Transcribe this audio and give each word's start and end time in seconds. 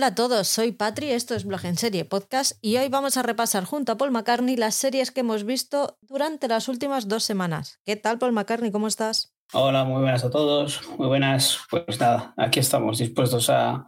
Hola 0.00 0.06
a 0.06 0.14
todos, 0.14 0.48
soy 0.48 0.72
Patri, 0.72 1.10
esto 1.10 1.34
es 1.34 1.44
Blog 1.44 1.62
en 1.66 1.76
Serie 1.76 2.06
Podcast 2.06 2.52
y 2.62 2.78
hoy 2.78 2.88
vamos 2.88 3.18
a 3.18 3.22
repasar 3.22 3.64
junto 3.64 3.92
a 3.92 3.98
Paul 3.98 4.12
McCartney 4.12 4.56
las 4.56 4.74
series 4.74 5.10
que 5.10 5.20
hemos 5.20 5.44
visto 5.44 5.98
durante 6.00 6.48
las 6.48 6.68
últimas 6.68 7.06
dos 7.06 7.22
semanas. 7.22 7.80
¿Qué 7.84 7.96
tal, 7.96 8.18
Paul 8.18 8.32
McCartney? 8.32 8.70
¿Cómo 8.70 8.88
estás? 8.88 9.34
Hola, 9.52 9.84
muy 9.84 10.00
buenas 10.00 10.24
a 10.24 10.30
todos, 10.30 10.80
muy 10.96 11.06
buenas. 11.06 11.58
Pues 11.68 12.00
nada, 12.00 12.32
aquí 12.38 12.60
estamos 12.60 12.96
dispuestos 12.96 13.50
a, 13.50 13.86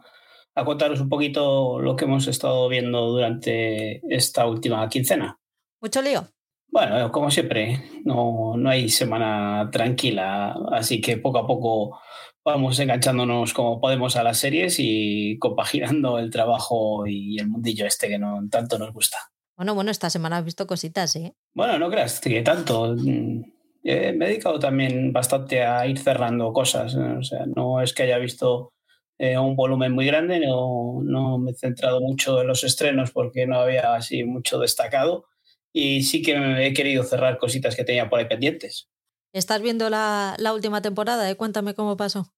a 0.53 0.63
contaros 0.63 1.01
un 1.01 1.09
poquito 1.09 1.79
lo 1.79 1.95
que 1.95 2.05
hemos 2.05 2.27
estado 2.27 2.69
viendo 2.69 3.07
durante 3.07 3.99
esta 4.15 4.45
última 4.45 4.87
quincena. 4.89 5.39
¿Mucho 5.81 5.99
lío? 6.03 6.27
Bueno, 6.67 7.11
como 7.11 7.31
siempre, 7.31 7.89
no, 8.05 8.53
no 8.55 8.69
hay 8.69 8.87
semana 8.87 9.67
tranquila, 9.71 10.55
así 10.73 11.01
que 11.01 11.17
poco 11.17 11.39
a 11.39 11.47
poco 11.47 11.99
vamos 12.45 12.79
enganchándonos 12.79 13.53
como 13.53 13.79
podemos 13.79 14.15
a 14.15 14.23
las 14.23 14.37
series 14.37 14.75
y 14.79 15.37
compaginando 15.39 16.19
el 16.19 16.29
trabajo 16.29 17.07
y 17.07 17.39
el 17.39 17.47
mundillo 17.47 17.85
este 17.85 18.07
que 18.07 18.19
no 18.19 18.41
tanto 18.49 18.77
nos 18.77 18.93
gusta. 18.93 19.17
Bueno, 19.55 19.75
bueno, 19.75 19.91
esta 19.91 20.09
semana 20.09 20.37
has 20.37 20.45
visto 20.45 20.65
cositas, 20.65 21.15
¿eh? 21.15 21.35
Bueno, 21.53 21.77
no 21.77 21.89
creas 21.89 22.19
que 22.19 22.41
tanto. 22.41 22.95
Eh, 22.95 24.13
me 24.13 24.25
he 24.25 24.29
dedicado 24.29 24.59
también 24.59 25.13
bastante 25.13 25.63
a 25.63 25.85
ir 25.85 25.99
cerrando 25.99 26.51
cosas. 26.53 26.95
O 26.95 27.23
sea, 27.23 27.45
no 27.45 27.81
es 27.81 27.93
que 27.93 28.03
haya 28.03 28.17
visto 28.17 28.73
eh, 29.19 29.37
un 29.37 29.55
volumen 29.55 29.91
muy 29.91 30.07
grande, 30.07 30.39
no, 30.39 31.01
no 31.03 31.37
me 31.37 31.51
he 31.51 31.55
centrado 31.55 32.01
mucho 32.01 32.41
en 32.41 32.47
los 32.47 32.63
estrenos 32.63 33.11
porque 33.11 33.45
no 33.45 33.59
había 33.59 33.93
así 33.93 34.23
mucho 34.23 34.57
destacado. 34.59 35.25
Y 35.71 36.03
sí 36.03 36.21
que 36.21 36.37
me 36.37 36.67
he 36.67 36.73
querido 36.73 37.03
cerrar 37.03 37.37
cositas 37.37 37.75
que 37.75 37.83
tenía 37.83 38.09
por 38.09 38.19
ahí 38.19 38.25
pendientes. 38.25 38.89
¿Estás 39.33 39.61
viendo 39.63 39.89
la, 39.89 40.35
la 40.37 40.53
última 40.53 40.81
temporada? 40.81 41.29
Eh? 41.29 41.35
Cuéntame 41.35 41.73
cómo 41.73 41.97
pasó. 41.97 42.31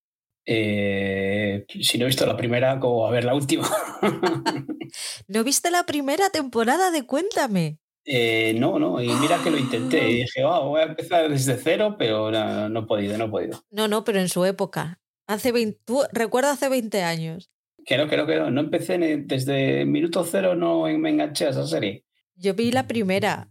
Eh, 0.46 1.66
si 1.82 1.98
no 1.98 2.04
he 2.04 2.06
visto 2.06 2.24
la 2.24 2.36
primera, 2.36 2.80
¿cómo 2.80 3.06
a 3.06 3.10
ver 3.10 3.24
la 3.24 3.34
última? 3.34 3.68
¿No 5.28 5.44
viste 5.44 5.70
la 5.70 5.84
primera 5.84 6.30
temporada 6.30 6.90
de 6.90 7.04
Cuéntame? 7.04 7.78
Eh, 8.06 8.54
no, 8.58 8.78
no, 8.78 9.02
y 9.02 9.08
mira 9.08 9.42
que 9.42 9.50
lo 9.50 9.58
intenté. 9.58 10.08
Y 10.08 10.14
dije, 10.20 10.44
oh, 10.44 10.68
voy 10.68 10.80
a 10.80 10.84
empezar 10.84 11.28
desde 11.28 11.56
cero, 11.56 11.96
pero 11.98 12.30
no, 12.30 12.68
no 12.68 12.80
he 12.80 12.82
podido, 12.84 13.18
no 13.18 13.24
he 13.24 13.28
podido. 13.28 13.62
No, 13.70 13.88
no, 13.88 14.04
pero 14.04 14.20
en 14.20 14.28
su 14.28 14.44
época. 14.44 15.00
Hace 15.26 15.50
20, 15.50 15.80
tú 15.84 16.02
recuerda 16.12 16.52
hace 16.52 16.68
20 16.68 17.02
años. 17.02 17.50
Que 17.84 17.98
no, 17.98 18.08
que 18.08 18.16
no, 18.16 18.26
que 18.26 18.36
no. 18.36 18.50
No 18.50 18.60
empecé 18.60 18.96
desde 18.98 19.84
minuto 19.84 20.24
cero, 20.24 20.54
no 20.54 20.84
me 20.84 21.10
enganché 21.10 21.46
a 21.46 21.50
esa 21.50 21.66
serie. 21.66 22.04
Yo 22.36 22.54
vi 22.54 22.70
la 22.70 22.86
primera 22.86 23.50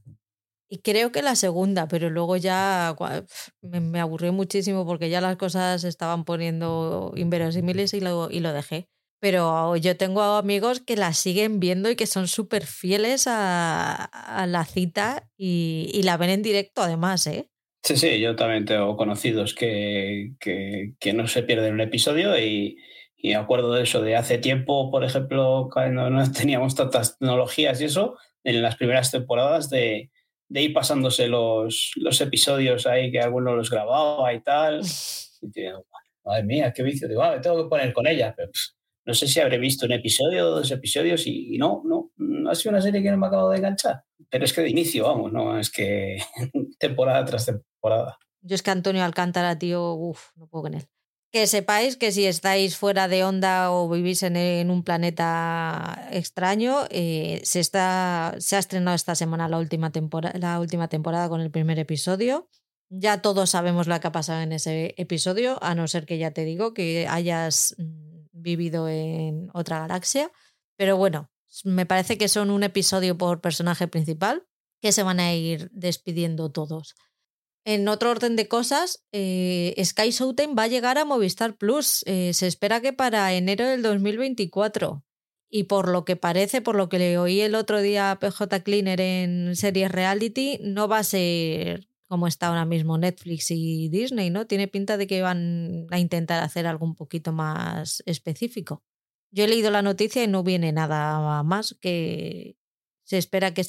y 0.75 0.79
creo 0.79 1.13
que 1.13 1.21
la 1.21 1.35
segunda, 1.37 1.87
pero 1.87 2.09
luego 2.09 2.35
ya 2.35 2.93
me, 3.61 3.79
me 3.79 4.01
aburrió 4.01 4.33
muchísimo 4.33 4.85
porque 4.85 5.09
ya 5.09 5.21
las 5.21 5.37
cosas 5.37 5.81
se 5.81 5.87
estaban 5.87 6.25
poniendo 6.25 7.13
inverosímiles 7.15 7.93
y 7.93 8.01
lo, 8.01 8.29
y 8.29 8.41
lo 8.41 8.51
dejé. 8.51 8.89
Pero 9.21 9.77
yo 9.77 9.95
tengo 9.95 10.21
amigos 10.21 10.81
que 10.81 10.97
la 10.97 11.13
siguen 11.13 11.61
viendo 11.61 11.89
y 11.89 11.95
que 11.95 12.07
son 12.07 12.27
súper 12.27 12.65
fieles 12.65 13.25
a, 13.27 14.03
a, 14.03 14.45
la 14.47 14.65
cita 14.65 15.29
y, 15.37 15.89
y, 15.93 16.03
la 16.03 16.17
ven 16.17 16.29
en 16.29 16.41
directo 16.41 16.81
además, 16.81 17.25
¿eh? 17.27 17.49
Sí, 17.81 17.95
sí, 17.95 18.19
yo 18.19 18.35
también 18.35 18.65
tengo 18.65 18.97
conocidos 18.97 19.53
que, 19.53 20.33
que, 20.41 20.95
que 20.99 21.13
no 21.13 21.27
se 21.27 21.43
pierden 21.43 21.75
un 21.75 21.81
episodio 21.81 22.37
y, 22.37 22.77
y 23.15 23.29
me 23.29 23.35
acuerdo 23.35 23.73
de 23.73 23.83
eso 23.83 24.01
de 24.01 24.17
hace 24.17 24.39
tiempo, 24.39 24.91
por 24.91 25.05
ejemplo, 25.05 25.69
cuando 25.71 26.09
no 26.09 26.29
teníamos 26.33 26.75
tantas 26.75 27.17
tecnologías 27.17 27.79
y 27.79 27.85
eso, 27.85 28.17
en 28.43 28.61
las 28.61 28.75
primeras 28.75 29.11
temporadas 29.11 29.69
de, 29.69 30.11
de 30.47 30.61
ir 30.61 30.73
pasándose 30.73 31.27
los, 31.27 31.91
los 31.95 32.21
episodios 32.21 32.85
ahí 32.87 33.11
que 33.11 33.19
alguno 33.19 33.55
los 33.55 33.69
grababa 33.69 34.33
y 34.33 34.41
tal. 34.41 34.81
Y 35.41 35.61
digo, 35.61 35.85
madre 36.23 36.43
mía, 36.43 36.73
qué 36.73 36.81
vicio. 36.81 37.07
Digo, 37.07 37.21
ah, 37.21 37.35
me 37.35 37.39
tengo 37.39 37.61
que 37.61 37.69
poner 37.69 37.93
con 37.93 38.07
ella. 38.07 38.33
Pero, 38.35 38.49
no 39.05 39.13
sé 39.13 39.27
si 39.27 39.39
habré 39.39 39.59
visto 39.59 39.85
un 39.85 39.91
episodio 39.91 40.47
o 40.47 40.51
dos 40.51 40.71
episodios 40.71 41.27
y, 41.27 41.53
y, 41.53 41.57
no, 41.59 41.83
no, 41.85 42.11
no 42.17 42.49
ha 42.49 42.55
sido 42.55 42.71
una 42.71 42.81
serie 42.81 43.03
que 43.03 43.11
no 43.11 43.17
me 43.17 43.27
ha 43.27 43.29
acabado 43.29 43.51
de 43.51 43.57
enganchar. 43.57 44.03
Pero 44.29 44.45
es 44.45 44.53
que 44.53 44.61
de 44.61 44.69
inicio, 44.69 45.03
vamos, 45.03 45.31
no 45.31 45.59
es 45.59 45.69
que 45.69 46.17
temporada 46.79 47.23
tras 47.25 47.45
temporada. 47.45 48.17
Yo 48.41 48.55
es 48.55 48.63
que 48.63 48.71
Antonio 48.71 49.03
Alcántara, 49.03 49.57
tío, 49.57 49.93
uff, 49.93 50.29
no 50.35 50.47
puedo 50.47 50.63
con 50.63 50.73
él. 50.73 50.87
Que 51.35 51.47
sepáis 51.47 51.97
que 51.97 52.13
si 52.13 52.23
estáis 52.25 52.77
fuera 52.77 53.09
de 53.09 53.25
onda 53.25 53.69
o 53.75 53.89
vivís 53.89 54.23
en, 54.23 54.71
un 54.71 54.85
planeta 54.85 56.07
extraño, 56.09 56.87
eh, 56.89 57.41
se, 57.43 57.61
se 57.61 57.75
ha 57.77 58.33
estrenado 58.39 58.95
esta 58.95 59.15
semana 59.15 59.49
la 59.49 59.57
última, 59.57 59.91
temporada, 59.91 60.39
la 60.39 60.61
última 60.61 60.87
temporada 60.87 61.27
con 61.27 61.41
el 61.41 61.51
primer 61.51 61.77
episodio. 61.77 62.47
Ya 62.87 63.21
todos 63.21 63.49
sabemos 63.49 63.85
lo 63.85 63.99
que 63.99 64.07
ha 64.07 64.13
pasado 64.13 64.43
en 64.43 64.53
ese 64.53 64.95
episodio, 64.95 65.61
a 65.61 65.75
no 65.75 65.89
ser 65.89 66.05
que 66.05 66.17
ya 66.17 66.31
te 66.31 66.45
digo 66.45 66.73
que 66.73 67.05
hayas 67.09 67.75
vivido 68.31 68.87
en 68.87 69.49
otra 69.53 69.79
galaxia. 69.79 70.31
Pero 70.77 70.95
bueno, 70.95 71.29
me 71.65 71.85
parece 71.85 72.17
que 72.17 72.29
son 72.29 72.49
un 72.49 72.63
episodio 72.63 73.17
por 73.17 73.41
personaje 73.41 73.89
principal 73.89 74.47
que 74.81 74.93
se 74.93 75.03
van 75.03 75.19
a 75.19 75.33
ir 75.33 75.69
despidiendo 75.73 76.49
todos. 76.49 76.95
En 77.65 77.87
otro 77.87 78.11
orden 78.11 78.35
de 78.35 78.47
cosas, 78.47 79.03
eh, 79.11 79.73
Sky 79.83 80.11
Showtime 80.11 80.53
va 80.53 80.63
a 80.63 80.67
llegar 80.67 80.99
a 80.99 81.05
Movistar 81.05 81.57
Plus. 81.57 82.03
Eh, 82.05 82.31
se 82.33 82.45
espera 82.45 82.79
que 82.79 82.93
para 82.93 83.33
enero 83.33 83.65
del 83.65 83.81
2024. 83.81 85.03
Y 85.49 85.63
por 85.63 85.89
lo 85.89 86.05
que 86.05 86.15
parece, 86.15 86.61
por 86.61 86.75
lo 86.75 86.89
que 86.89 86.99
le 86.99 87.17
oí 87.17 87.41
el 87.41 87.55
otro 87.55 87.81
día 87.81 88.11
a 88.11 88.19
PJ 88.19 88.61
Cleaner 88.61 89.01
en 89.01 89.55
series 89.55 89.91
reality, 89.91 90.59
no 90.61 90.87
va 90.87 90.99
a 90.99 91.03
ser 91.03 91.87
como 92.07 92.27
está 92.27 92.47
ahora 92.47 92.65
mismo 92.65 92.99
Netflix 92.99 93.49
y 93.49 93.89
Disney, 93.89 94.29
¿no? 94.29 94.45
Tiene 94.45 94.67
pinta 94.67 94.97
de 94.97 95.07
que 95.07 95.23
van 95.23 95.87
a 95.89 95.99
intentar 95.99 96.43
hacer 96.43 96.67
algo 96.67 96.85
un 96.85 96.95
poquito 96.95 97.31
más 97.31 98.03
específico. 98.05 98.83
Yo 99.31 99.43
he 99.43 99.47
leído 99.47 99.71
la 99.71 99.81
noticia 99.81 100.23
y 100.23 100.27
no 100.27 100.43
viene 100.43 100.71
nada 100.71 101.41
más 101.41 101.75
que 101.81 102.57
se 103.05 103.17
espera 103.17 103.53
que, 103.53 103.63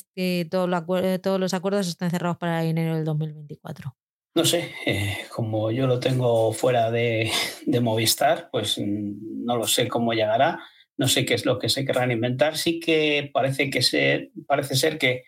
todo 0.51 0.67
lo, 0.67 0.85
todos 1.21 1.39
los 1.39 1.55
acuerdos 1.55 1.87
estén 1.87 2.11
cerrados 2.11 2.39
para 2.39 2.65
enero 2.65 2.97
del 2.97 3.05
2024. 3.05 3.97
No 4.35 4.45
sé, 4.45 4.73
eh, 4.85 5.19
como 5.35 5.71
yo 5.71 5.87
lo 5.87 6.01
tengo 6.01 6.53
fuera 6.53 6.91
de, 6.91 7.31
Movistar, 7.81 8.49
pues 8.51 8.79
no 8.79 9.57
lo 9.57 9.67
sé 9.67 9.87
cómo 9.87 10.13
llegará, 10.13 10.59
no 10.97 11.07
sé 11.07 11.25
qué 11.25 11.35
es 11.35 11.47
lo 11.47 11.59
que 11.59 11.69
se 11.69 11.85
querrán 11.85 12.11
inventar. 12.11 12.57
Sí 12.57 12.81
que 12.81 13.31
parece, 13.33 13.71
que 13.71 13.83
se, 13.83 14.33
parece 14.47 14.75
ser 14.75 14.99
que 14.99 15.23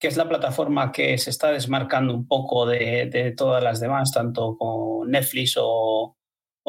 que 0.00 0.08
es 0.08 0.16
la 0.16 0.28
plataforma 0.28 0.92
que 0.92 1.18
se 1.18 1.28
está 1.28 1.52
desmarcando 1.52 2.14
un 2.14 2.26
poco 2.26 2.64
de, 2.64 3.34
todas 3.36 3.62
las 3.62 3.80
demás, 3.80 4.10
tanto 4.10 4.56
con 4.56 5.10
Netflix 5.10 5.56
o, 5.60 6.16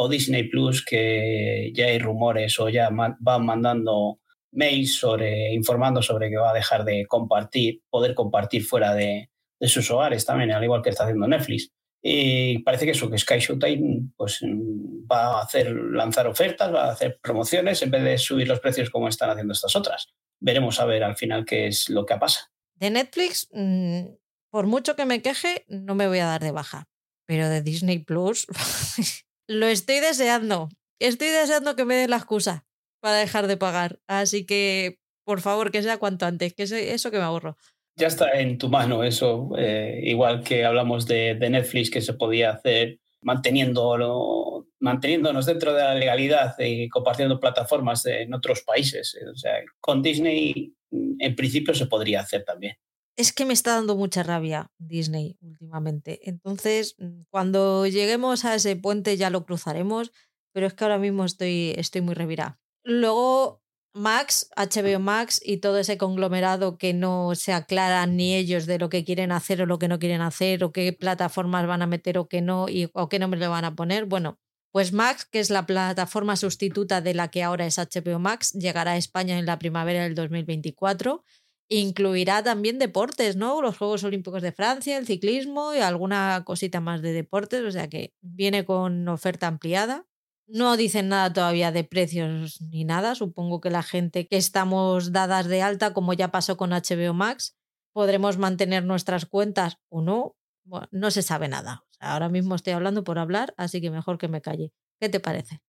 Disney 0.10 0.50
Plus, 0.50 0.84
que 0.84 1.72
ya 1.76 1.86
hay 1.86 2.00
rumores 2.00 2.60
o 2.60 2.70
ya 2.70 2.90
van 2.92 3.46
mandando 3.46 4.20
mails 4.52 4.96
sobre, 4.96 5.54
informando 5.54 6.02
sobre 6.02 6.30
que 6.30 6.38
va 6.38 6.52
a 6.52 6.54
dejar 6.54 6.84
de 6.84 7.06
compartir, 7.08 7.82
poder 7.90 8.14
compartir 8.14 8.66
fuera 8.66 8.94
de, 8.94 9.30
sus 9.62 9.92
hogares 9.92 10.26
también, 10.26 10.52
al 10.52 10.64
igual 10.64 10.82
que 10.82 10.90
está 10.90 11.04
haciendo 11.04 11.28
Netflix. 11.28 11.70
Y 12.02 12.60
parece 12.64 12.86
que 12.86 12.92
eso, 12.92 13.12
que 13.12 13.20
Sky 13.20 13.38
Showtime 13.38 14.10
pues, 14.18 14.40
va 14.42 15.40
a 15.40 15.44
hacer 15.44 15.72
lanzar 15.72 16.26
ofertas, 16.26 16.74
va 16.74 16.86
a 16.86 16.92
hacer 16.94 17.20
promociones 17.22 17.80
en 17.84 17.92
vez 17.92 18.04
de 18.04 18.18
subir 18.18 18.48
los 18.48 18.60
precios 18.60 18.90
como 18.90 19.08
están 19.08 19.30
haciendo 19.30 19.54
estas 19.54 19.76
otras. 19.76 20.08
Veremos 20.40 20.80
a 20.80 20.86
ver 20.86 21.04
al 21.04 21.16
final 21.16 21.46
qué 21.46 21.68
es 21.68 21.90
lo 21.90 22.08
que 22.08 22.18
pasa. 22.18 22.52
De 22.74 22.90
Netflix, 22.90 23.50
mmm, 23.52 24.06
por 24.50 24.66
mucho 24.66 24.96
que 24.96 25.06
me 25.06 25.22
queje, 25.22 25.64
no 25.68 25.94
me 25.94 26.08
voy 26.08 26.20
a 26.20 26.26
dar 26.26 26.42
de 26.42 26.52
baja. 26.52 26.90
Pero 27.28 27.48
de 27.48 27.62
Disney 27.62 28.00
Plus, 28.00 28.48
lo 29.48 29.68
estoy 29.68 30.00
deseando. 30.00 30.70
Estoy 31.00 31.28
deseando 31.28 31.76
que 31.76 31.86
me 31.86 31.96
den 31.96 32.10
la 32.10 32.18
excusa 32.18 32.66
para 33.02 33.18
dejar 33.18 33.48
de 33.48 33.58
pagar. 33.58 34.00
Así 34.08 34.46
que, 34.46 35.00
por 35.26 35.42
favor, 35.42 35.72
que 35.72 35.84
sea 35.84 35.98
cuanto 35.98 36.26
antes, 36.26 36.54
que 36.54 36.64
eso 36.64 37.12
que 37.12 37.18
me 37.18 37.24
ahorro. 37.24 37.58
Ya 37.98 38.08
está 38.08 38.40
en 38.40 38.58
tu 38.58 38.70
mano 38.70 39.04
eso, 39.04 39.52
eh, 39.58 40.00
igual 40.04 40.44
que 40.44 40.64
hablamos 40.64 41.06
de, 41.08 41.36
de, 41.36 41.50
Netflix 41.50 41.90
que 41.90 42.02
se 42.02 42.14
podía 42.14 42.52
hacer 42.52 43.00
manteniéndolo, 43.22 44.68
manteniéndonos 44.80 45.46
dentro 45.46 45.74
de 45.74 45.84
la 45.84 45.96
legalidad 45.96 46.56
y 46.58 46.90
compartiendo 46.90 47.40
plataformas 47.40 48.06
en 48.06 48.34
otros 48.34 48.62
países. 48.62 49.18
O 49.32 49.36
sea, 49.36 49.60
con 49.80 50.02
Disney 50.02 50.74
en 50.92 51.36
principio 51.36 51.74
se 51.74 51.86
podría 51.86 52.22
hacer 52.22 52.44
también. 52.44 52.76
Es 53.18 53.34
que 53.34 53.46
me 53.46 53.54
está 53.54 53.76
dando 53.76 53.96
mucha 53.96 54.24
rabia 54.24 54.72
Disney 54.78 55.38
últimamente. 55.42 56.30
Entonces, 56.30 56.96
cuando 57.30 57.86
lleguemos 57.86 58.46
a 58.46 58.56
ese 58.56 58.76
puente 58.76 59.18
ya 59.18 59.30
lo 59.30 59.46
cruzaremos, 59.46 60.12
pero 60.54 60.68
es 60.68 60.74
que 60.74 60.84
ahora 60.84 60.98
mismo 60.98 61.26
estoy, 61.26 61.74
estoy 61.78 62.02
muy 62.02 62.16
revirada. 62.16 62.61
Luego, 62.84 63.62
Max, 63.94 64.50
HBO 64.56 65.00
Max 65.00 65.42
y 65.44 65.58
todo 65.58 65.78
ese 65.78 65.98
conglomerado 65.98 66.78
que 66.78 66.94
no 66.94 67.36
se 67.36 67.54
aclaran 67.54 68.16
ni 68.16 68.36
ellos 68.36 68.66
de 68.66 68.80
lo 68.80 68.90
que 68.90 69.04
quieren 69.04 69.32
hacer 69.32 69.62
o 69.62 69.66
lo 69.66 69.80
que 69.80 69.88
no 69.88 70.00
quieren 70.00 70.22
hacer, 70.22 70.64
o 70.64 70.72
qué 70.72 70.94
plataformas 70.94 71.68
van 71.68 71.82
a 71.82 71.88
meter 71.88 72.18
o 72.18 72.28
qué 72.28 72.42
no, 72.42 72.70
y, 72.70 72.90
o 72.94 73.10
qué 73.10 73.20
nombre 73.20 73.40
le 73.40 73.48
van 73.48 73.66
a 73.66 73.76
poner. 73.76 74.06
Bueno, 74.06 74.40
pues 74.72 74.94
Max, 74.94 75.26
que 75.26 75.40
es 75.40 75.50
la 75.50 75.66
plataforma 75.66 76.36
sustituta 76.38 77.02
de 77.02 77.14
la 77.14 77.28
que 77.30 77.44
ahora 77.44 77.66
es 77.66 77.78
HBO 77.78 78.20
Max, 78.20 78.54
llegará 78.54 78.92
a 78.92 78.98
España 78.98 79.38
en 79.38 79.46
la 79.46 79.60
primavera 79.60 80.04
del 80.04 80.16
2024. 80.16 81.24
Incluirá 81.70 82.44
también 82.44 82.80
deportes, 82.80 83.36
¿no? 83.36 83.62
Los 83.62 83.78
Juegos 83.78 84.04
Olímpicos 84.04 84.42
de 84.42 84.52
Francia, 84.54 84.98
el 84.98 85.06
ciclismo 85.06 85.74
y 85.74 85.80
alguna 85.80 86.44
cosita 86.46 86.80
más 86.82 87.02
de 87.02 87.14
deportes, 87.14 87.62
o 87.64 87.72
sea 87.72 87.90
que 87.90 88.14
viene 88.22 88.66
con 88.66 89.08
oferta 89.10 89.48
ampliada. 89.48 90.06
No 90.54 90.76
dicen 90.76 91.08
nada 91.08 91.32
todavía 91.32 91.72
de 91.72 91.86
precios 91.86 92.60
ni 92.62 92.84
nada. 92.84 93.16
Supongo 93.16 93.62
que 93.62 93.70
la 93.70 93.84
gente 93.84 94.28
que 94.28 94.36
estamos 94.36 95.14
dadas 95.14 95.48
de 95.48 95.62
alta, 95.62 95.94
como 95.94 96.12
ya 96.14 96.30
pasó 96.30 96.58
con 96.58 96.72
HBO 96.72 97.14
Max, 97.14 97.56
podremos 97.94 98.38
mantener 98.38 98.84
nuestras 98.84 99.26
cuentas 99.26 99.78
o 99.88 100.02
no. 100.02 100.36
Bueno, 100.66 100.88
no 100.92 101.10
se 101.10 101.22
sabe 101.22 101.48
nada. 101.48 101.86
ahora 102.02 102.28
mismo 102.28 102.56
estoy 102.56 102.74
hablando 102.74 103.04
por 103.04 103.18
hablar, 103.18 103.54
así 103.56 103.80
que 103.80 103.92
mejor 103.92 104.18
que 104.18 104.28
me 104.28 104.42
calle. 104.42 104.74
¿Qué 105.00 105.08
te 105.08 105.22
parece? 105.22 105.62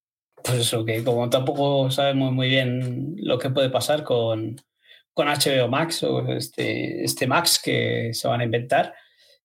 Pues 0.42 0.58
eso, 0.58 0.84
que 0.84 1.04
como 1.04 1.30
tampoco 1.30 1.90
sabemos 1.90 2.32
muy 2.32 2.48
bien 2.48 3.14
lo 3.18 3.38
que 3.38 3.50
puede 3.50 3.70
pasar 3.70 4.02
con, 4.02 4.56
con 5.14 5.28
HBO 5.28 5.68
Max 5.68 6.02
o 6.02 6.26
este, 6.32 7.04
este 7.04 7.28
Max 7.28 7.60
que 7.62 8.10
se 8.12 8.26
van 8.26 8.40
a 8.40 8.44
inventar, 8.44 8.94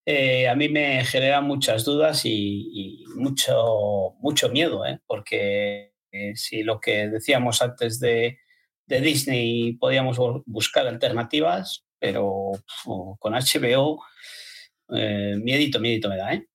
eh, 0.10 0.48
a 0.48 0.56
mí 0.56 0.70
me 0.70 1.04
genera 1.04 1.42
muchas 1.42 1.84
dudas 1.84 2.22
y, 2.24 3.04
mucho, 3.18 4.16
mucho 4.20 4.48
miedo, 4.48 4.86
¿eh? 4.86 5.02
porque 5.06 5.96
eh, 6.14 6.34
si 6.34 6.64
lo 6.64 6.80
que 6.80 7.10
decíamos 7.10 7.62
antes 7.62 8.00
de, 8.00 8.38
Disney 8.88 9.74
podíamos 9.74 10.18
buscar 10.46 10.88
alternativas, 10.88 11.86
pero 12.00 12.54
con 13.20 13.34
HBO, 13.34 14.02
miedito, 14.88 15.82
miedito 15.82 16.08
me 16.08 16.16
da, 16.16 16.36
¿eh? 16.36 16.48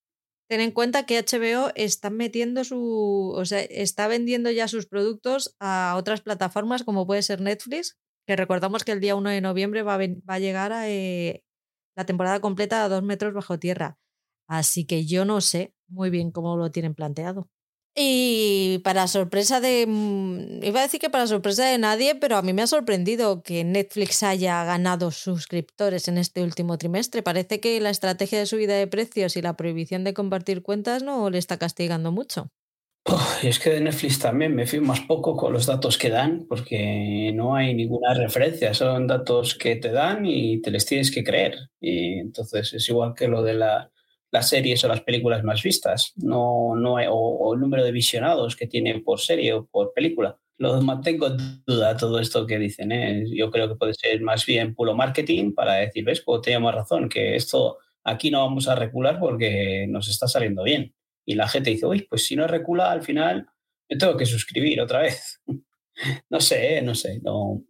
Ten 0.49 0.59
en 0.59 0.71
cuenta 0.71 1.05
que 1.05 1.21
HBO 1.21 1.71
está 1.75 2.09
metiendo 2.09 2.63
su. 2.63 3.33
O 3.35 3.45
sea, 3.45 3.59
está 3.59 4.07
vendiendo 4.07 4.49
ya 4.49 4.67
sus 4.67 4.87
productos 4.87 5.55
a 5.59 5.93
otras 5.95 6.21
plataformas 6.21 6.83
como 6.83 7.05
puede 7.05 7.21
ser 7.21 7.39
Netflix, 7.39 7.99
que 8.25 8.35
recordamos 8.35 8.83
que 8.83 8.93
el 8.93 8.99
día 8.99 9.15
1 9.15 9.29
de 9.29 9.41
noviembre 9.41 9.83
va 9.83 9.93
a, 9.93 10.39
llegar 10.39 10.73
a, 10.73 10.87
la 11.95 12.05
temporada 12.05 12.39
completa 12.39 12.83
a 12.83 12.89
dos 12.89 13.03
metros 13.03 13.33
bajo 13.33 13.59
tierra. 13.59 13.97
Así 14.47 14.85
que 14.85 15.05
yo 15.05 15.25
no 15.25 15.41
sé 15.41 15.73
muy 15.87 16.09
bien 16.09 16.31
cómo 16.31 16.57
lo 16.57 16.71
tienen 16.71 16.95
planteado. 16.95 17.49
Y 17.95 18.79
para 18.83 19.07
sorpresa 19.07 19.61
de. 19.61 19.85
Mm, 19.87 20.63
iba 20.63 20.79
a 20.79 20.83
decir 20.83 20.99
que 20.99 21.11
para 21.11 21.27
sorpresa 21.27 21.65
de 21.65 21.77
nadie, 21.77 22.15
pero 22.15 22.37
a 22.37 22.41
mí 22.41 22.51
me 22.51 22.63
ha 22.63 22.67
sorprendido 22.67 23.43
que 23.43 23.63
Netflix 23.63 24.23
haya 24.23 24.63
ganado 24.63 25.11
suscriptores 25.11 26.07
en 26.07 26.17
este 26.17 26.41
último 26.43 26.77
trimestre. 26.79 27.21
Parece 27.21 27.59
que 27.59 27.79
la 27.81 27.91
estrategia 27.91 28.39
de 28.39 28.47
subida 28.47 28.73
de 28.75 28.87
precios 28.87 29.37
y 29.37 29.43
la 29.43 29.55
prohibición 29.55 30.03
de 30.03 30.15
compartir 30.15 30.63
cuentas 30.63 31.03
no 31.03 31.29
le 31.29 31.37
está 31.37 31.57
castigando 31.59 32.11
mucho. 32.11 32.49
Es 33.43 33.59
que 33.59 33.69
de 33.69 33.81
Netflix 33.81 34.19
también 34.19 34.55
me 34.55 34.65
fío 34.65 34.81
más 34.81 35.01
poco 35.01 35.35
con 35.35 35.51
los 35.51 35.65
datos 35.65 35.97
que 35.97 36.09
dan, 36.09 36.45
porque 36.47 37.31
no 37.33 37.55
hay 37.55 37.73
ninguna 37.73 38.13
referencia, 38.13 38.73
son 38.73 39.07
datos 39.07 39.55
que 39.55 39.75
te 39.75 39.91
dan 39.91 40.25
y 40.25 40.61
te 40.61 40.71
les 40.71 40.85
tienes 40.85 41.11
que 41.11 41.23
creer. 41.23 41.55
Y 41.81 42.19
entonces 42.19 42.73
es 42.73 42.87
igual 42.89 43.13
que 43.13 43.27
lo 43.27 43.43
de 43.43 43.55
la, 43.55 43.91
las 44.31 44.49
series 44.49 44.83
o 44.83 44.87
las 44.87 45.01
películas 45.01 45.43
más 45.43 45.61
vistas, 45.61 46.13
no, 46.15 46.75
no 46.75 46.97
hay, 46.97 47.07
o, 47.09 47.53
el 47.53 47.59
número 47.59 47.83
de 47.83 47.91
visionados 47.91 48.55
que 48.55 48.67
tiene 48.67 48.99
por 49.01 49.19
serie 49.19 49.53
o 49.53 49.65
por 49.65 49.93
película. 49.93 50.37
Lo 50.57 50.79
mantengo 50.81 51.27
en 51.27 51.63
duda 51.65 51.97
todo 51.97 52.19
esto 52.19 52.47
que 52.47 52.59
dicen. 52.59 52.91
¿eh? 52.91 53.25
Yo 53.33 53.51
creo 53.51 53.67
que 53.67 53.75
puede 53.75 53.93
ser 53.95 54.21
más 54.21 54.45
bien 54.45 54.75
puro 54.75 54.95
marketing 54.95 55.53
para 55.53 55.73
decir, 55.75 56.05
ves, 56.05 56.21
pues 56.21 56.41
teníamos 56.41 56.73
razón, 56.73 57.09
que 57.09 57.35
esto 57.35 57.79
aquí 58.03 58.31
no 58.31 58.39
vamos 58.39 58.67
a 58.67 58.75
recular 58.75 59.19
porque 59.19 59.87
nos 59.89 60.07
está 60.07 60.27
saliendo 60.27 60.63
bien 60.63 60.93
y 61.25 61.35
la 61.35 61.47
gente 61.47 61.69
dice, 61.69 61.85
uy, 61.85 62.07
pues 62.09 62.25
si 62.25 62.35
no 62.35 62.47
recula, 62.47 62.91
al 62.91 63.03
final 63.03 63.47
me 63.89 63.97
tengo 63.97 64.17
que 64.17 64.25
suscribir 64.25 64.81
otra 64.81 65.01
vez. 65.01 65.41
no 66.29 66.39
sé, 66.39 66.81
no 66.81 66.95
sé, 66.95 67.19
no. 67.23 67.63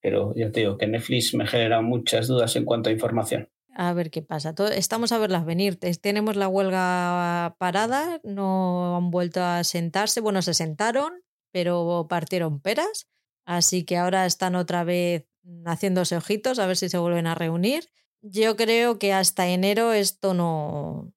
Pero 0.00 0.34
ya 0.36 0.50
te 0.50 0.60
digo 0.60 0.76
que 0.76 0.86
Netflix 0.86 1.34
me 1.34 1.46
genera 1.46 1.80
muchas 1.80 2.26
dudas 2.26 2.54
en 2.56 2.64
cuanto 2.64 2.90
a 2.90 2.92
información. 2.92 3.48
A 3.76 3.92
ver 3.92 4.10
qué 4.10 4.22
pasa. 4.22 4.54
Estamos 4.74 5.12
a 5.12 5.18
verlas 5.18 5.44
venir. 5.44 5.76
Tenemos 5.76 6.36
la 6.36 6.46
huelga 6.46 7.56
parada, 7.58 8.20
no 8.22 8.96
han 8.96 9.10
vuelto 9.10 9.42
a 9.42 9.64
sentarse. 9.64 10.20
Bueno, 10.20 10.42
se 10.42 10.54
sentaron, 10.54 11.12
pero 11.50 12.06
partieron 12.08 12.60
peras. 12.60 13.08
Así 13.44 13.84
que 13.84 13.96
ahora 13.96 14.26
están 14.26 14.54
otra 14.54 14.84
vez 14.84 15.26
haciéndose 15.66 16.16
ojitos 16.16 16.58
a 16.58 16.66
ver 16.66 16.76
si 16.76 16.88
se 16.88 16.98
vuelven 16.98 17.26
a 17.26 17.34
reunir. 17.34 17.88
Yo 18.22 18.56
creo 18.56 18.98
que 18.98 19.12
hasta 19.12 19.48
enero 19.48 19.92
esto 19.92 20.34
no, 20.34 21.12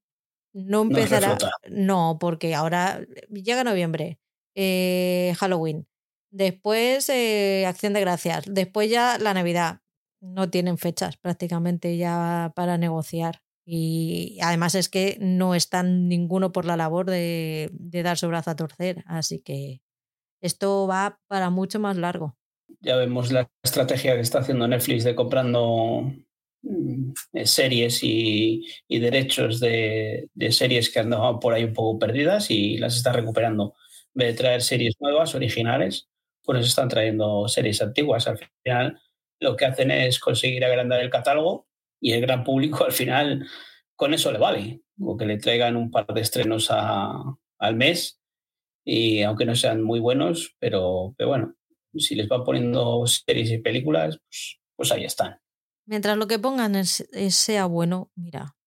no 0.53 0.83
empezará. 0.83 1.37
No, 1.69 2.17
porque 2.19 2.55
ahora 2.55 3.01
llega 3.29 3.63
noviembre, 3.63 4.19
eh, 4.55 5.33
Halloween, 5.37 5.87
después 6.31 7.09
eh, 7.09 7.65
Acción 7.67 7.93
de 7.93 8.01
Gracias, 8.01 8.45
después 8.47 8.89
ya 8.89 9.17
la 9.19 9.33
Navidad. 9.33 9.81
No 10.19 10.49
tienen 10.49 10.77
fechas 10.77 11.17
prácticamente 11.17 11.95
ya 11.97 12.51
para 12.55 12.77
negociar. 12.77 13.41
Y 13.69 14.39
además 14.41 14.75
es 14.75 14.89
que 14.89 15.17
no 15.19 15.53
están 15.53 16.07
ninguno 16.07 16.51
por 16.51 16.65
la 16.65 16.77
labor 16.77 17.05
de, 17.09 17.69
de 17.73 18.01
dar 18.01 18.17
su 18.17 18.27
brazo 18.27 18.49
a 18.49 18.55
torcer. 18.55 19.03
Así 19.05 19.39
que 19.39 19.81
esto 20.41 20.87
va 20.87 21.19
para 21.27 21.49
mucho 21.49 21.79
más 21.79 21.97
largo. 21.97 22.35
Ya 22.79 22.95
vemos 22.95 23.31
la 23.31 23.49
estrategia 23.63 24.15
que 24.15 24.21
está 24.21 24.39
haciendo 24.39 24.67
Netflix 24.67 25.03
de 25.03 25.15
comprando 25.15 26.13
series 27.45 27.99
y, 28.03 28.65
derechos 28.89 29.59
de, 29.59 30.29
series 30.51 30.89
que 30.89 30.99
andaban 30.99 31.39
por 31.39 31.53
ahí 31.53 31.63
un 31.63 31.73
poco 31.73 31.99
perdidas 31.99 32.51
y 32.51 32.77
las 32.77 32.95
está 32.97 33.11
recuperando. 33.13 33.75
En 34.15 34.19
vez 34.19 34.27
de 34.29 34.37
traer 34.37 34.61
series 34.61 34.95
nuevas, 34.99 35.35
originales, 35.35 36.09
pues 36.43 36.65
están 36.65 36.89
trayendo 36.89 37.47
series 37.47 37.81
antiguas. 37.81 38.27
Al 38.27 38.39
final 38.63 38.99
lo 39.39 39.55
que 39.55 39.65
hacen 39.65 39.91
es 39.91 40.19
conseguir 40.19 40.65
agrandar 40.65 41.01
el 41.01 41.09
catálogo 41.09 41.67
y 42.01 42.13
el 42.13 42.21
gran 42.21 42.43
público 42.43 42.85
al 42.85 42.91
final 42.91 43.47
con 43.95 44.13
eso 44.13 44.31
le 44.31 44.39
vale. 44.39 44.81
O 44.99 45.15
que 45.15 45.25
le 45.25 45.37
traigan 45.37 45.75
un 45.75 45.91
par 45.91 46.07
de 46.07 46.21
estrenos 46.21 46.69
al 46.71 47.75
mes 47.75 48.19
y 48.83 49.21
aunque 49.23 49.45
no 49.45 49.53
sean 49.55 49.83
muy 49.83 49.99
buenos, 49.99 50.55
pero, 50.59 51.13
pero 51.17 51.29
bueno, 51.29 51.55
si 51.97 52.15
les 52.15 52.27
van 52.27 52.43
poniendo 52.43 53.05
series 53.05 53.51
y 53.51 53.57
películas, 53.59 54.17
pues, 54.17 54.59
pues 54.75 54.91
ahí 54.91 55.03
están. 55.03 55.37
Mientras 55.87 56.17
lo 56.17 56.27
que 56.27 56.37
pongan 56.37 56.83
sea 56.85 57.65
bueno, 57.65 58.11
mira, 58.13 58.57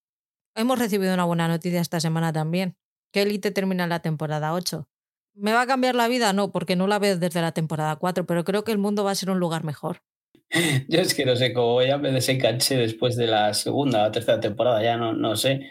hemos 0.55 0.79
recibido 0.79 1.13
una 1.13 1.25
buena 1.25 1.49
noticia 1.49 1.83
esta 1.83 2.01
semana 2.01 2.33
también, 2.33 2.79
que 3.13 3.23
Elite 3.23 3.51
termina 3.51 3.87
la 3.87 4.01
temporada 4.01 4.55
8. 4.55 4.89
¿Me 5.35 5.53
va 5.53 5.63
a 5.63 5.67
cambiar 5.67 5.95
la 5.95 6.09
vida? 6.09 6.33
No, 6.33 6.51
porque 6.51 6.77
no 6.77 6.87
la 6.87 6.99
veo 6.99 7.19
desde 7.19 7.43
la 7.43 7.53
temporada 7.53 7.97
4, 7.97 8.25
pero 8.25 8.43
creo 8.45 8.65
que 8.65 8.73
el 8.73 8.79
mundo 8.79 9.05
va 9.05 9.11
a 9.11 9.15
ser 9.15 9.29
un 9.29 9.39
lugar 9.39 9.65
mejor. 9.65 10.03
Yo 10.89 11.01
es 11.01 11.15
que 11.15 11.27
no 11.27 11.37
sé 11.37 11.53
cómo 11.53 11.83
ya 11.83 11.99
me 11.99 12.11
desenganché 12.11 12.77
después 12.77 13.17
de 13.17 13.27
la 13.27 13.53
segunda 13.53 14.07
o 14.07 14.11
tercera 14.11 14.41
temporada, 14.41 14.83
ya 14.83 14.97
no, 14.97 15.13
no 15.13 15.37
sé, 15.37 15.71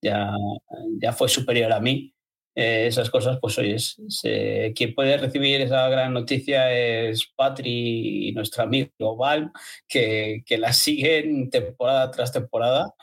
ya, 0.00 0.30
ya 0.98 1.12
fue 1.12 1.28
superior 1.28 1.72
a 1.74 1.80
mí. 1.80 2.15
Eh, 2.58 2.86
esas 2.86 3.10
cosas, 3.10 3.38
pues 3.38 3.58
oye, 3.58 3.76
quien 4.74 4.94
puede 4.94 5.18
recibir 5.18 5.60
esa 5.60 5.90
gran 5.90 6.14
noticia 6.14 6.72
es 6.72 7.26
Patri 7.36 8.30
y 8.30 8.32
nuestro 8.32 8.62
amigo 8.62 9.14
Val, 9.14 9.52
que, 9.86 10.42
que 10.46 10.56
la 10.56 10.72
siguen 10.72 11.50
temporada 11.50 12.10
tras 12.10 12.32
temporada 12.32 12.94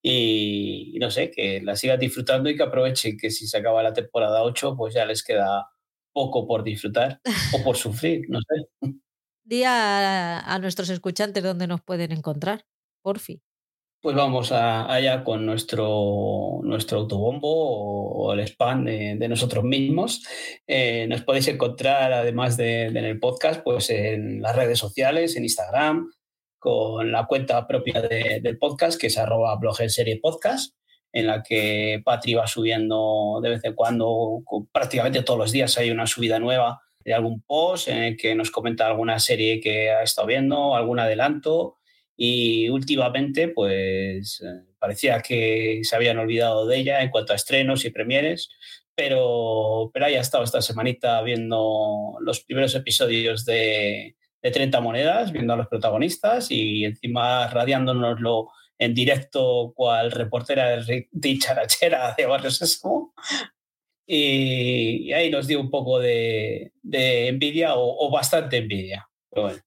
y, 0.00 0.96
no 1.00 1.10
sé, 1.10 1.32
que 1.32 1.60
la 1.60 1.74
sigan 1.74 1.98
disfrutando 1.98 2.48
y 2.48 2.56
que 2.56 2.62
aprovechen 2.62 3.16
que 3.16 3.32
si 3.32 3.48
se 3.48 3.58
acaba 3.58 3.82
la 3.82 3.92
temporada 3.92 4.44
8, 4.44 4.76
pues 4.76 4.94
ya 4.94 5.04
les 5.04 5.24
queda 5.24 5.68
poco 6.12 6.46
por 6.46 6.62
disfrutar 6.62 7.20
o 7.52 7.64
por 7.64 7.76
sufrir, 7.76 8.26
no 8.28 8.38
sé. 8.40 8.92
Día 9.42 10.38
a, 10.38 10.54
a 10.54 10.58
nuestros 10.60 10.88
escuchantes 10.88 11.42
dónde 11.42 11.66
nos 11.66 11.80
pueden 11.82 12.12
encontrar, 12.12 12.64
por 13.02 13.18
fin. 13.18 13.42
Pues 14.02 14.16
vamos 14.16 14.50
allá 14.50 15.22
con 15.24 15.44
nuestro, 15.44 16.60
nuestro 16.62 17.00
autobombo 17.00 17.48
o, 17.50 18.32
el 18.32 18.40
spam 18.40 18.86
de, 18.86 19.28
nosotros 19.28 19.62
mismos. 19.62 20.26
Eh, 20.66 21.06
nos 21.06 21.20
podéis 21.20 21.48
encontrar, 21.48 22.10
además 22.14 22.56
de, 22.56 22.84
en 22.86 22.96
el 22.96 23.20
podcast, 23.20 23.62
pues 23.62 23.90
en 23.90 24.40
las 24.40 24.56
redes 24.56 24.78
sociales, 24.78 25.36
en 25.36 25.42
Instagram, 25.42 26.10
con 26.58 27.12
la 27.12 27.26
cuenta 27.26 27.66
propia 27.66 28.00
del 28.00 28.58
podcast, 28.58 28.98
que 28.98 29.08
es 29.08 29.18
arroba 29.18 29.54
blog 29.56 29.76
serie 29.90 30.18
podcast, 30.18 30.74
en 31.12 31.26
la 31.26 31.42
que 31.42 32.00
Patri 32.02 32.32
va 32.32 32.46
subiendo 32.46 33.40
de 33.42 33.50
vez 33.50 33.64
en 33.64 33.74
cuando, 33.74 34.42
prácticamente 34.72 35.22
todos 35.22 35.38
los 35.38 35.52
días 35.52 35.76
hay 35.76 35.90
una 35.90 36.06
subida 36.06 36.38
nueva 36.38 36.80
de 37.04 37.12
algún 37.12 37.42
post 37.42 37.88
en 37.88 38.02
el 38.02 38.16
que 38.16 38.34
nos 38.34 38.50
comenta 38.50 38.86
alguna 38.86 39.18
serie 39.18 39.60
que 39.60 39.90
ha 39.90 40.02
estado 40.02 40.26
viendo, 40.26 40.74
algún 40.74 41.00
adelanto 41.00 41.79
y 42.22 42.68
últimamente 42.68 43.48
pues 43.48 44.42
eh, 44.42 44.66
parecía 44.78 45.22
que 45.22 45.80
se 45.84 45.96
habían 45.96 46.18
olvidado 46.18 46.66
de 46.66 46.76
ella 46.76 47.00
en 47.00 47.08
cuanto 47.08 47.32
a 47.32 47.36
estrenos 47.36 47.86
y 47.86 47.90
premieres, 47.90 48.50
pero, 48.94 49.90
pero 49.94 50.04
ha 50.04 50.10
estado 50.10 50.44
esta 50.44 50.60
semanita 50.60 51.22
viendo 51.22 52.18
los 52.20 52.40
primeros 52.40 52.74
episodios 52.74 53.46
de, 53.46 54.16
de 54.42 54.50
30 54.50 54.82
monedas, 54.82 55.32
viendo 55.32 55.54
a 55.54 55.56
los 55.56 55.68
protagonistas 55.68 56.50
y 56.50 56.84
encima 56.84 57.48
radiándonoslo 57.48 58.50
en 58.78 58.92
directo 58.92 59.72
cual 59.74 60.10
reportera 60.10 60.76
de 60.76 61.08
dicharachera 61.12 62.14
de 62.18 62.26
Barrio 62.26 62.50
Sésamo. 62.50 63.14
Y, 64.06 65.10
ahí 65.14 65.30
nos 65.30 65.46
dio 65.46 65.58
un 65.58 65.70
poco 65.70 65.98
de, 65.98 66.72
de 66.82 67.28
envidia 67.28 67.76
o, 67.76 68.06
o, 68.06 68.10
bastante 68.10 68.58
envidia. 68.58 69.08
Pero 69.30 69.44
bueno. 69.44 69.60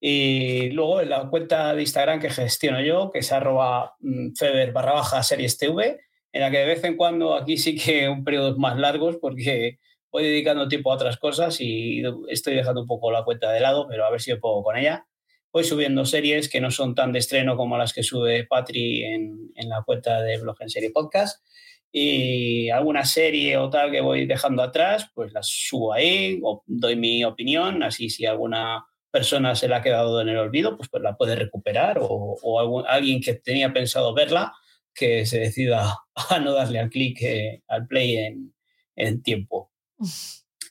Y 0.00 0.70
luego 0.70 1.02
en 1.02 1.10
la 1.10 1.28
cuenta 1.28 1.74
de 1.74 1.82
Instagram 1.82 2.20
que 2.20 2.30
gestiono 2.30 2.80
yo, 2.80 3.10
que 3.10 3.18
es 3.18 3.30
arroba 3.32 3.96
mm, 4.00 4.32
feber 4.34 4.72
barra 4.72 4.94
baja 4.94 5.22
series 5.22 5.58
TV, 5.58 6.00
en 6.32 6.40
la 6.40 6.50
que 6.50 6.58
de 6.58 6.66
vez 6.66 6.82
en 6.84 6.96
cuando 6.96 7.34
aquí 7.34 7.58
sí 7.58 7.76
que 7.76 8.08
un 8.08 8.24
periodos 8.24 8.56
más 8.56 8.78
largos 8.78 9.16
porque 9.20 9.78
voy 10.10 10.24
dedicando 10.24 10.68
tiempo 10.68 10.90
a 10.90 10.94
otras 10.94 11.18
cosas 11.18 11.60
y 11.60 12.02
estoy 12.28 12.54
dejando 12.54 12.80
un 12.80 12.86
poco 12.86 13.12
la 13.12 13.24
cuenta 13.24 13.52
de 13.52 13.60
lado, 13.60 13.86
pero 13.88 14.04
a 14.06 14.10
ver 14.10 14.20
si 14.20 14.32
me 14.32 14.38
pongo 14.38 14.62
con 14.62 14.76
ella. 14.76 15.06
Voy 15.52 15.64
subiendo 15.64 16.04
series 16.04 16.48
que 16.48 16.60
no 16.60 16.70
son 16.70 16.94
tan 16.94 17.12
de 17.12 17.18
estreno 17.18 17.56
como 17.56 17.76
las 17.76 17.92
que 17.92 18.02
sube 18.02 18.46
Patri 18.46 19.04
en, 19.04 19.50
en 19.56 19.68
la 19.68 19.82
cuenta 19.82 20.22
de 20.22 20.38
Blog 20.38 20.56
en 20.60 20.70
Serie 20.70 20.90
Podcast. 20.90 21.44
Y 21.92 22.70
alguna 22.70 23.04
serie 23.04 23.56
o 23.56 23.68
tal 23.68 23.90
que 23.90 24.00
voy 24.00 24.26
dejando 24.26 24.62
atrás, 24.62 25.10
pues 25.12 25.32
las 25.32 25.48
subo 25.48 25.92
ahí 25.92 26.38
o 26.42 26.62
doy 26.66 26.94
mi 26.94 27.24
opinión, 27.24 27.82
así 27.82 28.08
si 28.10 28.26
alguna 28.26 28.86
persona 29.10 29.54
se 29.54 29.68
la 29.68 29.78
ha 29.78 29.82
quedado 29.82 30.20
en 30.20 30.28
el 30.28 30.38
olvido, 30.38 30.76
pues, 30.76 30.88
pues 30.88 31.02
la 31.02 31.16
puede 31.16 31.36
recuperar 31.36 31.98
o, 32.00 32.84
alguien 32.86 33.20
que 33.20 33.34
tenía 33.34 33.72
pensado 33.72 34.14
verla, 34.14 34.52
que 34.94 35.26
se 35.26 35.40
decida 35.40 35.98
a 36.14 36.38
no 36.38 36.52
darle 36.52 36.78
al 36.78 36.90
clic, 36.90 37.20
eh, 37.22 37.62
al 37.68 37.86
play 37.86 38.16
en, 38.16 38.54
en 38.96 39.22
tiempo. 39.22 39.70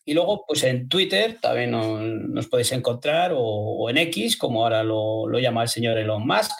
Y 0.05 0.13
luego, 0.13 0.43
pues 0.47 0.63
en 0.63 0.89
Twitter 0.89 1.37
también 1.39 1.71
nos, 1.71 2.47
podéis 2.47 2.71
encontrar 2.71 3.31
o, 3.35 3.89
en 3.91 3.97
X, 3.97 4.37
como 4.37 4.63
ahora 4.63 4.83
lo, 4.83 5.29
llama 5.39 5.63
el 5.63 5.69
señor 5.69 5.97
Elon 5.97 6.25
Musk, 6.25 6.51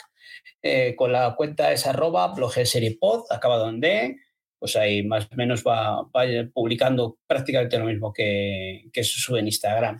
eh, 0.61 0.95
con 0.95 1.11
la 1.11 1.35
cuenta 1.35 1.71
es 1.71 1.87
arroba 1.87 2.27
blogenseriepod, 2.27 3.31
acabado 3.31 3.69
en 3.69 3.79
D, 3.79 4.17
pues 4.59 4.75
ahí 4.75 5.03
más 5.03 5.25
o 5.31 5.35
menos 5.35 5.63
va, 5.63 6.03
va 6.03 6.25
publicando 6.53 7.17
prácticamente 7.25 7.79
lo 7.79 7.85
mismo 7.85 8.13
que, 8.13 8.83
que 8.93 9.03
se 9.03 9.19
sube 9.19 9.39
en 9.39 9.47
Instagram. 9.47 9.99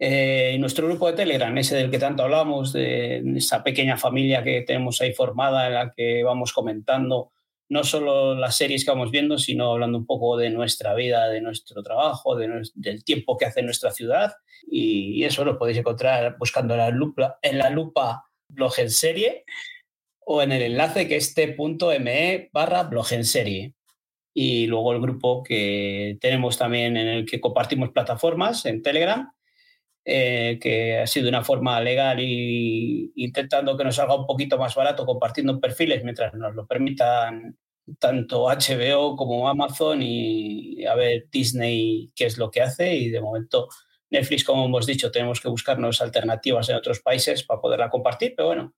Eh, 0.00 0.56
nuestro 0.60 0.86
grupo 0.86 1.08
de 1.08 1.16
Telegram, 1.16 1.56
ese 1.58 1.76
del 1.76 1.90
que 1.90 1.98
tanto 1.98 2.22
hablamos, 2.22 2.72
de 2.72 3.22
esa 3.36 3.64
pequeña 3.64 3.96
familia 3.96 4.42
que 4.42 4.62
tenemos 4.62 5.00
ahí 5.00 5.12
formada 5.12 5.66
en 5.66 5.74
la 5.74 5.92
que 5.92 6.22
vamos 6.22 6.52
comentando 6.52 7.32
no 7.68 7.84
solo 7.84 8.34
las 8.34 8.56
series 8.56 8.84
que 8.84 8.90
vamos 8.90 9.10
viendo, 9.10 9.38
sino 9.38 9.72
hablando 9.72 9.98
un 9.98 10.06
poco 10.06 10.36
de 10.36 10.50
nuestra 10.50 10.94
vida, 10.94 11.28
de 11.28 11.40
nuestro 11.40 11.82
trabajo, 11.82 12.36
del 12.36 13.04
tiempo 13.04 13.36
que 13.36 13.44
hace 13.44 13.62
nuestra 13.62 13.90
ciudad. 13.90 14.32
Y, 14.70 15.24
eso 15.24 15.44
lo 15.44 15.58
podéis 15.58 15.78
encontrar 15.78 16.36
buscando 16.38 16.76
la 16.76 16.90
lupa, 16.90 17.38
en 17.42 17.58
la 17.58 17.70
lupa 17.70 18.24
blog 18.48 18.72
en 18.78 18.90
serie 18.90 19.44
o 20.20 20.40
en 20.42 20.52
el 20.52 20.62
enlace 20.62 21.06
que 21.06 21.16
es 21.16 21.34
t.me 21.34 22.48
barra 22.52 22.84
blog 22.84 23.12
en 23.12 23.24
serie. 23.24 23.74
Y 24.34 24.66
luego 24.66 24.92
el 24.92 25.00
grupo 25.00 25.42
que 25.42 26.16
tenemos 26.20 26.56
también 26.56 26.96
en 26.96 27.08
el 27.08 27.26
que 27.26 27.40
compartimos 27.40 27.90
plataformas 27.90 28.64
en 28.66 28.82
Telegram, 28.82 29.30
eh, 30.10 30.58
que 30.58 31.00
ha 31.00 31.06
sido 31.06 31.28
una 31.28 31.44
forma 31.44 31.78
legal 31.82 32.18
y 32.18 33.12
intentando 33.16 33.76
que 33.76 33.84
nos 33.84 33.96
salga 33.96 34.14
un 34.14 34.24
poquito 34.26 34.56
más 34.56 34.74
barato 34.74 35.04
compartiendo 35.04 35.60
perfiles 35.60 36.02
mientras 36.02 36.32
nos 36.32 36.54
lo 36.54 36.66
permitan 36.66 37.58
tanto 37.98 38.46
HBO 38.46 39.16
como 39.16 39.50
Amazon 39.50 40.00
y 40.00 40.86
a 40.86 40.94
ver 40.94 41.26
Disney 41.30 42.10
qué 42.16 42.24
es 42.24 42.38
lo 42.38 42.50
que 42.50 42.62
hace. 42.62 42.96
Y 42.96 43.10
de 43.10 43.20
momento 43.20 43.68
Netflix, 44.08 44.44
como 44.44 44.64
hemos 44.64 44.86
dicho, 44.86 45.10
tenemos 45.10 45.42
que 45.42 45.50
buscarnos 45.50 46.00
alternativas 46.00 46.70
en 46.70 46.76
otros 46.76 47.00
países 47.00 47.44
para 47.44 47.60
poderla 47.60 47.90
compartir, 47.90 48.32
pero 48.34 48.48
bueno, 48.48 48.72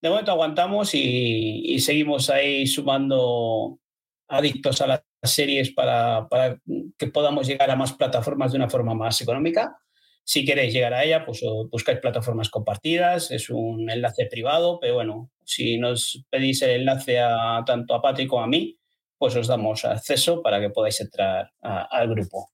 de 0.00 0.08
momento 0.08 0.30
aguantamos 0.30 0.94
y, 0.94 1.62
y 1.64 1.80
seguimos 1.80 2.30
ahí 2.30 2.64
sumando 2.64 3.80
adictos 4.28 4.80
a 4.82 4.86
las 4.86 5.02
series 5.24 5.72
para, 5.72 6.28
para 6.28 6.60
que 6.96 7.08
podamos 7.08 7.48
llegar 7.48 7.72
a 7.72 7.76
más 7.76 7.92
plataformas 7.92 8.52
de 8.52 8.58
una 8.58 8.70
forma 8.70 8.94
más 8.94 9.20
económica 9.20 9.76
si 10.26 10.44
queréis 10.44 10.74
llegar 10.74 10.92
a 10.92 11.04
ella, 11.04 11.24
pues 11.24 11.40
buscáis 11.70 12.00
plataformas 12.00 12.50
compartidas, 12.50 13.30
es 13.30 13.48
un 13.48 13.88
enlace 13.88 14.26
privado, 14.26 14.80
pero 14.80 14.94
bueno, 14.94 15.30
si 15.44 15.78
nos 15.78 16.26
pedís 16.30 16.62
el 16.62 16.80
enlace 16.80 17.20
a, 17.20 17.62
tanto 17.64 17.94
a 17.94 18.02
Patrick 18.02 18.28
como 18.28 18.42
a 18.42 18.48
mí, 18.48 18.76
pues 19.18 19.36
os 19.36 19.46
damos 19.46 19.84
acceso 19.84 20.42
para 20.42 20.60
que 20.60 20.70
podáis 20.70 21.00
entrar 21.00 21.52
al 21.62 22.08
grupo. 22.08 22.50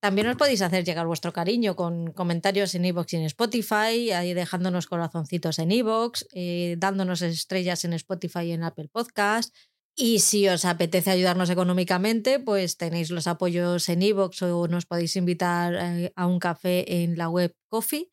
También 0.00 0.26
os 0.26 0.36
podéis 0.36 0.62
hacer 0.62 0.82
llegar 0.82 1.06
vuestro 1.06 1.32
cariño 1.32 1.76
con 1.76 2.12
comentarios 2.12 2.74
en 2.74 2.86
iVoox 2.86 3.12
y 3.12 3.16
en 3.18 3.22
Spotify, 3.26 4.10
ahí 4.10 4.34
dejándonos 4.34 4.88
corazoncitos 4.88 5.60
en 5.60 5.70
iVoox, 5.70 6.24
eh, 6.34 6.74
dándonos 6.76 7.22
estrellas 7.22 7.84
en 7.84 7.92
Spotify 7.92 8.46
y 8.46 8.52
en 8.52 8.64
Apple 8.64 8.88
Podcast, 8.90 9.54
y 9.94 10.20
si 10.20 10.48
os 10.48 10.64
apetece 10.64 11.10
ayudarnos 11.10 11.50
económicamente, 11.50 12.40
pues 12.40 12.76
tenéis 12.76 13.10
los 13.10 13.26
apoyos 13.26 13.88
en 13.88 14.02
iVoox 14.02 14.42
o 14.42 14.68
nos 14.68 14.86
podéis 14.86 15.16
invitar 15.16 15.74
eh, 15.74 16.12
a 16.16 16.26
un 16.26 16.38
café 16.38 17.02
en 17.02 17.18
la 17.18 17.28
web 17.28 17.54
Coffee 17.68 18.08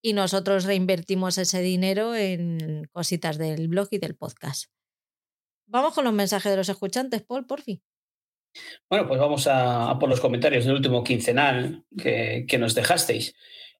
y 0.00 0.12
nosotros 0.12 0.64
reinvertimos 0.64 1.38
ese 1.38 1.60
dinero 1.60 2.14
en 2.14 2.88
cositas 2.92 3.38
del 3.38 3.68
blog 3.68 3.88
y 3.90 3.98
del 3.98 4.14
podcast. 4.14 4.70
Vamos 5.66 5.94
con 5.94 6.04
los 6.04 6.12
mensajes 6.12 6.52
de 6.52 6.58
los 6.58 6.68
escuchantes, 6.68 7.22
Paul, 7.22 7.46
por 7.46 7.62
fin. 7.62 7.82
Bueno, 8.88 9.08
pues 9.08 9.18
vamos 9.18 9.48
a, 9.50 9.98
por 9.98 10.08
los 10.08 10.20
comentarios 10.20 10.64
del 10.64 10.76
último 10.76 11.02
quincenal 11.02 11.84
que, 11.96 12.46
nos 12.58 12.74
dejasteis. 12.74 13.34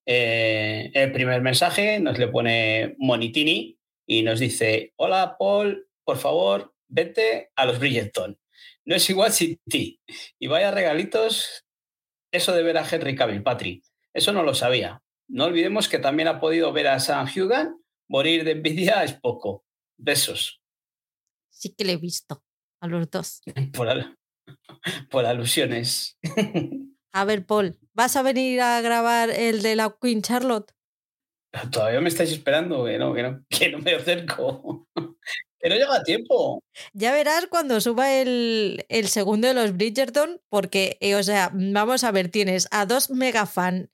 Eh, 0.07 0.91
el 0.95 1.13
primer 1.13 1.41
mensaje 1.43 2.01
nos 2.01 2.19
le 2.19 2.29
pone 2.29 2.97
Monitini 2.99 3.79
y 4.07 4.23
nos 4.23 4.41
dice, 4.41 4.93
hola 4.97 5.37
Paul, 5.39 5.89
por 6.05 6.17
favor, 6.19 6.74
vete 6.95 7.51
a 7.57 7.67
los 7.67 7.79
Bridgerton. 7.79 8.39
No 8.85 8.95
es 8.95 9.09
igual 9.11 9.33
sin 9.33 9.59
ti. 9.69 10.01
Y 10.39 10.47
vaya 10.47 10.71
regalitos, 10.71 11.65
eso 12.33 12.53
de 12.53 12.63
ver 12.63 12.79
a 12.79 12.89
Henry 12.89 13.17
Cavill, 13.17 13.43
Patri. 13.43 13.83
Eso 14.13 14.33
no 14.33 14.43
lo 14.43 14.55
sabía. 14.55 15.03
No 15.29 15.45
olvidemos 15.45 15.89
que 15.89 15.99
también 15.99 16.29
ha 16.29 16.41
podido 16.41 16.73
ver 16.73 16.89
a 16.89 17.01
Sam 17.01 17.29
Hugan. 17.35 17.83
Morir 18.09 18.45
de 18.45 18.53
envidia 18.53 19.03
es 19.03 19.15
poco. 19.15 19.65
Besos. 19.97 20.61
Sí 21.51 21.75
que 21.75 21.85
le 21.85 21.95
he 21.95 21.97
visto 21.97 22.45
a 22.81 22.87
los 22.87 23.11
dos. 23.11 23.41
Por, 23.73 23.89
por 25.11 25.25
alusiones. 25.25 26.19
A 27.13 27.25
ver, 27.25 27.47
Paul, 27.47 27.79
¿vas 27.95 28.17
a 28.17 28.23
venir 28.23 28.61
a 28.61 28.81
grabar 28.83 29.31
el 29.31 29.63
de 29.63 29.77
la 29.77 29.97
Queen 30.01 30.21
Charlotte? 30.21 30.73
Todavía 31.71 32.01
me 32.01 32.09
estáis 32.09 32.33
esperando, 32.33 32.85
que 32.85 32.99
no, 32.99 33.15
que 33.15 33.23
no, 33.23 33.45
que 33.49 33.71
no 33.71 33.79
me 33.79 33.95
acerco. 33.95 34.89
No 35.69 35.77
llega 35.77 35.97
a 35.97 36.03
tiempo. 36.03 36.63
Ya 36.93 37.13
verás 37.13 37.47
cuando 37.47 37.81
suba 37.81 38.13
el, 38.13 38.85
el 38.89 39.09
segundo 39.09 39.49
de 39.49 39.55
los 39.55 39.75
Bridgerton, 39.75 40.41
porque, 40.51 40.99
eh, 41.01 41.15
o 41.15 41.23
sea, 41.23 41.51
vamos 41.55 42.05
a 42.05 42.11
ver, 42.11 42.29
tienes 42.29 42.69
a 42.71 42.85
dos 42.85 43.11
mega 43.11 43.47
fan. 43.47 43.91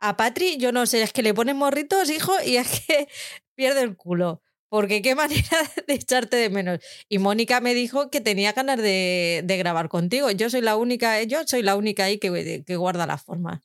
A 0.00 0.18
Patri, 0.18 0.58
yo 0.58 0.70
no 0.70 0.84
sé, 0.84 1.02
es 1.02 1.14
que 1.14 1.22
le 1.22 1.32
ponen 1.32 1.56
morritos, 1.56 2.10
hijo, 2.10 2.32
y 2.44 2.56
es 2.56 2.84
que 2.86 3.08
pierde 3.54 3.80
el 3.80 3.96
culo. 3.96 4.42
Porque 4.68 5.00
qué 5.00 5.14
manera 5.14 5.58
de 5.86 5.94
echarte 5.94 6.36
de 6.36 6.50
menos. 6.50 6.80
Y 7.08 7.18
Mónica 7.18 7.60
me 7.60 7.72
dijo 7.74 8.10
que 8.10 8.20
tenía 8.20 8.52
ganas 8.52 8.76
de, 8.76 9.42
de, 9.44 9.56
grabar 9.56 9.88
contigo. 9.88 10.30
Yo 10.30 10.50
soy 10.50 10.60
la 10.60 10.76
única, 10.76 11.22
yo 11.22 11.46
soy 11.46 11.62
la 11.62 11.76
única 11.76 12.04
ahí 12.04 12.18
que, 12.18 12.64
que 12.66 12.76
guarda 12.76 13.06
la 13.06 13.16
forma. 13.16 13.62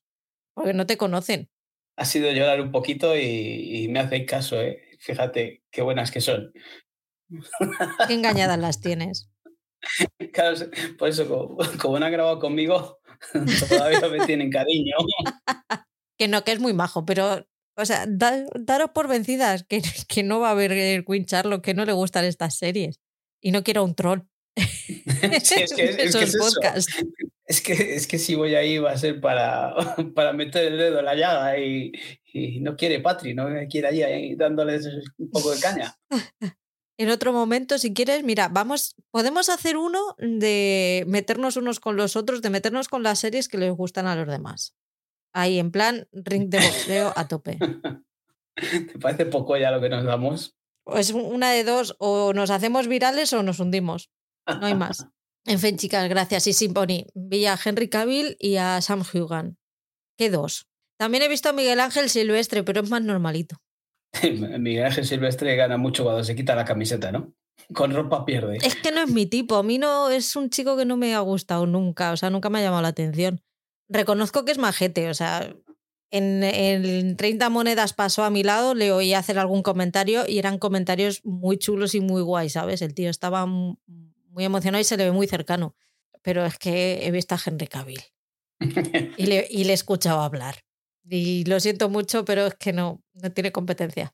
Porque 0.54 0.74
no 0.74 0.86
te 0.86 0.98
conocen. 0.98 1.50
Ha 1.98 2.06
sido 2.06 2.32
llorar 2.32 2.62
un 2.62 2.72
poquito 2.72 3.18
y, 3.18 3.84
y 3.84 3.88
me 3.90 4.00
hacéis 4.00 4.26
caso, 4.26 4.62
¿eh? 4.62 4.82
Fíjate 5.00 5.64
qué 5.72 5.82
buenas 5.82 6.12
que 6.12 6.22
son. 6.22 6.54
Qué 8.08 8.14
engañadas 8.14 8.60
las 8.60 8.82
tienes. 8.82 9.30
Claro, 10.34 10.58
por 10.98 11.10
eso, 11.10 11.58
como, 11.80 12.00
no 12.00 12.06
han 12.06 12.12
grabado 12.12 12.40
conmigo, 12.40 13.00
todavía 13.70 14.02
me 14.10 14.26
tienen 14.26 14.50
cariño. 14.50 14.96
Que 16.18 16.28
no, 16.28 16.44
que 16.44 16.52
es 16.52 16.60
muy 16.60 16.74
majo, 16.74 17.06
pero, 17.06 17.46
o 17.78 17.86
sea, 17.86 18.06
daros 18.08 18.92
por 18.94 19.08
vencidas, 19.08 19.64
que, 19.64 19.82
que 20.08 20.24
no 20.24 20.40
va 20.40 20.50
a 20.50 20.52
haber 20.52 20.72
el 20.74 21.06
Queen 21.06 21.26
Charlotte, 21.26 21.64
que 21.64 21.74
no 21.74 21.86
le 21.86 21.94
gustan 21.94 22.26
estas 22.26 22.56
series. 22.58 23.00
Y 23.42 23.52
no 23.52 23.64
quiero 23.64 23.86
un 23.86 23.96
troll. 23.96 24.22
es, 24.56 25.50
que, 25.50 25.64
es, 25.64 25.72
que 27.62 27.96
es, 27.96 28.08
que, 28.08 28.20
si 28.20 28.36
voy 28.36 28.56
ahí 28.56 28.78
va 28.78 28.92
a 28.92 28.98
ser 28.98 29.22
para, 29.22 29.74
para 30.16 30.34
meter 30.34 30.74
el 30.74 30.78
dedo 30.78 31.00
en 31.00 31.06
la 31.06 31.16
llaga 31.16 31.58
y, 31.58 31.94
y 32.34 32.60
no 32.60 32.76
quiere 32.76 33.00
Patri, 33.00 33.34
no 33.34 33.48
quiere 33.70 33.88
allí, 33.88 34.04
ahí 34.04 34.36
dándoles 34.36 34.88
un 35.18 35.30
poco 35.30 35.52
de 35.56 35.62
caña. 35.62 35.96
En 37.00 37.10
otro 37.10 37.32
momento, 37.32 37.78
si 37.78 37.94
quieres, 37.94 38.26
mira, 38.26 38.50
vamos, 38.50 38.98
podemos 39.10 39.48
hacer 39.48 39.78
uno 39.78 40.16
de 40.18 41.06
meternos 41.08 41.56
unos 41.56 41.80
con 41.80 41.96
los 41.96 42.18
otros, 42.18 42.42
de 42.42 42.50
meternos 42.50 42.90
con 42.90 43.04
las 43.04 43.20
series 43.20 43.48
que 43.48 43.58
les 43.58 43.72
gustan 43.72 44.06
a 44.06 44.18
los 44.18 44.28
demás. 44.28 44.76
Ahí, 45.32 45.60
en 45.60 45.72
plan, 45.72 46.10
ring 46.12 46.50
de 46.50 46.60
boxeo 46.60 47.14
a 47.16 47.26
tope. 47.30 47.58
¿Te 48.56 49.00
parece 49.00 49.26
poco 49.26 49.56
ya 49.56 49.72
lo 49.72 49.80
que 49.80 49.88
nos 49.88 50.04
damos? 50.04 50.58
Pues 50.84 51.12
una 51.12 51.52
de 51.52 51.64
dos, 51.64 51.96
o 52.00 52.34
nos 52.34 52.50
hacemos 52.50 52.90
virales 52.90 53.32
o 53.32 53.44
nos 53.44 53.62
hundimos. 53.62 54.12
No 54.46 54.66
hay 54.66 54.76
más. 54.76 55.08
En 55.46 55.58
fin, 55.58 55.78
chicas, 55.78 56.08
gracias. 56.10 56.46
Y 56.48 56.54
Simponi, 56.54 57.08
vi 57.16 57.46
a 57.46 57.58
Henry 57.64 57.88
Cavill 57.90 58.36
y 58.40 58.58
a 58.58 58.82
Sam 58.82 59.02
Hugan. 59.02 59.58
¿Qué 60.18 60.30
dos? 60.30 60.68
También 61.00 61.24
he 61.24 61.30
visto 61.30 61.48
a 61.48 61.54
Miguel 61.54 61.80
Ángel 61.80 62.10
Silvestre, 62.10 62.62
pero 62.64 62.82
es 62.82 62.90
más 62.90 63.02
normalito. 63.02 63.56
Miguel 64.60 64.86
Ángel 64.86 65.06
Silvestre 65.06 65.56
gana 65.56 65.78
mucho 65.78 66.04
cuando 66.04 66.24
se 66.24 66.36
quita 66.36 66.56
la 66.56 66.66
camiseta, 66.66 67.12
¿no? 67.12 67.34
Con 67.74 67.94
ropa 67.94 68.26
pierde. 68.26 68.58
Es 68.64 68.76
que 68.76 68.92
no 68.92 69.02
es 69.02 69.12
mi 69.12 69.26
tipo. 69.26 69.56
A 69.56 69.64
mí 69.64 69.78
no 69.78 70.10
es 70.10 70.36
un 70.36 70.50
chico 70.50 70.78
que 70.78 70.86
no 70.86 70.98
me 70.98 71.14
ha 71.14 71.20
gustado 71.20 71.66
nunca. 71.66 72.12
O 72.12 72.18
sea, 72.18 72.30
nunca 72.30 72.50
me 72.50 72.60
ha 72.60 72.64
llamado 72.64 72.82
la 72.82 72.88
atención. 72.88 73.42
Reconozco 73.88 74.46
que 74.46 74.52
es 74.52 74.58
majete. 74.58 75.10
O 75.10 75.14
sea, 75.14 75.54
en, 76.10 76.44
en 76.44 77.18
30 77.18 77.50
monedas 77.50 77.94
pasó 77.94 78.24
a 78.24 78.30
mi 78.30 78.44
lado, 78.44 78.74
le 78.74 78.92
oí 78.92 79.14
hacer 79.14 79.38
algún 79.38 79.62
comentario 79.62 80.28
y 80.28 80.40
eran 80.40 80.58
comentarios 80.58 81.24
muy 81.24 81.58
chulos 81.58 81.94
y 81.94 82.02
muy 82.02 82.22
guay, 82.22 82.50
¿sabes? 82.50 82.82
El 82.82 82.96
tío 82.96 83.10
estaba 83.10 83.46
muy 83.46 83.78
emocionado 84.46 84.82
y 84.82 84.86
se 84.86 84.98
le 84.98 85.06
ve 85.06 85.12
muy 85.12 85.28
cercano. 85.28 85.76
Pero 86.22 86.46
es 86.46 86.58
que 86.58 87.06
he 87.06 87.12
visto 87.12 87.36
a 87.36 87.40
Henry 87.44 87.68
Cavill. 87.68 88.02
y, 89.18 89.26
le, 89.28 89.48
y 89.50 89.64
le 89.66 89.72
he 89.72 89.74
escuchado 89.74 90.22
hablar. 90.22 90.56
Y 91.10 91.44
lo 91.46 91.60
siento 91.60 91.90
mucho, 91.90 92.24
pero 92.24 92.48
es 92.48 92.56
que 92.56 92.72
no, 92.72 93.02
no 93.14 93.32
tiene 93.32 93.52
competencia. 93.52 94.14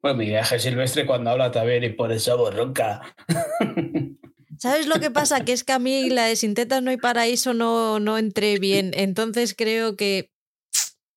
Pues 0.00 0.14
mi 0.14 0.26
viaje 0.26 0.58
silvestre 0.58 1.06
cuando 1.06 1.30
habla 1.30 1.50
también 1.50 1.82
y 1.84 1.88
por 1.88 2.12
eso 2.12 2.36
borronca. 2.36 3.00
¿Sabes 4.58 4.86
lo 4.86 5.00
que 5.00 5.10
pasa? 5.10 5.44
Que 5.44 5.52
es 5.52 5.64
que 5.64 5.72
a 5.72 5.78
mí 5.78 6.10
la 6.10 6.26
de 6.26 6.36
Sin 6.36 6.54
no 6.82 6.90
hay 6.90 6.96
paraíso 6.98 7.54
no, 7.54 7.98
no 8.00 8.18
entré 8.18 8.58
bien. 8.58 8.92
Entonces 8.94 9.54
creo 9.56 9.96
que 9.96 10.30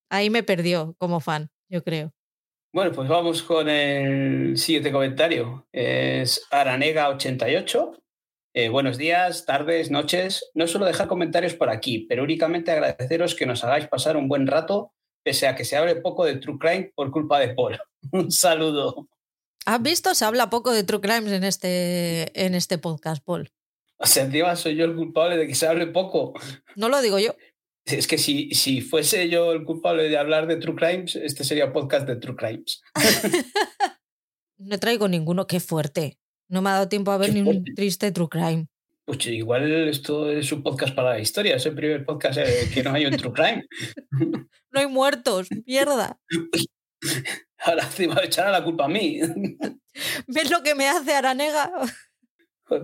ahí 0.09 0.29
me 0.29 0.43
perdió 0.43 0.95
como 0.97 1.19
fan, 1.19 1.49
yo 1.69 1.83
creo. 1.83 2.13
Bueno, 2.73 2.91
pues 2.93 3.09
vamos 3.09 3.43
con 3.43 3.67
el 3.67 4.57
siguiente 4.57 4.91
comentario. 4.91 5.67
Es 5.73 6.47
Aranega88. 6.51 7.97
Eh, 8.53 8.69
buenos 8.69 8.97
días, 8.97 9.45
tardes, 9.45 9.91
noches. 9.91 10.49
No 10.53 10.65
suelo 10.65 10.85
dejar 10.85 11.07
comentarios 11.07 11.53
por 11.53 11.69
aquí, 11.69 12.05
pero 12.07 12.23
únicamente 12.23 12.71
agradeceros 12.71 13.35
que 13.35 13.45
nos 13.45 13.63
hagáis 13.63 13.87
pasar 13.87 14.15
un 14.15 14.29
buen 14.29 14.47
rato 14.47 14.93
pese 15.27 15.45
a 15.45 15.55
que 15.55 15.65
se 15.65 15.75
hable 15.75 15.97
poco 15.97 16.23
de 16.23 16.37
True 16.37 16.57
Crime 16.57 16.93
por 16.95 17.11
culpa 17.11 17.37
de 17.41 17.53
Paul. 17.53 17.77
Un 18.13 18.31
saludo. 18.31 19.09
¿Has 19.65 19.81
visto? 19.81 20.15
Se 20.15 20.23
habla 20.23 20.49
poco 20.49 20.71
de 20.71 20.85
True 20.85 21.01
Crimes 21.01 21.33
en 21.33 21.43
este, 21.43 22.45
en 22.45 22.55
este 22.55 22.77
podcast, 22.77 23.21
Paul. 23.25 23.51
O 23.97 24.05
sea, 24.05 24.23
encima 24.23 24.55
soy 24.55 24.77
yo 24.77 24.85
el 24.85 24.95
culpable 24.95 25.35
de 25.35 25.45
que 25.45 25.53
se 25.53 25.67
hable 25.67 25.87
poco. 25.87 26.33
No 26.77 26.87
lo 26.87 27.01
digo 27.01 27.19
yo. 27.19 27.35
Es 27.83 28.07
que 28.07 28.17
si, 28.17 28.51
si 28.53 28.79
fuese 28.79 29.27
yo 29.27 29.51
el 29.51 29.65
culpable 29.65 30.07
de 30.07 30.17
hablar 30.17 30.47
de 30.47 30.55
True 30.55 30.75
Crimes, 30.75 31.17
este 31.17 31.43
sería 31.43 31.73
podcast 31.73 32.07
de 32.07 32.15
True 32.15 32.37
Crimes. 32.37 32.81
no 34.59 34.79
traigo 34.79 35.09
ninguno, 35.09 35.45
qué 35.45 35.59
fuerte. 35.59 36.17
No 36.47 36.61
me 36.61 36.69
ha 36.69 36.73
dado 36.73 36.87
tiempo 36.87 37.11
a 37.11 37.17
ver 37.17 37.33
ni 37.33 37.41
un 37.41 37.65
triste 37.75 38.13
True 38.13 38.29
Crime. 38.29 38.67
Pues 39.07 39.25
igual 39.27 39.87
esto 39.87 40.29
es 40.29 40.51
un 40.51 40.61
podcast 40.61 40.93
para 40.93 41.11
la 41.11 41.19
historia, 41.19 41.55
es 41.55 41.65
el 41.65 41.73
primer 41.73 42.03
podcast 42.03 42.39
eh, 42.39 42.69
que 42.73 42.83
no 42.83 42.91
hay 42.91 43.05
un 43.05 43.15
true 43.15 43.31
crime. 43.31 43.63
no 44.71 44.79
hay 44.81 44.87
muertos, 44.87 45.47
mierda. 45.65 46.19
Ahora 47.59 47.83
encima 47.85 48.15
me 48.15 48.25
echará 48.25 48.51
la 48.51 48.65
culpa 48.65 48.83
a 48.83 48.89
mí. 48.89 49.21
¿Ves 50.27 50.51
lo 50.51 50.61
que 50.61 50.75
me 50.75 50.89
hace 50.89 51.13
Aranega? 51.13 51.71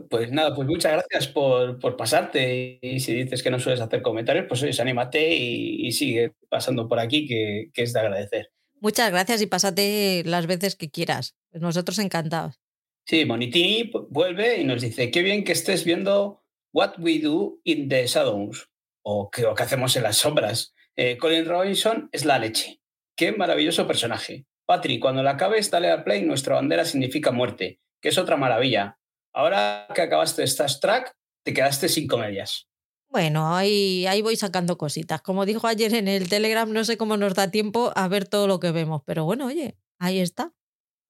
Pues 0.09 0.31
nada, 0.31 0.55
pues 0.55 0.65
muchas 0.65 0.93
gracias 0.93 1.27
por, 1.27 1.77
por, 1.77 1.97
pasarte. 1.97 2.79
Y 2.81 3.01
si 3.01 3.13
dices 3.15 3.43
que 3.43 3.51
no 3.51 3.59
sueles 3.59 3.81
hacer 3.81 4.01
comentarios, 4.01 4.45
pues 4.47 4.63
oye, 4.63 4.81
anímate 4.81 5.35
y, 5.35 5.91
sigue 5.91 6.31
pasando 6.47 6.87
por 6.87 6.99
aquí, 6.99 7.27
que, 7.27 7.69
que, 7.73 7.83
es 7.83 7.91
de 7.91 7.99
agradecer. 7.99 8.49
Muchas 8.79 9.11
gracias 9.11 9.41
y 9.41 9.47
pásate 9.47 10.23
las 10.25 10.47
veces 10.47 10.77
que 10.77 10.89
quieras. 10.89 11.35
Nosotros 11.51 11.99
encantados. 11.99 12.62
Sí, 13.05 13.25
Monitini 13.25 13.91
vuelve 14.09 14.59
y 14.59 14.63
nos 14.63 14.81
dice, 14.81 15.11
qué 15.11 15.21
bien 15.21 15.43
que 15.43 15.51
estés 15.51 15.83
viendo 15.83 16.43
What 16.73 16.99
We 16.99 17.19
Do 17.19 17.59
in 17.63 17.89
the 17.89 18.07
Shadows, 18.07 18.69
o 19.03 19.29
qué, 19.29 19.45
que 19.55 19.63
hacemos 19.63 19.95
en 19.95 20.03
las 20.03 20.17
sombras. 20.17 20.73
Eh, 20.95 21.17
Colin 21.17 21.45
Robinson 21.45 22.09
es 22.11 22.23
la 22.23 22.39
leche. 22.39 22.81
Qué 23.15 23.31
maravilloso 23.31 23.85
personaje. 23.87 24.45
Patrick, 24.65 25.01
cuando 25.01 25.21
la 25.21 25.31
acabes, 25.31 25.69
dale 25.69 25.91
al 25.91 26.03
play, 26.03 26.23
nuestra 26.23 26.55
bandera 26.55 26.85
significa 26.85 27.31
muerte, 27.31 27.81
que 28.01 28.09
es 28.09 28.17
otra 28.17 28.37
maravilla. 28.37 28.97
Ahora 29.33 29.87
que 29.93 30.01
acabaste 30.01 30.43
Star 30.43 30.71
Track, 30.79 31.15
te 31.43 31.53
quedaste 31.53 31.89
sin 31.89 32.07
comedias. 32.07 32.67
Bueno, 33.09 33.55
ahí, 33.55 34.07
ahí 34.07 34.21
voy 34.21 34.35
sacando 34.35 34.77
cositas. 34.77 35.21
Como 35.21 35.45
dijo 35.45 35.67
ayer 35.67 35.93
en 35.93 36.07
el 36.07 36.29
Telegram, 36.29 36.71
no 36.71 36.83
sé 36.85 36.97
cómo 36.97 37.17
nos 37.17 37.35
da 37.35 37.51
tiempo 37.51 37.91
a 37.95 38.07
ver 38.07 38.27
todo 38.27 38.47
lo 38.47 38.59
que 38.59 38.71
vemos, 38.71 39.03
pero 39.05 39.25
bueno, 39.25 39.47
oye, 39.47 39.77
ahí 39.99 40.19
está. 40.19 40.53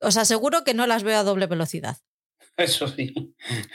Os 0.03 0.17
aseguro 0.17 0.63
que 0.63 0.73
no 0.73 0.87
las 0.87 1.03
veo 1.03 1.17
a 1.17 1.23
doble 1.23 1.47
velocidad. 1.47 1.97
Eso 2.57 2.87
sí, 2.87 3.13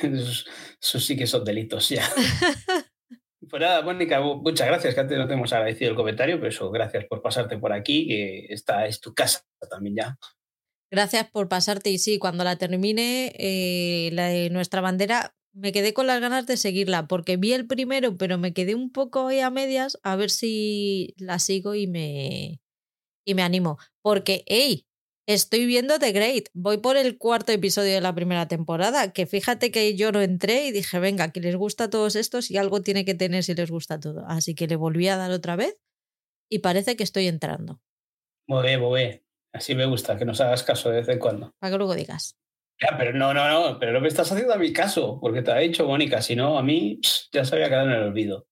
eso, 0.02 1.00
sí 1.00 1.16
que 1.16 1.26
son 1.26 1.44
delitos 1.44 1.88
ya. 1.88 2.08
pues 3.50 3.60
nada, 3.60 3.82
Mónica, 3.82 4.20
muchas 4.20 4.68
gracias, 4.68 4.94
que 4.94 5.00
antes 5.00 5.18
no 5.18 5.26
te 5.26 5.34
hemos 5.34 5.52
agradecido 5.52 5.90
el 5.90 5.96
comentario, 5.96 6.36
pero 6.36 6.48
eso, 6.48 6.70
gracias 6.70 7.04
por 7.06 7.20
pasarte 7.20 7.58
por 7.58 7.72
aquí, 7.72 8.06
que 8.06 8.46
esta 8.50 8.86
es 8.86 9.00
tu 9.00 9.14
casa 9.14 9.44
también 9.68 9.96
ya. 9.96 10.18
Gracias 10.92 11.28
por 11.30 11.48
pasarte 11.48 11.90
y 11.90 11.98
sí, 11.98 12.18
cuando 12.18 12.44
la 12.44 12.56
termine, 12.56 13.32
eh, 13.36 14.10
la 14.12 14.28
de 14.28 14.48
nuestra 14.50 14.80
bandera, 14.80 15.34
me 15.52 15.72
quedé 15.72 15.92
con 15.92 16.06
las 16.06 16.20
ganas 16.20 16.46
de 16.46 16.56
seguirla, 16.56 17.08
porque 17.08 17.36
vi 17.36 17.52
el 17.52 17.66
primero, 17.66 18.16
pero 18.16 18.38
me 18.38 18.52
quedé 18.52 18.74
un 18.74 18.92
poco 18.92 19.26
ahí 19.26 19.40
a 19.40 19.50
medias, 19.50 19.98
a 20.02 20.14
ver 20.14 20.30
si 20.30 21.14
la 21.18 21.40
sigo 21.40 21.74
y 21.74 21.88
me, 21.88 22.60
y 23.26 23.34
me 23.34 23.42
animo. 23.42 23.78
Porque, 24.02 24.44
hey, 24.46 24.86
Estoy 25.28 25.66
viendo 25.66 25.98
The 25.98 26.12
Great. 26.12 26.44
Voy 26.54 26.78
por 26.78 26.96
el 26.96 27.18
cuarto 27.18 27.52
episodio 27.52 27.92
de 27.92 28.00
la 28.00 28.14
primera 28.14 28.48
temporada. 28.48 29.12
Que 29.12 29.26
fíjate 29.26 29.70
que 29.70 29.94
yo 29.94 30.10
no 30.10 30.22
entré 30.22 30.64
y 30.64 30.72
dije, 30.72 30.98
venga, 31.00 31.32
que 31.32 31.40
les 31.40 31.54
gusta 31.54 31.84
a 31.84 31.90
todos 31.90 32.16
estos 32.16 32.50
y 32.50 32.56
algo 32.56 32.80
tiene 32.80 33.04
que 33.04 33.14
tener 33.14 33.44
si 33.44 33.54
les 33.54 33.70
gusta 33.70 34.00
todo. 34.00 34.24
Así 34.26 34.54
que 34.54 34.66
le 34.66 34.76
volví 34.76 35.06
a 35.08 35.18
dar 35.18 35.30
otra 35.30 35.54
vez 35.54 35.76
y 36.50 36.60
parece 36.60 36.96
que 36.96 37.04
estoy 37.04 37.26
entrando. 37.26 37.82
Muy 38.46 38.62
bien, 38.62 38.80
muy 38.80 39.02
bien. 39.02 39.22
Así 39.52 39.74
me 39.74 39.84
gusta, 39.84 40.16
que 40.16 40.24
nos 40.24 40.40
hagas 40.40 40.62
caso 40.62 40.88
de 40.88 41.00
vez 41.00 41.08
en 41.10 41.18
cuando. 41.18 41.52
Para 41.58 41.72
que 41.72 41.76
luego 41.76 41.94
digas. 41.94 42.38
Ya, 42.80 42.96
pero 42.96 43.12
no, 43.12 43.34
no, 43.34 43.50
no, 43.50 43.78
pero 43.78 43.92
no 43.92 44.00
me 44.00 44.08
estás 44.08 44.32
haciendo 44.32 44.54
a 44.54 44.58
mi 44.58 44.72
caso, 44.72 45.18
porque 45.20 45.42
te 45.42 45.52
ha 45.52 45.58
dicho 45.58 45.86
Mónica, 45.86 46.22
si 46.22 46.36
no, 46.36 46.56
a 46.56 46.62
mí 46.62 47.00
ya 47.32 47.44
se 47.44 47.54
había 47.54 47.68
quedado 47.68 47.88
en 47.88 47.96
el 47.96 48.02
olvido. 48.04 48.46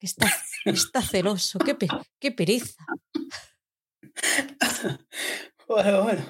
Está, 0.00 0.32
está 0.64 1.02
celoso, 1.02 1.58
qué, 1.58 1.76
qué 2.18 2.32
pereza. 2.32 2.82
Bueno, 5.66 6.02
bueno. 6.02 6.22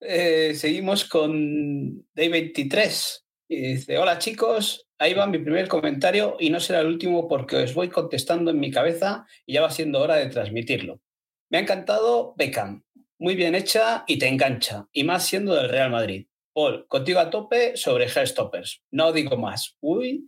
Eh, 0.00 0.54
seguimos 0.54 1.04
con 1.04 2.04
Day23. 2.14 3.22
Y 3.48 3.60
dice, 3.74 3.98
hola 3.98 4.18
chicos, 4.18 4.86
ahí 4.98 5.14
va 5.14 5.26
mi 5.26 5.38
primer 5.38 5.68
comentario 5.68 6.36
y 6.38 6.50
no 6.50 6.60
será 6.60 6.80
el 6.80 6.86
último 6.86 7.28
porque 7.28 7.56
os 7.56 7.74
voy 7.74 7.88
contestando 7.88 8.50
en 8.50 8.60
mi 8.60 8.70
cabeza 8.70 9.26
y 9.46 9.54
ya 9.54 9.62
va 9.62 9.70
siendo 9.70 10.00
hora 10.00 10.16
de 10.16 10.26
transmitirlo. 10.26 11.00
Me 11.48 11.58
ha 11.58 11.60
encantado 11.60 12.34
Beckham, 12.36 12.84
muy 13.18 13.34
bien 13.34 13.54
hecha 13.54 14.04
y 14.06 14.18
te 14.18 14.28
engancha, 14.28 14.86
y 14.92 15.04
más 15.04 15.26
siendo 15.26 15.54
del 15.54 15.68
Real 15.68 15.90
Madrid. 15.90 16.26
Paul, 16.52 16.86
contigo 16.88 17.20
a 17.20 17.30
tope 17.30 17.76
sobre 17.76 18.08
Stoppers. 18.08 18.82
No 18.90 19.12
digo 19.12 19.36
más. 19.36 19.76
Uy, 19.80 20.24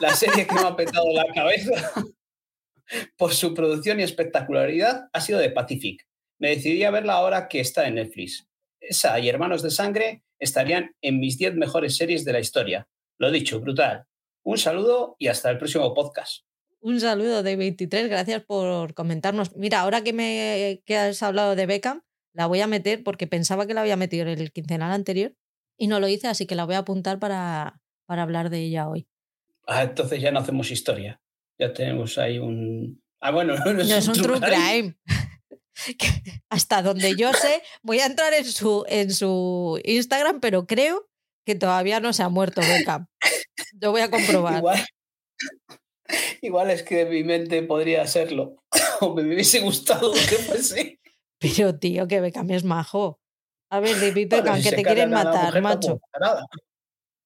la 0.00 0.14
serie 0.14 0.46
que 0.46 0.54
me 0.54 0.62
ha 0.62 0.76
petado 0.76 1.06
la 1.12 1.26
cabeza 1.34 1.92
por 3.16 3.34
su 3.34 3.54
producción 3.54 4.00
y 4.00 4.02
espectacularidad 4.02 5.08
ha 5.12 5.20
sido 5.20 5.38
de 5.38 5.50
Pacific 5.50 6.07
me 6.38 6.50
decidí 6.50 6.84
a 6.84 6.90
verla 6.90 7.14
ahora 7.14 7.48
que 7.48 7.60
está 7.60 7.86
en 7.88 7.96
Netflix. 7.96 8.48
Esa 8.80 9.18
y 9.18 9.28
Hermanos 9.28 9.62
de 9.62 9.70
Sangre 9.70 10.22
estarían 10.38 10.94
en 11.02 11.20
mis 11.20 11.38
10 11.38 11.56
mejores 11.56 11.96
series 11.96 12.24
de 12.24 12.32
la 12.32 12.40
historia. 12.40 12.88
Lo 13.18 13.30
dicho, 13.30 13.60
brutal. 13.60 14.04
Un 14.44 14.58
saludo 14.58 15.16
y 15.18 15.28
hasta 15.28 15.50
el 15.50 15.58
próximo 15.58 15.92
podcast. 15.94 16.44
Un 16.80 17.00
saludo 17.00 17.42
de 17.42 17.56
23, 17.56 18.08
gracias 18.08 18.44
por 18.44 18.94
comentarnos. 18.94 19.54
Mira, 19.56 19.80
ahora 19.80 20.02
que 20.02 20.12
me 20.12 20.80
que 20.86 20.96
has 20.96 21.22
hablado 21.22 21.56
de 21.56 21.66
Beckham, 21.66 22.02
la 22.32 22.46
voy 22.46 22.60
a 22.60 22.68
meter 22.68 23.02
porque 23.02 23.26
pensaba 23.26 23.66
que 23.66 23.74
la 23.74 23.80
había 23.80 23.96
metido 23.96 24.28
en 24.28 24.38
el 24.38 24.52
quincenal 24.52 24.92
anterior 24.92 25.34
y 25.76 25.88
no 25.88 25.98
lo 25.98 26.06
hice, 26.08 26.28
así 26.28 26.46
que 26.46 26.54
la 26.54 26.64
voy 26.64 26.76
a 26.76 26.78
apuntar 26.78 27.18
para, 27.18 27.80
para 28.06 28.22
hablar 28.22 28.48
de 28.48 28.60
ella 28.60 28.88
hoy. 28.88 29.08
Ah, 29.66 29.82
entonces 29.82 30.20
ya 30.20 30.30
no 30.30 30.38
hacemos 30.38 30.70
historia. 30.70 31.20
Ya 31.58 31.72
tenemos 31.72 32.16
ahí 32.16 32.38
un. 32.38 33.02
Ah, 33.20 33.32
bueno, 33.32 33.54
no 33.64 33.80
es, 33.80 34.08
un, 34.08 34.14
true 34.14 34.40
crime. 34.40 34.96
hasta 36.50 36.82
donde 36.82 37.14
yo 37.16 37.32
sé, 37.32 37.62
voy 37.82 38.00
a 38.00 38.06
entrar 38.06 38.32
en 38.34 38.44
su, 38.44 38.84
en 38.88 39.10
su 39.12 39.80
Instagram, 39.84 40.40
pero 40.40 40.66
creo 40.66 41.08
que 41.44 41.54
todavía 41.54 42.00
no 42.00 42.12
se 42.12 42.22
ha 42.22 42.28
muerto 42.28 42.60
Beckham. 42.60 43.06
Lo 43.80 43.92
voy 43.92 44.02
a 44.02 44.10
comprobar. 44.10 44.62
Igual, 46.42 46.70
es 46.70 46.82
que 46.82 47.06
mi 47.06 47.24
mente 47.24 47.62
podría 47.62 48.06
serlo. 48.06 48.56
O 49.00 49.14
me 49.14 49.22
hubiese 49.22 49.60
gustado 49.60 50.12
que 50.12 50.36
fuese. 50.38 50.98
Pero 51.38 51.78
tío, 51.78 52.08
que 52.08 52.20
Beckham 52.20 52.50
es 52.50 52.64
majo. 52.64 53.20
A 53.70 53.78
ver, 53.78 53.94
David 54.00 54.28
Beckham, 54.28 54.60
que 54.60 54.72
te 54.72 54.82
quieren 54.82 55.10
matar, 55.10 55.62
macho. 55.62 56.00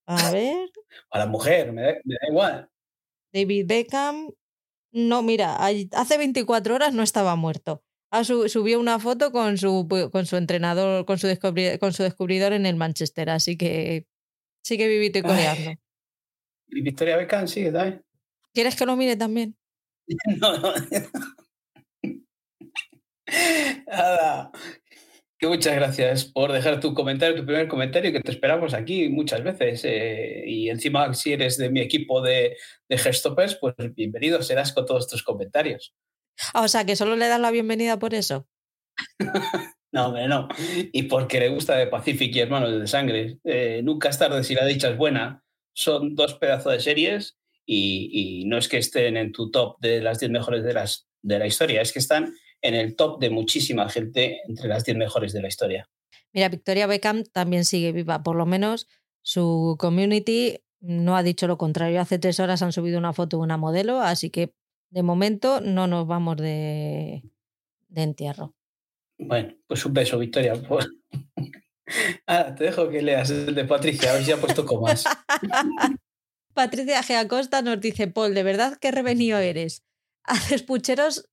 A 0.06 0.30
ver. 0.30 0.70
A 1.10 1.18
la 1.18 1.26
mujer, 1.26 1.72
me 1.72 1.94
me 2.04 2.14
da 2.20 2.28
igual. 2.28 2.68
David 3.32 3.66
Beckham. 3.66 4.34
No, 4.92 5.22
mira, 5.22 5.56
hace 5.92 6.18
24 6.18 6.74
horas 6.74 6.92
no 6.92 7.02
estaba 7.02 7.34
muerto 7.36 7.82
subió 8.12 8.78
una 8.78 8.98
foto 8.98 9.32
con 9.32 9.56
su, 9.58 9.88
con 10.12 10.26
su 10.26 10.36
entrenador, 10.36 11.04
con 11.06 11.18
su, 11.18 11.28
con 11.80 11.92
su 11.92 12.02
descubridor 12.02 12.52
en 12.52 12.66
el 12.66 12.76
Manchester, 12.76 13.30
así 13.30 13.56
que 13.56 14.06
sigue 14.62 14.88
vivito 14.88 15.18
y 15.18 15.22
coreando. 15.22 15.72
Y 16.74 16.80
Victoria 16.80 17.18
Beckham 17.18 17.46
sigue 17.46 17.70
también. 17.70 18.02
¿Quieres 18.54 18.76
que 18.76 18.86
lo 18.86 18.96
mire 18.96 19.14
también? 19.14 19.54
no, 20.40 20.56
no. 20.56 20.72
Nada. 23.86 24.50
Que 25.38 25.48
muchas 25.48 25.74
gracias 25.74 26.24
por 26.24 26.52
dejar 26.52 26.80
tu 26.80 26.94
comentario, 26.94 27.36
tu 27.36 27.44
primer 27.44 27.68
comentario, 27.68 28.12
que 28.12 28.20
te 28.20 28.30
esperamos 28.30 28.72
aquí 28.72 29.08
muchas 29.08 29.42
veces. 29.42 29.84
Eh, 29.84 30.44
y 30.46 30.70
encima, 30.70 31.12
si 31.12 31.32
eres 31.32 31.58
de 31.58 31.68
mi 31.68 31.80
equipo 31.80 32.22
de, 32.22 32.56
de 32.88 32.98
Gestopers, 32.98 33.58
pues 33.60 33.74
bienvenido 33.94 34.40
serás 34.40 34.72
con 34.72 34.86
todos 34.86 35.08
tus 35.08 35.22
comentarios. 35.22 35.94
Ah, 36.54 36.62
o 36.62 36.68
sea, 36.68 36.84
que 36.84 36.96
solo 36.96 37.16
le 37.16 37.28
dan 37.28 37.42
la 37.42 37.50
bienvenida 37.50 37.98
por 37.98 38.14
eso. 38.14 38.46
no, 39.92 40.06
hombre, 40.06 40.28
no. 40.28 40.48
Y 40.92 41.04
porque 41.04 41.40
le 41.40 41.48
gusta 41.48 41.76
de 41.76 41.86
Pacific 41.86 42.34
y 42.34 42.40
Hermanos 42.40 42.78
de 42.78 42.86
Sangre. 42.86 43.38
Eh, 43.44 43.80
nunca 43.82 44.08
es 44.08 44.18
tarde 44.18 44.44
si 44.44 44.54
la 44.54 44.66
dicha 44.66 44.90
es 44.90 44.96
buena. 44.96 45.44
Son 45.74 46.14
dos 46.14 46.34
pedazos 46.34 46.72
de 46.72 46.80
series 46.80 47.38
y, 47.66 48.44
no 48.46 48.58
es 48.58 48.68
que 48.68 48.78
estén 48.78 49.16
en 49.16 49.32
tu 49.32 49.50
top 49.50 49.78
de 49.80 50.00
las 50.00 50.18
10 50.18 50.32
mejores 50.32 50.64
de, 50.64 50.74
las, 50.74 51.08
de 51.22 51.38
la 51.38 51.46
historia, 51.46 51.80
es 51.80 51.92
que 51.92 52.00
están 52.00 52.34
en 52.60 52.74
el 52.74 52.96
top 52.96 53.20
de 53.20 53.30
muchísima 53.30 53.88
gente 53.88 54.40
entre 54.46 54.68
las 54.68 54.84
10 54.84 54.98
mejores 54.98 55.32
de 55.32 55.42
la 55.42 55.48
historia. 55.48 55.88
Mira, 56.32 56.48
Victoria 56.48 56.86
Beckham 56.86 57.24
también 57.24 57.64
sigue 57.64 57.92
viva, 57.92 58.22
por 58.22 58.36
lo 58.36 58.46
menos 58.46 58.88
su 59.22 59.76
community 59.78 60.58
no 60.80 61.16
ha 61.16 61.22
dicho 61.22 61.46
lo 61.46 61.58
contrario. 61.58 62.00
Hace 62.00 62.18
tres 62.18 62.40
horas 62.40 62.62
han 62.62 62.72
subido 62.72 62.98
una 62.98 63.12
foto 63.12 63.36
de 63.36 63.44
una 63.44 63.56
modelo, 63.56 64.00
así 64.00 64.30
que 64.30 64.52
de 64.92 65.02
momento 65.02 65.60
no 65.60 65.86
nos 65.86 66.06
vamos 66.06 66.36
de, 66.36 67.22
de 67.88 68.02
entierro. 68.02 68.54
Bueno, 69.18 69.54
pues 69.66 69.84
un 69.86 69.94
beso, 69.94 70.18
Victoria. 70.18 70.52
Ahora 72.26 72.54
te 72.54 72.64
dejo 72.64 72.88
que 72.90 73.02
leas 73.02 73.30
el 73.30 73.54
de 73.54 73.64
Patricia, 73.64 74.10
a 74.10 74.14
ver 74.14 74.24
si 74.24 74.32
ha 74.32 74.36
puesto 74.36 74.66
comas. 74.66 75.04
Patricia 76.54 77.02
G. 77.02 77.16
Acosta 77.16 77.62
nos 77.62 77.80
dice, 77.80 78.06
Paul, 78.08 78.34
¿de 78.34 78.42
verdad 78.42 78.76
qué 78.78 78.90
revenido 78.90 79.38
eres? 79.38 79.82
Haces 80.24 80.62
pucheros... 80.62 81.28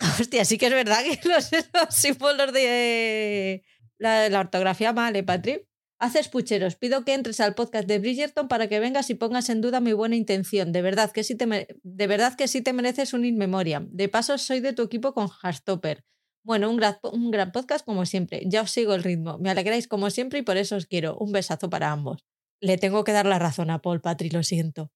Hostia, 0.20 0.44
sí 0.44 0.58
que 0.58 0.66
es 0.66 0.72
verdad 0.72 1.02
que 1.02 1.28
los, 1.28 1.50
símbolos 1.90 2.52
de 2.52 3.64
la, 3.98 4.28
la 4.28 4.40
ortografía 4.40 4.92
vale, 4.92 5.22
Patri. 5.22 5.67
Haces 6.00 6.28
pucheros. 6.28 6.76
Pido 6.76 7.04
que 7.04 7.14
entres 7.14 7.40
al 7.40 7.56
podcast 7.56 7.88
de 7.88 7.98
Bridgerton 7.98 8.46
para 8.46 8.68
que 8.68 8.78
vengas 8.78 9.10
y 9.10 9.14
pongas 9.14 9.50
en 9.50 9.60
duda 9.60 9.80
mi 9.80 9.92
buena 9.92 10.14
intención. 10.14 10.70
De 10.70 10.80
verdad 10.80 11.10
que 11.10 11.24
sí 11.24 11.34
te, 11.34 11.66
de 11.82 12.06
verdad 12.06 12.36
que 12.36 12.46
sí 12.46 12.62
te 12.62 12.72
mereces 12.72 13.14
un 13.14 13.24
in 13.24 13.36
memoriam. 13.36 13.88
De 13.90 14.08
paso, 14.08 14.38
soy 14.38 14.60
de 14.60 14.72
tu 14.72 14.82
equipo 14.82 15.12
con 15.12 15.26
Hardstopper. 15.26 16.04
Bueno, 16.44 16.70
un 16.70 16.76
gran, 16.76 16.98
un 17.02 17.32
gran 17.32 17.50
podcast 17.50 17.84
como 17.84 18.06
siempre. 18.06 18.42
Ya 18.46 18.62
os 18.62 18.70
sigo 18.70 18.94
el 18.94 19.02
ritmo. 19.02 19.38
Me 19.38 19.50
alegráis 19.50 19.88
como 19.88 20.10
siempre 20.10 20.38
y 20.38 20.42
por 20.42 20.56
eso 20.56 20.76
os 20.76 20.86
quiero. 20.86 21.16
Un 21.18 21.32
besazo 21.32 21.68
para 21.68 21.90
ambos. 21.90 22.24
Le 22.60 22.78
tengo 22.78 23.02
que 23.02 23.12
dar 23.12 23.26
la 23.26 23.40
razón 23.40 23.70
a 23.70 23.80
Paul, 23.80 24.00
Patri, 24.00 24.30
lo 24.30 24.44
siento. 24.44 24.92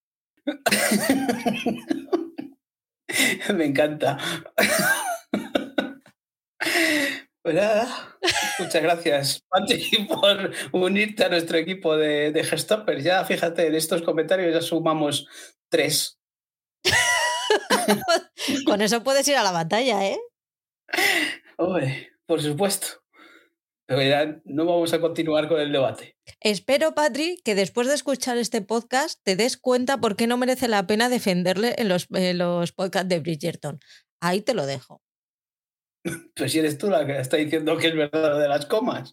Me 3.54 3.66
encanta. 3.66 4.18
Pues 7.42 7.56
nada, 7.56 8.18
muchas 8.60 8.82
gracias, 8.82 9.42
Pati, 9.48 10.06
por 10.08 10.52
unirte 10.70 11.24
a 11.24 11.28
nuestro 11.28 11.58
equipo 11.58 11.96
de, 11.96 12.30
de 12.30 13.02
Ya, 13.02 13.24
fíjate, 13.24 13.66
en 13.66 13.74
estos 13.74 14.02
comentarios 14.02 14.54
ya 14.54 14.60
sumamos 14.60 15.26
tres. 15.68 16.20
Con 18.64 18.80
eso 18.80 19.02
puedes 19.02 19.26
ir 19.26 19.34
a 19.34 19.42
la 19.42 19.50
batalla, 19.50 20.06
¿eh? 20.06 20.20
Hombre, 21.56 22.12
por 22.26 22.40
supuesto. 22.40 23.02
Pero 23.86 24.02
ya 24.02 24.40
no 24.44 24.64
vamos 24.64 24.92
a 24.92 25.00
continuar 25.00 25.48
con 25.48 25.60
el 25.60 25.72
debate. 25.72 26.16
Espero, 26.40 26.94
Patri, 26.94 27.36
que 27.44 27.54
después 27.54 27.88
de 27.88 27.94
escuchar 27.94 28.38
este 28.38 28.62
podcast 28.62 29.20
te 29.22 29.36
des 29.36 29.56
cuenta 29.56 29.98
por 29.98 30.16
qué 30.16 30.26
no 30.26 30.38
merece 30.38 30.68
la 30.68 30.86
pena 30.86 31.08
defenderle 31.08 31.74
en 31.76 31.88
los, 31.88 32.06
en 32.12 32.38
los 32.38 32.72
podcasts 32.72 33.08
de 33.08 33.18
Bridgerton. 33.18 33.80
Ahí 34.20 34.40
te 34.40 34.54
lo 34.54 34.64
dejo. 34.64 35.02
Pues 36.34 36.52
si 36.52 36.58
eres 36.58 36.78
tú 36.78 36.90
la 36.90 37.06
que 37.06 37.18
está 37.18 37.36
diciendo 37.36 37.76
que 37.76 37.88
es 37.88 37.94
verdad 37.94 38.30
lo 38.30 38.38
de 38.38 38.48
las 38.48 38.66
comas. 38.66 39.12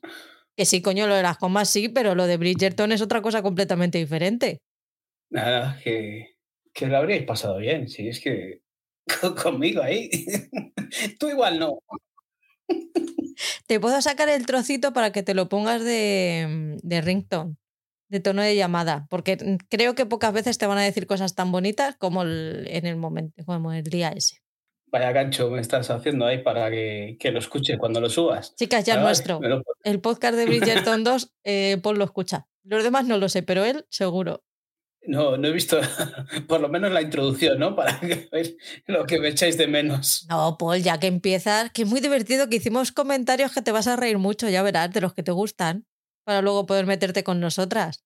Que 0.55 0.65
sí, 0.65 0.81
coño, 0.81 1.07
lo 1.07 1.15
de 1.15 1.23
las 1.23 1.37
comas 1.37 1.69
sí, 1.69 1.89
pero 1.89 2.15
lo 2.15 2.25
de 2.25 2.37
Bridgerton 2.37 2.91
es 2.91 3.01
otra 3.01 3.21
cosa 3.21 3.41
completamente 3.41 3.97
diferente. 3.97 4.59
Nada, 5.29 5.79
que, 5.83 6.35
que 6.73 6.87
lo 6.87 6.97
habríais 6.97 7.23
pasado 7.23 7.57
bien, 7.57 7.87
si 7.87 8.07
es 8.09 8.19
que 8.19 8.61
conmigo 9.43 9.81
ahí. 9.81 10.09
tú 11.19 11.29
igual 11.29 11.59
no. 11.59 11.79
Te 13.67 13.79
puedo 13.79 14.01
sacar 14.01 14.29
el 14.29 14.45
trocito 14.45 14.93
para 14.93 15.11
que 15.11 15.23
te 15.23 15.33
lo 15.33 15.47
pongas 15.49 15.83
de, 15.83 16.77
de 16.81 17.01
ringtone, 17.01 17.55
de 18.09 18.19
tono 18.19 18.41
de 18.41 18.55
llamada, 18.55 19.07
porque 19.09 19.37
creo 19.69 19.95
que 19.95 20.05
pocas 20.05 20.33
veces 20.33 20.57
te 20.57 20.67
van 20.67 20.77
a 20.77 20.83
decir 20.83 21.07
cosas 21.07 21.35
tan 21.35 21.51
bonitas 21.51 21.95
como 21.97 22.23
en 22.23 22.85
el 22.85 22.95
momento, 22.95 23.43
como 23.45 23.71
el 23.71 23.83
día 23.83 24.09
ese. 24.09 24.41
Vaya 24.91 25.11
gancho 25.11 25.49
me 25.49 25.61
estás 25.61 25.89
haciendo 25.89 26.25
ahí 26.25 26.41
para 26.41 26.69
que, 26.69 27.17
que 27.19 27.31
lo 27.31 27.39
escuche 27.39 27.77
cuando 27.77 28.01
lo 28.01 28.09
subas. 28.09 28.55
Chicas, 28.55 28.85
ya 28.85 28.97
nuestro. 28.97 29.39
El 29.83 30.01
podcast 30.01 30.35
de 30.35 30.45
Bridgerton 30.45 31.03
2, 31.03 31.33
eh, 31.43 31.77
Paul 31.81 31.97
lo 31.99 32.05
escucha. 32.05 32.47
Los 32.63 32.83
demás 32.83 33.05
no 33.05 33.17
lo 33.17 33.29
sé, 33.29 33.43
pero 33.43 33.65
él 33.65 33.85
seguro. 33.89 34.43
No, 35.03 35.37
no 35.37 35.47
he 35.47 35.51
visto 35.51 35.79
por 36.47 36.59
lo 36.59 36.69
menos 36.69 36.91
la 36.91 37.01
introducción, 37.01 37.59
¿no? 37.59 37.75
Para 37.75 37.99
que 37.99 38.27
veáis 38.31 38.55
lo 38.85 39.05
que 39.05 39.19
me 39.19 39.29
echáis 39.29 39.57
de 39.57 39.67
menos. 39.67 40.25
No, 40.29 40.57
Paul, 40.57 40.81
ya 40.81 40.99
que 40.99 41.07
empiezas, 41.07 41.71
que 41.71 41.83
es 41.83 41.87
muy 41.87 42.01
divertido 42.01 42.49
que 42.49 42.57
hicimos 42.57 42.91
comentarios 42.91 43.51
que 43.53 43.61
te 43.61 43.71
vas 43.71 43.87
a 43.87 43.95
reír 43.95 44.17
mucho, 44.17 44.49
ya 44.49 44.63
verás, 44.63 44.91
de 44.91 45.01
los 45.01 45.13
que 45.13 45.23
te 45.23 45.31
gustan, 45.31 45.85
para 46.25 46.41
luego 46.41 46.65
poder 46.65 46.85
meterte 46.85 47.23
con 47.23 47.39
nosotras. 47.39 48.03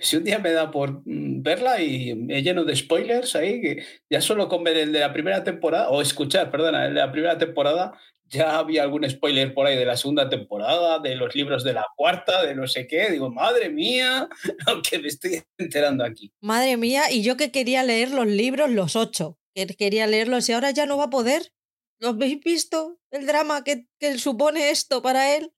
Si 0.00 0.16
un 0.16 0.24
día 0.24 0.38
me 0.38 0.52
da 0.52 0.70
por 0.70 1.02
mm, 1.04 1.42
verla 1.42 1.80
y 1.82 2.14
me 2.14 2.42
lleno 2.42 2.64
de 2.64 2.76
spoilers 2.76 3.34
ahí, 3.36 3.60
que 3.60 3.84
ya 4.10 4.20
solo 4.20 4.48
con 4.48 4.62
ver 4.64 4.76
el 4.76 4.92
de 4.92 5.00
la 5.00 5.12
primera 5.12 5.42
temporada, 5.42 5.88
o 5.88 6.00
escuchar, 6.00 6.50
perdona, 6.50 6.86
el 6.86 6.94
de 6.94 7.00
la 7.00 7.12
primera 7.12 7.38
temporada, 7.38 7.98
ya 8.28 8.58
había 8.58 8.82
algún 8.82 9.08
spoiler 9.08 9.54
por 9.54 9.66
ahí 9.66 9.76
de 9.76 9.84
la 9.84 9.96
segunda 9.96 10.28
temporada, 10.28 10.98
de 10.98 11.14
los 11.16 11.34
libros 11.34 11.62
de 11.64 11.72
la 11.72 11.86
cuarta, 11.96 12.44
de 12.44 12.54
no 12.54 12.66
sé 12.66 12.86
qué. 12.86 13.10
Digo, 13.10 13.30
madre 13.30 13.68
mía, 13.68 14.28
lo 14.66 14.82
que 14.82 14.98
me 14.98 15.08
estoy 15.08 15.42
enterando 15.58 16.04
aquí. 16.04 16.32
Madre 16.40 16.76
mía, 16.76 17.10
y 17.10 17.22
yo 17.22 17.36
que 17.36 17.50
quería 17.50 17.82
leer 17.82 18.10
los 18.10 18.26
libros, 18.26 18.70
los 18.70 18.96
ocho, 18.96 19.38
que 19.54 19.66
quería 19.66 20.06
leerlos 20.06 20.48
y 20.48 20.52
ahora 20.52 20.70
ya 20.70 20.86
no 20.86 20.96
va 20.96 21.04
a 21.04 21.10
poder. 21.10 21.52
¿Lo 22.00 22.08
habéis 22.08 22.40
visto? 22.40 22.98
El 23.10 23.26
drama 23.26 23.62
que, 23.62 23.86
que 23.98 24.18
supone 24.18 24.70
esto 24.70 25.00
para 25.00 25.36
él. 25.36 25.52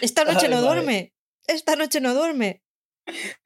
Esta 0.00 0.24
noche 0.24 0.48
no 0.48 0.60
duerme. 0.60 1.12
Esta 1.46 1.76
noche 1.76 2.00
no 2.00 2.14
duerme. 2.14 2.62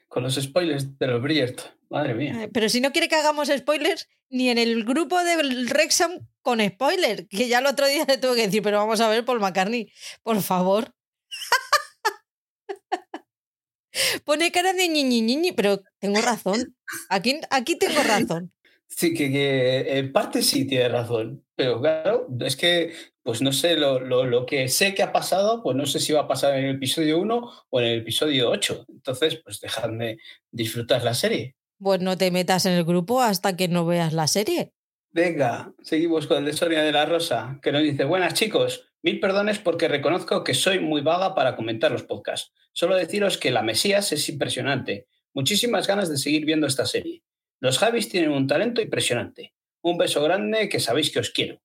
Con 0.09 0.23
los 0.23 0.37
spoilers 0.37 0.99
de 0.99 1.07
los 1.07 1.23
Bridgerton. 1.23 1.67
Madre 1.89 2.15
mía. 2.15 2.49
Pero 2.53 2.69
si 2.69 2.81
no 2.81 2.93
quiere 2.93 3.09
que 3.09 3.15
hagamos 3.15 3.49
spoilers, 3.49 4.09
ni 4.29 4.51
en 4.51 4.59
el 4.59 4.85
grupo 4.85 5.23
del 5.23 5.69
Rexham 5.69 6.27
con 6.43 6.61
spoiler, 6.61 7.29
que 7.29 7.49
ya 7.49 7.61
el 7.61 7.67
otro 7.67 7.87
día 7.87 8.05
le 8.07 8.19
tuve 8.19 8.37
que 8.37 8.47
decir, 8.47 8.63
pero 8.63 8.79
vamos 8.79 9.01
a 9.01 9.09
ver 9.09 9.25
Paul 9.25 9.41
McCartney, 9.41 9.91
por 10.23 10.41
favor. 10.43 10.93
Pone 14.25 14.53
cara 14.53 14.73
de 14.73 14.89
ñi, 14.89 15.05
ñi, 15.05 15.53
pero 15.53 15.83
tengo 15.99 16.21
razón. 16.21 16.77
Aquí, 17.09 17.41
aquí 17.51 17.77
tengo 17.77 18.03
razón. 18.03 18.53
Sí, 18.89 19.15
que, 19.15 19.99
en 19.99 20.13
parte 20.13 20.43
sí 20.43 20.67
tiene 20.67 20.89
razón, 20.89 21.45
pero 21.55 21.81
claro, 21.81 22.29
es 22.41 22.57
que, 22.57 22.95
pues 23.27 23.43
no 23.43 23.53
sé, 23.53 23.77
lo, 23.77 23.99
lo, 23.99 24.47
que 24.47 24.69
sé 24.69 24.95
que 24.95 25.03
ha 25.03 25.13
pasado, 25.13 25.61
pues 25.61 25.77
no 25.77 25.85
sé 25.85 25.99
si 25.99 26.13
va 26.13 26.21
a 26.21 26.29
pasar 26.29 26.57
en 26.57 26.67
el 26.67 26.77
episodio 26.77 27.19
1 27.19 27.53
o 27.69 27.81
en 27.81 27.87
el 27.87 27.99
episodio 27.99 28.49
8. 28.51 28.87
Entonces, 28.89 29.43
pues 29.43 29.61
dejadme 29.61 30.19
disfrutar 30.53 31.03
la 31.03 31.13
serie. 31.13 31.57
Pues 31.77 32.01
no 32.01 32.17
te 32.17 32.31
metas 32.31 32.67
en 32.67 32.75
el 32.75 32.85
grupo 32.85 33.21
hasta 33.21 33.57
que 33.57 33.67
no 33.67 33.85
veas 33.85 34.13
la 34.13 34.29
serie. 34.29 34.73
Venga, 35.11 35.73
seguimos 35.83 36.29
con 36.29 36.39
el 36.39 36.45
de 36.45 36.53
Sonia 36.53 36.83
de 36.83 36.93
la 36.93 37.05
Rosa, 37.05 37.59
que 37.63 37.73
nos 37.73 37.83
dice, 37.83 38.05
buenas 38.05 38.35
chicos, 38.35 38.87
mil 39.03 39.19
perdones 39.19 39.59
porque 39.59 39.89
reconozco 39.89 40.45
que 40.45 40.55
soy 40.55 40.79
muy 40.79 41.01
vaga 41.01 41.35
para 41.35 41.57
comentar 41.57 41.91
los 41.91 42.05
podcasts. 42.05 42.53
Solo 42.73 42.95
deciros 42.95 43.39
que 43.39 43.51
La 43.51 43.63
Mesías 43.63 44.13
es 44.13 44.29
impresionante. 44.29 45.09
Muchísimas 45.35 45.89
ganas 45.89 46.09
de 46.09 46.17
seguir 46.17 46.45
viendo 46.45 46.69
esta 46.69 46.87
serie. 46.87 47.25
Los 47.59 47.79
Javis 47.79 48.09
tienen 48.09 48.31
un 48.31 48.47
talento 48.47 48.81
impresionante. 48.81 49.53
Un 49.83 49.99
beso 49.99 50.23
grande 50.23 50.69
que 50.69 50.79
sabéis 50.79 51.11
que 51.11 51.19
os 51.19 51.31
quiero. 51.31 51.61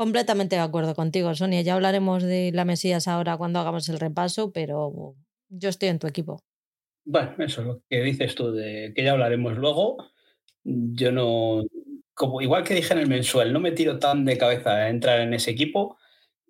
Completamente 0.00 0.56
de 0.56 0.62
acuerdo 0.62 0.94
contigo, 0.94 1.34
Sonia. 1.34 1.60
Ya 1.60 1.74
hablaremos 1.74 2.22
de 2.22 2.52
la 2.54 2.64
Mesías 2.64 3.06
ahora 3.06 3.36
cuando 3.36 3.58
hagamos 3.58 3.86
el 3.90 4.00
repaso, 4.00 4.50
pero 4.50 5.14
yo 5.50 5.68
estoy 5.68 5.90
en 5.90 5.98
tu 5.98 6.06
equipo. 6.06 6.42
Bueno, 7.04 7.34
eso 7.40 7.60
es 7.60 7.66
lo 7.66 7.82
que 7.86 8.00
dices 8.00 8.34
tú, 8.34 8.50
de 8.50 8.94
que 8.96 9.04
ya 9.04 9.12
hablaremos 9.12 9.58
luego. 9.58 9.98
Yo 10.64 11.12
no, 11.12 11.66
como 12.14 12.40
igual 12.40 12.64
que 12.64 12.72
dije 12.72 12.94
en 12.94 13.00
el 13.00 13.08
mensual, 13.08 13.52
no 13.52 13.60
me 13.60 13.72
tiro 13.72 13.98
tan 13.98 14.24
de 14.24 14.38
cabeza 14.38 14.70
a 14.70 14.88
entrar 14.88 15.20
en 15.20 15.34
ese 15.34 15.50
equipo. 15.50 15.98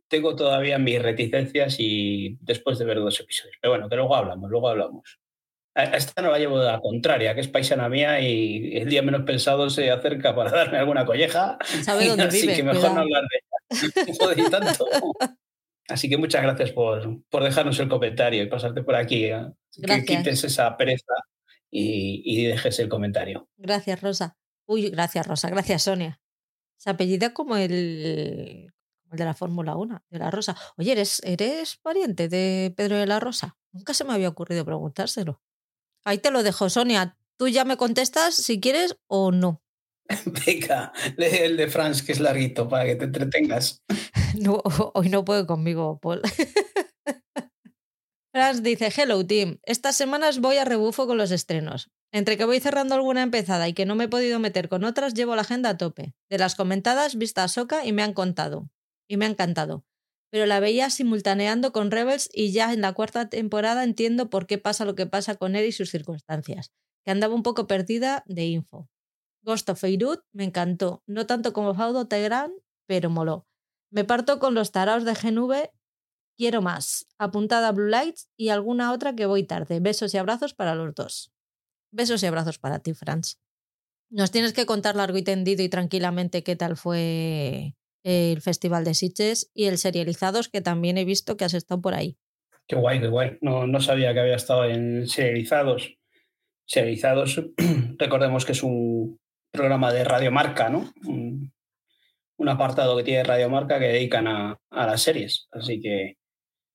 Tengo 0.07 0.37
todavía 0.37 0.79
mis 0.79 1.03
reticencias 1.03 1.75
y 1.81 2.39
después 2.43 2.79
de 2.79 2.85
ver 2.85 2.99
dos 2.99 3.19
episodios. 3.19 3.57
Pero 3.61 3.73
bueno, 3.73 3.89
que 3.89 3.97
luego 3.97 4.15
hablamos, 4.15 4.49
luego 4.49 4.69
hablamos. 4.69 5.20
Esta 5.85 6.23
no 6.23 6.31
la 6.31 6.39
llevo 6.39 6.59
de 6.59 6.67
la 6.67 6.81
contraria, 6.81 7.35
que 7.35 7.41
es 7.41 7.49
paisana 7.49 7.89
mía 7.89 8.21
y 8.21 8.77
el 8.77 8.89
día 8.89 9.03
menos 9.03 9.23
pensado 9.23 9.71
se 9.71 9.91
acerca 9.91 10.35
para 10.35 10.51
darme 10.51 10.79
alguna 10.79 11.05
colleja. 11.05 11.59
¿Sabe 11.83 12.09
dónde 12.09 12.25
así 12.29 12.47
que 12.47 12.63
mejor 12.63 12.93
no 12.93 13.01
hablar 13.01 13.23
de 13.23 14.07
ella. 14.07 14.51
tanto. 14.51 14.87
Así 15.89 16.09
que 16.09 16.17
muchas 16.17 16.43
gracias 16.43 16.71
por, 16.71 17.21
por, 17.29 17.43
dejarnos 17.43 17.81
el 17.81 17.89
comentario 17.89 18.45
y 18.45 18.47
pasarte 18.47 18.85
por 18.85 18.95
aquí. 18.95 19.25
¿eh? 19.25 19.51
Que 19.85 20.05
quites 20.05 20.45
esa 20.45 20.77
pereza 20.77 21.15
y, 21.69 22.23
y, 22.25 22.47
dejes 22.47 22.79
el 22.79 22.89
comentario. 22.89 23.49
Gracias, 23.57 24.01
Rosa. 24.01 24.37
Uy, 24.67 24.91
gracias, 24.91 25.27
Rosa. 25.27 25.51
Gracias, 25.51 25.83
Sonia. 25.83 26.21
Se 26.77 26.91
apellida 26.91 27.35
como 27.35 27.57
el, 27.57 28.71
el 29.11 29.19
de 29.19 29.25
la 29.25 29.35
Fórmula 29.35 29.77
1, 29.77 30.05
de 30.09 30.19
la 30.21 30.31
Rosa. 30.31 30.57
Oye, 30.77 30.93
¿eres, 30.93 31.21
¿eres 31.25 31.77
pariente 31.77 32.29
de 32.29 32.73
Pedro 32.77 32.97
de 32.97 33.07
la 33.07 33.19
Rosa? 33.19 33.59
Nunca 33.73 33.93
se 33.93 34.05
me 34.05 34.13
había 34.13 34.29
ocurrido 34.29 34.65
preguntárselo. 34.65 35.43
Ahí 36.05 36.19
te 36.19 36.31
lo 36.31 36.43
dejo, 36.43 36.71
Sonia. 36.71 37.17
Tú 37.39 37.49
ya 37.49 37.65
me 37.65 37.77
contestas 37.77 38.35
si 38.35 38.61
quieres 38.61 38.97
o 39.07 39.33
no. 39.33 39.63
Venga, 40.47 40.93
lee 41.17 41.39
el 41.43 41.57
de 41.57 41.69
Franz, 41.69 42.03
que 42.03 42.13
es 42.13 42.21
larguito, 42.21 42.69
para 42.69 42.85
que 42.85 42.97
te 42.97 43.05
entretengas. 43.05 43.83
No, 44.39 44.63
hoy 44.95 45.09
no 45.09 45.25
puedo 45.25 45.45
conmigo, 45.45 45.99
Paul. 46.01 46.23
Franz 48.33 48.63
dice, 48.63 48.93
hello 48.97 49.27
team, 49.27 49.59
estas 49.65 49.97
semanas 49.97 50.39
voy 50.39 50.57
a 50.57 50.65
rebufo 50.65 51.09
con 51.09 51.19
los 51.19 51.33
estrenos. 51.33 51.91
Entre 52.13 52.37
que 52.37 52.45
voy 52.45 52.61
cerrando 52.61 52.95
alguna 52.95 53.23
empezada 53.23 53.69
y 53.69 53.73
que 53.73 53.87
no 53.87 53.97
me 53.97 54.05
he 54.05 54.09
podido 54.09 54.39
meter 54.39 54.69
con 54.69 54.85
otras, 54.85 55.15
llevo 55.15 55.35
la 55.35 55.43
agenda 55.43 55.71
a 55.71 55.77
tope. 55.77 56.15
De 56.31 56.39
las 56.39 56.55
comentadas, 56.55 57.17
vista 57.17 57.43
a 57.43 57.49
Soca 57.49 57.85
y 57.85 57.93
me 57.93 58.05
han 58.05 58.13
contado. 58.13 58.71
Y 59.09 59.17
me 59.17 59.27
ha 59.27 59.29
encantado. 59.29 59.85
Pero 60.31 60.47
la 60.47 60.61
veía 60.61 60.91
simultaneando 60.91 61.73
con 61.73 61.91
Rebels 61.91 62.29
y 62.33 62.53
ya 62.53 62.73
en 62.73 62.81
la 62.81 62.93
cuarta 62.93 63.29
temporada 63.29 63.85
entiendo 63.85 64.31
por 64.31 64.47
qué 64.47 64.59
pasa 64.59 64.85
lo 64.85 64.95
que 64.95 65.07
pasa 65.07 65.35
con 65.35 65.57
él 65.57 65.67
y 65.67 65.73
sus 65.73 65.91
circunstancias. 65.91 66.73
Que 67.05 67.11
andaba 67.11 67.35
un 67.35 67.43
poco 67.43 67.67
perdida 67.67 68.23
de 68.27 68.47
info. 68.47 68.89
Ghost 69.43 69.69
of 69.71 69.81
Feirut 69.81 70.21
me 70.33 70.45
encantó. 70.45 71.03
No 71.07 71.27
tanto 71.27 71.53
como 71.53 71.75
Faudo 71.75 72.07
Tegrán, 72.07 72.53
pero 72.87 73.11
moló. 73.11 73.47
Me 73.91 74.05
parto 74.05 74.39
con 74.39 74.55
los 74.55 74.71
taraos 74.71 75.05
de 75.05 75.15
GNV. 75.15 75.71
Quiero 76.37 76.63
más. 76.63 77.07
Apuntada 77.19 77.73
Blue 77.73 77.89
Lights 77.89 78.31
y 78.37 78.51
alguna 78.51 78.93
otra 78.93 79.15
que 79.15 79.27
voy 79.27 79.45
tarde. 79.45 79.81
Besos 79.81 80.15
y 80.15 80.19
abrazos 80.19 80.55
para 80.55 80.75
los 80.75 80.95
dos. 80.95 81.33
Besos 81.91 82.23
y 82.23 82.27
abrazos 82.27 82.59
para 82.59 82.79
ti, 82.79 82.95
Franz. 82.95 83.39
Nos 84.11 84.31
tienes 84.31 84.53
que 84.53 84.67
contar 84.67 84.97
largo 84.97 85.19
y 85.19 85.23
tendido 85.23 85.63
y 85.63 85.69
tranquilamente 85.69 86.43
qué 86.43 86.57
tal 86.57 86.77
fue 86.77 87.77
el 88.03 88.41
Festival 88.41 88.85
de 88.85 88.95
Sitges 88.95 89.51
y 89.55 89.67
el 89.67 89.79
Serializados, 89.79 90.49
que 90.49 90.61
también 90.61 90.99
he 90.99 91.05
visto 91.05 91.37
que 91.37 91.45
has 91.45 91.55
estado 91.55 91.81
por 91.81 91.95
ahí. 91.95 92.17
Qué 92.67 92.77
guay, 92.77 93.01
qué 93.01 93.09
guay. 93.09 93.39
No, 93.41 93.67
no 93.67 93.81
sabía 93.81 94.13
que 94.15 94.21
había 94.21 94.37
estado 94.37 94.65
en 94.65 95.07
Serializados. 95.07 95.97
Serializados, 96.67 97.43
recordemos 97.99 98.45
que 98.45 98.53
es 98.53 98.63
un 98.63 99.19
programa 99.51 99.93
de 99.93 100.05
Radiomarca, 100.05 100.69
¿no? 100.69 100.93
Un, 101.05 101.53
apartado 102.49 102.97
que 102.97 103.05
tiene 103.05 103.23
Radiomarca 103.23 103.79
que 103.79 103.89
dedican 103.89 104.27
a, 104.27 104.59
a 104.71 104.87
las 104.87 105.03
series. 105.03 105.47
Así 105.53 105.81
que 105.81 106.17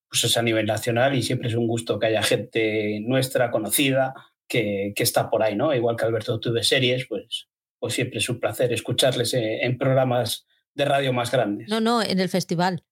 pues 0.08 0.24
es 0.24 0.38
a 0.38 0.42
nivel 0.42 0.66
nacional 0.66 1.16
y 1.16 1.24
siempre 1.24 1.50
es 1.50 1.56
un 1.56 1.68
gusto 1.68 2.00
que 2.00 2.08
haya 2.08 2.24
gente 2.24 3.02
nuestra, 3.02 3.52
conocida, 3.52 4.14
que, 4.48 4.94
está 4.96 5.30
por 5.30 5.44
ahí, 5.44 5.56
¿no? 5.56 5.74
Igual 5.74 5.96
que 5.96 6.06
Alberto 6.06 6.40
tuve 6.40 6.64
series, 6.64 7.06
pues, 7.08 7.48
pues 7.80 7.94
siempre 7.94 8.20
es 8.20 8.30
un 8.30 8.40
placer 8.40 8.72
escucharles 8.72 9.34
en, 9.34 9.78
programas 9.78 10.46
de 10.76 10.86
radio 10.86 11.14
más 11.14 11.32
grandes. 11.32 11.68
No, 11.70 11.80
no, 11.80 12.02
en 12.02 12.20
el 12.20 12.30
festival. 12.30 12.84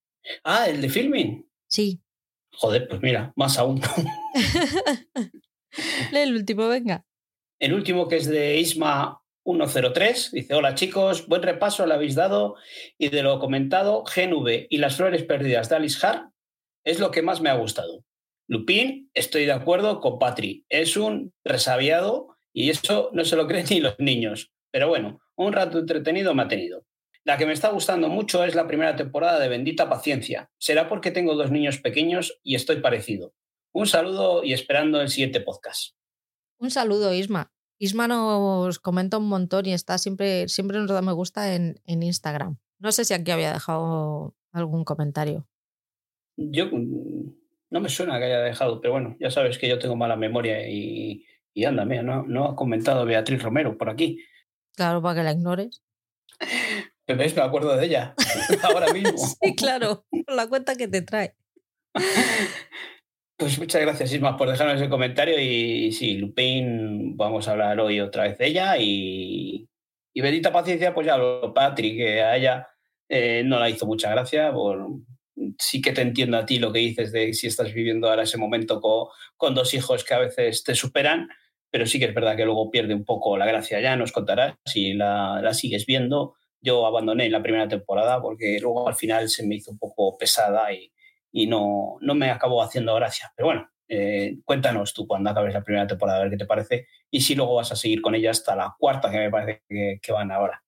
Ah, 0.44 0.68
el 0.68 0.82
de 0.82 0.90
filming. 0.90 1.48
Sí. 1.68 2.02
Joder, 2.52 2.88
pues 2.88 3.02
mira, 3.02 3.34
más 3.36 3.58
aún. 3.58 3.82
El 6.14 6.36
último, 6.36 6.68
venga. 6.68 7.06
El 7.60 7.74
último 7.74 8.08
que 8.08 8.18
es 8.18 8.28
de 8.28 8.58
Isma 8.58 9.22
103, 9.44 10.32
dice, 10.32 10.54
hola 10.54 10.76
chicos, 10.76 11.28
buen 11.28 11.42
repaso 11.42 11.86
le 11.86 11.94
habéis 11.94 12.16
dado 12.16 12.56
y 12.98 13.10
de 13.10 13.24
lo 13.24 13.40
comentado, 13.40 14.04
GNV 14.04 14.68
y 14.70 14.78
las 14.78 14.98
flores 14.98 15.24
perdidas 15.24 15.70
de 15.70 15.76
Alice 15.76 16.06
Hart 16.06 16.32
es 16.84 17.00
lo 17.00 17.12
que 17.12 17.22
más 17.22 17.42
me 17.42 17.50
ha 17.50 17.56
gustado. 17.56 18.06
Lupin, 18.48 19.10
estoy 19.14 19.46
de 19.46 19.54
acuerdo 19.54 20.00
con 20.00 20.20
Patri, 20.20 20.66
es 20.70 20.98
un 20.98 21.34
resabiado 21.44 22.38
y 22.54 22.70
eso 22.70 23.10
no 23.14 23.26
se 23.26 23.36
lo 23.36 23.48
creen 23.48 23.66
ni 23.70 23.80
los 23.80 24.00
niños. 24.00 24.52
Pero 24.72 24.88
bueno, 24.88 25.22
un 25.36 25.54
rato 25.54 25.80
entretenido 25.80 26.34
me 26.34 26.44
ha 26.44 26.48
tenido. 26.48 26.86
La 27.26 27.38
que 27.38 27.46
me 27.46 27.54
está 27.54 27.70
gustando 27.70 28.10
mucho 28.10 28.44
es 28.44 28.54
la 28.54 28.68
primera 28.68 28.98
temporada 28.98 29.40
de 29.40 29.48
Bendita 29.48 29.90
Paciencia. 29.90 30.52
Será 30.58 30.90
porque 30.90 31.12
tengo 31.12 31.36
dos 31.36 31.52
niños 31.52 31.80
pequeños 31.80 32.40
y 32.44 32.56
estoy 32.56 32.82
parecido. 32.82 33.34
Un 33.72 33.88
saludo 33.88 34.44
y 34.44 34.52
esperando 34.52 35.00
el 35.00 35.08
siguiente 35.08 35.40
podcast. 35.40 35.96
Un 36.58 36.70
saludo, 36.70 37.14
Isma. 37.14 37.54
Isma 37.80 38.10
nos 38.10 38.80
comenta 38.80 39.18
un 39.18 39.30
montón 39.30 39.66
y 39.66 39.74
está 39.74 39.98
siempre, 39.98 40.50
siempre 40.50 40.78
nos 40.80 40.90
da 40.90 41.02
me 41.02 41.14
gusta 41.14 41.56
en, 41.56 41.80
en 41.86 42.04
Instagram. 42.04 42.58
No 42.80 42.92
sé 42.92 43.06
si 43.06 43.14
aquí 43.14 43.32
había 43.32 43.54
dejado 43.54 44.36
algún 44.52 44.84
comentario. 44.84 45.48
Yo 46.36 46.70
no 46.72 47.80
me 47.80 47.90
suena 47.90 48.20
que 48.20 48.26
haya 48.26 48.42
dejado, 48.42 48.82
pero 48.82 48.94
bueno, 48.94 49.16
ya 49.20 49.32
sabes 49.32 49.58
que 49.58 49.70
yo 49.70 49.80
tengo 49.80 49.96
mala 49.96 50.18
memoria 50.18 50.70
y, 50.70 51.26
y 51.54 51.64
anda, 51.64 51.86
mira, 51.86 52.04
no, 52.04 52.24
no 52.24 52.46
ha 52.50 52.56
comentado 52.56 53.06
Beatriz 53.06 53.42
Romero 53.42 53.78
por 53.78 53.90
aquí. 53.90 54.20
Claro, 54.76 55.02
para 55.02 55.16
que 55.16 55.24
la 55.24 55.32
ignores. 55.32 55.84
¿Ves? 57.08 57.36
Me 57.36 57.42
acuerdo 57.42 57.76
de 57.76 57.86
ella 57.86 58.16
ahora 58.64 58.94
mismo. 58.94 59.18
sí, 59.42 59.56
claro, 59.56 60.06
por 60.26 60.36
la 60.36 60.48
cuenta 60.48 60.76
que 60.76 60.88
te 60.88 61.02
trae. 61.02 61.36
Pues 63.36 63.58
muchas 63.60 63.82
gracias, 63.82 64.14
Isma, 64.14 64.38
por 64.38 64.48
dejarnos 64.48 64.80
ese 64.80 64.90
comentario. 64.90 65.38
Y 65.38 65.92
sí, 65.92 66.14
Lupin, 66.18 67.18
vamos 67.18 67.48
a 67.48 67.52
hablar 67.52 67.78
hoy 67.80 68.00
otra 68.00 68.24
vez 68.24 68.38
de 68.38 68.46
ella. 68.48 68.78
Y, 68.78 69.68
y 70.14 70.22
bendita 70.22 70.54
paciencia, 70.54 70.94
pues 70.94 71.08
ya 71.08 71.18
lo 71.18 71.52
Patrick, 71.54 71.98
que 71.98 72.22
a 72.22 72.38
ella 72.38 72.68
eh, 73.10 73.42
no 73.44 73.60
la 73.60 73.70
hizo 73.70 73.86
mucha 73.86 74.12
gracia 74.12 74.54
por, 74.54 74.88
sí 75.60 75.82
que 75.82 75.92
te 75.92 76.02
entiendo 76.02 76.38
a 76.38 76.46
ti 76.46 76.60
lo 76.60 76.72
que 76.72 76.80
dices 76.80 77.12
de 77.12 77.34
si 77.34 77.48
estás 77.48 77.74
viviendo 77.74 78.10
ahora 78.10 78.24
ese 78.24 78.38
momento 78.38 78.82
con, 78.82 79.54
dos 79.54 79.74
hijos 79.74 80.04
que 80.04 80.14
a 80.14 80.20
veces 80.20 80.64
te 80.64 80.76
superan, 80.76 81.28
pero 81.70 81.86
sí 81.86 82.00
que 82.00 82.06
es 82.06 82.14
verdad 82.14 82.36
que 82.38 82.46
luego 82.46 82.72
pierde 82.72 82.94
un 82.94 83.06
poco 83.06 83.38
la 83.38 83.46
gracia. 83.46 83.82
Ya 83.82 83.96
nos 83.96 84.12
contarás 84.12 84.56
si 84.66 84.94
la, 84.94 85.54
sigues 85.54 85.86
viendo. 85.86 86.36
Yo 86.64 86.88
abandoné 86.88 87.30
la 87.30 87.44
primera 87.44 87.68
temporada 87.68 88.20
porque 88.22 88.58
luego 88.60 88.88
al 88.88 88.96
final 88.96 89.30
se 89.30 89.46
me 89.46 89.56
hizo 89.56 89.70
un 89.70 89.78
poco 89.78 90.18
pesada 90.18 90.70
y, 90.74 90.92
no, 91.48 91.98
no 92.02 92.16
me 92.16 92.32
acabó 92.32 92.64
haciendo 92.64 92.96
gracia. 92.96 93.32
Pero 93.36 93.48
bueno, 93.48 93.70
eh, 93.88 94.40
cuéntanos 94.46 94.94
tú 94.94 95.06
cuando 95.06 95.30
acabes 95.30 95.54
la 95.54 95.64
primera 95.64 95.86
temporada, 95.86 96.20
a 96.20 96.22
ver 96.24 96.32
qué 96.32 96.38
te 96.38 96.46
parece 96.46 96.88
y 97.12 97.22
si 97.22 97.36
luego 97.36 97.56
vas 97.56 97.72
a 97.72 97.76
seguir 97.76 98.02
con 98.02 98.16
ella 98.16 98.32
hasta 98.32 98.56
la 98.56 98.76
cuarta, 98.80 99.12
que 99.12 99.18
me 99.18 99.30
parece 99.30 99.62
que 100.02 100.12
van 100.12 100.32
ahora. 100.32 100.64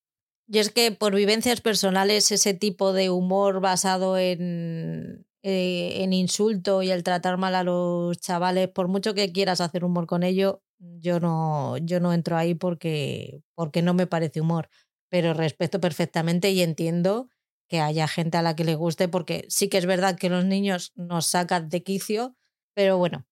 Y 0.48 0.60
es 0.60 0.70
que 0.70 0.92
por 0.92 1.16
vivencias 1.16 1.62
personales 1.62 2.32
ese 2.32 2.54
tipo 2.54 2.94
de 2.94 3.10
humor 3.10 3.62
basado 3.62 4.18
en, 4.18 5.26
eh, 5.42 6.04
en 6.04 6.14
insulto 6.14 6.84
y 6.84 6.92
el 6.92 7.04
tratar 7.04 7.38
mal 7.38 7.56
a 7.56 7.64
los 7.64 8.18
chavales, 8.20 8.68
por 8.70 8.88
mucho 8.88 9.14
que 9.14 9.32
quieras 9.32 9.62
hacer 9.62 9.84
humor 9.84 10.06
con 10.06 10.24
ello, 10.24 10.64
yo 10.78 11.20
no, 11.20 11.78
yo 11.78 12.00
no 12.00 12.14
entro 12.14 12.38
ahí 12.38 12.54
porque, 12.54 13.42
porque 13.56 13.82
no 13.82 13.94
me 13.94 14.08
parece 14.08 14.42
humor. 14.42 14.70
Pero 15.16 15.34
respeto 15.34 15.80
perfectamente 15.80 16.52
y 16.52 16.62
entiendo 16.62 17.30
que 17.70 17.80
haya 17.80 18.06
gente 18.06 18.36
a 18.36 18.42
la 18.42 18.54
que 18.54 18.66
le 18.66 18.76
guste, 18.76 19.08
porque 19.08 19.46
sí 19.48 19.70
que 19.70 19.78
es 19.78 19.86
verdad 19.86 20.18
que 20.18 20.30
los 20.30 20.44
niños 20.44 20.92
nos 20.96 21.28
sacan 21.28 21.70
de 21.70 21.84
quicio, 21.84 22.36
pero 22.74 22.98
bueno, 22.98 23.26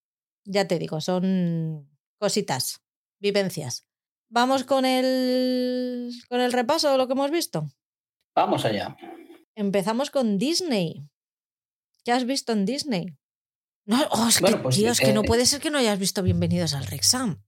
ya 0.46 0.66
te 0.66 0.78
digo, 0.78 1.02
son 1.02 1.94
cositas, 2.18 2.80
vivencias. 3.20 3.86
Vamos 4.30 4.64
con 4.64 4.86
el, 4.86 6.10
con 6.30 6.40
el 6.40 6.54
repaso 6.54 6.90
de 6.90 6.96
lo 6.96 7.06
que 7.06 7.12
hemos 7.12 7.30
visto. 7.30 7.68
Vamos 8.34 8.64
allá. 8.64 8.96
Empezamos 9.54 10.10
con 10.10 10.38
Disney. 10.38 11.06
¿Qué 12.02 12.12
has 12.12 12.24
visto 12.24 12.54
en 12.54 12.64
Disney? 12.64 13.14
No, 13.84 14.02
oh, 14.10 14.28
es 14.28 14.38
que, 14.38 14.56
pues, 14.56 15.00
que 15.00 15.12
no 15.12 15.20
eh, 15.20 15.26
puede 15.26 15.44
ser 15.44 15.60
que 15.60 15.70
no 15.70 15.76
hayas 15.76 15.98
visto 15.98 16.22
Bienvenidos 16.22 16.72
al 16.72 16.86
Rexam. 16.86 17.44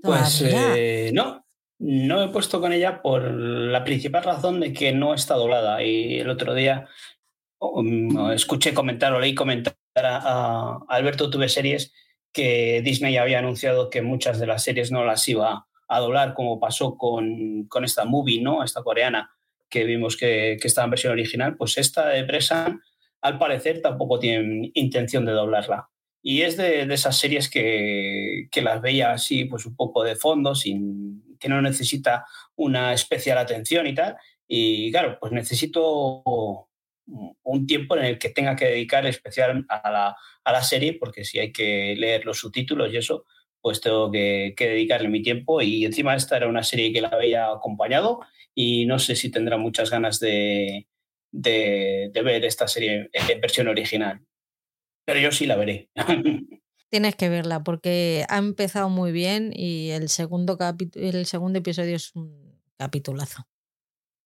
Pues 0.00 0.42
eh, 0.42 1.10
no, 1.12 1.44
no 1.80 2.22
he 2.22 2.28
puesto 2.28 2.60
con 2.60 2.72
ella 2.72 3.00
por 3.00 3.22
la 3.22 3.84
principal 3.84 4.22
razón 4.22 4.60
de 4.60 4.72
que 4.72 4.92
no 4.92 5.14
está 5.14 5.34
doblada. 5.34 5.82
Y 5.82 6.20
el 6.20 6.28
otro 6.28 6.54
día 6.54 6.86
um, 7.58 8.30
escuché 8.30 8.74
comentar 8.74 9.12
o 9.14 9.20
leí 9.20 9.34
comentar 9.34 9.74
a, 9.96 10.78
Alberto 10.88 11.30
Tuve 11.30 11.48
Series 11.48 11.92
que 12.32 12.82
Disney 12.84 13.16
había 13.16 13.38
anunciado 13.38 13.90
que 13.90 14.02
muchas 14.02 14.38
de 14.38 14.46
las 14.46 14.62
series 14.62 14.92
no 14.92 15.04
las 15.04 15.26
iba 15.26 15.66
a 15.88 16.00
doblar 16.00 16.34
como 16.34 16.60
pasó 16.60 16.96
con, 16.96 17.64
con 17.64 17.84
esta 17.84 18.04
movie, 18.04 18.42
¿no? 18.42 18.62
Esta 18.62 18.82
coreana 18.82 19.30
que 19.68 19.84
vimos 19.84 20.16
que, 20.16 20.58
que 20.60 20.68
estaba 20.68 20.84
en 20.84 20.90
versión 20.90 21.12
original, 21.12 21.56
pues 21.56 21.78
esta 21.78 22.08
de 22.08 22.22
Bresan 22.24 22.82
al 23.22 23.38
parecer 23.38 23.80
tampoco 23.80 24.18
tienen 24.18 24.70
intención 24.74 25.24
de 25.24 25.32
doblarla. 25.32 25.88
Y 26.22 26.42
es 26.42 26.56
de, 26.56 26.86
de 26.86 26.94
esas 26.94 27.18
series 27.18 27.48
que, 27.48 28.48
que, 28.50 28.62
las 28.62 28.82
veía 28.82 29.12
así, 29.12 29.46
pues 29.46 29.64
un 29.64 29.74
poco 29.74 30.04
de 30.04 30.16
fondo, 30.16 30.54
sin, 30.54 31.29
que 31.40 31.48
no 31.48 31.60
necesita 31.60 32.26
una 32.54 32.92
especial 32.92 33.38
atención 33.38 33.86
y 33.86 33.94
tal. 33.94 34.16
Y 34.46 34.92
claro, 34.92 35.18
pues 35.20 35.32
necesito 35.32 36.22
un 37.42 37.66
tiempo 37.66 37.96
en 37.96 38.04
el 38.04 38.18
que 38.18 38.28
tenga 38.28 38.54
que 38.54 38.66
dedicar 38.66 39.06
especial 39.06 39.64
a 39.68 39.90
la, 39.90 40.16
a 40.44 40.52
la 40.52 40.62
serie, 40.62 40.94
porque 40.94 41.24
si 41.24 41.38
hay 41.38 41.52
que 41.52 41.96
leer 41.96 42.24
los 42.24 42.38
subtítulos 42.38 42.92
y 42.92 42.98
eso, 42.98 43.24
pues 43.60 43.80
tengo 43.80 44.10
que, 44.10 44.54
dedicarle 44.56 45.08
mi 45.08 45.22
tiempo 45.22 45.60
y 45.60 45.84
encima 45.84 46.14
esta 46.14 46.36
era 46.36 46.48
una 46.48 46.62
serie 46.62 46.92
que 46.92 47.00
la 47.00 47.08
había 47.08 47.50
acompañado 47.50 48.20
y 48.54 48.86
no 48.86 48.98
sé 48.98 49.16
si 49.16 49.30
tendrá 49.30 49.56
muchas 49.56 49.90
ganas 49.90 50.18
de, 50.20 50.86
de, 51.30 52.10
ver 52.24 52.44
esta 52.44 52.68
serie 52.68 53.10
en 53.12 53.40
versión 53.40 53.68
original. 53.68 54.20
Pero 55.04 55.20
yo 55.20 55.32
sí 55.32 55.46
la 55.46 55.56
veré. 55.56 55.90
Tienes 56.90 57.16
que 57.16 57.28
verla 57.28 57.62
porque 57.62 58.24
ha 58.28 58.38
empezado 58.38 58.88
muy 58.88 59.12
bien 59.12 59.52
y 59.54 59.90
el 59.90 60.08
segundo, 60.08 60.58
el 60.94 61.26
segundo 61.26 61.58
episodio 61.58 61.96
es 61.96 62.14
un 62.14 62.60
capitulazo. 62.76 63.46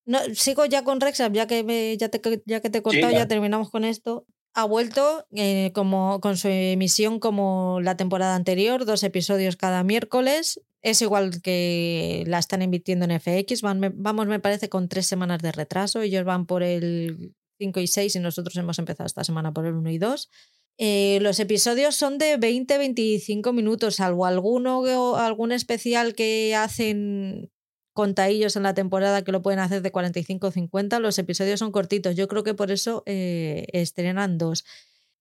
No, 0.05 0.19
sigo 0.33 0.65
ya 0.65 0.83
con 0.83 0.99
Rex, 0.99 1.17
ya 1.31 1.47
que, 1.47 1.97
ya, 1.97 2.09
te, 2.09 2.21
ya 2.45 2.61
que 2.61 2.69
te 2.69 2.79
he 2.79 2.81
contado, 2.81 3.11
ya 3.11 3.27
terminamos 3.27 3.71
con 3.71 3.83
esto 3.85 4.25
ha 4.55 4.63
vuelto 4.63 5.27
eh, 5.35 5.71
como, 5.75 6.21
con 6.21 6.37
su 6.37 6.47
emisión 6.47 7.19
como 7.19 7.81
la 7.81 7.97
temporada 7.97 8.35
anterior, 8.35 8.85
dos 8.85 9.03
episodios 9.03 9.57
cada 9.57 9.83
miércoles. 9.83 10.61
Es 10.81 11.01
igual 11.01 11.41
que 11.41 12.23
la 12.25 12.39
están 12.39 12.61
emitiendo 12.61 13.05
en 13.05 13.19
FX. 13.19 13.61
vamos, 13.61 14.27
me 14.27 14.39
parece, 14.39 14.69
con 14.69 14.87
tres 14.87 15.07
semanas 15.07 15.41
de 15.41 15.51
retraso. 15.51 16.01
Ellos 16.01 16.23
van 16.23 16.45
por 16.45 16.63
el 16.63 17.35
5 17.57 17.81
y 17.81 17.87
6 17.87 18.15
y 18.15 18.19
nosotros 18.19 18.55
hemos 18.55 18.79
empezado 18.79 19.05
esta 19.05 19.25
semana 19.25 19.53
por 19.53 19.65
el 19.65 19.73
1 19.73 19.89
y 19.89 19.97
2. 19.97 20.29
Eh, 20.77 21.19
los 21.21 21.39
episodios 21.39 21.95
son 21.95 22.17
de 22.17 22.37
20-25 22.37 23.53
minutos, 23.53 23.95
salvo 23.95 24.25
alguno 24.25 24.83
algún 25.15 25.53
especial 25.53 26.15
que 26.15 26.53
hacen 26.53 27.49
contadillos 27.93 28.57
en 28.57 28.63
la 28.63 28.73
temporada 28.73 29.23
que 29.23 29.31
lo 29.31 29.41
pueden 29.41 29.59
hacer 29.59 29.81
de 29.81 29.91
45 29.91 30.47
o 30.47 30.51
50. 30.51 30.99
Los 30.99 31.17
episodios 31.17 31.59
son 31.59 31.71
cortitos. 31.71 32.15
Yo 32.15 32.27
creo 32.27 32.43
que 32.43 32.53
por 32.53 32.71
eso 32.71 33.03
eh, 33.05 33.67
estrenan 33.71 34.37
dos. 34.37 34.65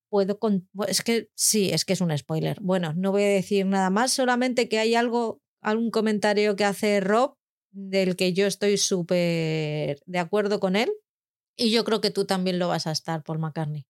Puedo 0.08 0.38
es 0.88 1.02
que 1.02 1.30
sí, 1.34 1.70
es 1.70 1.84
que 1.84 1.92
es 1.92 2.00
un 2.00 2.16
spoiler. 2.16 2.58
Bueno, 2.60 2.92
no 2.96 3.12
voy 3.12 3.22
a 3.22 3.28
decir 3.28 3.64
nada 3.66 3.90
más, 3.90 4.12
solamente 4.12 4.68
que 4.68 4.78
hay 4.80 4.96
algo, 4.96 5.40
algún 5.60 5.90
comentario 5.90 6.56
que 6.56 6.64
hace 6.64 7.00
Rob 7.00 7.36
del 7.72 8.16
que 8.16 8.32
yo 8.32 8.46
estoy 8.46 8.76
súper 8.76 10.00
de 10.06 10.18
acuerdo 10.18 10.58
con 10.60 10.76
él. 10.76 10.92
Y 11.56 11.70
yo 11.70 11.84
creo 11.84 12.00
que 12.00 12.10
tú 12.10 12.24
también 12.26 12.58
lo 12.58 12.68
vas 12.68 12.88
a 12.88 12.92
estar, 12.92 13.22
Paul 13.22 13.38
McCartney 13.38 13.86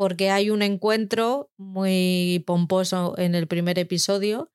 porque 0.00 0.30
hay 0.30 0.48
un 0.48 0.62
encuentro 0.62 1.50
muy 1.58 2.42
pomposo 2.46 3.18
en 3.18 3.34
el 3.34 3.46
primer 3.46 3.78
episodio 3.78 4.50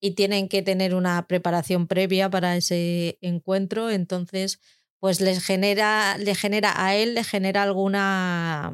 y 0.00 0.16
tienen 0.16 0.48
que 0.48 0.60
tener 0.60 0.92
una 0.92 1.28
preparación 1.28 1.86
previa 1.86 2.30
para 2.30 2.56
ese 2.56 3.16
encuentro, 3.20 3.90
entonces 3.90 4.58
pues 4.98 5.20
les 5.20 5.40
genera, 5.40 6.18
le 6.18 6.34
genera 6.34 6.84
a 6.84 6.96
él, 6.96 7.14
le 7.14 7.22
genera 7.22 7.62
alguna 7.62 8.72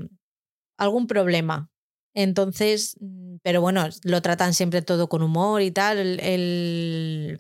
algún 0.79 1.09
problema. 1.09 1.71
Entonces, 2.15 2.97
mm, 3.01 3.37
pero 3.43 3.61
bueno, 3.61 3.87
lo 4.03 4.23
tratan 4.23 4.55
siempre 4.55 4.81
todo 4.81 5.11
con 5.11 5.21
humor 5.21 5.61
y 5.61 5.73
tal. 5.73 5.99
El, 6.21 7.39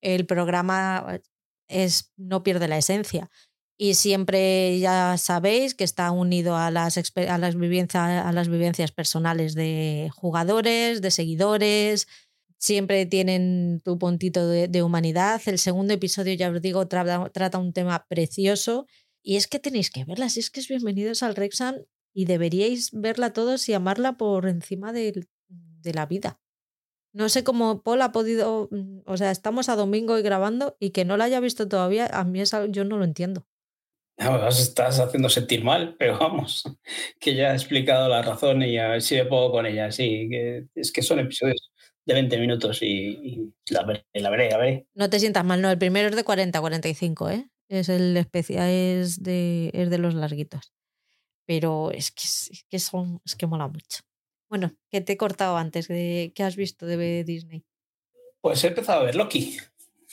el 0.00 0.26
programa 0.26 1.20
es, 1.68 2.12
no 2.16 2.42
pierde 2.42 2.66
la 2.66 2.78
esencia 2.78 3.30
y 3.78 3.94
siempre 3.94 4.78
ya 4.78 5.16
sabéis 5.18 5.74
que 5.74 5.84
está 5.84 6.10
unido 6.10 6.56
a 6.56 6.70
las, 6.70 6.98
a 7.16 7.38
las, 7.38 7.56
vivencias, 7.56 8.24
a 8.24 8.32
las 8.32 8.48
vivencias 8.48 8.92
personales 8.92 9.54
de 9.54 10.10
jugadores, 10.14 11.02
de 11.02 11.10
seguidores. 11.10 12.06
Siempre 12.58 13.06
tienen 13.06 13.80
tu 13.84 13.98
puntito 13.98 14.46
de, 14.46 14.82
humanidad. 14.82 15.40
El 15.46 15.58
segundo 15.58 15.94
episodio, 15.94 16.34
ya 16.34 16.50
os 16.50 16.62
digo, 16.62 16.86
trata, 16.86 17.58
un 17.58 17.72
tema 17.72 18.06
precioso. 18.08 18.86
Y 19.20 19.36
es 19.36 19.48
que 19.48 19.58
tenéis 19.58 19.90
que 19.90 20.04
verla, 20.04 20.28
si 20.28 20.40
es 20.40 20.50
que 20.50 20.60
es 20.60 20.68
bienvenidos 20.68 21.22
al 21.22 21.34
Rexham 21.34 21.76
y 22.12 22.26
deberíais 22.26 22.90
verla 22.92 23.32
todos 23.32 23.68
y 23.68 23.72
amarla 23.74 24.16
por 24.16 24.46
encima 24.46 24.92
de, 24.92 25.26
la 25.84 26.06
vida. 26.06 26.40
No 27.12 27.28
sé 27.28 27.42
cómo 27.42 27.82
Paul 27.82 28.02
ha 28.02 28.12
podido, 28.12 28.68
o 29.06 29.16
sea, 29.16 29.30
estamos 29.30 29.68
a 29.68 29.76
domingo 29.76 30.18
y 30.18 30.22
grabando 30.22 30.76
y 30.78 30.90
que 30.90 31.04
no 31.04 31.16
la 31.16 31.24
haya 31.24 31.40
visto 31.40 31.68
todavía, 31.68 32.06
a 32.06 32.24
mí 32.24 32.40
es, 32.40 32.52
yo 32.70 32.84
no 32.84 32.98
lo 32.98 33.04
entiendo. 33.04 33.46
Estás 34.16 35.00
haciendo 35.00 35.28
sentir 35.28 35.64
mal, 35.64 35.96
pero 35.98 36.18
vamos, 36.18 36.64
que 37.18 37.34
ya 37.34 37.52
he 37.52 37.54
explicado 37.54 38.08
la 38.08 38.22
razón 38.22 38.62
y 38.62 38.78
a 38.78 38.88
ver 38.88 39.02
si 39.02 39.16
me 39.16 39.24
puedo 39.24 39.50
con 39.50 39.66
ella. 39.66 39.90
Sí, 39.90 40.28
que 40.30 40.66
es 40.74 40.92
que 40.92 41.02
son 41.02 41.18
episodios 41.18 41.72
de 42.04 42.14
20 42.14 42.38
minutos 42.38 42.82
y, 42.82 43.52
la, 43.70 43.84
veré, 43.84 44.04
la 44.14 44.30
veré, 44.30 44.50
la 44.50 44.58
veré. 44.58 44.86
No 44.94 45.08
te 45.08 45.20
sientas 45.20 45.44
mal, 45.44 45.60
no, 45.60 45.70
el 45.70 45.78
primero 45.78 46.08
es 46.08 46.16
de 46.16 46.24
40 46.24 46.60
45, 46.60 47.30
¿eh? 47.30 47.48
Es 47.68 47.88
el 47.88 48.16
especial, 48.16 48.68
es 48.68 49.22
de, 49.22 49.70
es 49.72 49.88
de 49.88 49.98
los 49.98 50.14
larguitos. 50.14 50.72
Pero 51.46 51.90
es 51.90 52.12
que, 52.12 52.22
es 52.24 52.66
que 52.68 52.78
son, 52.78 53.20
es 53.24 53.34
que 53.34 53.46
mola 53.46 53.66
mucho. 53.66 54.00
Bueno, 54.48 54.72
¿qué 54.90 55.00
te 55.00 55.14
he 55.14 55.16
cortado 55.16 55.56
antes? 55.56 55.88
De, 55.88 56.32
¿Qué 56.34 56.42
has 56.42 56.56
visto 56.56 56.86
de 56.86 57.24
Disney? 57.24 57.64
Pues 58.42 58.62
he 58.64 58.68
empezado 58.68 59.00
a 59.00 59.04
ver 59.04 59.14
Loki. 59.14 59.56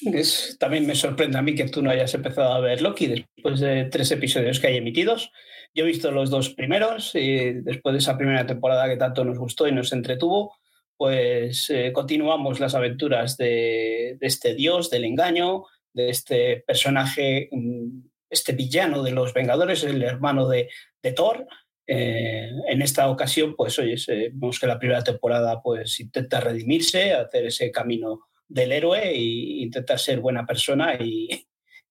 Es, 0.02 0.58
también 0.60 0.88
me 0.88 0.96
sorprende 0.96 1.38
a 1.38 1.42
mí 1.42 1.56
que 1.56 1.68
tú 1.68 1.82
no 1.82 1.90
hayas 1.90 2.14
empezado 2.14 2.54
a 2.54 2.60
ver 2.60 2.82
Loki 2.82 3.08
después 3.08 3.60
de 3.60 3.86
tres 3.86 4.12
episodios 4.12 4.60
que 4.60 4.68
hay 4.68 4.78
emitidos. 4.78 5.32
Yo 5.74 5.84
he 5.84 5.88
visto 5.88 6.12
los 6.12 6.30
dos 6.30 6.50
primeros 6.50 7.14
y 7.16 7.54
después 7.62 7.94
de 7.94 8.00
esa 8.00 8.18
primera 8.18 8.46
temporada 8.46 8.88
que 8.88 8.98
tanto 8.98 9.26
nos 9.26 9.38
gustó 9.38 9.68
y 9.68 9.72
nos 9.72 9.92
entretuvo, 9.92 10.56
pues 10.98 11.70
eh, 11.70 11.92
continuamos 11.94 12.60
las 12.60 12.76
aventuras 12.76 13.38
de, 13.38 14.18
este 14.22 14.56
dios 14.56 14.90
del 14.90 15.06
engaño, 15.06 15.66
de 15.94 16.10
este 16.10 16.64
personaje, 16.66 17.50
mm, 17.52 18.02
este 18.30 18.54
villano 18.54 19.04
de 19.04 19.12
los 19.12 19.34
Vengadores, 19.34 19.84
el 19.84 20.02
hermano 20.04 20.48
de, 20.48 20.70
Thor. 21.16 21.48
Eh, 21.88 22.52
en 22.68 22.82
esta 22.82 23.10
ocasión, 23.10 23.56
pues 23.56 23.80
oye, 23.80 23.96
vemos 24.08 24.60
que 24.60 24.68
la 24.68 24.78
primera 24.78 25.04
temporada 25.04 25.62
pues 25.62 26.00
intenta 26.00 26.40
redimirse, 26.40 27.14
hacer 27.14 27.48
ese 27.48 27.72
camino 27.72 28.29
del 28.50 28.72
héroe 28.72 29.10
e 29.10 29.16
intentar 29.62 30.00
ser 30.00 30.20
buena 30.20 30.46
persona 30.46 30.96
y, 31.00 31.48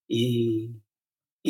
y, 0.08 0.74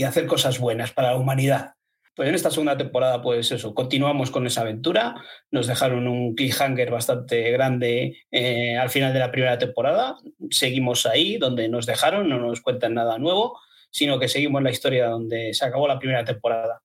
hacer 0.05 0.27
cosas 0.27 0.61
buenas 0.61 0.92
para 0.92 1.11
la 1.11 1.16
humanidad. 1.16 1.73
Pues 2.14 2.29
en 2.29 2.35
esta 2.35 2.51
segunda 2.51 2.77
temporada, 2.77 3.21
pues 3.21 3.51
eso, 3.51 3.75
continuamos 3.75 4.31
con 4.31 4.47
esa 4.47 4.61
aventura. 4.61 5.16
Nos 5.51 5.66
dejaron 5.66 6.07
un 6.07 6.35
cliffhanger 6.35 6.90
bastante 6.90 7.51
grande 7.51 8.16
eh, 8.31 8.77
al 8.77 8.90
final 8.90 9.12
de 9.12 9.18
la 9.18 9.31
primera 9.33 9.59
temporada. 9.59 10.16
Seguimos 10.51 11.05
ahí 11.07 11.37
donde 11.37 11.68
nos 11.68 11.87
dejaron, 11.87 12.29
no 12.29 12.38
nos 12.38 12.61
cuentan 12.61 12.94
nada 12.94 13.18
nuevo, 13.18 13.59
sino 13.90 14.21
que 14.21 14.29
seguimos 14.29 14.62
la 14.62 14.71
historia 14.71 15.09
donde 15.09 15.53
se 15.55 15.64
acabó 15.64 15.88
la 15.88 15.99
primera 15.99 16.25
temporada. 16.25 16.81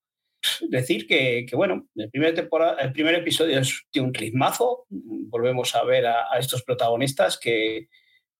Decir 0.62 1.08
que, 1.08 1.48
bueno, 1.54 1.88
el 1.96 2.10
primer, 2.10 2.34
temporada, 2.34 2.82
el 2.82 2.94
primer 2.94 3.16
episodio 3.16 3.60
es 3.60 3.86
de 3.94 4.02
un 4.02 4.14
ritmazo. 4.14 4.86
Volvemos 4.90 5.76
a 5.76 5.84
ver 5.84 6.08
a 6.08 6.38
estos 6.40 6.64
protagonistas 6.64 7.40
que, 7.40 7.90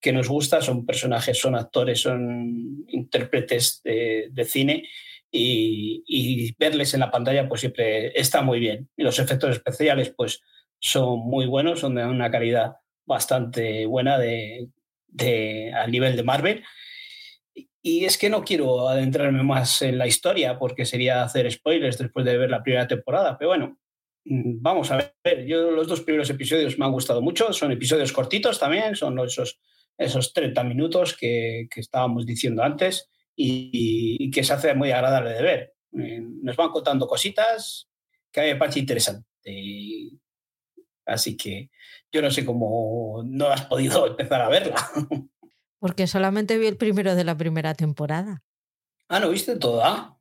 que 0.04 0.12
nos 0.12 0.28
gusta, 0.28 0.62
son 0.62 0.86
personajes, 0.86 1.40
son 1.40 1.56
actores, 1.56 2.02
son 2.02 2.86
intérpretes 2.90 3.82
de, 3.84 4.46
cine 4.46 4.90
y, 5.32 6.54
verles 6.60 6.94
en 6.94 7.00
la 7.00 7.10
pantalla 7.10 7.48
pues 7.48 7.62
siempre 7.62 8.12
está 8.20 8.42
muy 8.42 8.60
bien. 8.60 8.90
Y 8.98 9.04
los 9.04 9.18
efectos 9.18 9.52
especiales 9.56 10.14
pues 10.16 10.42
son 10.78 11.20
muy 11.20 11.46
buenos, 11.46 11.80
son 11.80 11.96
de 11.96 12.06
una 12.06 12.30
calidad 12.30 12.74
bastante 13.06 13.86
buena 13.86 14.20
de, 14.20 14.68
de, 15.08 15.72
al 15.74 15.90
nivel 15.90 16.18
de 16.18 16.24
Marvel. 16.24 16.64
Y 17.82 18.04
es 18.04 18.18
que 18.18 18.30
no 18.30 18.44
quiero 18.44 18.90
adentrarme 18.90 19.44
más 19.44 19.82
en 19.84 19.98
la 19.98 20.08
historia 20.08 20.60
porque 20.60 20.86
sería 20.86 21.24
hacer 21.24 21.50
spoilers 21.50 21.98
después 21.98 22.26
de 22.26 22.38
ver 22.38 22.50
la 22.50 22.62
primera 22.62 22.88
temporada, 22.88 23.38
pero 23.38 23.52
bueno, 23.52 23.78
vamos 24.26 24.92
a 24.92 25.14
ver. 25.24 25.46
Yo 25.46 25.72
los 25.72 25.88
dos 25.88 26.02
primeros 26.02 26.30
episodios 26.30 26.78
me 26.78 26.86
han 26.86 26.92
gustado 26.92 27.22
mucho, 27.22 27.54
son 27.54 27.72
episodios 27.72 28.12
cortitos 28.12 28.60
también, 28.60 28.98
son 28.98 29.18
esos 29.20 29.62
esos 29.98 30.34
30 30.34 30.64
minutos 30.64 31.16
que, 31.18 31.68
estábamos 31.76 32.26
diciendo 32.26 32.64
antes 32.64 33.10
y, 33.36 34.32
que 34.32 34.44
se 34.44 34.54
hace 34.54 34.74
muy 34.74 34.92
agradable 34.92 35.32
de 35.32 35.42
ver. 35.42 35.74
Eh, 36.00 36.22
nos 36.22 36.56
van 36.56 36.70
contando 36.70 37.08
cositas 37.08 37.88
que 38.32 38.42
a 38.42 38.44
mí 38.44 38.50
me 38.50 38.56
parece 38.58 38.80
interesante. 38.80 39.28
Así 41.06 41.36
que 41.36 41.70
yo 42.12 42.22
no 42.22 42.32
sé 42.32 42.46
cómo 42.46 43.24
no 43.26 43.48
has 43.48 43.66
podido 43.66 44.08
empezar 44.12 44.42
a 44.42 44.50
verla. 44.50 44.76
Porque 45.80 46.08
solamente 46.08 46.58
vi 46.58 46.68
el 46.68 46.78
primero 46.78 47.16
de 47.16 47.24
la 47.24 47.38
primera 47.38 47.74
temporada. 47.74 48.44
Ah, 49.10 49.20
¿no 49.20 49.30
viste 49.30 49.58
toda? 49.58 50.18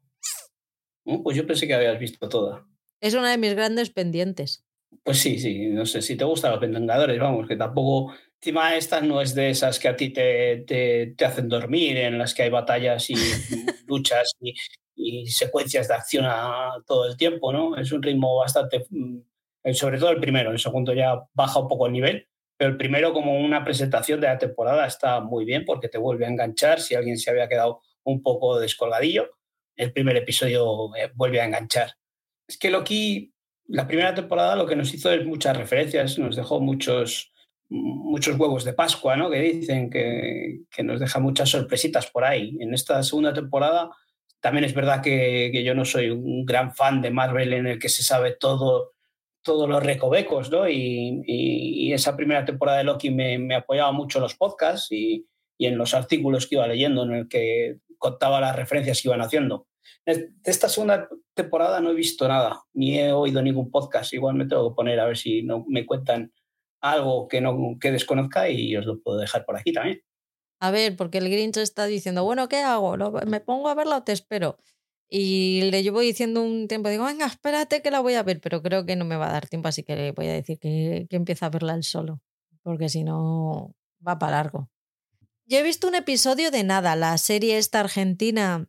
pues 1.05 1.37
yo 1.37 1.47
pensé 1.47 1.67
que 1.67 1.75
habías 1.75 1.99
visto 1.99 2.29
toda. 2.29 2.67
Es 3.01 3.15
una 3.15 3.31
de 3.31 3.39
mis 3.39 3.55
grandes 3.55 3.91
pendientes. 3.91 4.65
Pues 5.03 5.19
sí, 5.19 5.39
sí, 5.39 5.69
no 5.69 5.87
sé 5.87 6.03
si 6.03 6.17
te 6.17 6.25
gustan 6.25 6.53
los 6.53 6.61
Vengadores, 6.61 7.19
vamos, 7.19 7.49
que 7.49 7.57
tampoco 7.57 8.13
Encima 8.43 8.75
esta 8.75 9.01
no 9.01 9.21
es 9.21 9.37
de 9.37 9.51
esas 9.51 9.79
que 9.79 9.87
a 9.87 9.95
ti 9.95 10.11
te, 10.11 10.65
te, 10.67 11.25
hacen 11.25 11.49
dormir, 11.49 11.97
en 11.97 12.19
las 12.19 12.35
que 12.35 12.43
hay 12.43 12.51
batallas 12.51 13.09
y 13.09 13.15
luchas 13.87 14.33
y, 14.41 14.53
y, 14.97 15.29
secuencias 15.29 15.87
de 15.87 15.95
acción 15.95 16.25
a 16.27 16.73
todo 16.85 17.07
el 17.07 17.17
tiempo, 17.17 17.53
¿no? 17.53 17.77
Es 17.77 17.93
un 17.93 18.03
ritmo 18.03 18.37
bastante, 18.39 18.85
mm, 18.91 19.21
sobre 19.73 19.97
todo 20.01 20.11
el 20.11 20.19
primero, 20.19 20.51
el 20.51 20.59
segundo 20.59 20.93
ya 20.93 21.23
baja 21.33 21.61
un 21.61 21.69
poco 21.69 21.87
el 21.87 21.93
nivel, 21.93 22.27
pero 22.57 22.73
el 22.73 22.77
primero 22.77 23.13
como 23.13 23.39
una 23.39 23.63
presentación 23.63 24.21
de 24.21 24.27
la 24.27 24.39
temporada 24.39 24.89
está 24.89 25.21
muy 25.21 25.45
bien 25.45 25.65
porque 25.65 25.89
te 25.89 25.99
vuelve 25.99 26.27
a 26.27 26.31
enganchar 26.31 26.81
si 26.81 26.97
alguien 26.97 27.19
se 27.19 27.31
había 27.31 27.49
quedado 27.49 27.81
un 28.03 28.25
poco 28.25 28.59
descolgadillo, 28.59 29.31
el 29.77 29.93
primer 29.93 30.17
episodio 30.17 30.97
eh, 30.97 31.13
vuelve 31.15 31.41
a 31.41 31.45
enganchar. 31.45 31.93
Es 32.49 32.59
que 32.59 32.71
Loki, 32.71 33.33
la 33.69 33.87
primera 33.87 34.13
temporada 34.17 34.57
lo 34.57 34.67
que 34.67 34.75
nos 34.75 34.93
hizo 34.93 35.13
es 35.13 35.25
muchas 35.25 35.57
referencias, 35.57 36.19
nos 36.19 36.35
dejó 36.35 36.61
muchos 36.61 37.32
muchos 37.73 38.39
huevos 38.39 38.65
de 38.65 38.75
Pascua, 38.75 39.17
¿no? 39.17 39.31
Que 39.31 39.41
dicen 39.41 39.89
que, 39.89 40.61
nos 40.83 41.01
deja 41.01 41.19
muchas 41.19 41.49
sorpresitas 41.49 42.11
por 42.11 42.25
ahí. 42.25 42.57
En 42.61 42.75
esta 42.75 43.03
segunda 43.03 43.33
temporada 43.33 43.91
también 44.41 44.65
es 44.65 44.75
verdad 44.75 45.03
que, 45.03 45.63
yo 45.65 45.75
no 45.75 45.85
soy 45.85 46.11
un 46.11 46.45
gran 46.45 46.75
fan 46.75 47.01
de 47.01 47.11
Marvel 47.11 47.53
en 47.55 47.67
el 47.67 47.79
que 47.79 47.89
se 47.89 48.03
sabe 48.03 48.37
todo, 48.39 48.93
todos 49.43 49.69
los 49.69 49.83
recovecos, 49.83 50.51
¿no? 50.51 50.69
Y, 50.69 51.93
esa 51.93 52.17
primera 52.17 52.45
temporada 52.45 52.79
de 52.79 52.85
Loki 52.85 53.11
me, 53.11 53.55
apoyaba 53.55 53.93
mucho 53.93 54.19
en 54.19 54.23
los 54.23 54.35
podcasts 54.35 54.91
y, 54.91 55.27
y, 55.59 55.67
en 55.67 55.77
los 55.77 55.95
artículos 55.95 56.47
que 56.47 56.57
iba 56.57 56.67
leyendo 56.67 57.05
en 57.05 57.13
el 57.13 57.29
que 57.29 57.77
contaba 57.99 58.41
las 58.41 58.57
referencias 58.57 59.01
que 59.01 59.09
iban 59.09 59.21
haciendo. 59.21 59.67
De 60.05 60.31
esta 60.45 60.69
segunda 60.69 61.09
temporada 61.35 61.81
no 61.81 61.91
he 61.91 61.95
visto 61.95 62.27
nada, 62.27 62.63
ni 62.75 62.99
he 62.99 63.13
oído 63.13 63.43
ningún 63.43 63.71
podcast. 63.71 64.13
Igual 64.13 64.35
me 64.35 64.47
tengo 64.47 64.71
que 64.71 64.77
poner 64.77 64.99
a 65.01 65.07
ver 65.07 65.17
si 65.17 65.43
no 65.43 65.65
me 65.69 65.87
cuentan 65.87 66.33
algo 66.83 67.29
que, 67.29 67.41
no, 67.41 67.79
que 67.81 67.93
desconozca 67.93 68.51
y 68.51 68.77
os 68.77 68.85
lo 68.85 69.01
puedo 69.01 69.19
dejar 69.19 69.45
por 69.45 69.57
aquí 69.57 69.73
también. 69.73 70.03
A 70.61 70.71
ver, 70.71 70.97
porque 70.97 71.19
el 71.19 71.31
Grinch 71.31 71.57
está 71.57 71.87
diciendo, 71.87 72.25
bueno, 72.25 72.49
¿qué 72.49 72.59
hago? 72.59 72.97
¿Me 73.27 73.41
pongo 73.41 73.69
a 73.69 73.75
verla 73.75 73.97
o 73.97 74.03
te 74.05 74.13
espero? 74.13 74.59
Y 75.09 75.63
le 75.71 75.83
llevo 75.83 76.01
diciendo 76.01 76.43
un 76.43 76.69
tiempo, 76.69 76.89
digo, 76.89 77.05
venga, 77.05 77.27
espérate 77.27 77.83
que 77.83 77.91
la 77.91 78.01
voy 78.01 78.15
a 78.15 78.23
ver, 78.23 78.41
pero 78.41 78.63
creo 78.63 78.87
que 78.87 78.97
no 78.97 79.05
me 79.05 79.17
va 79.17 79.29
a 79.29 79.33
dar 79.33 79.49
tiempo, 79.49 79.69
así 79.69 79.83
que 79.83 79.97
le 79.97 80.13
voy 80.13 80.27
a 80.27 80.33
decir 80.33 80.59
que, 80.59 81.07
que 81.09 81.17
empiece 81.17 81.45
a 81.45 81.51
verla 81.51 81.75
él 81.75 81.83
solo, 81.83 82.21
porque 82.63 82.89
si 82.89 83.05
no 83.05 83.75
va 84.07 84.19
para 84.19 84.37
largo. 84.37 84.71
Yo 85.45 85.59
he 85.59 85.63
visto 85.63 85.89
un 85.89 85.97
episodio 85.97 86.51
de 86.51 86.63
Nada, 86.63 86.97
la 86.97 87.19
serie 87.19 87.59
esta 87.59 87.81
argentina 87.81 88.69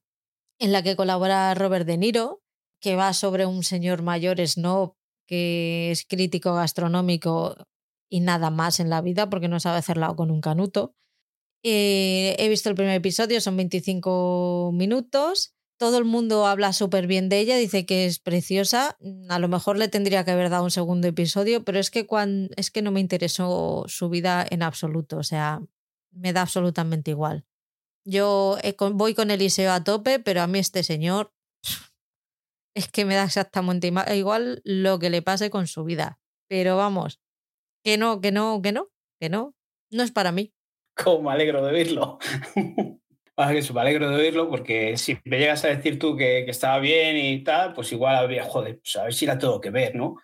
en 0.60 0.72
la 0.72 0.84
que 0.84 0.96
colabora 0.96 1.54
Robert 1.54 1.86
De 1.86 1.98
Niro, 1.98 2.42
que 2.80 2.96
va 2.96 3.14
sobre 3.14 3.46
un 3.46 3.64
señor 3.64 4.02
mayor 4.02 4.46
snob 4.46 4.96
que 5.26 5.92
es 5.92 6.06
crítico 6.06 6.54
gastronómico 6.54 7.56
y 8.14 8.20
nada 8.20 8.52
más 8.52 8.80
en 8.80 8.92
la 8.92 9.02
vida 9.02 9.28
porque 9.28 9.48
no 9.48 9.60
sabe 9.60 9.80
hacerlo 9.80 10.16
con 10.16 10.30
un 10.30 10.40
canuto. 10.40 10.94
Eh, 11.64 12.36
he 12.38 12.48
visto 12.48 12.70
el 12.70 12.76
primer 12.76 12.94
episodio, 12.94 13.42
son 13.42 13.58
25 13.58 14.70
minutos. 14.72 15.56
Todo 15.80 15.98
el 15.98 16.06
mundo 16.06 16.46
habla 16.46 16.74
súper 16.74 17.08
bien 17.08 17.28
de 17.28 17.40
ella, 17.40 17.58
dice 17.58 17.88
que 17.88 18.06
es 18.06 18.20
preciosa. 18.20 19.00
A 19.30 19.40
lo 19.40 19.48
mejor 19.48 19.80
le 19.80 19.88
tendría 19.88 20.24
que 20.24 20.30
haber 20.30 20.52
dado 20.52 20.64
un 20.64 20.70
segundo 20.70 21.08
episodio, 21.08 21.66
pero 21.66 21.80
es 21.80 21.90
que, 21.90 22.06
cuando, 22.06 22.54
es 22.56 22.70
que 22.70 22.84
no 22.84 22.92
me 22.92 23.00
interesó 23.00 23.84
su 23.88 24.10
vida 24.10 24.46
en 24.48 24.62
absoluto. 24.62 25.18
O 25.18 25.24
sea, 25.24 25.64
me 26.12 26.34
da 26.34 26.42
absolutamente 26.42 27.10
igual. 27.10 27.48
Yo 28.06 28.60
voy 28.92 29.16
con 29.16 29.32
Eliseo 29.32 29.72
a 29.72 29.84
tope, 29.84 30.20
pero 30.20 30.44
a 30.44 30.48
mí 30.48 30.60
este 30.60 30.84
señor 30.84 31.34
es 32.76 32.88
que 32.90 33.06
me 33.06 33.16
da 33.16 33.24
exactamente 33.24 33.92
igual 34.14 34.62
lo 34.66 35.00
que 35.00 35.10
le 35.10 35.24
pase 35.24 35.50
con 35.50 35.66
su 35.66 35.84
vida. 35.84 36.20
Pero 36.48 36.78
vamos, 36.78 37.23
que 37.84 37.98
no, 37.98 38.22
que 38.22 38.32
no, 38.32 38.62
que 38.62 38.72
no, 38.72 38.90
que 39.20 39.30
no, 39.30 39.56
no 39.92 40.04
es 40.04 40.12
para 40.12 40.32
mí. 40.32 40.54
Como 40.96 41.30
me 41.30 41.32
alegro 41.32 41.66
de 41.66 41.74
oírlo. 41.74 42.20
me 43.38 43.82
alegro 43.82 44.10
de 44.10 44.16
oírlo 44.16 44.50
porque 44.50 44.96
si 44.98 45.18
me 45.26 45.40
llegas 45.40 45.66
a 45.66 45.70
decir 45.70 45.98
tú 45.98 46.16
que, 46.16 46.44
que 46.46 46.52
estaba 46.52 46.80
bien 46.80 47.18
y 47.18 47.44
tal, 47.44 47.74
pues 47.74 47.92
igual 47.92 48.16
habría, 48.16 48.46
joder, 48.46 48.80
pues 48.80 48.96
a 48.96 49.04
ver 49.04 49.14
si 49.14 49.26
la 49.26 49.38
tengo 49.38 49.60
que 49.60 49.72
ver, 49.72 49.96
¿no? 49.96 50.18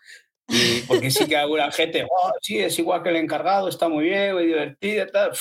Y 0.47 0.81
porque 0.81 1.11
sí 1.11 1.27
que 1.27 1.37
alguna 1.37 1.71
gente, 1.71 2.05
oh, 2.09 2.31
sí, 2.41 2.59
es 2.59 2.77
igual 2.79 3.03
que 3.03 3.09
el 3.09 3.17
encargado, 3.17 3.67
está 3.67 3.87
muy 3.87 4.05
bien, 4.05 4.33
muy 4.33 4.47
divertido 4.47 5.03
y 5.03 5.11
tal. 5.11 5.31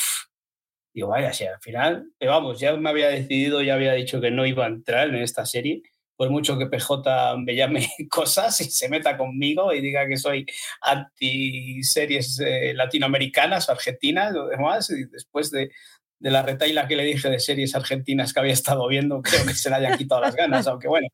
Digo, 0.93 1.09
vaya, 1.09 1.33
si 1.33 1.45
al 1.45 1.61
final, 1.61 2.11
pero 2.19 2.33
vamos, 2.33 2.61
ya 2.61 2.77
me 2.77 2.91
había 2.91 3.09
decidido, 3.09 3.63
ya 3.63 3.75
había 3.75 3.93
dicho 3.93 4.21
que 4.21 4.31
no 4.31 4.45
iba 4.45 4.65
a 4.65 4.69
entrar 4.69 5.09
en 5.09 5.17
esta 5.17 5.47
serie 5.47 5.83
por 6.19 6.31
mucho 6.31 6.59
que 6.59 6.67
PJ 6.67 7.37
me 7.39 7.55
llame 7.55 7.89
cosas 8.11 8.61
y 8.61 8.65
se 8.65 8.89
meta 8.89 9.17
conmigo 9.17 9.73
y 9.73 9.81
diga 9.81 10.07
que 10.09 10.17
soy 10.17 10.45
anti 10.83 11.81
series 11.85 12.41
eh, 12.41 12.75
latinoamericanas, 12.75 13.71
argentinas 13.71 14.35
o 14.35 14.49
demás, 14.49 14.91
y 14.91 15.05
después 15.05 15.53
de, 15.53 15.71
de 16.19 16.31
la 16.33 16.43
retaila 16.43 16.89
que 16.89 16.97
le 16.97 17.05
dije 17.05 17.31
de 17.31 17.39
series 17.39 17.77
argentinas 17.77 18.33
que 18.33 18.41
había 18.41 18.53
estado 18.53 18.89
viendo, 18.89 19.23
creo 19.23 19.47
que 19.47 19.55
se 19.55 19.71
le 19.71 19.77
hayan 19.77 19.97
quitado 19.97 20.21
las 20.21 20.35
ganas, 20.35 20.67
aunque 20.67 20.89
bueno, 20.89 21.07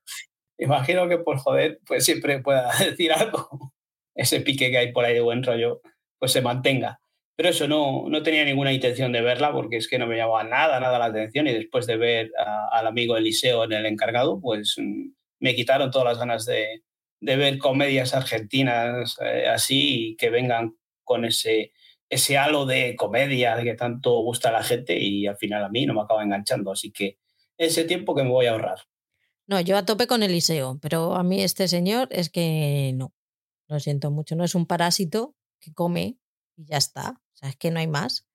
imagino 0.57 1.07
que 1.07 1.18
por 1.18 1.36
joder, 1.36 1.80
pues 1.86 2.02
siempre 2.02 2.40
pueda 2.40 2.72
decir 2.78 3.12
algo, 3.12 3.74
ese 4.14 4.40
pique 4.40 4.70
que 4.70 4.78
hay 4.78 4.92
por 4.92 5.05
ahí 5.05 5.12
de 5.12 5.20
buen 5.20 5.42
rollo, 5.42 5.82
pues 6.18 6.32
se 6.32 6.40
mantenga. 6.40 6.98
Pero 7.37 7.49
eso 7.49 7.66
no, 7.66 8.05
no 8.09 8.22
tenía 8.22 8.45
ninguna 8.45 8.72
intención 8.72 9.11
de 9.12 9.20
verla 9.20 9.53
porque 9.53 9.76
es 9.76 9.89
que 9.89 9.99
no 9.99 10.07
me 10.07 10.16
llamaba 10.16 10.45
nada, 10.45 10.78
nada 10.78 10.99
la 10.99 11.07
atención 11.07 11.49
y 11.49 11.53
después 11.53 11.87
de 11.87 11.97
ver 11.97 12.30
al 12.70 12.87
amigo 12.87 13.16
Eliseo 13.16 13.64
en 13.64 13.72
el 13.72 13.87
encargado, 13.87 14.41
pues 14.41 14.76
mm, 14.78 15.11
me 15.41 15.55
quitaron 15.55 15.91
todas 15.91 16.07
las 16.07 16.18
ganas 16.18 16.47
de, 16.47 16.85
de 17.20 17.37
ver 17.37 17.59
comedias 17.59 18.14
argentinas 18.14 19.16
eh, 19.20 19.49
así 19.49 20.11
y 20.11 20.16
que 20.16 20.30
vengan 20.30 20.76
con 21.03 21.24
ese, 21.24 21.72
ese 22.09 22.37
halo 22.37 22.66
de 22.66 22.95
comedia 22.97 23.61
que 23.62 23.74
tanto 23.74 24.20
gusta 24.20 24.51
a 24.51 24.53
la 24.53 24.62
gente 24.62 24.99
y 24.99 25.26
al 25.26 25.37
final 25.37 25.64
a 25.64 25.68
mí 25.68 25.87
no 25.87 25.95
me 25.95 26.03
acaba 26.03 26.22
enganchando. 26.22 26.70
Así 26.70 26.93
que 26.93 27.18
ese 27.57 27.85
tiempo 27.85 28.14
que 28.14 28.24
me 28.24 28.30
voy 28.30 28.47
a 28.47 28.53
ahorrar. 28.53 28.78
No, 29.47 29.61
yo 29.61 29.76
a 29.76 29.85
tope 29.85 30.07
con 30.07 30.22
Eliseo, 30.22 30.78
pero 30.80 31.14
a 31.14 31.22
mí 31.22 31.43
este 31.43 31.68
señor 31.68 32.09
es 32.11 32.30
que 32.30 32.93
no. 32.95 33.12
Lo 33.68 33.80
siento 33.80 34.11
mucho, 34.11 34.37
no 34.37 34.45
es 34.45 34.55
un 34.55 34.66
parásito 34.66 35.35
que 35.61 35.72
come 35.72 36.18
y 36.57 36.66
ya 36.66 36.76
está. 36.76 37.20
Es 37.45 37.57
que 37.57 37.70
no 37.70 37.78
hay 37.78 37.86
más. 37.86 38.26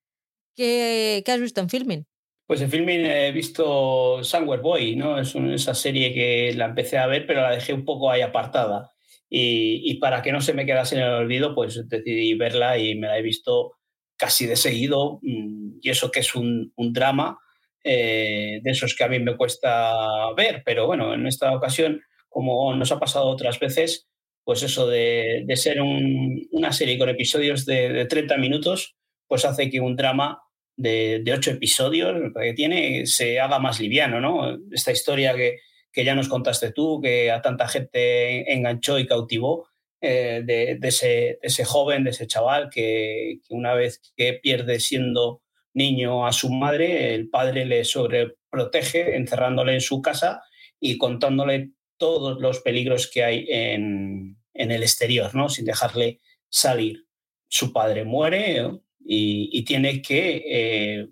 ¿Qué, 0.56 1.24
has 1.28 1.40
visto 1.40 1.62
en 1.62 1.70
filming? 1.70 2.06
Pues 2.46 2.62
en 2.62 2.70
filming 2.70 3.06
he 3.06 3.32
visto 3.32 4.24
Somewhere 4.24 4.62
Boy, 4.62 4.96
¿no? 4.96 5.20
Es 5.20 5.36
esa 5.36 5.74
serie 5.74 6.14
que 6.14 6.54
la 6.56 6.66
empecé 6.66 6.98
a 6.98 7.08
ver, 7.08 7.26
pero 7.26 7.42
la 7.42 7.52
dejé 7.52 7.74
un 7.74 7.86
poco 7.86 8.10
ahí 8.10 8.22
apartada. 8.22 8.92
Y, 9.30 9.82
y, 9.92 9.96
para 10.00 10.22
que 10.22 10.32
no 10.32 10.42
se 10.42 10.54
me 10.54 10.66
quedase 10.66 10.96
en 10.96 11.04
el 11.04 11.12
olvido, 11.12 11.54
pues 11.54 11.88
decidí 11.88 12.34
verla 12.34 12.80
y 12.80 12.96
me 12.96 13.08
la 13.08 13.20
he 13.20 13.22
visto 13.22 13.80
casi 14.20 14.46
de 14.46 14.56
seguido. 14.56 15.20
Mm, 15.24 15.80
y 15.82 15.90
eso 15.90 16.12
que 16.12 16.20
es 16.20 16.36
un, 16.36 16.74
drama 16.78 17.40
eh, 17.84 18.60
de 18.62 18.72
esos 18.72 18.96
que 18.96 19.04
a 19.06 19.08
mí 19.08 19.20
me 19.20 19.38
cuesta 19.38 19.94
ver, 20.36 20.62
pero 20.66 20.86
bueno, 20.86 21.14
en 21.14 21.26
esta 21.26 21.56
ocasión, 21.56 22.02
como 22.28 22.76
nos 22.76 22.92
ha 22.92 23.00
pasado 23.00 23.28
otras 23.28 23.60
veces, 23.60 24.08
pues 24.44 24.62
eso 24.64 24.88
de, 24.88 25.44
de 25.46 25.56
ser 25.56 25.82
un, 25.82 26.48
una 26.52 26.72
serie 26.74 27.00
con 27.00 27.10
episodios 27.10 27.66
de, 27.66 27.90
de, 27.90 28.06
30 28.06 28.38
minutos, 28.38 28.98
pues 29.30 29.46
hace 29.46 29.70
que 29.70 29.80
un 29.80 29.96
drama 29.96 30.42
de, 30.76 31.22
de 31.24 31.34
8 31.34 31.52
episodios 31.52 32.34
que 32.36 32.54
tiene 32.54 33.06
se 33.06 33.40
haga 33.40 33.60
más 33.60 33.80
liviano, 33.80 34.20
¿no? 34.20 34.58
Esta 34.72 34.92
historia 34.92 35.36
que, 35.36 35.60
que 35.94 36.04
ya 36.04 36.16
nos 36.16 36.28
contaste 36.28 36.72
tú, 36.72 37.00
que 37.02 37.32
a 37.32 37.42
tanta 37.42 37.68
gente 37.68 38.52
enganchó 38.52 38.98
y 39.00 39.06
cautivó, 39.06 39.68
eh, 40.02 40.42
de, 40.46 40.80
ese, 40.82 41.40
ese, 41.42 41.66
joven, 41.66 42.06
de 42.06 42.12
ese 42.12 42.26
chaval, 42.26 42.70
que, 42.70 43.40
que, 43.48 43.54
una 43.54 43.74
vez 43.74 44.02
que 44.16 44.34
pierde 44.34 44.80
siendo 44.80 45.42
niño 45.74 46.26
a 46.26 46.32
su 46.32 46.50
madre, 46.50 47.14
el 47.14 47.30
padre 47.30 47.66
le 47.66 47.84
sobreprotege 47.84 49.16
encerrándole 49.16 49.74
en 49.74 49.82
su 49.82 50.02
casa 50.02 50.42
y 50.80 50.98
contándole 50.98 51.72
todos 51.98 52.40
los 52.40 52.62
peligros 52.62 53.12
que 53.12 53.24
hay 53.24 53.46
en, 53.50 54.38
en 54.54 54.72
el 54.72 54.82
exterior, 54.82 55.36
¿no? 55.36 55.50
sin 55.50 55.66
dejarle 55.66 56.22
salir. 56.50 57.06
Su 57.50 57.74
padre 57.74 58.06
muere 58.06 58.80
y, 59.12 59.64
tiene 59.64 60.04
que 60.04 60.44
eh, 60.46 61.10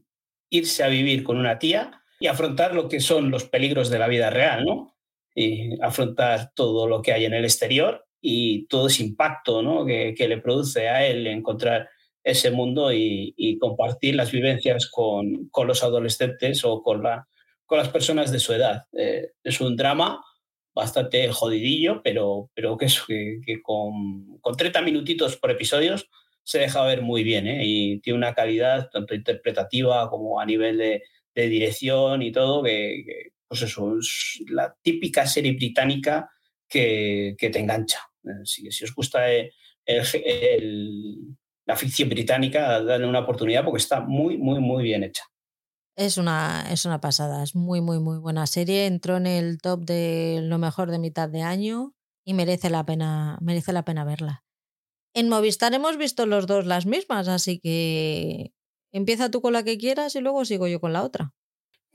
irse 0.51 0.83
a 0.83 0.87
vivir 0.87 1.23
con 1.23 1.37
una 1.37 1.57
tía 1.57 2.03
y 2.19 2.27
afrontar 2.27 2.75
lo 2.75 2.87
que 2.87 2.99
son 2.99 3.31
los 3.31 3.45
peligros 3.45 3.89
de 3.89 3.97
la 3.97 4.07
vida 4.07 4.29
real, 4.29 4.65
¿no? 4.65 4.95
Y 5.33 5.81
afrontar 5.81 6.51
todo 6.53 6.87
lo 6.87 7.01
que 7.01 7.13
hay 7.13 7.25
en 7.25 7.33
el 7.33 7.43
exterior 7.43 8.05
y 8.21 8.67
todo 8.67 8.87
ese 8.87 9.03
impacto 9.03 9.61
¿no? 9.61 9.85
que, 9.85 10.15
le 10.17 10.39
produce 10.39 10.89
a 10.89 11.05
él 11.05 11.27
encontrar 11.27 11.89
ese 12.23 12.49
mundo 12.49 12.91
y, 12.91 13.57
compartir 13.59 14.15
las 14.15 14.31
vivencias 14.31 14.87
con, 14.87 15.47
con, 15.49 15.67
los 15.67 15.83
adolescentes 15.83 16.63
o 16.65 16.81
con, 16.81 17.03
la, 17.03 17.27
con 17.65 17.77
las 17.77 17.89
personas 17.89 18.31
de 18.31 18.39
su 18.39 18.53
edad. 18.53 18.85
Eh, 18.93 19.31
es 19.43 19.61
un 19.61 19.75
drama 19.75 20.23
bastante 20.73 21.31
jodidillo, 21.31 22.01
pero, 22.03 22.49
pero 22.53 22.77
que, 22.77 22.85
es, 22.85 23.01
que 23.07 23.61
con, 23.63 24.37
con, 24.39 24.55
30 24.55 24.81
minutitos 24.81 25.37
por 25.37 25.51
episodios 25.51 26.09
se 26.47 26.59
deja 26.59 26.81
ver 26.85 27.01
muy 27.01 27.25
bien 27.25 27.45
¿eh? 27.45 27.59
y 27.61 27.99
tiene 27.99 28.15
una 28.15 28.33
calidad 28.33 28.89
tanto 28.89 29.13
interpretativa 29.13 30.09
como 30.09 30.39
a 30.39 30.45
nivel 30.45 30.77
de, 30.77 31.03
dirección 31.35 32.23
y 32.23 32.31
todo, 32.31 32.63
que, 32.63 33.03
pues 33.47 33.61
eso, 33.61 33.99
es 33.99 34.41
la 34.49 34.73
típica 34.81 35.27
serie 35.27 35.51
británica 35.51 36.31
que, 36.67 37.35
que 37.37 37.51
te 37.51 37.59
engancha. 37.59 37.99
Si, 38.43 38.71
si 38.71 38.85
os 38.85 38.95
gusta 38.95 39.29
el, 39.29 39.51
la 41.65 41.75
ficción 41.75 42.09
británica, 42.09 42.81
darle 42.81 43.05
una 43.05 43.19
oportunidad 43.19 43.63
porque 43.63 43.77
está 43.77 43.99
muy, 43.99 44.37
muy, 44.39 44.59
muy 44.59 44.83
bien 44.83 45.03
hecha. 45.03 45.25
Es 45.95 46.17
una, 46.17 46.65
es 46.71 46.85
una 46.85 47.01
pasada, 47.01 47.43
es 47.43 47.55
muy, 47.55 47.81
muy, 47.81 47.99
muy 47.99 48.17
buena 48.17 48.47
serie. 48.47 48.87
Entró 48.87 49.17
en 49.17 49.27
el 49.27 49.59
top 49.61 49.81
de 49.85 50.39
lo 50.41 50.57
mejor 50.57 50.89
de 50.89 50.97
mitad 50.97 51.29
de 51.29 51.43
año 51.43 51.93
y 52.25 52.33
merece 52.33 52.71
la 52.71 52.83
pena, 52.83 53.37
merece 53.41 53.73
la 53.73 53.83
pena 53.83 54.05
verla. 54.05 54.46
En 55.17 55.29
Movistar 55.29 55.73
hemos 55.73 55.97
visto 55.97 56.27
los 56.27 56.45
dos 56.45 56.67
las 56.67 56.85
mismas, 56.85 57.27
así 57.27 57.59
que 57.59 58.51
empieza 58.91 59.31
tú 59.31 59.41
con 59.41 59.51
la 59.51 59.63
que 59.63 59.79
quieras 59.79 60.15
y 60.15 60.21
luego 60.21 60.45
sigo 60.45 60.67
yo 60.67 60.79
con 60.79 60.93
la 60.93 61.01
otra. 61.01 61.33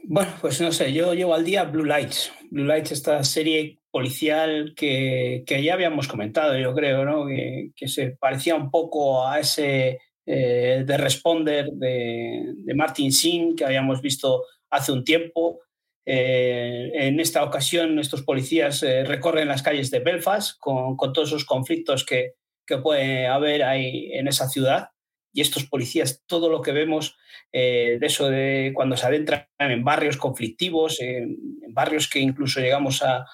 Bueno, 0.02 0.32
pues 0.40 0.60
no 0.60 0.72
sé, 0.72 0.92
yo 0.92 1.14
llevo 1.14 1.32
al 1.32 1.44
día 1.44 1.62
Blue 1.62 1.84
Lights. 1.84 2.32
Blue 2.50 2.64
Lights, 2.64 2.90
esta 2.90 3.22
serie 3.22 3.78
policial 3.92 4.74
que, 4.76 5.44
ya 5.46 5.74
habíamos 5.74 6.08
comentado, 6.08 6.58
yo 6.58 6.74
creo, 6.74 7.04
¿no? 7.04 7.26
que, 7.28 7.86
se 7.86 8.16
parecía 8.18 8.56
un 8.56 8.72
poco 8.72 9.24
a 9.24 9.38
ese 9.38 10.00
eh, 10.26 10.82
de 10.84 10.96
Responder 10.96 11.66
de, 11.74 12.74
Martin 12.74 13.12
Sin 13.12 13.54
que 13.54 13.64
habíamos 13.64 14.02
visto 14.02 14.46
hace 14.68 14.90
un 14.90 15.04
tiempo. 15.04 15.60
Eh, 16.04 16.90
en 16.92 17.20
esta 17.20 17.44
ocasión, 17.44 18.00
estos 18.00 18.22
policías 18.22 18.82
eh, 18.82 19.04
recorren 19.04 19.46
las 19.46 19.62
calles 19.62 19.92
de 19.92 20.00
Belfast 20.00 20.58
con 20.58 20.96
todos 21.12 21.28
esos 21.28 21.44
conflictos 21.44 22.04
que, 22.04 22.32
que, 22.66 22.78
puede 22.78 23.26
haber 23.26 23.62
ahí 23.64 24.10
en 24.12 24.28
esa 24.28 24.48
ciudad. 24.48 24.88
Y 25.34 25.40
estos 25.40 25.64
policías, 25.64 26.22
todo 26.26 26.50
lo 26.50 26.60
que 26.60 26.72
vemos 26.72 27.16
eh, 27.52 27.96
de 28.00 28.06
eso 28.06 28.28
de 28.28 28.72
cuando 28.74 28.96
se 28.96 29.06
adentran 29.06 29.46
en 29.58 29.82
barrios 29.82 30.16
conflictivos, 30.16 31.00
en, 31.00 31.36
barrios 31.70 32.08
que 32.08 32.18
incluso 32.18 32.60
llegamos 32.60 33.02
a, 33.02 33.24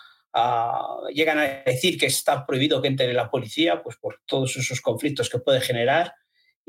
llegan 1.13 1.39
a 1.39 1.63
decir 1.67 1.99
que 1.99 2.07
está 2.07 2.47
prohibido 2.47 2.81
que 2.81 2.89
entre 2.89 3.13
la 3.13 3.31
policía, 3.31 3.83
pues 3.83 3.97
por 3.97 4.21
todos 4.27 4.57
esos 4.57 4.81
conflictos 4.81 5.29
que 5.29 5.41
puede 5.41 5.61
generar 5.61 6.15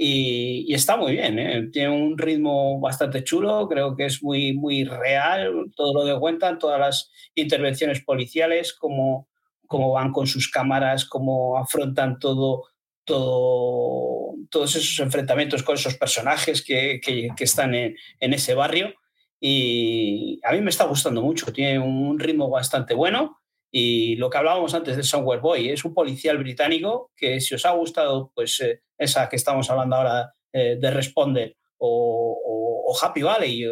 y, 0.01 0.73
está 0.73 0.95
muy 0.95 1.11
bien, 1.11 1.37
¿eh? 1.39 1.69
tiene 1.73 1.89
un 1.89 2.17
ritmo 2.17 2.79
bastante 2.79 3.21
chulo, 3.25 3.67
creo 3.67 3.97
que 3.97 4.05
es 4.05 4.23
muy, 4.23 4.53
muy 4.53 4.85
real 4.85 5.51
todo 5.75 5.93
lo 5.93 6.13
que 6.13 6.19
cuentan, 6.21 6.57
todas 6.57 6.79
las 6.79 7.11
intervenciones 7.35 8.01
policiales, 8.05 8.73
cómo, 8.73 9.27
cómo 9.69 9.91
van 9.91 10.11
con 10.11 10.25
sus 10.25 10.49
cámaras, 10.49 11.05
cómo 11.05 11.57
afrontan 11.57 12.17
todo, 12.17 12.63
todo, 13.05 14.33
todos 14.49 14.75
esos 14.75 14.99
enfrentamientos 14.99 15.61
con 15.61 15.75
esos 15.75 15.95
personajes 15.95 16.63
que, 16.65 16.99
que, 16.99 17.31
están 17.43 17.75
en, 17.75 17.95
en, 18.19 18.33
ese 18.33 18.55
barrio. 18.55 18.95
Y 19.39 20.41
a 20.43 20.53
mí 20.53 20.61
me 20.61 20.71
está 20.71 20.85
gustando 20.85 21.21
mucho, 21.21 21.53
tiene 21.53 21.77
un 21.77 22.17
ritmo 22.17 22.49
bastante 22.49 22.95
bueno. 22.95 23.39
Y 23.71 24.15
lo 24.15 24.31
que 24.31 24.39
hablábamos 24.39 24.73
antes 24.73 24.97
de 24.97 25.03
Somewhere 25.03 25.39
Boy, 25.39 25.69
es 25.69 25.85
un 25.85 25.93
policial 25.93 26.39
británico 26.39 27.11
que 27.15 27.39
si 27.39 27.53
os 27.53 27.63
ha 27.63 27.71
gustado, 27.71 28.31
pues 28.33 28.59
eh, 28.61 28.81
esa 28.97 29.29
que 29.29 29.35
estamos 29.35 29.69
hablando 29.69 29.97
ahora 29.97 30.33
eh, 30.51 30.77
de 30.81 30.91
Responder 30.91 31.55
o, 31.77 32.97
Happy 32.99 33.21
Valley, 33.21 33.59
yo, 33.59 33.69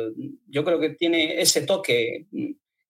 yo, 0.48 0.64
creo 0.64 0.80
que 0.80 0.92
tiene 0.92 1.42
ese 1.42 1.66
toque 1.66 2.28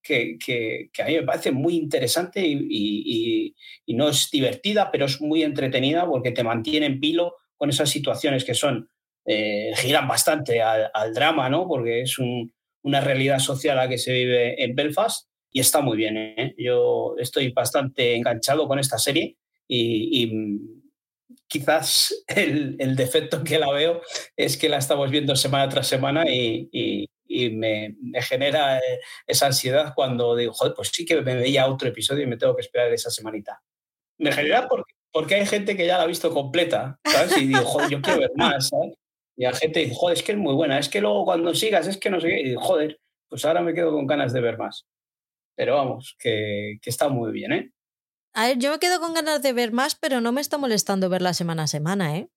que, 0.07 0.37
que, 0.43 0.89
que, 0.93 1.01
a 1.01 1.05
mí 1.05 1.15
me 1.15 1.23
parece 1.23 1.51
muy 1.51 1.75
interesante 1.75 2.45
y, 2.45 2.53
y, 2.69 3.55
y, 3.85 3.93
no 3.93 4.09
es 4.09 4.29
divertida, 4.31 4.89
pero 4.91 5.05
es 5.05 5.19
muy 5.19 5.43
entretenida 5.43 6.05
porque 6.07 6.31
te 6.31 6.43
mantiene 6.43 6.85
en 6.85 6.99
pilo 6.99 7.35
con 7.57 7.69
esas 7.69 7.89
situaciones 7.89 8.45
que 8.45 8.53
son, 8.53 8.89
eh, 9.25 9.71
giran 9.75 10.07
bastante 10.07 10.61
al, 10.61 10.89
al, 10.93 11.13
drama, 11.13 11.49
¿no? 11.49 11.67
Porque 11.67 12.01
es 12.01 12.17
un, 12.17 12.53
una 12.83 13.01
realidad 13.01 13.39
social 13.39 13.77
a 13.77 13.83
la 13.83 13.89
que 13.89 13.97
se 13.97 14.13
vive 14.13 14.63
en 14.63 14.75
Belfast 14.75 15.27
y 15.51 15.59
está 15.59 15.81
muy 15.81 15.97
bien. 15.97 16.17
¿eh? 16.17 16.55
Yo 16.57 17.15
estoy 17.17 17.51
bastante 17.51 18.15
enganchado 18.15 18.67
con 18.67 18.79
esta 18.79 18.97
serie 18.97 19.37
y, 19.67 20.23
y 20.23 20.61
quizás 21.47 22.23
el, 22.27 22.75
el, 22.79 22.95
defecto 22.95 23.43
que 23.43 23.59
la 23.59 23.71
veo 23.71 24.01
es 24.35 24.57
que 24.57 24.69
la 24.69 24.77
estamos 24.77 25.11
viendo 25.11 25.35
semana 25.35 25.67
tras 25.67 25.87
semana 25.87 26.29
y, 26.29 26.69
y, 26.71 27.09
y 27.45 27.49
me, 27.51 27.95
genera 28.21 28.79
eh, 28.79 28.99
esa 29.25 29.47
ansiedad 29.47 29.93
cuando 29.95 30.35
digo, 30.35 30.53
joder, 30.53 30.73
pues 30.75 30.89
sí 30.89 31.05
que 31.05 31.21
me 31.21 31.35
veía 31.35 31.67
otro 31.67 31.89
episodio 31.89 32.23
y 32.23 32.27
me 32.27 32.37
tengo 32.37 32.55
que 32.55 32.61
esperar 32.61 32.91
esa 32.91 33.09
semanita. 33.09 33.61
Me 34.17 34.31
genera 34.31 34.67
porque, 34.67 34.93
porque 35.11 35.35
hay 35.35 35.45
gente 35.45 35.75
que 35.75 35.85
ya 35.85 35.97
la 35.97 36.03
ha 36.03 36.07
visto 36.07 36.33
completa, 36.33 36.99
¿sabes? 37.05 37.37
Y 37.37 37.47
digo, 37.47 37.63
joder, 37.63 37.89
yo 37.89 38.01
quiero 38.01 38.19
ver 38.19 38.31
más. 38.35 38.71
Y 39.35 39.43
la 39.43 39.53
gente 39.53 39.81
dice, 39.81 39.95
joder, 39.95 40.17
es 40.17 40.23
que 40.23 40.31
es 40.31 40.37
muy 40.37 40.53
buena, 40.53 40.79
es 40.79 40.89
que 40.89 41.01
luego 41.01 41.25
cuando 41.25 41.53
sigas, 41.53 41.87
es 41.87 41.97
que 41.97 42.09
no 42.09 42.19
sé 42.19 42.29
qué, 42.29 42.39
y 42.39 42.49
digo, 42.49 42.61
joder, 42.61 42.99
pues 43.29 43.45
ahora 43.45 43.61
me 43.61 43.73
quedo 43.73 43.91
con 43.91 44.07
ganas 44.07 44.33
de 44.33 44.41
ver 44.41 44.57
más. 44.57 44.87
Pero 45.55 45.75
vamos, 45.75 46.15
que, 46.19 46.77
que 46.81 46.89
está 46.89 47.09
muy 47.09 47.31
bien, 47.31 47.51
¿eh? 47.51 47.71
A 48.37 48.49
ver, 48.49 48.59
yo 48.59 48.71
me 48.71 48.77
quedo 48.77 48.99
con 48.99 49.15
ganas 49.15 49.41
de 49.41 49.51
ver 49.51 49.71
más, 49.71 49.95
pero 49.95 50.21
no 50.21 50.31
me 50.31 50.41
está 50.41 50.59
molestando 50.59 51.09
verla 51.09 51.33
semana 51.33 51.63
a 51.63 51.67
semana, 51.67 52.17
¿eh? 52.17 52.29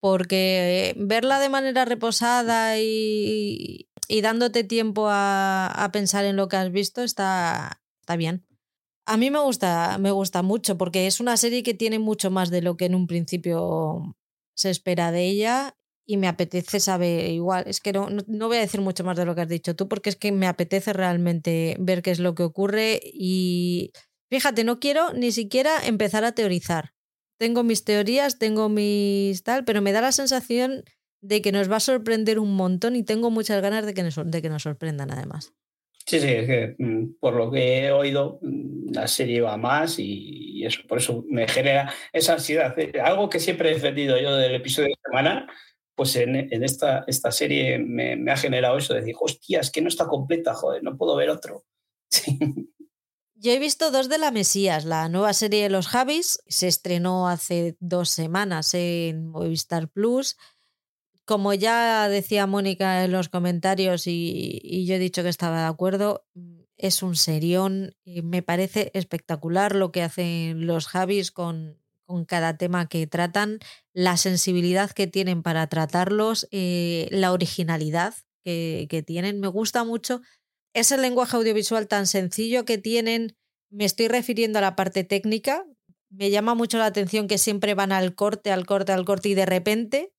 Porque 0.00 0.94
verla 0.96 1.40
de 1.40 1.48
manera 1.48 1.84
reposada 1.84 2.78
y, 2.78 3.87
y 4.08 4.22
dándote 4.22 4.64
tiempo 4.64 5.08
a, 5.08 5.66
a, 5.66 5.92
pensar 5.92 6.24
en 6.24 6.36
lo 6.36 6.48
que 6.48 6.56
has 6.56 6.72
visto 6.72 7.02
está, 7.02 7.82
está 8.00 8.16
bien. 8.16 8.46
A 9.06 9.16
mí 9.16 9.30
me 9.30 9.38
gusta, 9.38 9.96
me 9.98 10.10
gusta 10.10 10.42
mucho 10.42 10.76
porque 10.76 11.06
es 11.06 11.20
una 11.20 11.36
serie 11.36 11.62
que 11.62 11.74
tiene 11.74 11.98
mucho 11.98 12.30
más 12.30 12.50
de 12.50 12.62
lo 12.62 12.76
que 12.76 12.86
en 12.86 12.94
un 12.94 13.06
principio 13.06 14.16
se 14.54 14.70
espera 14.70 15.12
de 15.12 15.26
ella 15.26 15.76
y 16.06 16.16
me 16.16 16.26
apetece 16.28 16.80
saber 16.80 17.30
igual. 17.30 17.64
Es 17.66 17.80
que 17.80 17.92
no, 17.92 18.08
no, 18.26 18.48
voy 18.48 18.56
a 18.56 18.60
decir 18.60 18.80
mucho 18.80 19.04
más 19.04 19.16
de 19.16 19.24
lo 19.24 19.34
que 19.34 19.42
has 19.42 19.48
dicho 19.48 19.76
tú 19.76 19.88
porque 19.88 20.10
es 20.10 20.16
que 20.16 20.32
me 20.32 20.46
apetece 20.46 20.92
realmente 20.92 21.76
ver 21.78 22.02
qué 22.02 22.10
es 22.10 22.18
lo 22.18 22.34
que 22.34 22.42
ocurre 22.42 23.00
y 23.04 23.92
Fíjate, 24.30 24.64
no 24.64 24.78
quiero 24.78 25.12
ni 25.14 25.32
siquiera 25.32 25.86
empezar 25.86 26.24
a 26.24 26.32
teorizar. 26.32 26.92
Tengo 27.38 27.62
mis 27.62 27.84
teorías, 27.84 28.38
tengo 28.38 28.68
mis 28.68 29.42
tal, 29.42 29.64
pero 29.64 29.80
me 29.80 29.92
da 29.92 30.00
la 30.00 30.12
sensación 30.12 30.84
de 31.20 31.42
que 31.42 31.52
nos 31.52 31.70
va 31.70 31.76
a 31.76 31.80
sorprender 31.80 32.38
un 32.38 32.54
montón 32.54 32.96
y 32.96 33.02
tengo 33.02 33.30
muchas 33.30 33.60
ganas 33.62 33.84
de 33.86 33.94
que 33.94 34.02
nos, 34.02 34.16
de 34.24 34.42
que 34.42 34.48
nos 34.48 34.62
sorprendan 34.62 35.10
además. 35.10 35.52
Sí, 36.06 36.20
sí, 36.20 36.28
es 36.28 36.46
que 36.46 36.74
mm, 36.78 37.18
por 37.20 37.34
lo 37.34 37.50
que 37.50 37.80
he 37.80 37.92
oído, 37.92 38.38
mm, 38.40 38.92
la 38.92 39.06
serie 39.08 39.40
va 39.40 39.56
más 39.56 39.98
y 39.98 40.64
eso, 40.64 40.80
por 40.88 40.98
eso 40.98 41.24
me 41.28 41.46
genera 41.46 41.92
esa 42.12 42.34
ansiedad. 42.34 42.78
Eh, 42.78 43.00
algo 43.00 43.28
que 43.28 43.40
siempre 43.40 43.70
he 43.70 43.74
defendido 43.74 44.18
yo 44.18 44.34
del 44.36 44.54
episodio 44.54 44.88
de 44.88 45.00
semana, 45.04 45.46
pues 45.94 46.16
en, 46.16 46.36
en 46.36 46.64
esta, 46.64 47.04
esta 47.06 47.30
serie 47.30 47.78
me, 47.78 48.16
me, 48.16 48.32
ha 48.32 48.36
generado 48.36 48.78
eso 48.78 48.94
de 48.94 49.00
decir, 49.00 49.16
hostia, 49.20 49.60
es 49.60 49.70
que 49.70 49.82
no 49.82 49.88
está 49.88 50.06
completa, 50.06 50.54
joder, 50.54 50.82
no 50.82 50.96
puedo 50.96 51.16
ver 51.16 51.30
otro. 51.30 51.64
Sí. 52.10 52.38
Yo 53.40 53.52
he 53.52 53.58
visto 53.60 53.92
dos 53.92 54.08
de 54.08 54.18
la 54.18 54.32
Mesías, 54.32 54.84
la 54.84 55.08
nueva 55.08 55.32
serie 55.32 55.62
de 55.62 55.68
los 55.68 55.86
Javis, 55.86 56.42
se 56.48 56.66
estrenó 56.66 57.28
hace 57.28 57.76
dos 57.78 58.08
semanas 58.08 58.74
en 58.74 59.26
Movistar 59.26 59.88
Plus. 59.88 60.36
Como 61.28 61.52
ya 61.52 62.08
decía 62.08 62.46
Mónica 62.46 63.04
en 63.04 63.12
los 63.12 63.28
comentarios 63.28 64.06
y, 64.06 64.86
yo 64.86 64.94
he 64.94 64.98
dicho 64.98 65.22
que 65.22 65.28
estaba 65.28 65.60
de 65.60 65.66
acuerdo, 65.66 66.24
es 66.78 67.02
un 67.02 67.16
serión, 67.16 67.94
me 68.06 68.42
parece 68.42 68.90
espectacular 68.94 69.76
lo 69.76 69.92
que 69.92 70.02
hacen 70.02 70.66
los 70.66 70.86
Javis 70.86 71.30
con, 71.30 71.82
con 72.06 72.24
cada 72.24 72.56
tema 72.56 72.88
que 72.88 73.06
tratan, 73.06 73.58
la 73.92 74.16
sensibilidad 74.16 74.90
que 74.90 75.06
tienen 75.06 75.42
para 75.42 75.66
tratarlos, 75.66 76.48
eh, 76.50 77.08
la 77.10 77.32
originalidad 77.32 78.14
que, 78.42 78.86
que 78.88 79.02
tienen. 79.02 79.38
Me 79.38 79.48
gusta 79.48 79.84
mucho 79.84 80.22
ese 80.72 80.96
lenguaje 80.96 81.36
audiovisual 81.36 81.88
tan 81.88 82.06
sencillo 82.06 82.64
que 82.64 82.78
tienen, 82.78 83.36
me 83.68 83.84
estoy 83.84 84.08
refiriendo 84.08 84.60
a 84.60 84.62
la 84.62 84.76
parte 84.76 85.04
técnica, 85.04 85.66
me 86.08 86.30
llama 86.30 86.54
mucho 86.54 86.78
la 86.78 86.86
atención 86.86 87.28
que 87.28 87.36
siempre 87.36 87.74
van 87.74 87.92
al 87.92 88.14
corte, 88.14 88.50
al 88.50 88.64
corte, 88.64 88.92
al 88.92 89.04
corte 89.04 89.28
y 89.28 89.34
de 89.34 89.44
repente 89.44 90.14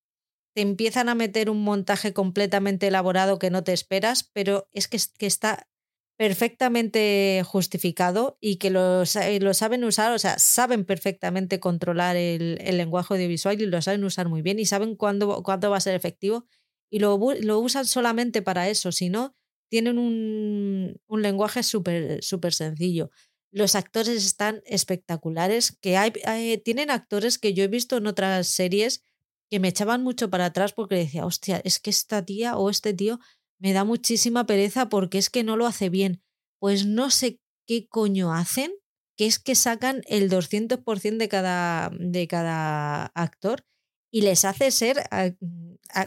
te 0.60 0.64
empiezan 0.64 1.08
a 1.08 1.16
meter 1.16 1.50
un 1.50 1.64
montaje 1.64 2.12
completamente 2.12 2.88
elaborado 2.88 3.40
que 3.40 3.50
no 3.50 3.64
te 3.64 3.72
esperas, 3.72 4.30
pero 4.34 4.68
es 4.74 4.90
que, 4.90 4.98
está 5.26 5.70
perfectamente 6.18 7.44
justificado 7.46 8.38
y 8.42 8.58
que 8.58 8.70
lo, 8.70 9.04
lo, 9.40 9.54
saben 9.54 9.86
usar, 9.86 10.12
o 10.12 10.20
sea, 10.20 10.38
saben 10.38 10.84
perfectamente 10.84 11.62
controlar 11.62 12.18
el, 12.18 12.56
lenguaje 12.76 13.14
audiovisual 13.14 13.62
y 13.62 13.68
lo 13.68 13.82
saben 13.82 14.04
usar 14.04 14.28
muy 14.28 14.42
bien 14.42 14.60
y 14.60 14.66
saben 14.66 14.98
cuándo, 14.98 15.44
cuándo 15.44 15.70
va 15.70 15.78
a 15.78 15.80
ser 15.80 15.96
efectivo 15.96 16.46
y 16.92 17.00
lo, 17.00 17.18
lo 17.40 17.60
usan 17.60 17.86
solamente 17.86 18.42
para 18.42 18.68
eso, 18.68 18.92
si 18.92 19.08
no, 19.08 19.38
tienen 19.70 19.98
un, 19.98 21.00
un 21.08 21.22
lenguaje 21.22 21.64
súper 21.64 22.22
super 22.22 22.54
sencillo. 22.54 23.12
Los 23.54 23.76
actores 23.76 24.26
están 24.26 24.62
espectaculares, 24.66 25.78
que 25.80 25.96
hay, 25.96 26.12
hay, 26.26 26.58
tienen 26.58 26.92
actores 26.92 27.38
que 27.38 27.54
yo 27.54 27.64
he 27.64 27.70
visto 27.70 27.96
en 27.96 28.08
otras 28.08 28.46
series 28.48 29.06
que 29.50 29.60
me 29.60 29.68
echaban 29.70 30.04
mucho 30.04 30.30
para 30.30 30.46
atrás 30.46 30.74
porque 30.74 30.96
decía, 30.96 31.26
hostia, 31.26 31.62
es 31.64 31.80
que 31.80 31.90
esta 31.90 32.24
tía 32.24 32.58
o 32.58 32.70
este 32.70 32.94
tío 32.94 33.20
me 33.60 33.74
da 33.74 33.84
muchísima 33.84 34.46
pereza 34.46 34.90
porque 34.90 35.18
es 35.18 35.30
que 35.30 35.44
no 35.44 35.58
lo 35.58 35.66
hace 35.66 35.90
bien. 35.90 36.22
Pues 36.60 36.86
no 36.86 37.10
sé 37.10 37.40
qué 37.68 37.88
coño 37.88 38.34
hacen, 38.34 38.72
que 39.18 39.26
es 39.26 39.40
que 39.40 39.56
sacan 39.56 40.02
el 40.08 40.30
200% 40.30 41.18
de 41.18 41.30
cada, 41.30 41.92
de 42.00 42.28
cada 42.28 43.08
actor 43.16 43.66
y 44.12 44.22
les 44.22 44.46
hace 44.46 44.72
ser 44.72 45.10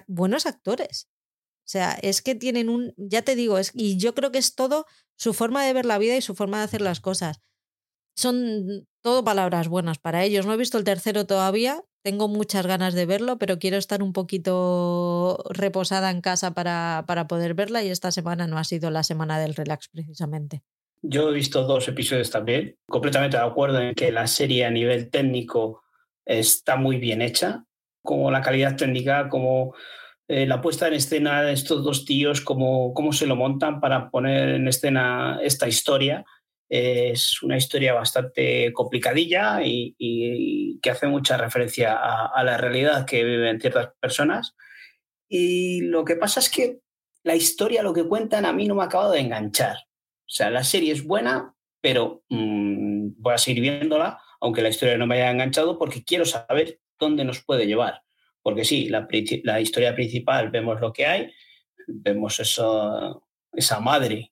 buenos 0.07 0.47
actores. 0.47 1.09
O 1.65 1.69
sea, 1.73 1.93
es 2.03 2.23
que 2.23 2.35
tienen 2.35 2.69
un, 2.69 2.95
ya 2.97 3.23
te 3.23 3.37
digo, 3.37 3.59
es, 3.59 3.71
y 3.75 3.97
yo 3.97 4.15
creo 4.15 4.33
que 4.33 4.39
es 4.39 4.55
todo 4.55 4.87
su 5.17 5.33
forma 5.35 5.65
de 5.65 5.73
ver 5.73 5.87
la 5.87 5.99
vida 5.99 6.17
y 6.17 6.23
su 6.23 6.35
forma 6.35 6.59
de 6.59 6.65
hacer 6.65 6.81
las 6.81 7.01
cosas. 7.01 7.41
Son 8.17 8.87
todo 9.03 9.25
palabras 9.25 9.69
buenas 9.69 9.99
para 9.99 10.25
ellos. 10.25 10.45
No 10.45 10.53
he 10.53 10.57
visto 10.59 10.79
el 10.79 10.85
tercero 10.85 11.27
todavía, 11.27 11.83
tengo 12.03 12.29
muchas 12.29 12.67
ganas 12.67 12.95
de 12.95 13.07
verlo, 13.07 13.39
pero 13.39 13.59
quiero 13.59 13.77
estar 13.77 14.03
un 14.03 14.13
poquito 14.13 15.43
reposada 15.51 16.11
en 16.11 16.21
casa 16.21 16.53
para, 16.53 17.05
para 17.07 17.27
poder 17.29 17.55
verla 17.55 17.83
y 17.83 17.91
esta 17.91 18.11
semana 18.11 18.47
no 18.47 18.59
ha 18.59 18.65
sido 18.65 18.91
la 18.91 19.03
semana 19.03 19.39
del 19.41 19.55
relax 19.55 19.89
precisamente. 19.89 20.63
Yo 21.03 21.31
he 21.31 21.33
visto 21.33 21.65
dos 21.65 21.89
episodios 21.89 22.31
también, 22.31 22.77
completamente 22.87 23.37
de 23.37 23.43
acuerdo 23.43 23.81
en 23.81 23.95
que 23.95 24.13
la 24.13 24.27
serie 24.27 24.65
a 24.65 24.71
nivel 24.71 25.11
técnico 25.11 25.83
está 26.25 26.77
muy 26.77 26.99
bien 26.99 27.23
hecha, 27.23 27.65
como 28.03 28.31
la 28.31 28.41
calidad 28.41 28.77
técnica, 28.77 29.29
como 29.29 29.75
eh, 30.29 30.47
la 30.47 30.61
puesta 30.61 30.89
en 30.89 30.95
escena 30.95 31.43
de 31.43 31.53
estos 31.53 31.83
dos 31.83 32.05
tíos, 32.05 32.41
cómo, 32.41 32.95
cómo 32.95 33.13
se 33.13 33.27
lo 33.27 33.37
montan 33.37 33.81
para 33.81 34.11
poner 34.11 34.51
en 34.51 34.69
escena 34.69 35.41
esta 35.43 35.69
historia. 35.69 36.25
Es 36.75 37.43
una 37.43 37.59
historia 37.59 37.93
bastante 37.93 38.73
complicadilla 38.73 39.63
y, 39.63 39.95
y 39.99 40.81
que 40.81 40.89
hace 40.89 41.07
mucha 41.07 41.37
referencia 41.37 41.93
a, 41.93 42.29
a, 42.29 42.43
la 42.45 42.57
realidad 42.57 43.05
que 43.05 43.23
viven 43.25 43.61
ciertas 43.61 43.91
personas. 44.01 44.57
Y 45.29 45.83
lo 45.83 46.03
que 46.03 46.17
pasa 46.17 46.41
es 46.41 46.49
que 46.49 46.79
la 47.25 47.35
historia, 47.35 47.83
lo 47.83 47.93
que 47.93 48.09
cuentan, 48.09 48.47
a 48.47 48.55
mí 48.55 48.67
no 48.67 48.75
me 48.75 48.83
ha 48.83 48.87
acabado 48.87 49.13
de 49.13 49.21
enganchar. 49.21 49.77
O 49.77 50.35
sea, 50.35 50.49
la 50.49 50.65
serie 50.65 50.93
es 50.95 51.05
buena, 51.05 51.55
pero 51.83 52.25
mmm, 52.31 53.11
voy 53.19 53.35
a 53.35 53.39
seguir 53.39 53.61
viéndola, 53.61 54.19
aunque 54.41 54.63
la 54.63 54.71
historia 54.71 54.97
no 54.97 55.07
me 55.07 55.17
haya 55.17 55.31
enganchado, 55.31 55.79
porque 55.79 56.03
quiero 56.03 56.25
saber 56.25 56.81
dónde 56.99 57.27
nos 57.27 57.45
puede 57.45 57.67
llevar. 57.67 58.03
Porque 58.41 58.65
sí, 58.65 58.89
la, 58.89 59.07
la, 59.45 59.61
historia 59.61 59.95
principal 59.95 60.51
vemos 60.51 60.81
lo 60.81 60.91
que 60.91 61.05
hay, 61.05 61.33
vemos 61.87 62.41
eso, 62.41 63.29
esa 63.53 63.79
madre. 63.79 64.32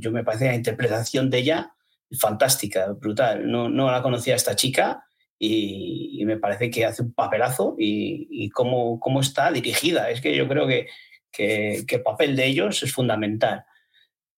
Yo 0.00 0.10
me 0.10 0.24
parece 0.24 0.46
la 0.46 0.54
interpretación 0.54 1.30
de 1.30 1.38
ella 1.38 1.74
fantástica, 2.18 2.92
brutal. 2.92 3.50
No, 3.50 3.68
no 3.68 3.90
la 3.90 4.02
conocía 4.02 4.34
esta 4.34 4.56
chica 4.56 5.04
y, 5.38 6.22
me 6.24 6.36
parece 6.36 6.70
que 6.70 6.84
hace 6.84 7.02
un 7.02 7.12
papelazo 7.12 7.74
y, 7.78 8.26
y 8.30 8.50
cómo, 8.50 8.98
cómo, 9.00 9.20
está 9.20 9.50
dirigida. 9.52 10.10
Es 10.10 10.20
que 10.20 10.34
yo 10.36 10.48
creo 10.48 10.66
que, 10.66 10.88
que, 11.30 11.84
que, 11.86 11.96
el 11.96 12.02
papel 12.02 12.36
de 12.36 12.46
ellos 12.46 12.82
es 12.82 12.92
fundamental. 12.92 13.64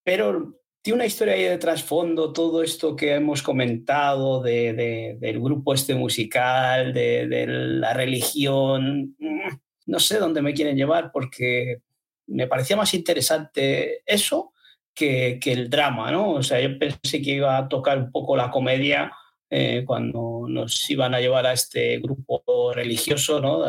Pero 0.04 0.60
tiene 0.82 0.96
una 0.96 1.06
historia 1.06 1.34
ahí 1.34 1.44
de 1.44 1.58
trasfondo, 1.58 2.32
todo 2.32 2.62
esto 2.62 2.96
que 2.96 3.14
hemos 3.14 3.42
comentado 3.42 4.40
de, 4.42 4.72
de, 4.72 5.16
del 5.20 5.40
grupo 5.40 5.74
este 5.74 5.94
musical, 5.94 6.92
de, 6.92 7.26
de, 7.26 7.46
la 7.46 7.92
religión. 7.92 9.16
Mm, 9.18 9.56
no 9.86 10.00
sé 10.00 10.18
dónde 10.18 10.42
me 10.42 10.54
quieren 10.54 10.76
llevar 10.76 11.10
porque 11.12 11.82
me 12.26 12.46
parecía 12.46 12.76
más 12.76 12.94
interesante 12.94 14.02
eso 14.06 14.52
que, 14.94 15.38
que 15.40 15.52
el 15.52 15.70
drama, 15.70 16.10
¿no? 16.10 16.32
O 16.32 16.42
sea, 16.42 16.60
yo 16.60 16.78
pensé 16.78 17.22
que 17.22 17.32
iba 17.32 17.56
a 17.56 17.68
tocar 17.68 17.98
un 17.98 18.10
poco 18.10 18.36
la 18.36 18.50
comedia 18.50 19.12
eh, 19.50 19.84
cuando 19.84 20.46
nos 20.48 20.88
iban 20.90 21.14
a 21.14 21.20
llevar 21.20 21.46
a 21.46 21.52
este 21.52 21.98
grupo 21.98 22.72
religioso, 22.72 23.40
¿no? 23.40 23.64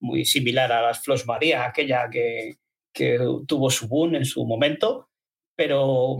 muy 0.00 0.24
similar 0.24 0.70
a 0.70 0.82
las 0.82 1.02
Flos 1.02 1.26
María, 1.26 1.64
aquella 1.64 2.10
que, 2.10 2.56
que 2.92 3.18
tuvo 3.46 3.70
su 3.70 3.88
boom 3.88 4.16
en 4.16 4.24
su 4.24 4.44
momento, 4.44 5.08
pero 5.56 6.18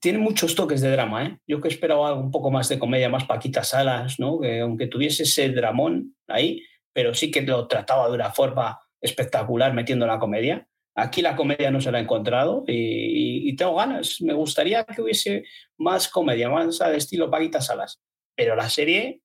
tiene 0.00 0.18
muchos 0.18 0.54
toques 0.54 0.80
de 0.80 0.90
drama. 0.90 1.24
¿eh? 1.24 1.38
Yo 1.46 1.60
que 1.60 1.68
esperaba 1.68 2.14
un 2.14 2.30
poco 2.30 2.50
más 2.50 2.68
de 2.68 2.78
comedia, 2.78 3.08
más 3.08 3.24
Paquita 3.24 3.62
Salas, 3.62 4.18
¿no? 4.18 4.40
que 4.40 4.60
aunque 4.60 4.88
tuviese 4.88 5.22
ese 5.22 5.50
dramón 5.50 6.16
ahí, 6.26 6.62
pero 6.92 7.14
sí 7.14 7.30
que 7.30 7.42
lo 7.42 7.68
trataba 7.68 8.08
de 8.08 8.14
una 8.14 8.32
forma 8.32 8.80
espectacular 9.00 9.74
metiendo 9.74 10.06
la 10.06 10.18
comedia. 10.18 10.66
Aquí 10.94 11.20
la 11.20 11.36
comedia 11.36 11.70
no 11.70 11.80
se 11.80 11.92
la 11.92 11.98
he 11.98 12.02
encontrado 12.02 12.64
y, 12.66 12.72
y, 12.72 13.35
tengo 13.56 13.74
ganas. 13.74 14.20
Me 14.20 14.34
gustaría 14.34 14.84
que 14.84 15.02
hubiese 15.02 15.44
más 15.78 16.08
comedia, 16.08 16.48
más 16.48 16.80
al 16.80 16.94
estilo 16.94 17.30
Paquita 17.30 17.60
Salas. 17.60 18.00
Pero 18.34 18.54
la 18.54 18.68
serie, 18.68 19.22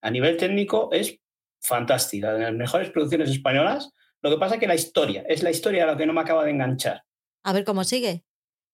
a 0.00 0.10
nivel 0.10 0.36
técnico, 0.36 0.90
es 0.92 1.18
fantástica. 1.60 2.32
De 2.34 2.40
las 2.40 2.54
mejores 2.54 2.90
producciones 2.90 3.30
españolas. 3.30 3.92
Lo 4.22 4.30
que 4.30 4.38
pasa 4.38 4.54
es 4.54 4.60
que 4.60 4.66
la 4.66 4.74
historia, 4.74 5.24
es 5.28 5.42
la 5.42 5.50
historia 5.50 5.86
la 5.86 5.96
que 5.96 6.06
no 6.06 6.12
me 6.12 6.20
acaba 6.20 6.44
de 6.44 6.52
enganchar. 6.52 7.02
A 7.42 7.52
ver 7.52 7.64
cómo 7.64 7.82
sigue. 7.84 8.24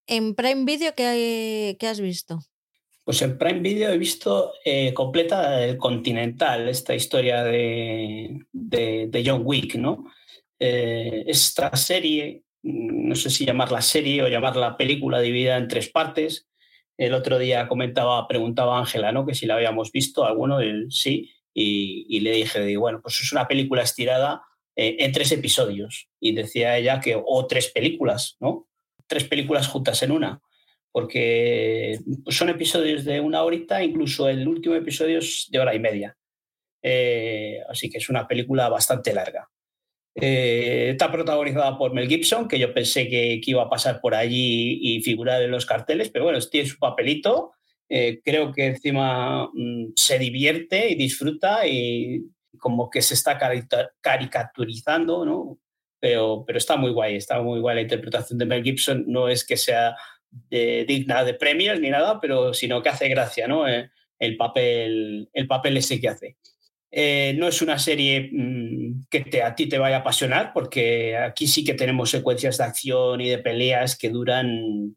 En 0.07 0.35
Prime 0.35 0.65
Video, 0.65 0.95
¿qué, 0.95 1.77
qué 1.79 1.87
has 1.87 2.01
visto? 2.01 2.39
Pues 3.05 3.23
en 3.23 3.39
Prime 3.39 3.61
Video 3.61 3.91
he 3.91 3.99
visto 3.99 4.53
eh, 4.65 4.93
completa 4.93 5.65
el 5.65 5.79
Continental, 5.79 6.69
esta 6.69 6.95
historia 6.95 7.43
de, 7.43 8.47
de, 8.53 9.07
de 9.09 9.23
John 9.25 9.43
Wick, 9.45 9.77
¿no? 9.77 10.05
Eh, 10.59 11.25
esta 11.27 11.75
serie, 11.77 12.43
no 12.63 13.15
sé 13.15 13.31
si 13.31 13.47
llamarla 13.47 13.83
serie 13.83 14.23
o 14.23 14.29
llamarla 14.29 14.77
película 14.77 15.21
dividida 15.21 15.57
en 15.57 15.69
tres 15.69 15.89
partes. 15.89 16.49
El 16.97 17.15
otro 17.15 17.39
día 17.39 17.69
comentaba, 17.69 18.27
preguntaba 18.27 18.77
a 18.77 18.81
Ángela, 18.81 19.13
¿no? 19.13 19.25
Que 19.25 19.35
si 19.35 19.47
la 19.47 19.55
habíamos 19.55 19.93
visto, 19.93 20.25
alguno, 20.25 20.61
el, 20.61 20.91
sí, 20.91 21.31
y, 21.55 22.21
le 22.21 22.33
dije, 22.33 22.77
bueno, 22.77 23.01
pues 23.03 23.21
es 23.21 23.33
una 23.33 23.49
película 23.49 23.83
estirada 23.83 24.43
eh, 24.77 24.97
en 25.01 25.13
tres 25.13 25.33
episodios. 25.33 26.09
Y 26.21 26.33
decía 26.33 26.77
ella 26.77 27.01
que, 27.01 27.21
o 27.23 27.47
tres 27.47 27.69
películas, 27.69 28.37
¿no? 28.41 28.69
Tres 29.07 29.25
películas 29.25 29.69
juntas 29.69 30.03
en 30.03 30.13
una, 30.13 30.41
porque 30.93 31.99
son 32.29 32.49
episodios 32.49 33.05
de 33.05 33.21
una 33.21 33.43
horita, 33.43 33.83
incluso 33.83 34.29
el 34.29 34.47
último 34.47 34.75
episodio 34.75 35.19
es 35.19 35.49
de 35.51 35.59
hora 35.59 35.75
y 35.75 35.81
media. 35.81 36.17
Eh, 36.83 37.61
así 37.69 37.91
que 37.91 37.99
es 37.99 38.09
una 38.09 38.27
película 38.27 38.69
bastante 38.69 39.13
larga. 39.13 39.49
Eh, 40.21 40.91
está 40.91 41.13
protagonizada 41.13 41.79
por 41.79 41.93
Mel 41.93 42.09
Gibson, 42.09 42.49
que 42.49 42.59
yo 42.59 42.75
pensé 42.75 43.09
que, 43.09 43.41
que, 43.41 43.51
iba 43.53 43.63
a 43.63 43.71
pasar 43.71 44.01
por 44.01 44.15
allí 44.15 44.79
y 44.83 45.01
figurar 45.03 45.43
en 45.43 45.51
los 45.51 45.65
carteles, 45.65 46.11
pero 46.11 46.25
bueno, 46.25 46.41
tiene 46.41 46.69
su 46.69 46.79
papelito. 46.79 47.53
Eh, 47.89 48.21
creo 48.25 48.53
que 48.53 48.67
encima 48.67 49.49
mmm, 49.53 49.93
se 49.97 50.19
divierte 50.19 50.91
y 50.91 50.95
disfruta 50.95 51.67
y 51.67 52.23
como 52.59 52.91
que 52.91 53.01
se 53.01 53.15
está 53.15 53.39
caricaturizando, 54.01 55.25
¿no? 55.25 55.59
Pero, 56.01 56.45
pero 56.47 56.59
está 56.59 56.77
muy 56.77 56.93
guay, 56.93 57.17
está 57.17 57.41
muy 57.41 57.61
guay 57.61 57.77
la 57.77 57.83
interpretación 57.83 58.39
de 58.39 58.47
Mel 58.47 58.63
Gibson. 58.63 59.05
No 59.07 59.29
es 59.29 59.45
que 59.45 59.57
sea 59.57 59.97
de, 60.31 60.85
digna 60.87 61.25
de 61.25 61.35
premios 61.35 61.81
ni 61.81 61.91
nada, 61.91 62.21
pero 62.21 62.53
sino 62.55 62.83
que 62.83 62.89
hace 62.91 63.09
gracia, 63.09 63.49
¿no? 63.49 63.67
Eh, 63.69 63.91
el, 64.19 64.37
papel, 64.37 65.31
el 65.33 65.47
papel 65.47 65.77
ese 65.77 66.01
que 66.01 66.09
hace. 66.09 66.37
Eh, 66.91 67.35
no 67.37 67.49
es 67.49 67.61
una 67.61 67.79
serie 67.79 68.31
mmm, 68.33 69.03
que 69.11 69.43
a 69.43 69.55
ti 69.55 69.69
te 69.69 69.79
vaya 69.79 69.97
a 69.97 70.01
apasionar, 70.01 70.53
porque 70.55 71.17
aquí 71.17 71.47
sí 71.47 71.65
que 71.65 71.75
tenemos 71.75 72.11
secuencias 72.11 72.59
de 72.59 72.65
acción 72.65 73.21
y 73.21 73.29
de 73.29 73.39
peleas 73.39 73.97
que 73.97 74.09
duran 74.09 74.97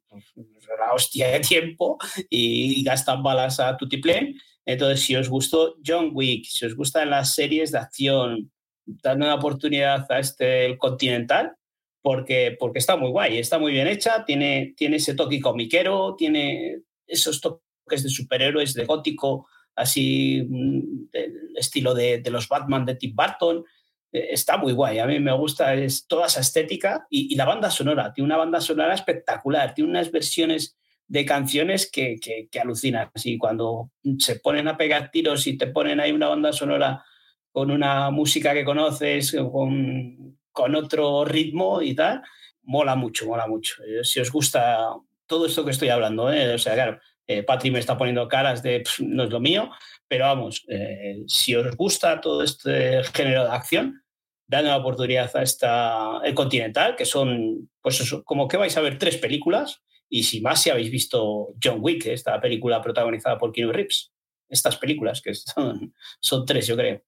la 0.79 0.93
hostia 0.93 1.27
de 1.27 1.41
tiempo 1.41 1.97
y 2.29 2.81
gastan 2.83 3.23
balas 3.23 3.59
a 3.59 3.75
tutiplén. 3.77 4.35
Entonces, 4.65 5.01
si 5.01 5.15
os 5.15 5.27
gustó 5.27 5.75
John 5.85 6.11
Wick, 6.13 6.45
si 6.45 6.65
os 6.65 6.75
gustan 6.75 7.09
las 7.09 7.35
series 7.35 7.71
de 7.71 7.79
acción, 7.79 8.51
dando 8.85 9.25
una 9.25 9.35
oportunidad 9.35 10.09
a 10.11 10.19
este 10.19 10.77
Continental, 10.77 11.55
porque, 12.01 12.55
porque 12.59 12.79
está 12.79 12.95
muy 12.95 13.09
guay, 13.09 13.37
está 13.37 13.59
muy 13.59 13.73
bien 13.73 13.87
hecha, 13.87 14.25
tiene, 14.25 14.73
tiene 14.75 14.97
ese 14.97 15.13
toque 15.13 15.39
comiquero, 15.39 16.15
tiene 16.17 16.79
esos 17.05 17.41
toques 17.41 18.03
de 18.03 18.09
superhéroes, 18.09 18.73
de 18.73 18.85
gótico, 18.85 19.47
así 19.75 20.45
mm, 20.47 21.09
del 21.11 21.33
estilo 21.55 21.93
de, 21.93 22.19
de, 22.19 22.31
los 22.31 22.47
Batman 22.47 22.85
de 22.85 22.95
Tim 22.95 23.15
Burton. 23.15 23.63
Eh, 24.11 24.29
está 24.31 24.57
muy 24.57 24.73
guay, 24.73 24.99
a 24.99 25.05
mí 25.05 25.19
me 25.19 25.31
gusta 25.33 25.73
es 25.73 26.07
toda 26.07 26.27
esa 26.27 26.41
estética 26.41 27.07
y, 27.09 27.33
y, 27.33 27.35
la 27.35 27.45
banda 27.45 27.69
sonora, 27.69 28.13
tiene 28.13 28.25
una 28.25 28.37
banda 28.37 28.59
sonora 28.61 28.93
espectacular, 28.93 29.73
tiene 29.73 29.89
unas 29.89 30.11
versiones 30.11 30.77
de 31.07 31.25
canciones 31.25 31.91
que, 31.91 32.15
que, 32.21 32.47
que 32.49 32.59
alucinan. 32.59 33.11
Así 33.13 33.37
cuando 33.37 33.91
se 34.19 34.37
ponen 34.37 34.69
a 34.69 34.77
pegar 34.77 35.11
tiros 35.11 35.45
y 35.45 35.57
te 35.57 35.67
ponen 35.67 35.99
ahí 35.99 36.13
una 36.13 36.29
banda 36.29 36.53
sonora 36.53 37.03
con 37.51 37.69
una 37.69 38.09
música 38.11 38.53
que 38.53 38.63
conoces, 38.63 39.35
con, 39.51 40.37
con 40.53 40.73
otro 40.73 41.25
ritmo 41.25 41.81
y 41.81 41.95
tal, 41.95 42.21
mola 42.63 42.95
mucho, 42.95 43.25
mola 43.27 43.45
mucho. 43.45 43.83
Eh, 43.83 44.03
si 44.03 44.21
os 44.21 44.31
gusta 44.31 44.95
todo 45.25 45.47
esto 45.47 45.65
que 45.65 45.71
estoy 45.71 45.89
hablando, 45.89 46.31
¿eh? 46.31 46.53
o 46.53 46.57
sea, 46.57 46.75
claro, 46.75 46.99
eh, 47.37 47.43
Patri 47.43 47.71
me 47.71 47.79
está 47.79 47.97
poniendo 47.97 48.27
caras 48.27 48.61
de 48.61 48.83
no 48.99 49.23
es 49.23 49.29
lo 49.29 49.39
mío, 49.39 49.69
pero 50.07 50.25
vamos, 50.25 50.65
eh, 50.67 51.23
si 51.27 51.55
os 51.55 51.75
gusta 51.75 52.19
todo 52.19 52.43
este 52.43 53.03
género 53.05 53.43
de 53.45 53.51
acción, 53.51 54.03
dad 54.47 54.63
una 54.63 54.77
oportunidad 54.77 55.33
a 55.35 55.41
esta 55.41 56.19
el 56.23 56.33
Continental, 56.33 56.95
que 56.95 57.05
son, 57.05 57.69
pues 57.81 58.01
eso, 58.01 58.23
como 58.23 58.47
que 58.47 58.57
vais 58.57 58.75
a 58.75 58.81
ver 58.81 58.97
tres 58.97 59.17
películas, 59.17 59.81
y 60.09 60.23
si 60.23 60.41
más 60.41 60.61
si 60.61 60.69
habéis 60.69 60.91
visto 60.91 61.53
John 61.63 61.79
Wick, 61.79 62.05
esta 62.07 62.39
película 62.41 62.81
protagonizada 62.81 63.37
por 63.37 63.51
Keanu 63.53 63.71
Reeves, 63.71 64.11
estas 64.49 64.75
películas, 64.77 65.21
que 65.21 65.33
son, 65.33 65.93
son 66.19 66.45
tres, 66.45 66.67
yo 66.67 66.75
creo, 66.75 67.01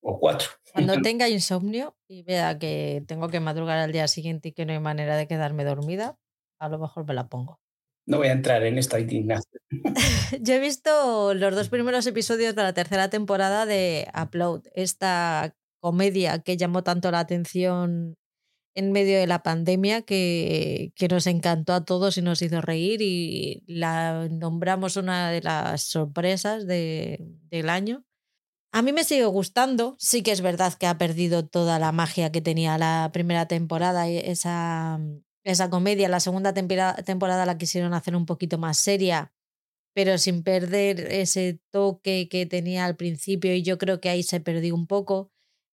o 0.00 0.18
cuatro. 0.18 0.48
Cuando 0.72 0.94
tenga 1.02 1.28
insomnio 1.28 1.96
y 2.08 2.22
vea 2.22 2.58
que 2.58 3.04
tengo 3.06 3.28
que 3.28 3.40
madrugar 3.40 3.78
al 3.78 3.92
día 3.92 4.08
siguiente 4.08 4.48
y 4.48 4.52
que 4.52 4.64
no 4.64 4.72
hay 4.72 4.80
manera 4.80 5.16
de 5.16 5.28
quedarme 5.28 5.64
dormida, 5.64 6.18
a 6.58 6.68
lo 6.68 6.78
mejor 6.78 7.06
me 7.06 7.14
la 7.14 7.28
pongo. 7.28 7.61
No 8.06 8.18
voy 8.18 8.28
a 8.28 8.32
entrar 8.32 8.64
en 8.64 8.78
esta 8.78 8.98
indignación. 8.98 9.62
Yo 10.40 10.54
he 10.54 10.58
visto 10.58 11.34
los 11.34 11.54
dos 11.54 11.68
primeros 11.68 12.06
episodios 12.06 12.54
de 12.54 12.62
la 12.62 12.72
tercera 12.72 13.10
temporada 13.10 13.66
de 13.66 14.08
Upload, 14.20 14.62
esta 14.74 15.54
comedia 15.80 16.40
que 16.40 16.56
llamó 16.56 16.82
tanto 16.82 17.10
la 17.10 17.20
atención 17.20 18.16
en 18.74 18.92
medio 18.92 19.18
de 19.18 19.26
la 19.26 19.42
pandemia 19.42 20.02
que, 20.02 20.92
que, 20.96 21.08
nos 21.08 21.26
encantó 21.26 21.74
a 21.74 21.84
todos 21.84 22.16
y 22.16 22.22
nos 22.22 22.40
hizo 22.40 22.60
reír 22.60 23.02
y 23.02 23.62
la 23.66 24.28
nombramos 24.30 24.96
una 24.96 25.30
de 25.30 25.42
las 25.42 25.82
sorpresas 25.82 26.66
de, 26.66 27.18
del 27.50 27.68
año. 27.68 28.04
A 28.72 28.80
mí 28.80 28.92
me 28.92 29.04
sigue 29.04 29.26
gustando, 29.26 29.94
sí 29.98 30.22
que 30.22 30.32
es 30.32 30.40
verdad 30.40 30.72
que 30.72 30.86
ha 30.86 30.96
perdido 30.96 31.46
toda 31.46 31.78
la 31.78 31.92
magia 31.92 32.32
que 32.32 32.40
tenía 32.40 32.78
la 32.78 33.10
primera 33.12 33.46
temporada, 33.46 34.08
esa, 34.08 34.98
esa 35.44 35.70
comedia. 35.70 36.08
La 36.08 36.20
segunda 36.20 36.54
temporada 36.54 37.46
la 37.46 37.58
quisieron 37.58 37.94
hacer 37.94 38.16
un 38.16 38.26
poquito 38.26 38.58
más 38.58 38.78
seria, 38.78 39.32
pero 39.94 40.18
sin 40.18 40.42
perder 40.42 41.00
ese 41.12 41.60
toque 41.70 42.28
que 42.28 42.46
tenía 42.46 42.84
al 42.84 42.96
principio 42.96 43.54
y 43.54 43.62
yo 43.62 43.78
creo 43.78 44.00
que 44.00 44.08
ahí 44.08 44.22
se 44.22 44.40
perdió 44.40 44.74
un 44.74 44.86
poco. 44.86 45.30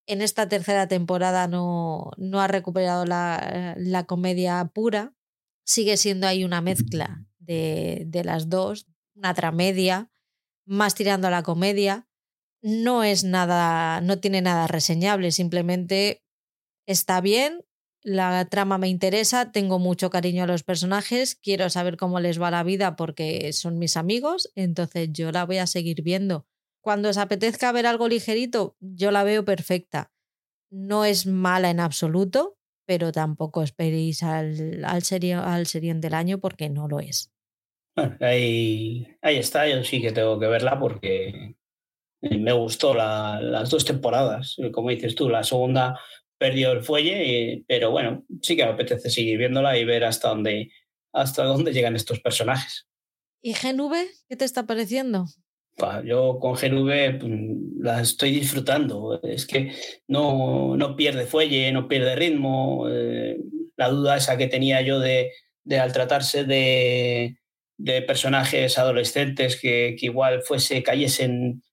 En 0.08 0.22
esta 0.22 0.50
tercera 0.50 0.88
temporada 0.88 1.48
no, 1.48 2.12
no 2.18 2.42
ha 2.42 2.48
recuperado 2.48 3.06
la, 3.06 3.76
la 3.78 4.06
comedia 4.06 4.72
pura, 4.74 5.14
sigue 5.66 5.98
siendo 5.98 6.28
ahí 6.28 6.44
una 6.44 6.62
mezcla 6.62 7.26
de, 7.38 8.04
de 8.08 8.24
las 8.24 8.50
dos, 8.50 8.88
una 9.16 9.34
tramedia, 9.34 10.12
más 10.66 10.96
tirando 10.96 11.28
a 11.28 11.32
la 11.32 11.44
comedia. 11.44 12.08
No 12.62 13.04
es 13.04 13.24
nada, 13.24 14.02
no 14.02 14.20
tiene 14.20 14.42
nada 14.42 14.68
reseñable, 14.68 15.32
simplemente 15.32 16.26
está 16.88 17.22
bien, 17.22 17.64
la 18.10 18.44
trama 18.46 18.78
me 18.78 18.90
interesa, 18.90 19.52
tengo 19.52 19.78
mucho 19.78 20.10
cariño 20.10 20.44
a 20.44 20.48
los 20.48 20.64
personajes, 20.64 21.36
quiero 21.36 21.70
saber 21.70 21.96
cómo 21.96 22.20
les 22.20 22.42
va 22.42 22.50
la 22.50 22.64
vida 22.64 22.96
porque 22.96 23.54
son 23.54 23.78
mis 23.78 23.98
amigos, 23.98 24.52
entonces 24.56 25.10
yo 25.12 25.32
la 25.32 25.46
voy 25.46 25.60
a 25.60 25.68
seguir 25.68 26.02
viendo. 26.02 26.48
Cuando 26.82 27.10
os 27.10 27.18
apetezca 27.18 27.72
ver 27.72 27.86
algo 27.86 28.08
ligerito, 28.08 28.76
yo 28.80 29.12
la 29.12 29.24
veo 29.24 29.46
perfecta. 29.46 30.12
No 30.72 31.06
es 31.06 31.28
mala 31.28 31.70
en 31.70 31.80
absoluto, 31.80 32.58
pero 32.88 33.12
tampoco 33.12 33.62
esperéis 33.62 34.24
al, 34.24 34.84
al, 34.86 35.04
serio, 35.04 35.44
al 35.44 35.68
serión 35.68 36.02
del 36.02 36.16
año 36.16 36.40
porque 36.40 36.70
no 36.70 36.88
lo 36.88 37.00
es. 37.00 37.32
Ahí 38.22 39.06
está, 39.22 39.68
yo 39.68 39.84
sí 39.84 40.02
que 40.02 40.12
tengo 40.12 40.40
que 40.40 40.48
verla 40.48 40.80
porque 40.80 41.56
me 42.22 42.54
gustó 42.54 42.94
las 42.94 43.70
dos 43.70 43.86
temporadas, 43.86 44.58
como 44.74 44.90
dices 44.90 45.16
tú, 45.16 45.30
la 45.30 45.44
segunda 45.44 46.00
perdió 46.40 46.72
el 46.72 46.84
fuelle, 46.84 47.64
pero 47.68 47.92
bueno, 47.92 48.26
sí 48.42 48.56
que 48.56 48.66
me 48.66 48.72
apetece 48.72 49.10
seguir 49.10 49.38
viéndola 49.38 49.78
y 49.78 49.86
ver 49.86 50.06
hasta 50.06 50.30
dónde, 50.30 50.72
hasta 51.14 51.44
dónde 51.44 51.74
llegan 51.74 51.96
estos 51.96 52.20
personajes. 52.22 52.88
¿Y 53.42 53.54
GNV 53.54 53.94
qué 54.28 54.36
te 54.36 54.46
está 54.46 54.66
pareciendo? 54.66 55.26
Yo 56.04 56.40
con 56.40 56.56
GNV 56.56 57.24
mm, 57.24 57.82
la 57.82 58.02
estoy 58.02 58.32
disfrutando. 58.32 59.22
Es 59.24 59.46
que 59.46 59.74
no, 60.08 60.76
no 60.76 60.96
pierde 60.96 61.26
fuelle, 61.26 61.72
no 61.72 61.88
pierde 61.88 62.16
ritmo. 62.16 62.88
Eh, 62.90 63.38
la 63.78 63.90
duda 63.90 64.18
esa 64.18 64.38
que 64.38 64.48
tenía 64.48 64.82
yo 64.82 65.00
de, 65.00 65.32
de 65.64 65.80
al 65.80 65.94
tratarse 65.94 66.44
de, 66.44 67.38
de 67.78 68.02
personajes 68.02 68.78
adolescentes 68.78 69.60
que, 69.60 69.96
que, 69.98 70.08
igual 70.08 70.42
fuese, 70.42 70.84
cayesen 70.84 71.64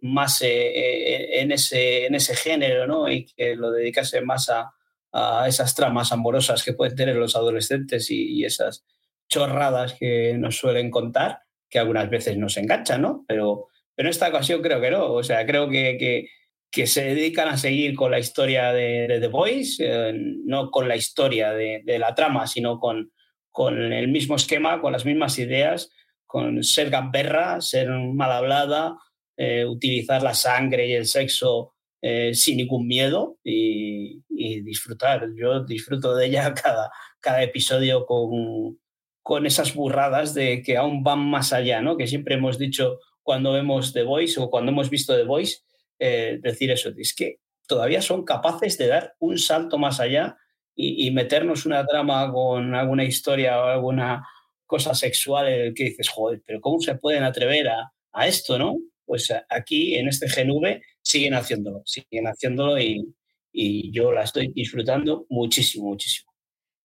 más 0.00 0.42
eh, 0.42 0.48
eh, 0.48 1.40
en, 1.40 1.52
ese, 1.52 2.06
en 2.06 2.14
ese 2.14 2.36
género, 2.36 2.86
¿no? 2.86 3.08
Y 3.10 3.26
que 3.26 3.56
lo 3.56 3.70
dedicase 3.70 4.20
más 4.20 4.50
a, 4.50 4.72
a 5.12 5.48
esas 5.48 5.74
tramas 5.74 6.12
amorosas 6.12 6.62
que 6.62 6.74
pueden 6.74 6.96
tener 6.96 7.16
los 7.16 7.36
adolescentes 7.36 8.10
y, 8.10 8.40
y 8.40 8.44
esas 8.44 8.84
chorradas 9.28 9.94
que 9.94 10.34
nos 10.38 10.56
suelen 10.56 10.90
contar 10.90 11.40
que 11.68 11.78
algunas 11.78 12.08
veces 12.08 12.36
nos 12.36 12.56
enganchan, 12.56 13.02
¿no? 13.02 13.24
Pero, 13.26 13.68
pero 13.94 14.08
en 14.08 14.10
esta 14.10 14.28
ocasión 14.28 14.62
creo 14.62 14.80
que 14.80 14.90
no. 14.90 15.12
O 15.12 15.22
sea, 15.22 15.44
creo 15.46 15.68
que, 15.68 15.96
que, 15.98 16.28
que 16.70 16.86
se 16.86 17.04
dedican 17.04 17.48
a 17.48 17.56
seguir 17.56 17.94
con 17.94 18.10
la 18.10 18.18
historia 18.18 18.72
de, 18.72 19.18
The 19.20 19.28
Boys, 19.28 19.78
eh, 19.80 20.12
no 20.14 20.70
con 20.70 20.88
la 20.88 20.96
historia 20.96 21.52
de, 21.52 21.82
de, 21.84 21.98
la 21.98 22.14
trama, 22.14 22.46
sino 22.46 22.78
con, 22.78 23.12
con 23.50 23.92
el 23.92 24.08
mismo 24.08 24.36
esquema, 24.36 24.80
con 24.80 24.92
las 24.92 25.04
mismas 25.04 25.38
ideas, 25.38 25.90
con 26.26 26.62
ser 26.62 26.90
gamberra, 26.90 27.60
ser 27.60 27.88
mal 27.88 28.30
hablada, 28.32 28.96
eh, 29.36 29.64
utilizar 29.64 30.22
la 30.22 30.34
sangre 30.34 30.86
y 30.88 30.92
el 30.94 31.06
sexo 31.06 31.74
eh, 32.02 32.34
sin 32.34 32.58
ningún 32.58 32.86
miedo 32.86 33.38
y, 33.42 34.22
disfrutar. 34.62 35.28
Yo 35.36 35.64
disfruto 35.64 36.14
de 36.14 36.26
ella 36.26 36.54
cada, 36.62 36.90
cada 37.20 37.42
episodio 37.42 38.06
con, 38.06 38.78
con 39.22 39.44
esas 39.46 39.74
burradas 39.74 40.34
de 40.34 40.62
que 40.62 40.76
aún 40.76 41.02
van 41.02 41.18
más 41.18 41.52
allá, 41.52 41.80
¿no? 41.82 41.96
Que 41.96 42.06
siempre 42.06 42.36
hemos 42.36 42.58
dicho 42.58 43.00
cuando 43.22 43.52
vemos 43.52 43.92
The 43.92 44.04
Voice 44.04 44.40
o 44.40 44.50
cuando 44.50 44.72
hemos 44.72 44.88
visto 44.88 45.16
The 45.16 45.24
Voice, 45.24 45.58
eh, 45.98 46.38
decir 46.40 46.70
eso, 46.70 46.90
es 46.96 47.14
que 47.14 47.40
todavía 47.66 48.00
son 48.02 48.24
capaces 48.24 48.78
de 48.78 48.86
dar 48.86 49.16
un 49.18 49.38
salto 49.38 49.78
más 49.78 49.98
allá 49.98 50.36
y, 50.74 51.06
y, 51.06 51.10
meternos 51.10 51.66
una 51.66 51.84
trama 51.84 52.30
con 52.32 52.74
alguna 52.74 53.04
historia 53.04 53.60
o 53.60 53.64
alguna 53.64 54.26
cosa 54.66 54.94
sexual 54.94 55.48
en 55.48 55.60
el 55.60 55.74
que 55.74 55.84
dices, 55.84 56.08
joder, 56.08 56.42
pero 56.46 56.60
¿cómo 56.60 56.80
se 56.80 56.94
pueden 56.94 57.24
atrever 57.24 57.68
a, 57.68 57.92
a 58.12 58.26
esto, 58.26 58.58
no? 58.58 58.76
Pues 59.06 59.32
aquí, 59.48 59.94
en 59.94 60.08
este 60.08 60.26
GNV, 60.26 60.82
siguen 61.00 61.34
haciéndolo, 61.34 61.82
siguen 61.86 62.26
haciéndolo 62.26 62.78
y, 62.78 63.14
y 63.52 63.90
yo 63.92 64.12
la 64.12 64.24
estoy 64.24 64.52
disfrutando 64.52 65.26
muchísimo, 65.30 65.86
muchísimo. 65.86 66.30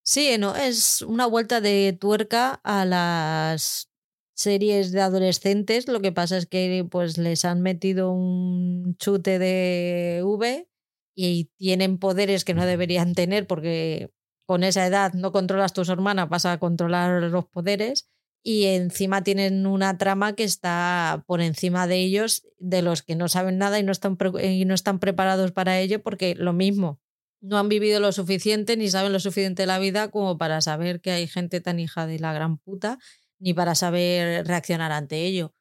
Sí, 0.04 0.38
no, 0.40 0.56
es 0.56 1.02
una 1.02 1.26
vuelta 1.26 1.62
de 1.62 1.96
tuerca 2.00 2.62
a 2.64 2.86
las 2.86 3.92
series 4.34 4.92
de 4.92 5.02
adolescentes. 5.02 5.88
Lo 5.88 6.02
que 6.02 6.12
pasa 6.12 6.38
es 6.38 6.48
que 6.48 6.86
pues 6.90 7.18
les 7.18 7.46
han 7.46 7.62
metido 7.62 8.12
un 8.12 8.96
chute 8.98 9.38
de 9.40 10.22
V 10.24 10.68
y 11.16 11.46
tienen 11.58 11.98
poderes 12.00 12.46
que 12.46 12.54
no 12.54 12.66
deberían 12.66 13.14
tener 13.14 13.48
porque 13.48 14.12
con 14.46 14.64
esa 14.64 14.86
edad 14.86 15.14
no 15.14 15.32
controlas 15.32 15.74
tus 15.74 15.90
hermanas, 15.90 16.30
vas 16.30 16.46
a 16.46 16.58
controlar 16.58 17.24
los 17.24 17.46
poderes 17.46 18.10
y 18.44 18.66
encima 18.66 19.24
tienen 19.24 19.66
una 19.66 19.98
trama 19.98 20.34
que 20.34 20.44
está 20.44 21.24
por 21.28 21.42
encima 21.42 21.88
de 21.88 21.98
ellos, 21.98 22.48
de 22.58 22.82
los 22.82 23.04
que 23.04 23.16
no 23.16 23.28
saben 23.28 23.58
nada 23.58 23.80
y 23.80 23.84
no 23.84 23.92
están, 23.92 24.18
y 24.42 24.66
no 24.66 24.74
están 24.74 25.00
preparados 25.00 25.52
para 25.52 25.80
ello 25.80 26.02
porque 26.02 26.36
lo 26.36 26.54
mismo, 26.54 27.00
no 27.42 27.58
han 27.58 27.70
vivido 27.70 28.00
lo 28.00 28.12
suficiente 28.12 28.78
ni 28.78 28.90
saben 28.90 29.12
lo 29.12 29.20
suficiente 29.20 29.64
de 29.64 29.68
la 29.68 29.80
vida 29.80 30.10
como 30.12 30.38
para 30.38 30.62
saber 30.62 31.02
que 31.02 31.12
hay 31.12 31.28
gente 31.28 31.60
tan 31.60 31.80
hija 31.80 32.06
de 32.06 32.20
la 32.20 32.34
gran 32.34 32.58
puta, 32.58 33.00
ni 33.40 33.54
para 33.54 33.76
saber 33.76 34.46
reaccionar 34.46 34.92
ante 34.92 35.26
ello. 35.26 35.54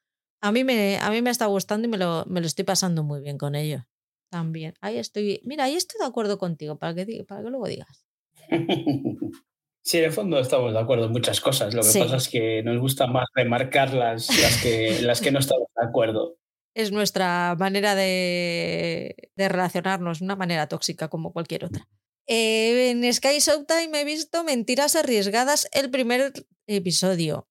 A 0.43 0.53
mí 0.53 0.64
me, 0.64 0.99
a 0.99 1.11
mí 1.11 1.22
me 1.22 1.31
está 1.31 1.47
gustando 1.47 1.87
y 1.87 1.91
me 1.91 1.99
lo, 1.99 2.24
me 2.26 2.41
lo 2.41 2.47
estoy 2.47 2.64
pasando 2.64 3.03
muy 3.03 3.20
bien 3.20 3.39
con 3.39 3.55
ello. 3.55 3.87
También. 4.31 4.74
Ahí 4.81 4.99
estoy. 4.99 5.41
Mira, 5.45 5.64
ahí 5.64 5.74
estoy 5.74 5.99
de 5.99 6.07
acuerdo 6.07 6.39
contigo, 6.39 6.78
para 6.78 6.95
que, 6.95 7.24
para 7.24 7.43
que 7.43 7.51
luego 7.51 7.66
digas. 7.66 8.07
Sí, 9.83 9.99
en 9.99 10.05
el 10.05 10.12
fondo 10.12 10.39
estamos 10.39 10.72
de 10.72 10.78
acuerdo 10.78 11.07
en 11.07 11.12
muchas 11.12 11.41
cosas. 11.41 11.74
Lo 11.74 11.83
que 11.83 11.89
sí. 11.89 12.01
pasa 12.01 12.16
es 12.16 12.28
que 12.28 12.62
nos 12.62 12.78
gusta 12.78 13.07
más 13.07 13.26
remarcar 13.35 13.95
las, 13.95 14.28
las, 14.41 14.62
que, 14.62 15.01
las 15.03 15.20
que 15.20 15.31
no 15.31 15.39
estamos 15.39 15.68
de 15.74 15.87
acuerdo 15.87 16.37
es 16.74 16.93
nuestra 16.93 17.57
manera 17.59 17.95
de, 17.95 19.31
de, 19.35 19.49
relacionarnos, 19.49 20.20
una 20.20 20.37
manera 20.37 20.68
tóxica 20.68 21.09
como 21.09 21.33
cualquier 21.33 21.64
otra. 21.64 21.89
Eh, 22.26 22.91
en 22.91 23.12
Sky 23.12 23.39
Showtime 23.41 24.01
he 24.01 24.05
visto 24.05 24.45
Mentiras 24.45 24.95
Arriesgadas, 24.97 25.68
el 25.72 25.91
primer 25.91 26.33
episodio. 26.66 27.49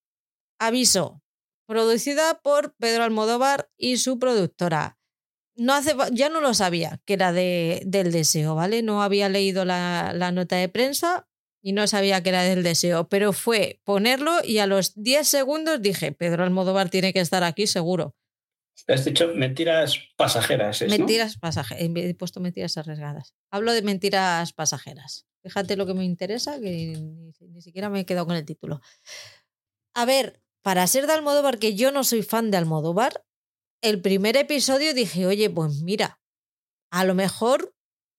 Aviso, 0.58 1.22
producida 1.68 2.40
por 2.42 2.76
Pedro 2.76 3.04
Almodóvar 3.04 3.70
y 3.78 3.98
su 3.98 4.20
productora. 4.20 4.98
No 5.56 5.74
hace, 5.74 5.94
ya 6.14 6.30
no 6.30 6.40
lo 6.40 6.54
sabía 6.54 7.02
que 7.06 7.14
era 7.14 7.34
de, 7.34 7.82
del 7.86 8.14
deseo, 8.14 8.56
¿vale? 8.56 8.82
No 8.82 9.04
había 9.04 9.28
leído 9.28 9.66
la, 9.66 10.14
la 10.16 10.32
nota 10.32 10.56
de 10.56 10.70
prensa 10.70 11.28
y 11.62 11.74
no 11.74 11.88
sabía 11.88 12.24
que 12.24 12.30
era 12.30 12.44
del 12.44 12.64
deseo, 12.64 13.10
pero 13.10 13.34
fue 13.34 13.82
ponerlo 13.84 14.44
y 14.44 14.60
a 14.60 14.68
los 14.68 14.94
10 14.96 15.28
segundos 15.28 15.82
dije, 15.82 16.12
Pedro 16.12 16.44
Almodóvar 16.44 16.90
tiene 16.90 17.14
que 17.14 17.20
estar 17.20 17.44
aquí 17.44 17.68
seguro. 17.68 18.16
Has 18.88 19.06
dicho 19.06 19.28
mentiras 19.36 20.00
pasajeras. 20.16 20.82
¿es, 20.82 20.90
mentiras 20.90 21.36
¿no? 21.36 21.42
pasajeras. 21.42 21.84
He 21.84 22.16
puesto 22.16 22.40
mentiras 22.40 22.78
arriesgadas. 22.78 23.36
Hablo 23.52 23.74
de 23.74 23.82
mentiras 23.82 24.54
pasajeras. 24.54 25.28
Fíjate 25.44 25.76
lo 25.76 25.86
que 25.86 25.94
me 25.94 26.06
interesa, 26.06 26.60
que 26.60 26.96
ni, 26.98 27.32
ni, 27.48 27.62
siquiera 27.62 27.90
me 27.90 28.02
he 28.02 28.06
quedado 28.06 28.26
con 28.26 28.36
el 28.36 28.46
título. 28.46 28.82
A 29.94 30.06
ver, 30.06 30.42
para 30.62 30.88
ser 30.88 31.08
de 31.08 31.14
Almodóvar, 31.14 31.60
que 31.60 31.76
yo 31.76 31.92
no 31.92 32.04
soy 32.04 32.24
fan 32.24 32.52
de 32.52 32.58
Almodóvar, 32.58 33.26
el 33.82 34.02
primer 34.02 34.36
episodio 34.38 34.94
dije, 34.94 35.26
oye, 35.26 35.50
pues 35.50 35.82
mira, 35.82 36.20
a 36.92 37.06
lo 37.06 37.16
mejor 37.16 37.74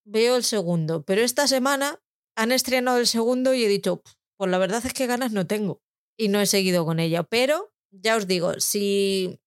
veo 0.04 0.36
el 0.36 0.44
segundo, 0.44 1.04
pero 1.04 1.20
esta 1.20 1.46
semana 1.46 2.00
han 2.40 2.52
estrenado 2.52 2.98
el 2.98 3.06
segundo 3.06 3.52
y 3.52 3.64
he 3.64 3.68
dicho, 3.68 4.02
pues 4.38 4.50
la 4.50 4.56
verdad 4.58 4.84
es 4.86 4.94
que 4.94 5.06
ganas 5.06 5.32
no 5.32 5.46
tengo. 5.46 5.82
Y 6.16 6.28
no 6.28 6.40
he 6.40 6.46
seguido 6.46 6.86
con 6.86 6.98
ella. 6.98 7.22
Pero 7.22 7.72
ya 7.90 8.16
os 8.16 8.26
digo, 8.26 8.58
si 8.60 9.38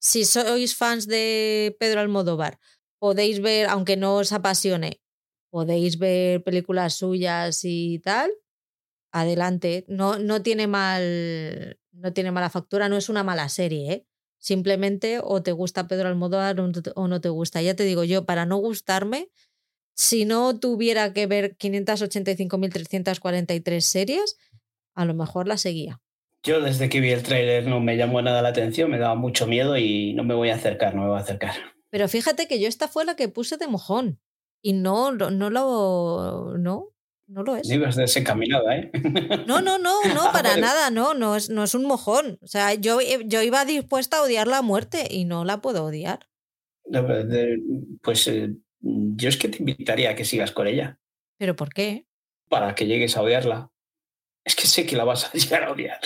si 0.00 0.24
sois 0.24 0.76
fans 0.76 1.06
de 1.06 1.76
Pedro 1.80 2.00
Almodóvar, 2.00 2.58
podéis 2.98 3.40
ver, 3.40 3.66
aunque 3.68 3.96
no 3.96 4.16
os 4.16 4.32
apasione, 4.32 5.02
podéis 5.50 5.98
ver 5.98 6.42
películas 6.42 6.94
suyas 6.94 7.60
y 7.64 7.98
tal, 7.98 8.30
adelante. 9.12 9.84
No, 9.88 10.18
no 10.18 10.42
tiene 10.42 10.66
mal. 10.66 11.78
No 11.92 12.12
tiene 12.12 12.30
mala 12.30 12.50
factura, 12.50 12.88
no 12.88 12.96
es 12.96 13.08
una 13.08 13.24
mala 13.24 13.48
serie, 13.48 13.92
¿eh? 13.92 14.06
Simplemente 14.40 15.20
o 15.22 15.42
te 15.42 15.50
gusta 15.52 15.88
Pedro 15.88 16.08
Almodóvar 16.08 16.60
o 16.60 17.08
no 17.08 17.20
te 17.20 17.28
gusta. 17.28 17.60
Ya 17.60 17.74
te 17.74 17.82
digo 17.82 18.04
yo, 18.04 18.24
para 18.24 18.46
no 18.46 18.56
gustarme, 18.58 19.30
si 19.98 20.24
no 20.24 20.58
tuviera 20.60 21.12
que 21.12 21.26
ver 21.26 21.58
585.343 21.58 23.80
series, 23.80 24.38
a 24.94 25.04
lo 25.04 25.12
mejor 25.12 25.48
la 25.48 25.58
seguía. 25.58 26.00
Yo 26.44 26.60
desde 26.60 26.88
que 26.88 27.00
vi 27.00 27.10
el 27.10 27.24
tráiler 27.24 27.66
no 27.66 27.80
me 27.80 27.96
llamó 27.96 28.22
nada 28.22 28.40
la 28.40 28.50
atención, 28.50 28.92
me 28.92 28.98
daba 28.98 29.16
mucho 29.16 29.48
miedo 29.48 29.76
y 29.76 30.14
no 30.14 30.22
me 30.22 30.34
voy 30.34 30.50
a 30.50 30.54
acercar, 30.54 30.94
no 30.94 31.02
me 31.02 31.08
voy 31.08 31.18
a 31.18 31.22
acercar. 31.22 31.56
Pero 31.90 32.06
fíjate 32.06 32.46
que 32.46 32.60
yo 32.60 32.68
esta 32.68 32.86
fue 32.86 33.04
la 33.04 33.16
que 33.16 33.28
puse 33.28 33.56
de 33.56 33.66
mojón 33.66 34.20
y 34.62 34.74
no, 34.74 35.10
no, 35.10 35.32
no 35.32 35.50
lo... 35.50 36.54
No, 36.56 36.90
no 37.26 37.42
lo 37.42 37.56
es. 37.56 37.68
No 37.68 37.74
ibas 37.74 37.96
desencaminada, 37.96 38.76
¿eh? 38.76 38.92
No, 39.48 39.60
no, 39.60 39.78
no, 39.78 40.00
no, 40.14 40.30
para 40.32 40.56
nada, 40.58 40.90
no, 40.90 41.14
no 41.14 41.34
es, 41.34 41.50
no 41.50 41.64
es 41.64 41.74
un 41.74 41.84
mojón. 41.84 42.38
O 42.40 42.46
sea, 42.46 42.72
yo, 42.74 43.00
yo 43.26 43.42
iba 43.42 43.64
dispuesta 43.64 44.18
a 44.18 44.22
odiar 44.22 44.46
la 44.46 44.62
muerte 44.62 45.08
y 45.10 45.24
no 45.24 45.44
la 45.44 45.60
puedo 45.60 45.84
odiar. 45.84 46.28
Pues 48.02 48.28
eh, 48.28 48.54
yo 48.80 49.28
es 49.28 49.36
que 49.36 49.48
te 49.48 49.58
invitaría 49.58 50.10
a 50.10 50.14
que 50.14 50.24
sigas 50.24 50.52
con 50.52 50.66
ella. 50.66 50.98
¿Pero 51.38 51.56
por 51.56 51.72
qué? 51.72 52.06
Para 52.48 52.74
que 52.74 52.86
llegues 52.86 53.16
a 53.16 53.22
odiarla 53.22 53.72
es 54.48 54.56
que 54.56 54.66
sé 54.66 54.86
que 54.86 54.96
la 54.96 55.04
vas 55.04 55.26
a 55.26 55.32
llegar 55.38 55.64
a 55.64 55.72
odiar. 55.72 56.00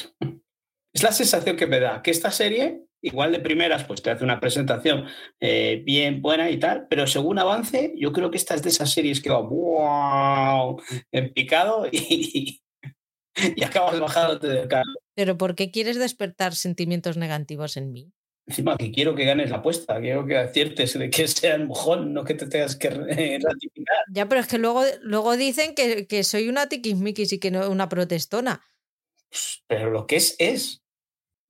Es 0.93 1.03
la 1.03 1.13
sensación 1.13 1.57
que 1.57 1.67
me 1.67 1.81
da, 1.81 2.03
que 2.03 2.11
esta 2.11 2.31
serie, 2.31 2.85
igual 3.01 3.33
de 3.33 3.41
primeras, 3.41 3.85
pues 3.85 4.03
te 4.03 4.11
hace 4.11 4.25
una 4.25 4.41
presentación 4.41 5.07
eh, 5.41 5.81
bien 5.85 6.21
buena 6.21 6.51
y 6.51 6.59
tal, 6.59 6.87
pero 6.89 7.07
según 7.07 7.39
avance, 7.39 7.95
yo 7.97 8.13
creo 8.13 8.31
que 8.31 8.37
esta 8.37 8.55
es 8.55 8.63
de 8.63 8.69
esas 8.69 8.93
series 8.93 9.23
que 9.23 9.31
va 9.31 9.41
wow, 9.41 10.83
en 11.13 11.33
picado 11.33 11.87
y, 11.91 12.61
y 13.57 13.65
acabas 13.65 13.99
bajándote 13.99 14.49
del 14.49 14.69
carro. 14.69 14.93
¿Pero 15.15 15.39
por 15.39 15.55
qué 15.55 15.71
quieres 15.71 15.99
despertar 15.99 16.55
sentimientos 16.55 17.17
negativos 17.17 17.77
en 17.77 17.93
mí? 17.93 18.13
Encima 18.47 18.77
que 18.77 18.91
quiero 18.91 19.15
que 19.15 19.25
ganes 19.25 19.51
la 19.51 19.59
apuesta, 19.59 20.01
quiero 20.01 20.27
que 20.27 20.37
aciertes 20.37 20.99
de 20.99 21.11
que 21.11 21.29
sea 21.29 21.55
el 21.55 21.67
mojón, 21.67 22.13
no 22.13 22.25
que 22.25 22.35
te 22.35 22.47
tengas 22.47 22.75
que 22.75 22.91
ratificar. 22.91 23.99
Ya, 24.11 24.29
pero 24.29 24.41
es 24.41 24.49
que 24.49 24.59
luego, 24.59 24.83
luego 25.01 25.37
dicen 25.37 25.75
que, 25.75 26.07
que 26.09 26.25
soy 26.25 26.49
una 26.49 26.69
tiquismiquis 26.69 27.33
y 27.33 27.39
que 27.39 27.53
no 27.53 27.71
una 27.71 27.89
protestona. 27.89 28.65
Pero 29.69 29.91
lo 29.91 30.07
que 30.07 30.17
es, 30.17 30.35
es. 30.39 30.83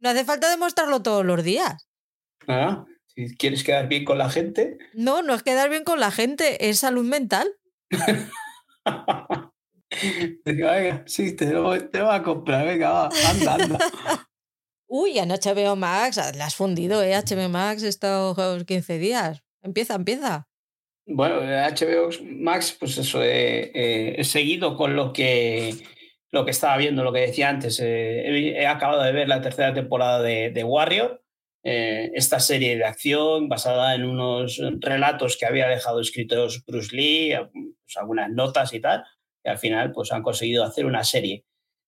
No 0.01 0.11
hace 0.11 0.24
falta 0.24 0.51
demostrarlo 0.51 1.03
todos 1.03 1.24
los 1.24 1.43
días. 1.43 1.88
Ah, 2.47 2.84
Si 3.07 3.36
quieres 3.36 3.64
quedar 3.64 3.88
bien 3.88 4.05
con 4.05 4.18
la 4.18 4.28
gente. 4.28 4.76
No, 4.93 5.22
no 5.22 5.34
es 5.34 5.43
quedar 5.43 5.70
bien 5.70 5.84
con 5.84 5.99
la 5.99 6.11
gente, 6.11 6.68
es 6.68 6.80
salud 6.80 7.05
mental. 7.05 7.55
venga, 10.45 11.05
sí, 11.07 11.34
te 11.36 11.47
lo, 11.47 11.88
te 11.88 12.03
voy 12.03 12.14
a 12.14 12.22
comprar, 12.22 12.66
venga, 12.66 12.90
va, 12.90 13.11
anda, 13.30 13.55
anda. 13.55 13.78
Uy, 14.95 15.18
en 15.18 15.30
HBO 15.30 15.74
Max, 15.74 16.18
la 16.36 16.45
has 16.45 16.55
fundido, 16.55 17.03
¿eh? 17.03 17.14
HBO 17.16 17.49
Max 17.49 17.82
estos 17.82 18.36
15 18.64 18.99
días. 18.99 19.43
Empieza, 19.62 19.95
empieza. 19.95 20.49
Bueno, 21.07 21.36
HBO 21.36 22.11
Max, 22.22 22.76
pues 22.78 22.99
eso, 22.99 23.22
he 23.22 24.22
seguido 24.22 24.76
con 24.76 24.95
lo 24.95 25.14
que, 25.14 25.74
lo 26.30 26.45
que 26.45 26.51
estaba 26.51 26.76
viendo, 26.76 27.05
lo 27.05 27.12
que 27.14 27.20
decía 27.20 27.49
antes. 27.49 27.80
Eh, 27.80 28.55
he, 28.55 28.66
acabado 28.66 29.03
de 29.03 29.12
ver 29.12 29.28
la 29.28 29.40
tercera 29.40 29.72
temporada 29.72 30.20
de, 30.20 30.51
de 30.51 30.62
Warrior, 30.62 31.22
eh, 31.64 32.11
esta 32.14 32.38
serie 32.38 32.76
de 32.76 32.84
acción 32.84 33.49
basada 33.49 33.95
en 33.95 34.05
unos 34.05 34.61
relatos 34.80 35.38
que 35.38 35.47
había 35.47 35.68
dejado 35.68 36.01
escritos 36.01 36.66
Bruce 36.66 36.95
Lee, 36.95 37.34
pues 37.51 37.97
algunas 37.97 38.30
notas 38.30 38.74
y 38.74 38.80
tal, 38.80 39.05
y 39.43 39.49
al 39.49 39.57
final 39.57 39.90
pues 39.93 40.12
han 40.12 40.22
conseguido 40.22 40.64
hacer 40.64 40.84
una 40.84 41.03
serie. 41.03 41.47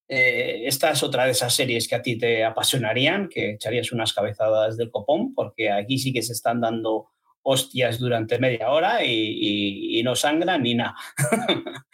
Eh, 0.09 0.63
esta 0.67 0.91
es 0.91 1.03
otra 1.03 1.25
de 1.25 1.33
esas 1.33 1.55
series 1.55 1.89
que 1.89 1.95
a 1.95 2.03
ti 2.03 2.19
te 2.19 2.45
apasionarían, 2.45 3.29
que 3.29 3.53
echarías 3.53 3.93
unas 3.93 4.13
cabezadas 4.13 4.77
del 4.77 4.91
copón, 4.91 5.35
porque 5.35 5.71
aquí 5.71 5.99
sí 5.99 6.13
que 6.13 6.23
se 6.23 6.33
están 6.33 6.61
dando 6.61 7.09
hostias 7.43 7.99
durante 7.99 8.39
media 8.39 8.71
hora 8.71 9.05
y, 9.05 10.03
no 10.05 10.15
sangran 10.15 10.63
ni 10.63 10.75
nada. 10.75 10.95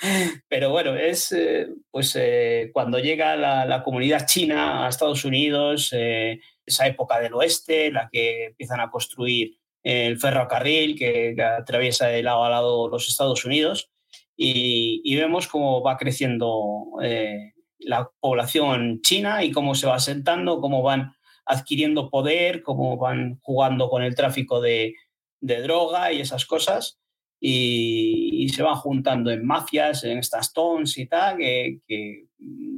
Pero 0.49 0.71
bueno, 0.71 0.97
es 0.97 1.31
eh, 1.33 1.69
pues 1.91 2.17
eh, 2.17 2.71
cuando 2.73 2.99
llega 2.99 3.37
la, 3.37 3.83
comunidad 3.85 4.27
china 4.27 4.85
a 4.85 4.89
Estados 4.89 5.25
Unidos, 5.25 5.93
esa 5.93 6.87
época 6.87 7.21
del 7.21 7.35
oeste, 7.35 7.93
la 7.93 8.09
que 8.11 8.47
empiezan 8.47 8.81
a 8.81 8.91
construir 8.91 9.61
el 9.83 10.19
ferrocarril 10.19 10.99
que, 10.99 11.37
atraviesa 11.43 12.09
de 12.09 12.23
lado 12.23 12.45
a 12.45 12.51
lado 12.51 12.89
los 12.89 13.09
Estados 13.09 13.45
Unidos 13.45 13.91
y, 14.37 15.17
vemos 15.17 15.49
cómo 15.49 15.83
va 15.83 15.97
creciendo 15.97 16.93
eh, 17.03 17.53
la 17.81 18.11
población 18.21 19.01
china 19.03 19.45
y 19.45 19.53
cómo 19.53 19.75
se 19.75 19.87
va 19.87 19.97
asentando, 19.97 20.61
cómo 20.61 20.83
van 20.83 21.13
adquiriendo 21.47 22.11
poder, 22.11 22.63
cómo 22.63 22.97
van 22.97 23.39
jugando 23.43 23.89
con 23.89 24.03
el 24.03 24.15
tráfico 24.15 24.61
de, 24.61 24.95
droga 25.41 26.13
y 26.13 26.21
esas 26.21 26.45
cosas. 26.45 26.99
Y, 27.41 28.49
se 28.55 28.63
van 28.63 28.77
juntando 28.77 29.31
en 29.31 29.47
mafias, 29.47 30.05
en 30.05 30.19
estas 30.19 30.53
tons 30.53 30.99
y 30.99 31.07
tal, 31.07 31.39
que, 31.39 31.79
que, 31.87 32.27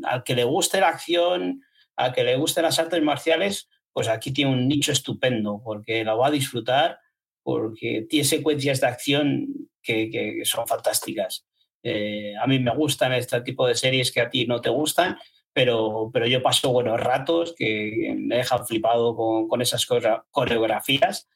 al 0.05 0.23
que 0.23 0.35
le 0.35 0.45
guste 0.45 0.81
la 0.81 0.89
acción, 0.89 1.63
al 1.97 2.13
que 2.13 2.25
le 2.25 2.37
gusten 2.37 2.63
las 2.63 2.79
artes 2.79 3.03
marciales, 3.03 3.69
pues 3.93 4.09
aquí 4.09 4.33
tiene 4.33 4.53
un 4.53 4.69
nicho 4.69 4.93
estupendo, 4.93 5.61
porque 5.65 6.05
la 6.05 6.15
va 6.15 6.29
a 6.29 6.31
disfrutar, 6.31 6.99
porque 7.43 8.07
tiene 8.09 8.25
secuencias 8.25 8.81
de 8.81 8.87
acción 8.87 9.49
que, 9.83 10.11
que 10.11 10.45
son 10.45 10.67
fantásticas. 10.67 11.45
Eh, 11.83 12.35
a 12.41 12.47
mí 12.47 12.59
me 12.59 12.75
gustan 12.75 13.13
este 13.13 13.41
tipo 13.43 13.67
de 13.67 13.75
series 13.75 14.13
que 14.13 14.21
a 14.21 14.31
ti 14.31 14.47
no 14.47 14.61
te 14.61 14.71
gustan, 14.71 15.19
pero, 15.53 16.11
pero 16.13 16.27
yo 16.27 16.43
paso 16.43 16.73
buenos 16.73 17.01
ratos 17.01 17.55
que 17.57 18.15
me 18.19 18.37
dejan 18.37 18.67
flipado 18.67 19.17
con, 19.17 19.49
con 19.49 19.61
esas 19.61 19.87
coreografías. 20.31 21.29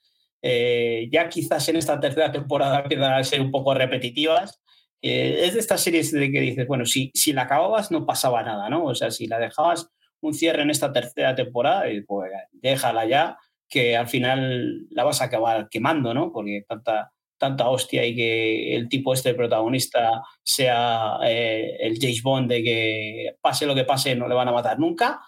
Eh, 0.42 1.08
ya 1.10 1.28
quizás 1.28 1.68
en 1.68 1.76
esta 1.76 1.98
tercera 1.98 2.30
temporada 2.30 2.80
empiezan 2.80 3.12
a 3.12 3.24
ser 3.24 3.40
un 3.40 3.50
poco 3.50 3.74
repetitivas. 3.74 4.62
Eh, 5.02 5.44
es 5.44 5.54
de 5.54 5.60
estas 5.60 5.82
series 5.82 6.12
de 6.12 6.30
que 6.30 6.40
dices, 6.40 6.66
bueno, 6.66 6.86
si, 6.86 7.10
si 7.14 7.32
la 7.32 7.42
acababas 7.42 7.90
no 7.90 8.06
pasaba 8.06 8.42
nada, 8.42 8.68
¿no? 8.68 8.84
O 8.84 8.94
sea, 8.94 9.10
si 9.10 9.26
la 9.26 9.38
dejabas 9.38 9.90
un 10.20 10.34
cierre 10.34 10.62
en 10.62 10.70
esta 10.70 10.92
tercera 10.92 11.34
temporada, 11.34 11.84
pues 12.06 12.30
déjala 12.52 13.06
ya, 13.06 13.38
que 13.68 13.96
al 13.96 14.08
final 14.08 14.86
la 14.90 15.04
vas 15.04 15.20
a 15.20 15.26
acabar 15.26 15.68
quemando, 15.68 16.14
¿no? 16.14 16.32
Porque 16.32 16.64
tanta, 16.66 17.12
tanta 17.38 17.68
hostia 17.68 18.04
y 18.04 18.14
que 18.14 18.76
el 18.76 18.88
tipo 18.88 19.12
este 19.12 19.34
protagonista 19.34 20.22
sea 20.42 21.18
eh, 21.24 21.76
el 21.80 21.98
James 22.00 22.22
Bond 22.22 22.50
de 22.50 22.62
que 22.62 23.36
pase 23.40 23.66
lo 23.66 23.74
que 23.74 23.84
pase 23.84 24.14
no 24.14 24.28
le 24.28 24.34
van 24.34 24.48
a 24.48 24.52
matar 24.52 24.78
nunca. 24.78 25.20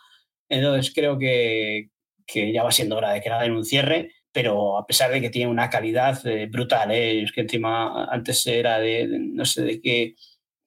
Entonces 0.48 0.92
creo 0.94 1.18
que, 1.18 1.90
que 2.26 2.52
ya 2.52 2.62
va 2.62 2.72
siendo 2.72 2.96
hora 2.96 3.12
de 3.12 3.20
que 3.20 3.28
la 3.28 3.42
den 3.42 3.52
un 3.52 3.64
cierre, 3.64 4.12
pero 4.32 4.78
a 4.78 4.86
pesar 4.86 5.10
de 5.10 5.20
que 5.20 5.30
tiene 5.30 5.50
una 5.50 5.70
calidad 5.70 6.26
eh, 6.26 6.46
brutal, 6.46 6.90
¿eh? 6.90 7.22
es 7.22 7.32
que 7.32 7.42
encima 7.42 8.06
antes 8.06 8.46
era 8.46 8.78
de, 8.78 9.08
no 9.08 9.44
sé 9.44 9.62
de 9.62 9.80
qué 9.80 10.14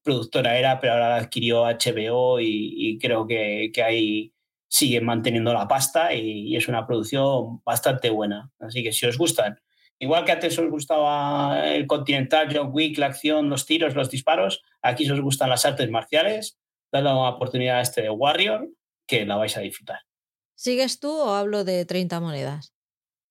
productora 0.03 0.57
era, 0.57 0.79
pero 0.79 0.93
ahora 0.93 1.09
la 1.09 1.15
adquirió 1.17 1.63
HBO 1.65 2.39
y, 2.39 2.97
creo 2.99 3.27
que, 3.27 3.71
que, 3.73 3.83
ahí 3.83 4.33
siguen 4.67 5.05
manteniendo 5.05 5.53
la 5.53 5.67
pasta 5.67 6.13
y, 6.13 6.49
y 6.49 6.55
es 6.55 6.67
una 6.67 6.87
producción 6.87 7.61
bastante 7.63 8.09
buena. 8.09 8.51
Así 8.59 8.83
que 8.83 8.91
si 8.93 9.05
os 9.05 9.17
gustan 9.17 9.59
Igual 10.01 10.25
que 10.25 10.31
antes 10.31 10.57
os 10.57 10.67
gustaba 10.67 11.69
el 11.75 11.85
Continental, 11.85 12.49
John 12.51 12.71
Wick, 12.73 12.97
la 12.97 13.05
acción, 13.05 13.51
los 13.51 13.67
tiros, 13.67 13.93
los 13.93 14.09
disparos, 14.09 14.63
aquí 14.81 15.07
os 15.07 15.21
gustan 15.21 15.51
las 15.51 15.63
artes 15.63 15.91
marciales, 15.91 16.57
dale 16.91 17.11
una 17.11 17.29
oportunidad 17.29 17.77
a 17.77 17.81
este 17.81 18.01
de 18.01 18.09
Warrior, 18.09 18.67
que 19.07 19.27
la 19.27 19.35
vais 19.35 19.55
a 19.57 19.61
disfrutar. 19.61 19.99
¿Sigues 20.55 20.99
tú 20.99 21.11
o 21.11 21.35
hablo 21.35 21.63
de 21.63 21.85
30 21.85 22.19
monedas? 22.19 22.73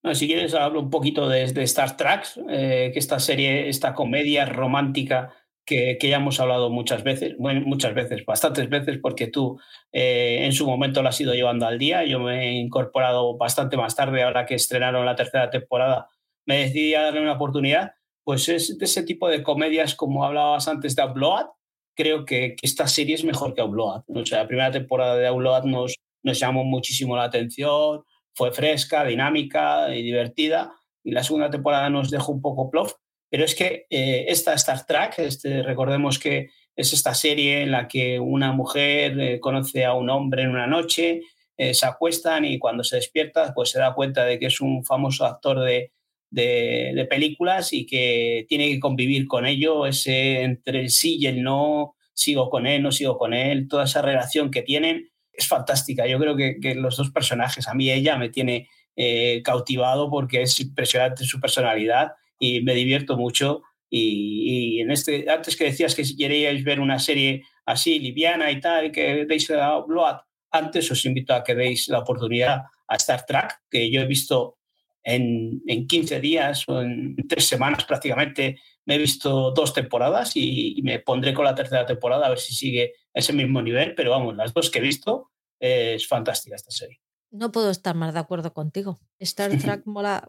No, 0.05 0.15
si 0.15 0.29
quieres, 0.29 0.55
hablo 0.55 0.79
un 0.79 0.91
poquito 0.91 1.29
de, 1.29 1.43
Star 1.43 1.97
Trek, 1.97 2.29
eh, 2.49 2.91
que 2.93 3.01
esta 3.01 3.19
serie, 3.19 3.69
esta 3.69 3.93
comedia 3.93 4.47
romántica 4.47 5.35
que, 5.65 5.99
ya 6.01 6.19
hemos 6.19 6.39
hablado 6.39 6.71
muchas 6.71 7.03
veces, 7.03 7.35
bueno, 7.37 7.63
muchas 7.67 7.95
veces, 7.95 8.25
bastantes 8.25 8.69
veces, 8.69 8.99
porque 9.03 9.27
tú 9.27 9.59
eh, 9.91 10.45
en 10.45 10.53
su 10.53 10.69
momento 10.69 11.03
la 11.03 11.09
has 11.09 11.21
ido 11.21 11.35
llevando 11.35 11.67
al 11.67 11.79
día. 11.81 12.05
Yo 12.05 12.21
me 12.21 12.49
he 12.49 12.53
incorporado 12.53 13.37
bastante 13.37 13.77
más 13.77 13.97
tarde, 13.97 14.23
ahora 14.23 14.47
que 14.47 14.55
estrenaron 14.55 15.05
la 15.05 15.17
tercera 15.17 15.51
temporada 15.51 16.09
me 16.47 16.59
decidí 16.59 16.95
a 16.95 17.03
darle 17.03 17.23
una 17.23 17.35
oportunidad, 17.35 17.93
pues 18.25 18.49
es 18.49 18.79
de 18.79 18.85
ese 18.85 19.03
tipo 19.03 19.29
de 19.29 19.43
comedias 19.43 19.95
como 19.95 20.25
hablabas 20.25 20.69
antes 20.69 20.95
de 20.97 21.05
Upload, 21.05 21.47
creo 21.95 22.25
que, 22.25 22.57
esta 22.63 22.87
serie 22.87 23.15
es 23.15 23.25
mejor 23.25 23.55
que 23.55 23.63
Upload. 23.63 24.05
O 24.09 24.25
sea, 24.25 24.43
la 24.43 24.49
primera 24.49 24.71
temporada 24.71 25.17
de 25.17 25.31
Upload 25.31 25.65
nos, 25.65 25.97
nos 26.23 26.39
llamó 26.39 26.65
muchísimo 26.65 27.17
la 27.17 27.25
atención, 27.25 28.03
fue 28.35 28.53
fresca, 28.53 29.05
dinámica 29.05 29.95
y 29.95 30.03
divertida, 30.03 30.73
y 31.03 31.13
la 31.13 31.25
segunda 31.25 31.51
temporada 31.51 31.91
nos 31.91 32.11
dejó 32.11 32.33
un 32.33 32.41
poco 32.41 32.71
plof, 32.71 32.95
pero 33.31 33.45
es 33.45 33.55
que 33.55 33.87
eh, 33.91 34.25
esta 34.29 34.55
Star 34.55 34.85
Trek, 34.87 35.19
este, 35.19 35.63
recordemos 35.63 36.19
que 36.19 36.51
es 36.75 36.93
esta 36.93 37.15
serie 37.15 37.63
en 37.63 37.71
la 37.71 37.87
que 37.87 38.19
una 38.19 38.53
mujer 38.53 39.19
eh, 39.21 39.41
conoce 39.41 39.85
a 39.85 39.95
un 39.95 40.11
hombre 40.11 40.43
en 40.43 40.51
una 40.51 40.67
noche, 40.67 41.23
eh, 41.57 41.75
se 41.75 41.87
acuestan 41.87 42.45
y 42.45 42.59
cuando 42.59 42.83
se 42.83 42.97
despierta 42.97 43.53
pues 43.55 43.71
se 43.71 43.79
da 43.79 43.95
cuenta 43.95 44.25
de 44.25 44.39
que 44.39 44.47
es 44.47 44.61
un 44.61 44.85
famoso 44.85 45.27
actor 45.27 45.61
de, 45.61 45.93
de, 46.31 47.07
películas 47.09 47.73
y 47.73 47.87
que 47.87 48.47
tiene 48.49 48.69
que 48.69 48.81
convivir 48.81 49.27
con 49.27 49.47
ello, 49.47 49.87
ese 49.87 50.43
entre 50.43 50.81
el 50.81 50.91
sí 50.91 51.17
y 51.19 51.27
el 51.27 51.43
no, 51.43 51.95
sigo 52.15 52.51
con 52.51 52.67
él, 52.67 52.83
no 52.83 52.93
sigo 52.93 53.19
con 53.19 53.35
él, 53.35 53.69
toda 53.69 53.85
esa 53.85 54.03
relación 54.03 54.51
que 54.51 54.63
tienen 54.63 55.11
es 55.33 55.49
fantástica. 55.49 56.07
Yo 56.07 56.19
creo 56.19 56.37
que, 56.37 56.75
los 56.75 56.97
dos 56.97 57.11
personajes, 57.11 57.67
a 57.69 57.75
mí 57.75 57.91
ella 57.91 58.17
me 58.17 58.29
tiene 58.29 58.69
eh, 58.97 59.43
cautivado 59.43 60.11
porque 60.11 60.43
es 60.43 60.59
impresionante 60.61 61.25
su 61.25 61.41
personalidad 61.41 62.13
y 62.39 62.61
me 62.63 62.75
divierto 62.75 63.17
mucho. 63.17 63.63
Y, 63.89 64.81
en 64.81 64.91
este, 64.93 65.29
antes 65.29 65.57
que 65.57 65.65
decías 65.65 65.95
que 65.95 66.05
si 66.05 66.17
queréis 66.17 66.63
ver 66.63 66.79
una 66.79 66.99
serie 66.99 67.45
así, 67.65 67.99
liviana 67.99 68.51
y 68.51 68.61
tal, 68.61 68.93
que 68.93 69.25
veis 69.25 69.51
Blood, 69.87 70.17
antes 70.53 70.91
os 70.91 71.05
invito 71.05 71.35
a 71.35 71.43
que 71.43 71.55
deis 71.55 71.89
la 71.89 72.01
oportunidad 72.01 72.63
a 72.87 72.97
Star 72.97 73.25
Trek, 73.25 73.61
que 73.71 73.91
yo 73.91 74.01
he 74.01 74.07
visto 74.07 74.60
en, 75.03 75.63
en 75.67 75.87
15 75.87 76.21
días 76.21 76.69
o 76.69 76.83
en 76.83 77.17
tres 77.29 77.49
semanas 77.49 77.85
prácticamente 77.85 78.61
me 78.85 78.97
he 78.97 78.99
visto 78.99 79.53
dos 79.53 79.73
temporadas 79.73 80.33
y, 80.35 80.81
me 80.83 80.99
pondré 80.99 81.35
con 81.35 81.45
la 81.45 81.55
tercera 81.55 81.87
temporada 81.87 82.27
a 82.27 82.31
ver 82.31 82.39
si 82.39 82.55
sigue 82.55 82.95
ese 83.15 83.33
mismo 83.33 83.63
nivel, 83.63 83.95
pero 83.95 84.11
vamos, 84.11 84.37
las 84.37 84.53
dos 84.53 84.71
que 84.71 84.79
he 84.79 84.83
visto 84.83 85.31
es 85.61 86.07
fantástica 86.09 86.57
esta 86.57 86.71
serie. 86.71 87.01
No 87.31 87.53
puedo 87.53 87.71
estar 87.71 87.95
más 87.95 88.15
de 88.15 88.21
acuerdo 88.21 88.53
contigo. 88.53 88.99
Star 89.19 89.51
Trek 89.59 89.83
mola. 89.85 90.29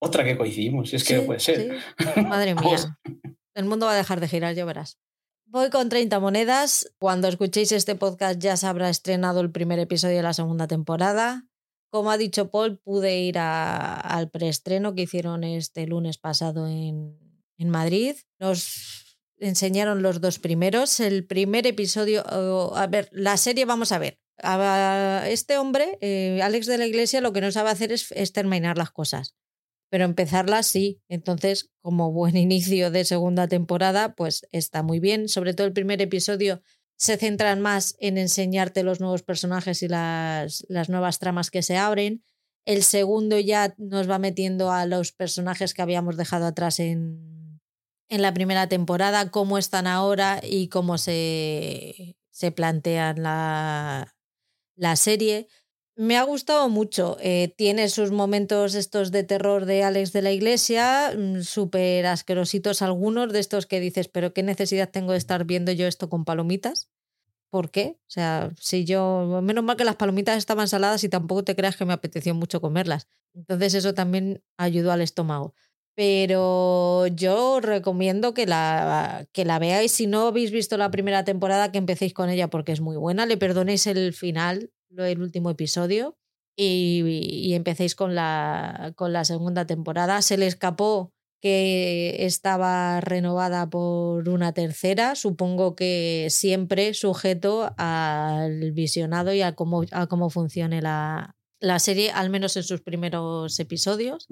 Otra 0.00 0.24
que 0.24 0.38
coincidimos, 0.38 0.94
es 0.94 1.04
que 1.04 1.20
puede 1.20 1.40
ser. 1.40 1.78
Madre 2.26 2.54
mía. 2.60 2.98
El 3.54 3.66
mundo 3.66 3.86
va 3.86 3.92
a 3.92 3.96
dejar 3.96 4.20
de 4.20 4.28
girar, 4.28 4.54
ya 4.54 4.64
verás. 4.64 4.98
Voy 5.44 5.68
con 5.68 5.88
30 5.88 6.20
monedas. 6.20 6.94
Cuando 6.98 7.28
escuchéis 7.28 7.72
este 7.72 7.96
podcast 7.96 8.40
ya 8.40 8.56
se 8.56 8.66
habrá 8.66 8.88
estrenado 8.88 9.40
el 9.40 9.50
primer 9.50 9.78
episodio 9.78 10.16
de 10.16 10.22
la 10.22 10.32
segunda 10.32 10.68
temporada. 10.68 11.49
Como 11.90 12.12
ha 12.12 12.18
dicho 12.18 12.50
Paul, 12.50 12.78
pude 12.78 13.18
ir 13.20 13.36
al 13.38 14.30
preestreno 14.30 14.94
que 14.94 15.02
hicieron 15.02 15.42
este 15.42 15.86
lunes 15.86 16.18
pasado 16.18 16.68
en, 16.68 17.18
Madrid. 17.58 18.16
Nos 18.38 19.18
enseñaron 19.38 20.02
los 20.02 20.20
dos 20.20 20.38
primeros. 20.38 20.98
El 21.00 21.26
primer 21.26 21.66
episodio, 21.66 22.24
a 22.74 22.86
ver, 22.86 23.10
la 23.12 23.36
serie 23.36 23.64
vamos 23.66 23.92
a 23.92 23.98
ver. 23.98 24.18
este 25.26 25.58
hombre, 25.58 25.98
eh, 26.00 26.40
Alex 26.42 26.66
de 26.66 26.78
la 26.78 26.86
Iglesia, 26.86 27.20
lo 27.20 27.32
que 27.32 27.40
no 27.42 27.50
sabe 27.50 27.70
hacer 27.70 27.92
es, 27.92 28.12
es 28.12 28.32
terminar 28.32 28.78
las 28.78 28.92
cosas. 28.92 29.34
Pero 29.90 30.04
empezarlas 30.04 30.68
sí. 30.68 31.02
Entonces, 31.08 31.70
como 31.82 32.12
buen 32.12 32.36
inicio 32.36 32.90
de 32.90 33.04
segunda 33.04 33.48
temporada, 33.48 34.14
pues 34.14 34.46
está 34.52 34.82
muy 34.82 35.00
bien. 35.00 35.28
Sobre 35.28 35.54
todo 35.54 35.66
el 35.66 35.72
primer 35.72 36.00
episodio 36.00 36.62
se 37.00 37.16
centran 37.16 37.62
más 37.62 37.96
en 37.98 38.18
enseñarte 38.18 38.82
los 38.82 39.00
nuevos 39.00 39.22
personajes 39.22 39.82
y 39.82 39.88
las, 39.88 40.66
las 40.68 40.90
nuevas 40.90 41.18
tramas 41.18 41.50
que 41.50 41.62
se 41.62 41.78
abren. 41.78 42.22
El 42.66 42.82
segundo 42.82 43.38
ya 43.38 43.74
nos 43.78 44.08
va 44.08 44.18
metiendo 44.18 44.70
a 44.70 44.84
los 44.84 45.10
personajes 45.12 45.72
que 45.72 45.80
habíamos 45.80 46.18
dejado 46.18 46.44
atrás 46.44 46.78
en, 46.78 47.58
en 48.10 48.20
la 48.20 48.34
primera 48.34 48.68
temporada, 48.68 49.30
cómo 49.30 49.56
están 49.56 49.86
ahora 49.86 50.40
y 50.42 50.68
cómo 50.68 50.98
se, 50.98 52.18
se 52.28 52.52
plantean 52.52 53.22
la, 53.22 54.14
la 54.76 54.94
serie. 54.94 55.48
Me 55.96 56.16
ha 56.16 56.22
gustado 56.22 56.68
mucho. 56.68 57.16
Eh, 57.20 57.52
tiene 57.56 57.88
sus 57.88 58.10
momentos 58.10 58.74
estos 58.74 59.10
de 59.10 59.22
terror 59.24 59.66
de 59.66 59.82
Alex 59.82 60.12
de 60.12 60.22
la 60.22 60.32
Iglesia, 60.32 61.12
mm, 61.16 61.42
súper 61.42 62.06
asquerositos 62.06 62.80
algunos, 62.82 63.32
de 63.32 63.40
estos 63.40 63.66
que 63.66 63.80
dices, 63.80 64.08
pero 64.08 64.32
¿qué 64.32 64.42
necesidad 64.42 64.90
tengo 64.90 65.12
de 65.12 65.18
estar 65.18 65.44
viendo 65.44 65.72
yo 65.72 65.86
esto 65.86 66.08
con 66.08 66.24
palomitas? 66.24 66.88
¿Por 67.50 67.70
qué? 67.70 67.98
O 68.02 68.10
sea, 68.10 68.52
si 68.60 68.84
yo, 68.84 69.40
menos 69.42 69.64
mal 69.64 69.76
que 69.76 69.84
las 69.84 69.96
palomitas 69.96 70.38
estaban 70.38 70.68
saladas 70.68 71.04
y 71.04 71.08
tampoco 71.08 71.44
te 71.44 71.56
creas 71.56 71.76
que 71.76 71.84
me 71.84 71.92
apeteció 71.94 72.34
mucho 72.34 72.60
comerlas. 72.60 73.08
Entonces 73.34 73.74
eso 73.74 73.94
también 73.94 74.42
ayudó 74.58 74.92
al 74.92 75.02
estómago. 75.02 75.54
Pero 75.96 77.08
yo 77.08 77.60
recomiendo 77.60 78.34
que 78.34 78.46
la, 78.46 79.26
que 79.32 79.44
la 79.44 79.58
veáis. 79.58 79.92
Si 79.92 80.06
no 80.06 80.28
habéis 80.28 80.50
visto 80.52 80.76
la 80.78 80.90
primera 80.90 81.24
temporada, 81.24 81.72
que 81.72 81.78
empecéis 81.78 82.14
con 82.14 82.30
ella 82.30 82.48
porque 82.48 82.72
es 82.72 82.80
muy 82.80 82.96
buena. 82.96 83.26
Le 83.26 83.36
perdonéis 83.36 83.86
el 83.86 84.14
final, 84.14 84.70
el 84.96 85.22
último 85.22 85.50
episodio, 85.50 86.16
y, 86.56 87.00
y 87.00 87.54
empecéis 87.54 87.94
con 87.94 88.14
la, 88.14 88.92
con 88.96 89.12
la 89.12 89.24
segunda 89.24 89.66
temporada. 89.66 90.20
Se 90.22 90.36
le 90.36 90.46
escapó 90.46 91.12
que 91.40 92.26
estaba 92.26 93.00
renovada 93.00 93.70
por 93.70 94.28
una 94.28 94.52
tercera, 94.52 95.14
supongo 95.14 95.74
que 95.74 96.26
siempre 96.28 96.92
sujeto 96.92 97.72
al 97.78 98.72
visionado 98.72 99.32
y 99.32 99.40
a 99.40 99.54
cómo, 99.54 99.84
a 99.90 100.06
cómo 100.06 100.28
funcione 100.28 100.82
la, 100.82 101.36
la 101.60 101.78
serie, 101.78 102.10
al 102.10 102.28
menos 102.28 102.56
en 102.56 102.62
sus 102.62 102.82
primeros 102.82 103.58
episodios. 103.58 104.28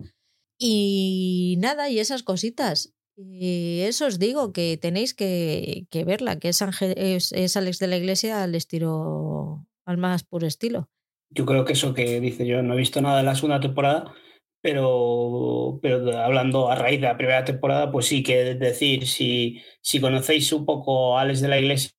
Y 0.59 1.57
nada, 1.61 1.89
y 1.89 1.99
esas 1.99 2.23
cositas. 2.23 2.93
Y 3.17 3.81
eso 3.81 4.07
os 4.07 4.19
digo, 4.19 4.53
que 4.53 4.77
tenéis 4.77 5.15
que, 5.15 5.87
que 5.91 6.05
verla, 6.05 6.39
que 6.39 6.51
es, 6.51 6.61
es, 6.63 7.33
es, 7.33 7.57
Alex 7.57 7.79
de 7.79 7.87
la 7.87 7.97
Iglesia 7.97 8.43
al 8.43 8.55
estilo, 8.55 9.67
al 9.89 9.97
más 9.97 10.23
puro 10.23 10.47
estilo. 10.47 10.91
Yo 11.31 11.47
creo 11.47 11.65
que 11.65 11.73
eso 11.73 11.95
que 11.95 12.21
dice 12.21 12.47
yo, 12.47 12.63
no 12.63 12.75
he 12.75 12.77
visto 12.77 13.01
nada 13.01 13.19
de 13.19 13.23
la 13.23 13.35
segunda 13.35 13.59
temporada, 13.59 14.15
pero, 14.61 15.79
pero 15.81 16.15
hablando 16.19 16.71
a 16.71 16.75
raíz 16.75 17.01
de 17.01 17.07
la 17.07 17.17
primera 17.17 17.45
temporada, 17.45 17.91
pues 17.91 18.07
sí 18.07 18.23
que 18.23 18.55
decir, 18.55 19.07
si, 19.07 19.63
si 19.81 19.99
conocéis 19.99 20.53
un 20.53 20.67
poco 20.67 21.17
a 21.17 21.23
Alex 21.23 21.41
de 21.41 21.49
la 21.49 21.59
Iglesia 21.59 21.93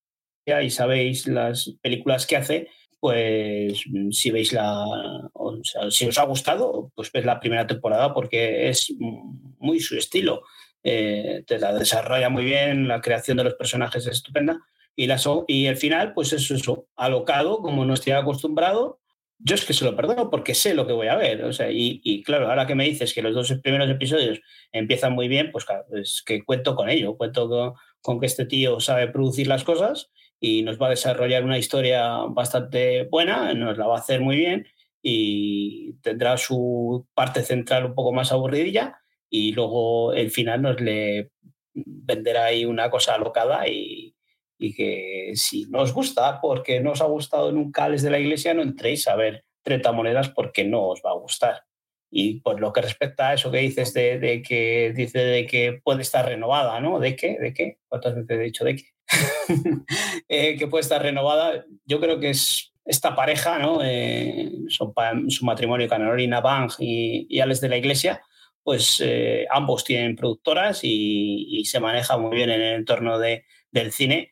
y 0.62 0.70
sabéis 0.70 1.28
las 1.28 1.78
películas 1.82 2.28
que 2.28 2.38
hace, 2.38 2.68
pues 3.00 3.84
si 4.12 4.30
veis 4.30 4.54
la, 4.54 4.86
o 5.34 5.60
sea, 5.64 5.90
si 5.90 6.06
os 6.06 6.18
ha 6.20 6.26
gustado, 6.26 6.92
pues 6.94 7.12
ves 7.12 7.26
la 7.26 7.40
primera 7.40 7.66
temporada 7.66 8.14
porque 8.14 8.70
es 8.70 8.94
muy 9.00 9.80
su 9.80 9.98
estilo. 9.98 10.44
Eh, 10.84 11.44
te 11.48 11.58
la 11.58 11.74
desarrolla 11.74 12.30
muy 12.30 12.46
bien, 12.46 12.88
la 12.88 13.02
creación 13.02 13.38
de 13.38 13.46
los 13.46 13.56
personajes 13.56 14.06
es 14.06 14.14
estupenda 14.14 14.60
y, 15.00 15.08
la, 15.08 15.18
y 15.48 15.68
el 15.68 15.78
final, 15.78 16.14
pues 16.14 16.34
es 16.34 16.52
eso, 16.52 16.90
alocado, 16.98 17.62
como 17.62 17.86
no 17.86 17.94
estoy 17.94 18.12
acostumbrado, 18.12 19.00
yo 19.38 19.56
es 19.56 19.64
que 19.64 19.72
se 19.72 19.86
lo 19.86 19.96
perdono 19.96 20.30
porque 20.30 20.54
sé 20.54 20.74
lo 20.74 20.86
que 20.86 20.92
voy 20.92 21.08
a 21.08 21.16
ver. 21.16 21.46
O 21.46 21.54
sea, 21.54 21.70
y, 21.72 22.22
claro, 22.24 22.50
ahora 22.50 22.68
que 22.68 22.76
me 22.76 22.84
dices 22.84 23.14
que 23.14 23.22
los 23.22 23.34
dos 23.34 23.54
primeros 23.64 23.90
episodios 23.90 24.42
empiezan 24.74 25.14
muy 25.14 25.30
bien, 25.30 25.54
pues 25.54 25.64
claro, 25.64 25.86
es 25.94 26.22
que 26.26 26.44
cuento 26.44 26.76
con 26.76 26.90
ello, 26.90 27.16
cuento 27.16 27.78
con, 28.02 28.20
que 28.20 28.26
este 28.26 28.46
tío 28.46 28.82
sabe 28.82 29.08
producir 29.08 29.48
las 29.48 29.64
cosas 29.64 30.12
y 30.38 30.64
nos 30.64 30.78
va 30.78 30.88
a 30.88 30.90
desarrollar 30.90 31.46
una 31.46 31.58
historia 31.58 32.18
bastante 32.28 33.06
buena, 33.06 33.54
nos 33.54 33.78
la 33.78 33.88
va 33.88 33.96
a 33.96 34.00
hacer 34.00 34.20
muy 34.20 34.36
bien 34.36 34.68
y 35.02 35.94
tendrá 36.02 36.36
su 36.36 37.08
parte 37.14 37.44
central 37.44 37.86
un 37.86 37.96
poco 37.96 38.12
más 38.12 38.34
aburridilla 38.34 39.00
y 39.30 39.54
luego 39.54 40.12
el 40.12 40.30
final 40.30 40.62
nos 40.62 40.82
le 40.82 41.32
venderá 41.74 42.46
ahí 42.46 42.66
una 42.66 42.90
cosa 42.90 43.16
alocada 43.16 43.66
y, 43.70 44.14
y 44.60 44.74
que 44.76 45.32
si 45.36 45.66
no 45.70 45.80
os 45.80 45.94
gusta, 45.94 46.42
porque 46.42 46.82
no 46.82 46.92
os 46.92 47.02
ha 47.02 47.06
gustado 47.06 47.52
nunca 47.52 47.88
les 47.88 48.04
de 48.04 48.12
la 48.12 48.20
iglesia, 48.20 48.54
no 48.54 48.62
entréis 48.62 49.08
a 49.08 49.16
ver 49.16 49.46
30 49.64 49.92
monedas 49.94 50.30
porque 50.30 50.66
no 50.66 50.90
os 50.90 51.02
va 51.04 51.12
a 51.12 51.18
gustar. 51.18 51.64
Y 52.12 52.42
por 52.42 52.60
lo 52.60 52.74
que 52.74 52.82
respecta 52.82 53.30
a 53.30 53.34
eso 53.36 53.52
que 53.52 53.60
dices 53.60 53.94
de, 53.94 54.20
de, 54.20 54.42
que 54.42 54.92
dice 54.94 55.20
de 55.20 55.46
que 55.46 55.80
puede 55.82 56.02
estar 56.02 56.26
renovada, 56.26 56.80
¿no? 56.82 57.00
¿De 57.00 57.16
qué? 57.16 57.38
¿De 57.40 57.54
qué? 57.54 57.78
¿Cuántas 57.88 58.16
veces 58.16 58.32
he 58.32 58.44
dicho 58.44 58.66
de 58.66 58.76
qué? 58.76 58.86
eh, 60.28 60.58
que 60.58 60.68
puede 60.68 60.82
estar 60.82 61.02
renovada. 61.02 61.64
Yo 61.86 62.02
creo 62.02 62.20
que 62.20 62.32
es 62.32 62.74
esta 62.84 63.16
pareja, 63.16 63.60
¿no? 63.60 63.80
Eh, 63.82 64.52
su, 64.68 64.94
su, 65.30 65.46
matrimonio, 65.46 65.88
Carolina 65.88 66.42
Bang 66.42 66.72
y, 66.80 67.28
y 67.30 67.40
Alex 67.40 67.62
de 67.62 67.70
la 67.70 67.78
Iglesia, 67.78 68.22
pues 68.62 69.02
eh, 69.06 69.46
ambos 69.52 69.86
tienen 69.86 70.18
productoras 70.18 70.84
y, 70.84 71.48
y, 71.50 71.66
se 71.66 71.80
maneja 71.80 72.18
muy 72.18 72.36
bien 72.36 72.50
en 72.50 72.62
el 72.62 72.76
entorno 72.76 73.20
de, 73.20 73.46
del 73.72 73.92
cine 73.92 74.32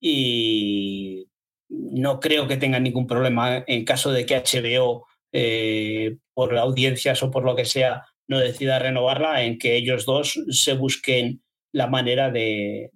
y 0.00 1.28
no 1.68 2.20
creo 2.20 2.48
que 2.48 2.56
tengan 2.56 2.82
ningún 2.82 3.06
problema 3.06 3.64
en 3.66 3.84
caso 3.84 4.12
de 4.12 4.26
que 4.26 4.36
HBO, 4.36 5.06
eh, 5.32 6.16
por 6.34 6.56
audiencias 6.56 7.22
o 7.22 7.30
por 7.30 7.44
lo 7.44 7.54
que 7.56 7.64
sea, 7.64 8.06
no 8.26 8.38
decida 8.38 8.78
renovarla, 8.78 9.42
en 9.42 9.58
que 9.58 9.76
ellos 9.76 10.06
dos 10.06 10.40
se 10.50 10.74
busquen 10.74 11.42
la 11.72 11.86
manera 11.86 12.30
de, 12.30 12.90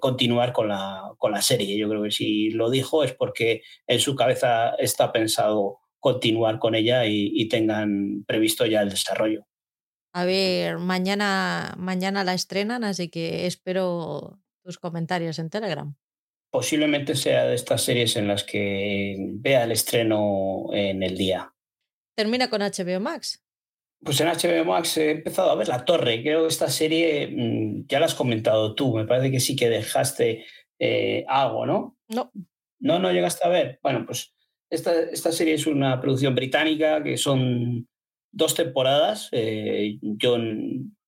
continuar 0.00 0.52
con 0.52 0.68
la, 0.68 1.12
con 1.18 1.32
la 1.32 1.42
serie. 1.42 1.76
Yo 1.76 1.88
creo 1.88 2.02
que 2.02 2.10
si 2.10 2.50
lo 2.50 2.70
dijo 2.70 3.04
es 3.04 3.12
porque 3.12 3.62
en 3.86 4.00
su 4.00 4.16
cabeza 4.16 4.70
está 4.78 5.12
pensado 5.12 5.78
continuar 6.00 6.58
con 6.58 6.74
ella 6.74 7.06
y, 7.06 7.30
y 7.34 7.48
tengan 7.48 8.24
previsto 8.26 8.66
ya 8.66 8.82
el 8.82 8.90
desarrollo. 8.90 9.46
A 10.12 10.24
ver, 10.24 10.78
mañana, 10.78 11.74
mañana 11.76 12.24
la 12.24 12.34
estrenan, 12.34 12.84
así 12.84 13.08
que 13.08 13.46
espero 13.46 14.38
tus 14.62 14.78
comentarios 14.78 15.38
en 15.38 15.50
Telegram 15.50 15.94
posiblemente 16.50 17.14
sea 17.14 17.44
de 17.44 17.54
estas 17.54 17.82
series 17.82 18.16
en 18.16 18.28
las 18.28 18.44
que 18.44 19.16
vea 19.18 19.64
el 19.64 19.72
estreno 19.72 20.66
en 20.72 21.02
el 21.02 21.16
día. 21.16 21.52
¿Termina 22.16 22.48
con 22.48 22.62
HBO 22.62 23.00
Max? 23.00 23.42
Pues 24.02 24.20
en 24.20 24.28
HBO 24.28 24.64
Max 24.64 24.96
he 24.98 25.10
empezado 25.10 25.50
a 25.50 25.54
ver 25.54 25.68
La 25.68 25.84
Torre. 25.84 26.22
Creo 26.22 26.42
que 26.42 26.48
esta 26.48 26.68
serie 26.68 27.28
mm, 27.28 27.86
ya 27.88 28.00
la 28.00 28.06
has 28.06 28.14
comentado 28.14 28.74
tú. 28.74 28.94
Me 28.94 29.06
parece 29.06 29.30
que 29.30 29.40
sí 29.40 29.56
que 29.56 29.68
dejaste 29.68 30.46
eh, 30.78 31.24
algo, 31.28 31.66
¿no? 31.66 31.96
No. 32.08 32.30
No, 32.78 32.98
no 32.98 33.12
llegaste 33.12 33.46
a 33.46 33.50
ver. 33.50 33.80
Bueno, 33.82 34.04
pues 34.06 34.34
esta, 34.70 34.92
esta 35.00 35.32
serie 35.32 35.54
es 35.54 35.66
una 35.66 36.00
producción 36.00 36.34
británica 36.34 37.02
que 37.02 37.16
son 37.16 37.88
dos 38.32 38.54
temporadas. 38.54 39.28
Eh, 39.32 39.98
yo 40.00 40.36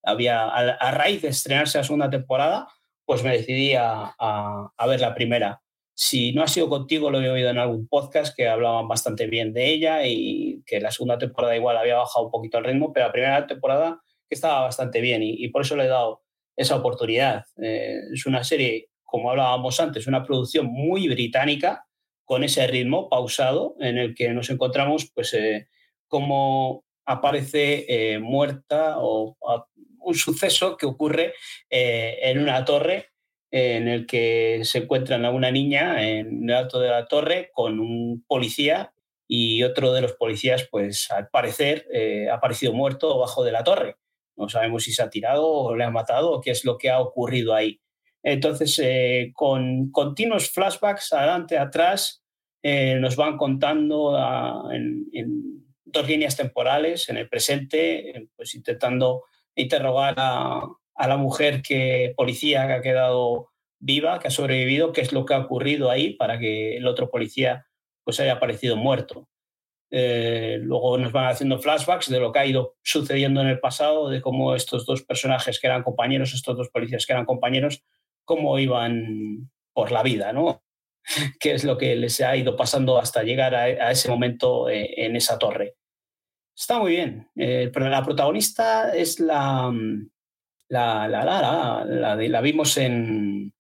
había, 0.03 0.45
a, 0.45 0.71
a 0.75 0.91
raíz 0.91 1.23
de 1.23 1.29
estrenarse 1.29 1.79
la 1.79 1.85
segunda 1.85 2.11
temporada, 2.11 2.69
pues 3.09 3.25
me 3.25 3.33
decidí 3.33 3.73
a, 3.73 4.15
a, 4.19 4.87
ver 4.87 5.01
la 5.01 5.15
primera. 5.15 5.63
Si 5.95 6.35
no 6.35 6.43
ha 6.43 6.47
sido 6.47 6.69
contigo, 6.69 7.11
lo 7.11 7.23
he 7.23 7.31
oído 7.31 7.49
en 7.49 7.57
algún 7.57 7.89
podcast 7.89 8.37
que 8.37 8.47
hablaban 8.47 8.87
bastante 8.87 9.27
bien 9.27 9.55
de 9.55 9.65
ella 9.65 10.07
y 10.07 10.63
que 10.67 10.79
la 10.79 10.91
segunda 10.91 11.17
temporada 11.17 11.57
igual 11.57 11.79
había 11.79 11.97
bajado 11.97 12.27
un 12.27 12.31
poquito 12.31 12.59
el 12.59 12.65
ritmo, 12.65 12.93
pero 12.93 13.07
la 13.07 13.13
primera 13.13 13.47
temporada 13.47 14.03
estaba 14.29 14.61
bastante 14.61 15.01
bien 15.01 15.23
y, 15.23 15.43
y 15.43 15.49
por 15.49 15.63
eso 15.63 15.75
le 15.75 15.85
he 15.85 15.89
dado 15.89 16.21
esa 16.55 16.77
oportunidad. 16.77 17.47
Eh, 17.63 17.99
es 18.13 18.27
una 18.27 18.45
serie, 18.45 18.91
como 19.05 19.31
hablábamos 19.31 19.81
antes, 19.81 20.07
una 20.07 20.23
producción 20.23 20.67
muy 20.67 21.09
británica 21.09 21.87
con 22.27 22.45
ese 22.45 22.67
ritmo 22.67 23.09
pausado 23.09 23.75
en 23.81 23.97
el 23.97 24.15
que 24.15 24.29
nos 24.35 24.51
encontramos, 24.51 25.11
pues, 25.15 25.33
eh, 25.33 25.69
como 26.09 26.85
aparece 27.07 27.87
eh, 27.89 28.19
muerta 28.19 28.97
o 28.99 29.39
un 30.01 30.15
suceso 30.15 30.77
que 30.77 30.87
ocurre 30.87 31.35
eh, 31.71 32.19
en 32.23 32.39
una 32.41 32.65
torre 32.65 33.11
en 33.51 33.89
el 33.89 34.07
que 34.07 34.61
se 34.65 34.79
encuentran 34.79 35.25
a 35.25 35.31
una 35.31 35.51
niña 35.51 36.07
en 36.07 36.49
el 36.49 36.55
alto 36.55 36.81
de 36.81 36.91
la 36.91 37.07
torre 37.07 37.51
con 37.53 37.81
un 37.81 38.25
policía 38.27 38.93
y 39.27 39.63
otro 39.63 39.93
de 39.93 40.01
los 40.01 40.15
policías, 40.15 40.67
pues 40.71 41.11
al 41.11 41.29
parecer, 41.29 41.87
eh, 41.93 42.29
ha 42.31 42.37
aparecido 42.37 42.73
muerto 42.73 43.19
bajo 43.19 43.45
de 43.45 43.53
la 43.53 43.63
torre. 43.63 43.97
No 44.37 44.49
sabemos 44.49 44.85
si 44.85 44.93
se 44.93 45.03
ha 45.03 45.11
tirado 45.11 45.47
o 45.47 45.77
le 45.77 45.85
ha 45.85 45.91
matado 45.91 46.33
o 46.33 46.41
qué 46.41 46.51
es 46.51 46.65
lo 46.65 46.79
que 46.79 46.91
ha 46.91 47.01
ocurrido 47.01 47.55
ahí. 47.55 47.81
Entonces, 48.23 48.79
eh, 48.83 49.31
con 49.35 49.91
continuos 49.91 50.51
flashbacks 50.51 51.13
adelante, 51.13 51.59
atrás, 51.59 52.23
eh, 52.63 52.97
nos 52.97 53.17
van 53.17 53.37
contando 53.37 54.17
a, 54.17 54.75
en, 54.75 55.07
en, 55.13 55.67
dos 55.91 56.07
líneas 56.07 56.37
temporales, 56.37 57.09
en 57.09 57.17
el 57.17 57.31
presente, 57.31 58.29
pues 58.37 58.55
intentando 58.55 59.25
interrogar 59.59 60.15
a, 60.17 60.63
a 60.95 61.09
la 61.09 61.17
mujer 61.17 61.63
que, 61.63 62.13
policía 62.17 62.67
que 62.67 62.73
ha 62.73 62.83
quedado 62.83 63.51
viva, 63.79 64.19
que 64.19 64.29
ha 64.29 64.31
sobrevivido, 64.31 64.93
qué 64.93 65.01
es 65.01 65.13
lo 65.13 65.25
que 65.25 65.35
ha 65.35 65.39
ocurrido 65.39 65.91
ahí 65.91 66.15
para 66.15 66.39
que 66.39 66.77
el 66.77 66.87
otro 66.87 67.11
policía 67.11 67.67
pues 68.05 68.19
haya 68.21 68.35
aparecido 68.35 68.77
muerto. 68.77 69.29
Eh, 69.91 70.59
luego 70.61 70.99
nos 70.99 71.13
van 71.13 71.29
haciendo 71.29 71.59
flashbacks 71.59 72.11
de 72.11 72.21
lo 72.21 72.33
que 72.33 72.41
ha 72.41 72.47
ido 72.47 72.77
sucediendo 72.83 73.41
en 73.41 73.47
el 73.47 73.61
pasado, 73.61 74.11
de 74.11 74.21
cómo 74.21 74.55
estos 74.55 74.85
dos 74.85 75.03
personajes 75.03 75.61
que 75.61 75.67
eran 75.67 75.83
compañeros, 75.83 76.35
estos 76.35 76.57
dos 76.57 76.69
policías 76.69 77.07
que 77.07 77.13
eran 77.13 77.25
compañeros, 77.25 77.85
cómo 78.25 78.59
iban 78.59 79.51
por 79.73 79.93
la 79.93 80.03
vida, 80.03 80.33
¿no? 80.33 80.63
qué 81.41 81.53
es 81.53 81.65
lo 81.65 81.79
que 81.79 81.97
les 81.97 82.21
ha 82.21 82.37
ido 82.37 82.57
pasando 82.57 82.99
hasta 82.99 83.23
llegar 83.23 83.55
a, 83.55 83.63
a 83.63 83.91
ese 83.93 84.09
momento 84.09 84.69
eh, 84.69 85.05
en 85.05 85.17
esa 85.17 85.39
torre. 85.39 85.78
Está 86.59 86.79
muy 86.79 86.93
bien. 86.93 87.29
Eh, 87.37 87.71
pero 87.73 87.89
la 87.89 88.05
protagonista 88.05 88.95
es 88.95 89.21
la, 89.21 89.71
mm, 89.71 90.11
la, 90.69 91.09
la, 91.09 91.25
la, 91.25 91.85
la, 91.87 92.17
la 92.17 92.41
vimos 92.41 92.77
en, 92.77 93.53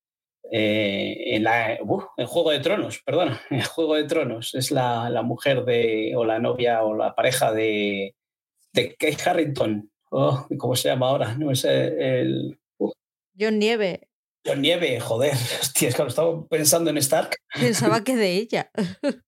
eh, 0.50 1.34
en, 1.34 1.44
la, 1.44 1.78
uh, 1.80 2.02
en, 2.16 2.26
Juego 2.26 2.50
de 2.50 2.60
Tronos, 2.60 3.00
perdona, 3.04 3.40
en 3.50 3.62
Juego 3.62 3.94
de 3.94 4.04
Tronos. 4.04 4.54
Es 4.54 4.70
la, 4.70 5.08
la, 5.10 5.22
mujer 5.22 5.64
de, 5.64 6.12
o 6.16 6.24
la 6.24 6.38
novia 6.38 6.82
o 6.82 6.94
la 6.94 7.14
pareja 7.14 7.52
de, 7.52 8.14
de 8.72 8.94
Kate 8.96 9.22
Harrington. 9.24 9.90
Oh, 10.10 10.46
¿Cómo 10.58 10.74
se 10.74 10.88
llama 10.88 11.08
ahora? 11.08 11.34
No 11.34 11.54
sé, 11.54 12.20
el... 12.20 12.58
Uh. 12.78 12.90
John 13.38 13.58
Nieve. 13.58 14.08
John 14.44 14.62
Nieve, 14.62 14.98
joder. 15.00 15.32
Hostia, 15.60 15.88
es 15.88 15.94
que 15.94 16.02
lo 16.02 16.08
estaba 16.08 16.46
pensando 16.48 16.90
en 16.90 16.96
Stark. 16.98 17.36
Pensaba 17.60 18.02
que 18.02 18.16
de 18.16 18.36
ella. 18.36 18.70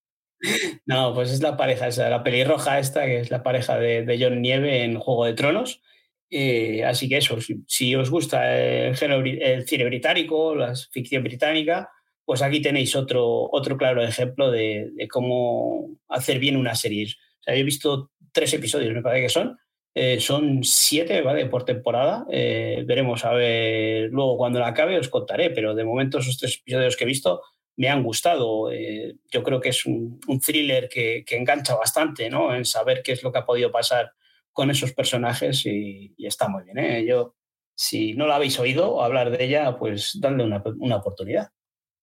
No, 0.86 1.14
pues 1.14 1.30
es 1.30 1.42
la 1.42 1.56
pareja, 1.56 1.88
esa, 1.88 2.08
la 2.08 2.22
pelirroja 2.22 2.78
esta, 2.78 3.04
que 3.04 3.20
es 3.20 3.30
la 3.30 3.42
pareja 3.42 3.78
de, 3.78 4.04
de 4.04 4.18
John 4.22 4.40
Nieve 4.40 4.84
en 4.84 4.98
Juego 4.98 5.26
de 5.26 5.34
Tronos. 5.34 5.82
Eh, 6.30 6.84
así 6.84 7.08
que 7.08 7.18
eso, 7.18 7.38
si, 7.66 7.94
os 7.96 8.08
gusta 8.08 8.56
el, 8.56 8.96
el, 9.42 9.66
cine 9.66 9.84
británico, 9.84 10.54
la 10.54 10.74
ficción 10.74 11.24
británica, 11.24 11.90
pues 12.24 12.42
aquí 12.42 12.62
tenéis 12.62 12.94
otro, 12.94 13.50
otro 13.50 13.76
claro 13.76 14.02
ejemplo 14.02 14.50
de, 14.50 14.92
cómo 15.10 15.90
hacer 16.08 16.38
bien 16.38 16.56
una 16.56 16.76
serie. 16.76 17.06
O 17.40 17.42
sea, 17.42 17.54
he 17.56 17.62
visto 17.64 18.12
tres 18.32 18.54
episodios, 18.54 18.94
me 18.94 19.02
parece 19.02 19.22
que 19.22 19.28
son. 19.28 19.58
Eh, 19.92 20.20
son 20.20 20.62
siete, 20.62 21.20
¿vale? 21.22 21.46
Por 21.46 21.64
temporada. 21.64 22.24
Eh, 22.30 22.84
veremos 22.86 23.24
a 23.24 23.32
ver 23.32 24.10
luego 24.12 24.36
cuando 24.36 24.60
la 24.60 24.68
acabe, 24.68 24.98
os 24.98 25.08
contaré, 25.08 25.50
pero 25.50 25.74
de 25.74 25.84
momento 25.84 26.18
esos 26.18 26.38
tres 26.38 26.60
episodios 26.60 26.96
que 26.96 27.02
he 27.02 27.08
visto 27.08 27.42
me 27.80 27.88
han 27.88 28.02
gustado. 28.02 28.70
yo 28.70 29.42
creo 29.42 29.58
que 29.58 29.70
es 29.70 29.86
un, 29.86 30.20
thriller 30.44 30.86
que, 30.90 31.24
que, 31.26 31.38
engancha 31.38 31.74
bastante, 31.74 32.28
¿no? 32.28 32.54
En 32.54 32.66
saber 32.66 33.02
qué 33.02 33.12
es 33.12 33.22
lo 33.22 33.32
que 33.32 33.38
ha 33.38 33.46
podido 33.46 33.72
pasar 33.72 34.12
con 34.52 34.70
esos 34.70 34.92
personajes 34.92 35.64
y, 35.64 36.14
está 36.18 36.46
muy 36.48 36.64
bien. 36.64 36.76
¿eh? 36.76 37.06
Yo, 37.06 37.36
si 37.74 38.12
no 38.12 38.26
la 38.26 38.36
habéis 38.36 38.58
oído 38.58 39.02
hablar 39.02 39.30
de 39.30 39.42
ella, 39.42 39.78
pues 39.78 40.18
dadle 40.20 40.44
una, 40.44 40.62
una 40.78 40.96
oportunidad. 40.96 41.52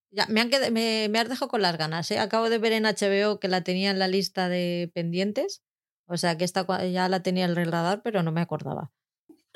Ya, 0.10 0.26
me, 0.30 0.42
han 0.42 0.50
me, 0.74 1.10
me, 1.10 1.20
has 1.20 1.30
dejado 1.30 1.48
con 1.48 1.62
las 1.62 1.78
ganas. 1.78 2.10
¿eh? 2.10 2.18
Acabo 2.18 2.50
de 2.50 2.58
ver 2.58 2.74
en 2.74 2.86
HBO 2.86 3.40
que 3.40 3.48
la 3.48 3.64
tenía 3.64 3.92
en 3.92 4.00
la 4.00 4.08
lista 4.08 4.50
de 4.50 4.90
pendientes. 4.96 5.62
O 6.08 6.18
sea 6.18 6.40
que 6.40 6.44
esta 6.46 6.66
ya 6.88 7.08
la 7.08 7.22
tenía 7.22 7.46
en 7.46 7.56
el 7.56 7.72
radar, 7.72 8.02
pero 8.02 8.24
no 8.24 8.32
me 8.32 8.42
acordaba. 8.42 8.92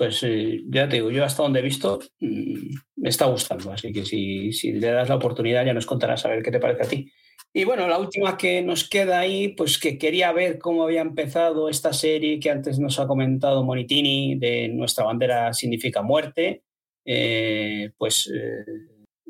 Pues 0.02 0.24
eh, 0.24 0.64
ya 0.68 0.89
te 0.89 0.95
digo, 0.95 1.12
yo 1.12 1.24
hasta 1.24 1.43
donde 1.43 1.60
he 1.60 1.62
visto 1.62 1.99
mm, 2.22 2.74
me 2.95 3.10
está 3.10 3.28
gustando. 3.28 3.72
Así 3.72 3.93
que 3.93 4.04
si, 4.04 4.52
le 4.72 4.88
das 4.88 5.08
la 5.08 5.18
oportunidad 5.18 5.64
ya 5.64 5.76
nos 5.76 5.86
contarás 5.86 6.26
a 6.26 6.30
ver 6.30 6.41
qué 6.41 6.49
te 6.49 6.60
parece 6.60 6.82
a 6.82 6.88
ti. 6.88 7.12
Y 7.54 7.66
bueno, 7.66 7.88
la 7.88 7.99
última 7.99 8.36
que 8.36 8.64
nos 8.64 8.89
queda 8.89 9.20
ahí, 9.20 9.49
pues 9.49 9.78
que 9.78 9.99
quería 9.99 10.32
ver 10.32 10.58
cómo 10.58 10.82
había 10.82 11.02
empezado 11.02 11.70
esta 11.70 11.93
serie 11.93 12.39
que 12.39 12.49
antes 12.49 12.80
nos 12.80 12.99
ha 12.99 13.06
comentado 13.06 13.64
Monitini, 13.64 14.39
de 14.39 14.70
Nuestra 14.70 15.06
bandera 15.06 15.54
significa 15.54 16.02
muerte. 16.02 16.64
Eh, 17.06 17.91
pues 17.95 18.28
eh, 18.34 18.66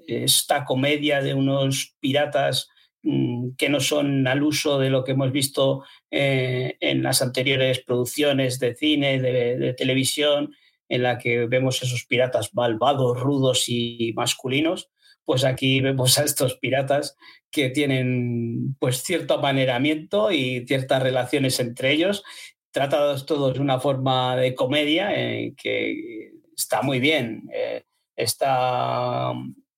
esta 0.07 0.63
comedia 0.63 1.19
de 1.21 1.33
unos 1.33 1.97
piratas 1.99 2.69
mm, 3.03 3.55
que 3.57 3.67
no 3.67 3.81
son 3.81 4.25
al 4.25 4.41
uso 4.41 4.79
de 4.79 4.89
lo 4.89 5.03
que 5.03 5.11
hemos 5.11 5.33
visto 5.33 5.83
en 6.09 7.03
las 7.03 7.21
anteriores 7.21 7.83
producciones 7.83 8.57
de 8.57 8.73
cine, 8.73 9.19
de 9.19 9.73
televisión, 9.73 10.55
en 10.91 11.03
la 11.03 11.17
que 11.17 11.45
vemos 11.45 11.81
esos 11.81 12.05
piratas 12.05 12.53
malvados, 12.53 13.17
rudos 13.17 13.69
y 13.69 14.11
masculinos, 14.13 14.91
pues 15.23 15.45
aquí 15.45 15.79
vemos 15.79 16.19
a 16.19 16.25
estos 16.25 16.57
piratas 16.57 17.15
que 17.49 17.69
tienen 17.69 18.75
pues 18.77 19.01
cierto 19.01 19.35
amaneramiento 19.35 20.33
y 20.33 20.65
ciertas 20.67 21.01
relaciones 21.01 21.61
entre 21.61 21.93
ellos, 21.93 22.23
tratados 22.71 23.25
todos 23.25 23.53
de 23.53 23.61
una 23.61 23.79
forma 23.79 24.35
de 24.35 24.53
comedia 24.53 25.13
eh, 25.15 25.53
que 25.55 26.33
está 26.57 26.81
muy 26.81 26.99
bien. 26.99 27.49
Eh, 27.53 27.83
está 28.13 29.31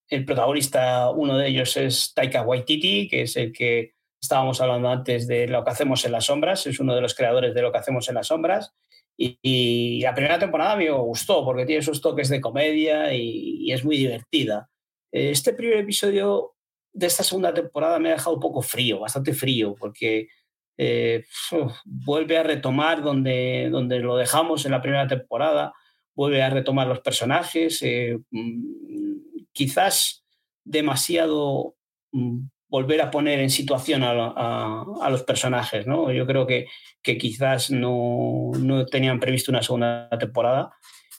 el 0.10 0.26
protagonista, 0.26 1.12
uno 1.12 1.38
de 1.38 1.48
ellos 1.48 1.78
es 1.78 2.12
Taika 2.16 2.42
Waititi, 2.42 3.08
que 3.08 3.22
es 3.22 3.38
el 3.38 3.54
que 3.54 3.94
estábamos 4.20 4.60
hablando 4.62 4.90
antes 4.90 5.28
de 5.28 5.48
lo 5.48 5.64
que 5.64 5.70
hacemos 5.70 6.04
en 6.06 6.14
las 6.14 6.26
sombras, 6.26 6.66
es 6.66 6.80
uno 6.80 6.96
de 6.96 7.02
los 7.02 7.14
creadores 7.14 7.54
de 7.54 7.62
lo 7.62 7.72
que 7.72 7.78
hacemos 7.78 8.10
en 8.10 8.16
las 8.16 8.28
sombras. 8.28 8.74
Y, 9.18 10.02
la 10.02 10.14
primera 10.14 10.40
temporada 10.40 10.76
me 10.76 10.90
gustó 10.90 11.46
porque 11.46 11.66
tiene 11.66 11.82
esos 11.82 12.02
toques 12.02 12.30
de 12.30 12.42
comedia 12.42 13.14
y 13.14 13.72
es 13.72 13.86
muy 13.86 13.98
divertida. 13.98 14.70
Este 15.12 15.54
primer 15.54 15.78
episodio 15.78 16.56
de 16.94 17.08
esta 17.08 17.24
segunda 17.24 17.54
temporada 17.54 18.00
me 18.00 18.10
ha 18.10 18.14
dejado 18.14 18.36
un 18.36 18.42
poco 18.42 18.62
frío, 18.62 19.00
bastante 19.00 19.34
frío, 19.34 19.76
porque 19.76 20.28
eh, 20.78 21.24
vuelve 21.86 22.38
a 22.38 22.44
retomar 22.44 23.04
donde, 23.04 23.70
donde 23.72 24.00
lo 24.00 24.16
dejamos 24.16 24.66
en 24.66 24.72
la 24.72 24.82
primera 24.82 25.08
temporada, 25.08 25.74
vuelve 26.16 26.42
a 26.42 26.50
retomar 26.50 26.88
los 26.88 27.02
personajes, 27.02 27.82
eh, 27.82 28.18
mm, 28.32 29.48
quizás 29.52 30.24
demasiado 30.64 31.76
mm, 32.12 32.46
volver 32.74 33.02
a 33.02 33.12
poner 33.12 33.40
en 33.40 33.52
situación 33.52 34.02
a, 34.04 35.08
los 35.12 35.22
personajes, 35.22 35.86
¿no? 35.86 36.12
Yo 36.12 36.26
creo 36.26 36.48
que, 36.48 36.66
quizás 37.04 37.70
no, 37.70 38.50
no, 38.58 38.88
tenían 38.88 39.20
previsto 39.20 39.52
una 39.52 39.62
segunda 39.62 40.10
temporada 40.18 40.72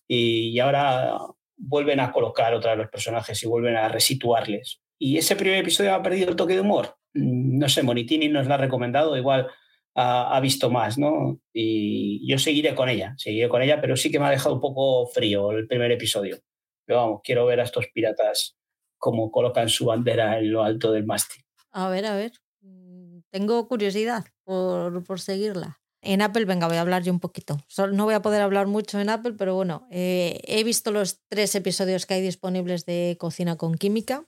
y, 0.09 0.59
ahora 0.59 1.17
vuelven 1.57 2.01
a 2.01 2.11
colocar 2.11 2.53
otra 2.55 2.73
vez 2.73 2.79
los 2.79 2.91
personajes 2.91 3.41
y 3.41 3.47
vuelven 3.47 3.77
a 3.77 3.89
resituarles. 3.89 4.81
Y 4.99 5.17
ese 5.17 5.37
primer 5.37 5.59
episodio 5.59 5.95
ha 5.95 6.03
perdido 6.03 6.31
el 6.31 6.35
toque 6.35 6.55
de 6.55 6.61
humor. 6.61 6.97
Mm, 7.15 7.59
no 7.59 7.69
sé, 7.69 7.85
Monitini 7.85 8.29
nos 8.29 8.49
lo 8.49 8.55
ha 8.55 8.57
recomendado, 8.57 9.17
igual 9.17 9.47
ha, 9.95 10.41
visto 10.41 10.71
más, 10.71 10.99
¿no? 10.99 11.39
Y 11.53 12.29
yo 12.29 12.37
seguiré 12.37 12.75
con 12.75 12.89
ella, 12.89 13.15
seguiré 13.17 13.49
con 13.49 13.63
ella, 13.63 13.81
pero 13.81 13.97
sí 13.97 14.11
que 14.11 14.19
me 14.19 14.27
ha 14.27 14.31
dejado 14.31 14.57
un 14.57 14.61
poco 14.61 15.07
frío 15.07 15.53
el 15.53 15.69
primer 15.69 15.93
episodio. 15.93 16.39
Pero 16.85 16.99
vamos, 16.99 17.21
quiero 17.23 17.47
ver 17.47 17.61
a 17.61 17.65
estos 17.65 17.87
piratas 17.95 18.57
cómo 18.99 19.31
colocan 19.31 19.69
su 19.69 19.85
bandera 19.87 20.41
en 20.41 20.51
lo 20.51 20.65
alto 20.65 20.91
del 20.91 21.07
mástil. 21.07 21.44
A 21.75 21.89
ver, 21.89 22.07
a 22.07 22.15
ver. 22.15 22.33
Mm, 22.63 23.19
tengo 23.31 23.69
curiosidad 23.69 24.25
por, 24.45 25.05
por 25.05 25.21
seguirla. 25.21 25.81
En 26.01 26.23
Apple, 26.23 26.45
venga, 26.45 26.69
voy 26.69 26.77
a 26.77 26.83
hablar 26.83 27.03
yo 27.03 27.13
un 27.13 27.21
poquito. 27.21 27.59
No 27.93 28.05
voy 28.05 28.15
a 28.15 28.23
poder 28.23 28.43
hablar 28.43 28.67
mucho 28.67 29.01
en 29.01 29.09
Apple, 29.09 29.35
pero 29.39 29.55
bueno, 29.55 29.87
eh, 29.91 30.41
he 30.45 30.63
visto 30.63 30.91
los 30.93 31.21
tres 31.29 31.55
episodios 31.55 32.07
que 32.07 32.15
hay 32.15 32.23
disponibles 32.23 32.85
de 32.85 33.17
Cocina 33.19 33.57
con 33.57 33.75
Química 33.75 34.25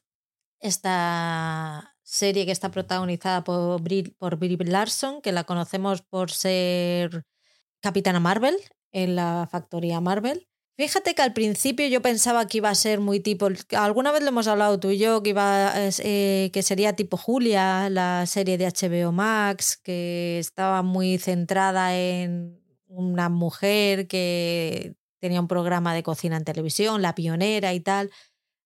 esta 0.61 1.97
serie 2.03 2.47
que 2.47 2.53
está 2.53 2.71
protagonizada 2.71 3.45
por 3.45 3.81
Brie, 3.83 4.15
por 4.19 4.39
Larson, 4.67 5.21
que 5.21 5.33
la 5.33 5.45
conocemos 5.45 6.03
por 6.03 6.31
ser 6.31 7.25
Capitana 7.81 8.21
Marvel 8.21 8.57
en 8.93 9.17
la 9.17 9.49
factoría 9.51 10.01
Marvel. 10.01 10.49
Fíjate 10.79 11.15
que 11.15 11.23
al 11.23 11.33
principio 11.33 11.89
yo 11.89 12.03
pensaba 12.03 12.47
que 12.47 12.59
iba 12.59 12.69
a 12.69 12.75
ser 12.75 13.01
muy 13.01 13.19
tipo, 13.19 13.49
alguna 13.73 14.13
vez 14.13 14.23
lo 14.23 14.29
hemos 14.29 14.47
hablado 14.47 14.79
tú 14.79 14.91
y 14.91 14.99
yo, 14.99 15.23
que, 15.23 15.31
iba, 15.31 15.73
eh, 15.75 16.51
que 16.53 16.63
sería 16.63 16.95
tipo 16.95 17.17
Julia, 17.17 17.89
la 17.89 18.27
serie 18.27 18.59
de 18.59 18.67
HBO 18.67 19.11
Max, 19.11 19.79
que 19.79 20.39
estaba 20.39 20.83
muy 20.83 21.17
centrada 21.17 21.97
en 21.97 22.61
una 22.89 23.31
mujer 23.31 24.07
que 24.07 24.97
tenía 25.19 25.41
un 25.41 25.49
programa 25.49 25.95
de 25.95 26.03
cocina 26.03 26.37
en 26.37 26.45
televisión, 26.45 27.01
la 27.01 27.15
pionera 27.15 27.73
y 27.73 27.81
tal. 27.81 28.11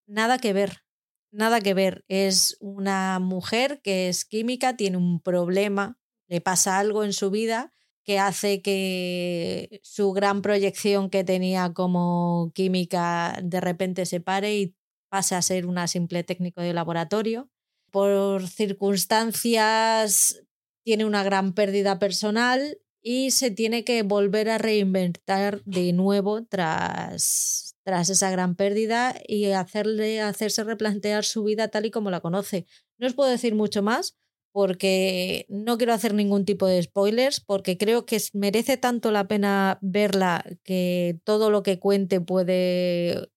Nada 0.09 0.39
que 0.39 0.53
ver, 0.53 0.83
nada 1.31 1.61
que 1.61 1.75
ver. 1.75 2.05
Es 2.09 2.57
una 2.59 3.21
mujer 3.21 3.83
que 3.83 4.09
es 4.09 4.25
química, 4.25 4.77
tiene 4.77 4.97
un 4.97 5.21
problema, 5.21 5.97
le 6.27 6.41
pasa 6.41 6.79
algo 6.81 7.05
en 7.05 7.13
su 7.13 7.31
vida 7.31 7.73
que 8.11 8.19
hace 8.19 8.61
que 8.61 9.79
su 9.85 10.11
gran 10.11 10.43
proyección 10.43 11.11
que 11.11 11.23
tenía 11.23 11.73
como 11.73 12.51
química 12.57 13.39
de 13.41 13.61
repente 13.61 14.05
se 14.05 14.19
pare 14.19 14.59
y 14.59 14.75
pase 15.09 15.37
a 15.37 15.43
ser 15.43 15.65
una 15.65 15.87
simple 15.87 16.25
técnico 16.25 16.61
de 16.61 16.73
laboratorio. 16.73 17.49
Por 17.93 18.49
circunstancias 18.49 20.43
tiene 20.83 21.05
una 21.05 21.23
gran 21.23 21.53
pérdida 21.53 22.01
personal 22.01 22.81
y 23.01 23.31
se 23.31 23.53
tiene 23.53 23.85
que 23.85 24.03
volver 24.03 24.51
a 24.51 24.59
reinventar 24.59 25.63
de 25.63 25.93
nuevo 25.93 26.45
tras 26.45 27.77
tras 27.85 28.11
esa 28.11 28.33
gran 28.33 28.57
pérdida 28.57 29.15
y 29.25 29.53
hacerle, 29.53 30.21
hacerse 30.21 30.65
replantear 30.65 31.25
su 31.25 31.45
vida 31.45 31.69
tal 31.69 31.87
y 31.87 31.93
como 31.93 32.11
la 32.11 32.21
conoce. 32.21 32.67
No 32.99 33.07
os 33.07 33.15
puedo 33.15 33.31
decir 33.31 33.55
mucho 33.55 33.85
más 33.85 34.19
porque 34.53 35.47
no 35.49 35.79
quiero 35.79 35.93
hacer 35.93 36.15
ningún 36.15 36.45
tipo 36.45 36.67
de 36.67 36.83
spoilers, 36.83 37.41
porque 37.41 37.79
creo 37.79 38.07
que 38.07 38.21
merece 38.33 38.77
tanto 38.77 39.11
la 39.11 39.29
pena 39.29 39.79
verla 39.81 40.45
que 40.65 41.21
todo 41.25 41.51
lo 41.51 41.63
que 41.63 41.79
cuente 41.79 42.21
puede 42.21 43.31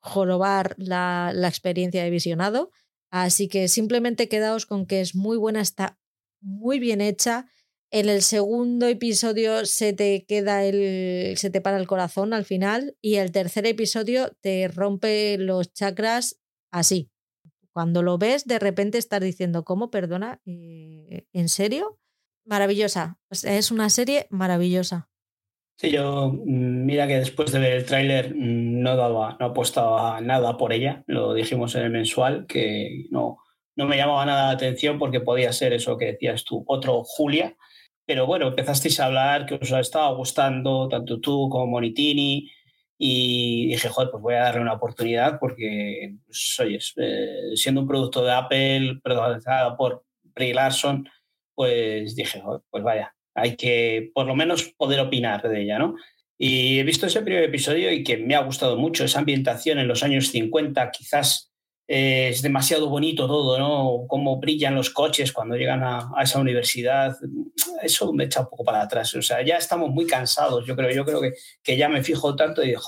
jorobar 0.00 0.74
la, 0.78 1.32
la 1.34 1.48
experiencia 1.48 2.02
de 2.02 2.10
visionado. 2.10 2.70
Así 3.10 3.48
que 3.48 3.68
simplemente 3.68 4.28
quedaos 4.28 4.66
con 4.66 4.86
que 4.86 5.00
es 5.00 5.14
muy 5.14 5.36
buena, 5.36 5.60
está 5.60 5.98
muy 6.40 6.78
bien 6.78 7.00
hecha 7.00 7.46
en 7.90 8.08
el 8.08 8.22
segundo 8.22 8.86
episodio 8.88 9.64
se 9.64 9.92
te 9.92 10.24
queda 10.26 10.64
el. 10.64 11.36
se 11.38 11.50
te 11.50 11.60
para 11.60 11.78
el 11.78 11.86
corazón 11.86 12.32
al 12.32 12.44
final. 12.44 12.96
Y 13.00 13.16
el 13.16 13.32
tercer 13.32 13.66
episodio 13.66 14.32
te 14.40 14.68
rompe 14.68 15.38
los 15.38 15.72
chakras 15.72 16.38
así. 16.70 17.10
Cuando 17.76 18.02
lo 18.02 18.16
ves, 18.16 18.46
de 18.46 18.58
repente 18.58 18.96
estás 18.96 19.20
diciendo, 19.20 19.62
¿cómo? 19.62 19.90
Perdona, 19.90 20.40
eh, 20.46 21.26
¿en 21.34 21.50
serio? 21.50 21.98
Maravillosa. 22.46 23.18
Es 23.28 23.70
una 23.70 23.90
serie 23.90 24.28
maravillosa. 24.30 25.10
Sí, 25.76 25.90
yo 25.90 26.32
mm, 26.32 26.86
mira 26.86 27.06
que 27.06 27.18
después 27.18 27.52
de 27.52 27.58
ver 27.58 27.72
el 27.74 27.84
tráiler 27.84 28.34
mm, 28.34 28.80
no 28.80 28.96
daba, 28.96 29.36
no 29.38 29.46
apostaba 29.48 30.22
nada 30.22 30.56
por 30.56 30.72
ella. 30.72 31.04
Lo 31.06 31.34
dijimos 31.34 31.74
en 31.74 31.82
el 31.82 31.90
mensual 31.90 32.46
que 32.46 33.08
no, 33.10 33.40
no 33.76 33.84
me 33.84 33.98
llamaba 33.98 34.24
nada 34.24 34.46
la 34.46 34.52
atención 34.52 34.98
porque 34.98 35.20
podía 35.20 35.52
ser 35.52 35.74
eso 35.74 35.98
que 35.98 36.12
decías 36.12 36.44
tú, 36.44 36.64
otro 36.66 37.02
Julia. 37.04 37.58
Pero 38.06 38.24
bueno, 38.24 38.48
empezasteis 38.48 39.00
a 39.00 39.04
hablar 39.04 39.44
que 39.44 39.56
os 39.56 39.70
estaba 39.70 40.10
gustando 40.14 40.88
tanto 40.88 41.20
tú 41.20 41.50
como 41.50 41.66
Monitini 41.66 42.50
y 42.98 43.68
dije, 43.68 43.88
joder, 43.88 44.10
pues 44.10 44.22
voy 44.22 44.34
a 44.34 44.44
darle 44.44 44.62
una 44.62 44.72
oportunidad 44.74 45.38
porque, 45.38 46.14
pues, 46.26 46.56
oye, 46.60 46.78
eh, 46.96 47.52
siendo 47.54 47.82
un 47.82 47.88
producto 47.88 48.24
de 48.24 48.32
Apple, 48.32 49.00
protagonizado 49.02 49.76
por 49.76 50.04
Brie 50.22 50.54
Larson, 50.54 51.08
pues 51.54 52.16
dije, 52.16 52.40
joder, 52.40 52.62
pues 52.70 52.82
vaya, 52.82 53.14
hay 53.34 53.56
que 53.56 54.10
por 54.14 54.26
lo 54.26 54.34
menos 54.34 54.74
poder 54.76 55.00
opinar 55.00 55.46
de 55.48 55.62
ella, 55.62 55.78
¿no? 55.78 55.96
Y 56.38 56.78
he 56.78 56.84
visto 56.84 57.06
ese 57.06 57.22
primer 57.22 57.44
episodio 57.44 57.90
y 57.92 58.04
que 58.04 58.18
me 58.18 58.34
ha 58.34 58.42
gustado 58.42 58.76
mucho 58.76 59.04
esa 59.04 59.20
ambientación 59.20 59.78
en 59.78 59.88
los 59.88 60.02
años 60.02 60.28
50, 60.28 60.90
quizás 60.90 61.52
eh, 61.88 62.28
es 62.30 62.42
demasiado 62.42 62.88
bonito 62.88 63.26
todo, 63.26 63.58
¿no? 63.58 64.06
Cómo 64.08 64.38
brillan 64.38 64.74
los 64.74 64.90
coches 64.90 65.32
cuando 65.32 65.56
llegan 65.56 65.82
a, 65.84 66.10
esa 66.22 66.40
universidad. 66.40 67.16
Eso 67.82 68.12
me 68.12 68.24
echa 68.24 68.40
un 68.40 68.48
poco 68.48 68.64
para 68.64 68.82
atrás. 68.82 69.14
O 69.14 69.22
sea, 69.22 69.42
ya 69.44 69.56
estamos 69.56 69.90
muy 69.90 70.06
cansados. 70.06 70.66
Yo 70.66 70.74
creo, 70.74 70.90
yo 70.90 71.04
creo 71.04 71.20
que, 71.20 71.34
que 71.62 71.76
ya 71.76 71.88
me 71.88 72.02
fijo 72.02 72.34
tanto 72.34 72.62
y 72.62 72.68
digo, 72.68 72.82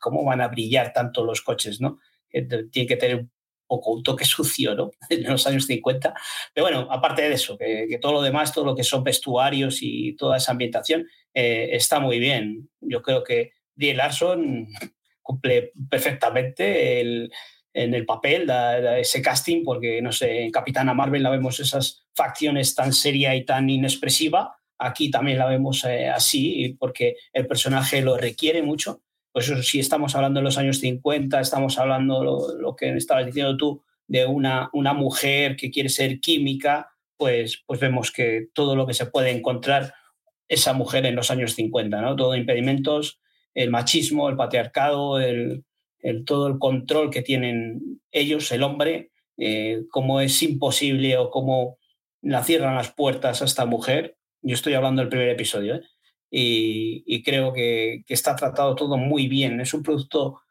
¿cómo 0.00 0.24
van 0.24 0.40
a 0.40 0.48
brillar 0.48 0.92
tanto 0.92 1.24
los 1.24 1.42
coches, 1.42 1.80
no? 1.80 1.98
Tiene 2.30 2.88
que 2.88 2.96
tener 2.96 3.26
poco 3.66 3.92
un 3.92 4.02
toque 4.02 4.24
sucio, 4.24 4.74
¿no? 4.74 4.90
En 5.10 5.24
los 5.24 5.46
años 5.46 5.66
50. 5.66 6.14
Pero 6.52 6.64
bueno, 6.64 6.88
aparte 6.90 7.22
de 7.22 7.34
eso, 7.34 7.58
que, 7.58 7.98
todo 8.00 8.12
lo 8.12 8.22
demás, 8.22 8.52
todo 8.52 8.64
lo 8.64 8.74
que 8.74 8.84
son 8.84 9.04
vestuarios 9.04 9.78
y 9.82 10.16
toda 10.16 10.38
esa 10.38 10.52
ambientación, 10.52 11.06
eh, 11.32 11.70
está 11.72 12.00
muy 12.00 12.18
bien. 12.18 12.70
Yo 12.80 13.02
creo 13.02 13.22
que 13.22 13.52
Die 13.74 13.94
Larson 13.94 14.68
cumple 15.20 15.72
perfectamente 15.88 17.00
el, 17.00 17.32
en 17.74 17.92
el 17.92 18.06
papel, 18.06 18.48
ese 18.98 19.20
casting, 19.20 19.64
porque 19.64 20.00
no 20.00 20.12
sé, 20.12 20.44
en 20.44 20.52
Capitana 20.52 20.94
Marvel 20.94 21.24
la 21.24 21.30
vemos 21.30 21.58
esas 21.58 22.06
facciones 22.14 22.74
tan 22.74 22.92
seria 22.92 23.34
y 23.34 23.44
tan 23.44 23.68
inexpresiva. 23.68 24.56
Aquí 24.78 25.10
también 25.10 25.38
la 25.38 25.46
vemos 25.46 25.84
eh, 25.84 26.08
así, 26.08 26.76
porque 26.78 27.16
el 27.32 27.46
personaje 27.48 28.00
lo 28.00 28.16
requiere 28.16 28.62
mucho. 28.62 29.02
Pues 29.32 29.52
si 29.68 29.80
estamos 29.80 30.14
hablando 30.14 30.38
de 30.38 30.44
los 30.44 30.56
años 30.56 30.78
50, 30.78 31.40
estamos 31.40 31.76
hablando 31.78 32.22
lo, 32.22 32.54
lo 32.54 32.76
que 32.76 32.96
estabas 32.96 33.26
diciendo 33.26 33.56
tú, 33.56 33.82
de 34.06 34.24
una, 34.24 34.70
una 34.72 34.92
mujer 34.92 35.56
que 35.56 35.72
quiere 35.72 35.88
ser 35.88 36.20
química, 36.20 36.90
pues, 37.16 37.64
pues 37.66 37.80
vemos 37.80 38.12
que 38.12 38.48
todo 38.52 38.76
lo 38.76 38.86
que 38.86 38.94
se 38.94 39.06
puede 39.06 39.30
encontrar 39.30 39.94
esa 40.46 40.74
mujer 40.74 41.06
en 41.06 41.16
los 41.16 41.32
años 41.32 41.54
50, 41.54 42.00
¿no? 42.00 42.14
Todo 42.14 42.36
impedimentos, 42.36 43.18
el 43.54 43.70
machismo, 43.70 44.28
el 44.28 44.36
patriarcado, 44.36 45.18
el, 45.18 45.64
el, 46.04 46.24
todo 46.24 46.46
el 46.48 46.58
control 46.58 47.10
que 47.10 47.22
tienen 47.22 48.00
ellos, 48.12 48.52
el 48.52 48.62
hombre, 48.62 49.10
eh, 49.38 49.84
cómo 49.90 50.20
es 50.20 50.40
imposible 50.42 51.16
o 51.16 51.30
cómo 51.30 51.78
la 52.20 52.44
cierran 52.44 52.76
las 52.76 52.92
puertas 52.92 53.40
a 53.40 53.46
esta 53.46 53.64
mujer. 53.64 54.16
Yo 54.42 54.54
estoy 54.54 54.74
hablando 54.74 55.00
del 55.00 55.08
primer 55.08 55.30
episodio, 55.30 55.76
¿eh? 55.76 55.82
y, 56.30 57.22
creo 57.22 57.54
que, 57.54 58.02
está 58.06 58.36
tratado 58.36 58.74
todo 58.74 58.98
muy 58.98 59.28
bien. 59.28 59.60
Es 59.60 59.72
un 59.72 59.82
producto 59.82 60.42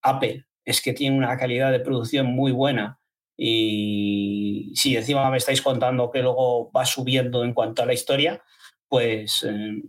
Apple, 0.00 0.44
es 0.64 0.80
que 0.80 0.92
tiene 0.92 1.18
una 1.18 1.36
calidad 1.36 1.72
de 1.72 1.80
producción 1.80 2.26
muy 2.26 2.52
buena. 2.52 3.00
Y 3.36 4.70
si 4.76 4.96
encima 4.96 5.28
me 5.28 5.38
estáis 5.38 5.60
contando 5.60 6.10
que 6.10 6.22
luego 6.22 6.70
va 6.70 6.86
subiendo 6.86 7.42
en 7.42 7.52
cuanto 7.52 7.82
a 7.82 7.86
la 7.86 7.94
historia, 7.94 8.44
pues 8.86 9.44
eh, 9.48 9.82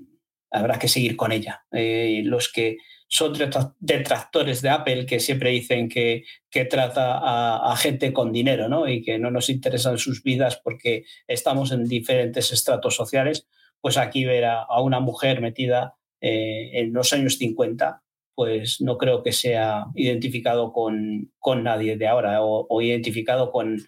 habrá 0.49 0.79
que 0.79 0.87
seguir 0.87 1.15
con 1.15 1.31
ella. 1.31 1.63
Eh, 1.71 2.23
los 2.25 2.51
que 2.51 2.77
son 3.11 3.33
detractores 3.79 4.61
de 4.61 4.69
Apple, 4.69 5.05
que 5.05 5.19
siempre 5.19 5.49
dicen 5.49 5.89
que, 5.89 6.23
que 6.49 6.63
trata 6.63 7.17
a, 7.17 7.73
a, 7.73 7.75
gente 7.75 8.13
con 8.13 8.31
dinero 8.31 8.69
¿no? 8.69 8.87
y 8.87 9.03
que 9.03 9.19
no 9.19 9.29
nos 9.31 9.49
interesan 9.49 9.97
sus 9.97 10.23
vidas 10.23 10.61
porque 10.63 11.03
estamos 11.27 11.73
en 11.73 11.83
diferentes 11.89 12.53
estratos 12.53 12.95
sociales, 12.95 13.49
pues 13.81 13.97
aquí 13.97 14.23
ver 14.23 14.45
a, 14.45 14.65
una 14.81 15.01
mujer 15.01 15.41
metida 15.41 15.97
eh, 16.21 16.69
en 16.73 16.93
los 16.93 17.11
años 17.11 17.37
50, 17.37 18.01
pues 18.33 18.79
no 18.79 18.97
creo 18.97 19.23
que 19.23 19.33
sea 19.33 19.87
identificado 19.93 20.71
con, 20.71 21.33
con 21.37 21.63
nadie 21.63 21.97
de 21.97 22.07
ahora 22.07 22.41
o, 22.41 22.81
identificado 22.81 23.51
con, 23.51 23.85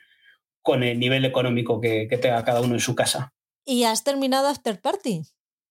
con 0.61 0.83
el 0.83 0.99
nivel 0.99 1.23
económico 1.23 1.79
que, 1.79 2.09
tenga 2.21 2.43
cada 2.43 2.59
uno 2.59 2.73
en 2.73 2.81
su 2.81 2.93
casa. 2.93 3.33
¿Y 3.65 3.85
has 3.85 4.03
terminado 4.03 4.49
After 4.49 4.81
Party? 4.81 5.21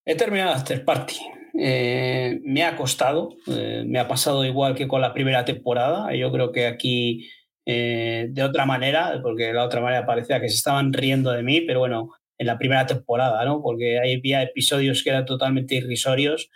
He 0.05 0.15
terminado 0.15 0.53
After 0.53 0.83
Party. 0.83 1.19
Eh, 1.55 2.39
me 2.43 2.63
ha 2.63 2.75
costado, 2.75 3.35
eh, 3.47 3.83
me 3.85 3.99
ha 3.99 4.07
pasado 4.07 4.43
igual 4.45 4.75
que 4.75 4.87
con 4.87 5.01
la 5.01 5.13
primera 5.13 5.45
temporada. 5.45 6.13
Yo 6.15 6.31
creo 6.31 6.51
que 6.51 6.65
aquí 6.67 7.29
de 7.65 8.43
otra 8.43 8.65
manera, 8.65 9.21
porque 9.23 9.45
de 9.45 9.53
la 9.53 9.63
otra 9.63 9.79
manera 9.79 10.05
parecía 10.05 10.41
que 10.41 10.49
se 10.49 10.55
estaban 10.55 10.91
riendo 10.91 11.31
de 11.31 11.43
mí, 11.43 11.61
pero 11.61 11.79
bueno, 11.79 12.11
en 12.37 12.47
la 12.47 12.57
primera 12.57 12.85
temporada, 12.85 13.45
¿no? 13.45 13.61
Porque 13.61 13.99
había 13.99 14.43
episodios 14.43 15.01
que 15.03 15.11
eran 15.11 15.25
totalmente 15.25 15.75
irrisorios 15.75 16.49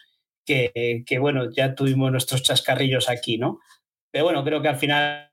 que, 0.46 1.04
que, 1.06 1.20
bueno, 1.20 1.50
ya 1.52 1.76
tuvimos 1.76 2.12
nuestros 2.12 2.44
chascarrillos 2.44 3.10
aquí, 3.10 3.38
¿no? 3.38 3.60
Pero 4.12 4.26
bueno, 4.26 4.44
creo 4.44 4.62
que 4.62 4.70
al 4.70 4.78
final 4.78 5.32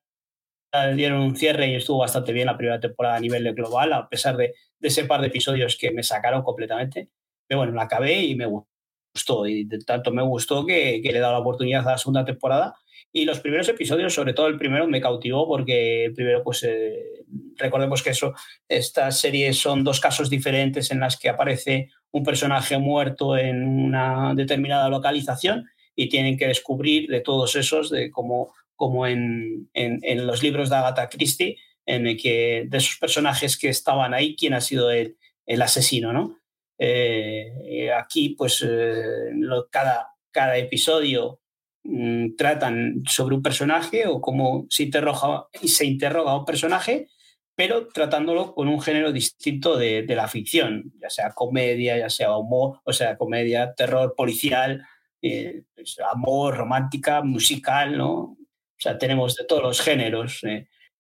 dieron 0.97 1.21
un 1.23 1.37
cierre 1.37 1.69
y 1.69 1.75
estuvo 1.77 1.99
bastante 1.99 2.33
bien 2.33 2.47
la 2.47 2.57
primera 2.57 2.81
temporada 2.81 3.17
a 3.17 3.21
nivel 3.21 3.53
global, 3.55 3.93
a 3.93 4.09
pesar 4.09 4.37
de, 4.37 4.55
de 4.79 4.89
ese 4.89 5.05
par 5.05 5.21
de 5.21 5.29
episodios 5.29 5.77
que 5.77 5.93
me 5.93 6.03
sacaron 6.03 6.43
completamente. 6.43 7.11
Pero 7.47 7.61
bueno, 7.61 7.73
la 7.75 7.83
acabé 7.85 8.23
y 8.23 8.35
me 8.35 8.47
gustó. 8.47 8.74
Y 9.47 9.65
de 9.65 9.79
tanto 9.79 10.11
me 10.13 10.23
gustó 10.23 10.67
que, 10.67 11.01
que 11.03 11.13
le 11.13 11.19
he 11.19 11.21
dado 11.21 11.35
la 11.35 11.39
oportunidad 11.39 11.87
a 11.87 11.93
la 11.93 11.99
segunda 11.99 12.25
temporada 12.25 12.75
y 13.17 13.25
los 13.27 13.39
primeros 13.39 13.69
episodios, 13.69 14.13
sobre 14.13 14.35
todo 14.35 14.49
el 14.49 14.59
primero, 14.59 14.89
me 14.89 15.01
cautivó 15.01 15.47
porque 15.47 16.11
primero, 16.17 16.43
pues 16.43 16.65
eh, 16.65 17.25
recordemos 17.57 18.03
que 18.03 18.11
eso, 18.11 18.35
estas 18.69 19.21
series 19.21 19.57
son 19.57 19.85
dos 19.85 20.01
casos 20.01 20.29
diferentes 20.29 20.91
en 20.91 20.99
las 20.99 21.17
que 21.17 21.29
aparece 21.29 21.91
un 22.11 22.25
personaje 22.25 22.77
muerto 22.77 23.39
en 23.39 23.69
una 23.69 24.35
determinada 24.35 24.89
localización 24.89 25.65
y 25.95 26.09
tienen 26.09 26.37
que 26.37 26.49
descubrir 26.49 27.09
de 27.09 27.21
todos 27.21 27.55
esos, 27.55 27.89
de 27.89 28.11
como, 28.11 28.53
como 28.75 29.07
en, 29.07 29.71
en, 29.75 30.27
los 30.27 30.43
libros 30.43 30.69
de 30.69 30.75
Agatha 30.75 31.09
Christie, 31.09 31.57
en 31.87 32.09
el 32.09 32.21
que 32.21 32.65
de 32.67 32.79
esos 32.79 32.97
personajes 32.99 33.57
que 33.57 33.69
estaban 33.69 34.13
ahí, 34.13 34.35
quién 34.35 34.55
ha 34.55 34.61
sido 34.61 34.91
el, 34.91 35.17
el 35.47 35.63
asesino, 35.63 36.13
¿no? 36.13 36.37
Eh, 36.79 37.91
aquí, 37.93 38.31
pues, 38.31 38.65
eh, 38.67 39.31
cada, 39.71 40.09
cada 40.31 40.57
episodio 40.57 41.41
Mm, 41.87 42.37
tratan 42.37 43.03
sobre 43.07 43.35
un 43.37 43.43
personaje 43.43 44.07
o 44.07 44.21
cómo 44.21 44.67
se 44.71 44.85
interroga, 44.85 45.49
se 45.53 45.85
interroga 45.85 46.33
a 46.33 46.39
un 46.39 46.45
personaje, 46.47 47.09
pero 47.55 47.89
tratándolo 47.89 48.55
con 48.55 48.69
un 48.69 48.81
género 48.81 49.13
distinto 49.13 49.77
de, 49.77 50.07
la 50.09 50.27
ficción, 50.29 50.93
ya 50.99 51.11
sea 51.11 51.33
comedia, 51.33 51.99
ya 51.99 52.09
sea 52.09 52.37
humor, 52.37 52.81
o 52.85 52.93
sea, 52.93 53.17
comedia, 53.19 53.75
terror, 53.75 54.15
policial, 54.17 54.83
eh, 55.21 55.65
pues, 55.75 55.99
amor, 56.11 56.57
romántica, 56.57 57.23
musical, 57.23 57.99
¿no? 57.99 58.15
O 58.15 58.39
sea, 58.79 58.99
tenemos 58.99 59.37
de 59.37 59.45
todos 59.45 59.63
los 59.63 59.81
géneros. 59.83 60.41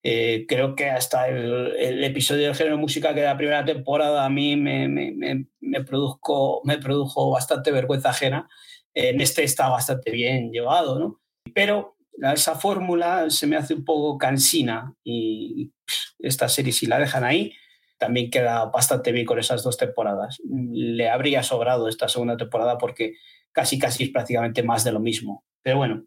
Eh, 0.07 0.45
creo 0.47 0.77
que 0.77 0.91
hasta 0.91 1.29
el, 1.29 2.05
episodio 2.05 2.47
del 2.47 2.55
género 2.55 2.77
música 2.77 3.15
que 3.15 3.21
de 3.21 3.27
la 3.27 3.39
primera 3.39 3.65
temporada 3.65 4.27
a 4.27 4.29
mí 4.29 4.55
me, 4.55 4.87
me, 4.87 5.47
me, 5.61 5.83
produjo, 5.83 6.61
me 6.65 6.77
produjo 6.77 7.31
bastante 7.31 7.71
vergüenza 7.73 8.11
ajena 8.11 8.47
en 8.95 9.21
este 9.21 9.43
está 9.43 9.69
bastante 9.69 10.11
bien 10.11 10.53
llevado, 10.53 10.99
¿no? 10.99 11.21
Pero 11.55 11.97
esa 12.33 12.55
fórmula 12.55 13.29
se 13.29 13.47
me 13.47 13.57
hace 13.57 13.75
un 13.75 13.85
poco 13.85 14.19
cansina 14.19 14.95
y 15.03 15.73
esta 16.19 16.49
serie 16.49 16.73
si 16.73 16.87
la 16.87 16.99
dejan 16.99 17.25
ahí 17.25 17.53
también 17.99 18.31
queda 18.31 18.67
bastante 18.67 19.13
bien 19.13 19.27
con 19.27 19.39
esas 19.39 19.63
dos 19.63 19.77
temporadas. 19.77 20.39
Le 20.45 21.09
habría 21.09 21.43
sobrado 21.43 21.89
esta 21.89 22.09
segunda 22.09 22.37
temporada 22.37 22.77
porque 22.79 23.15
casi 23.53 23.79
casi 23.79 24.05
es 24.05 24.11
prácticamente 24.11 24.63
más 24.63 24.85
de 24.85 24.93
lo 24.93 25.01
mismo. 25.01 25.45
Pero 25.63 25.79
bueno, 25.79 26.05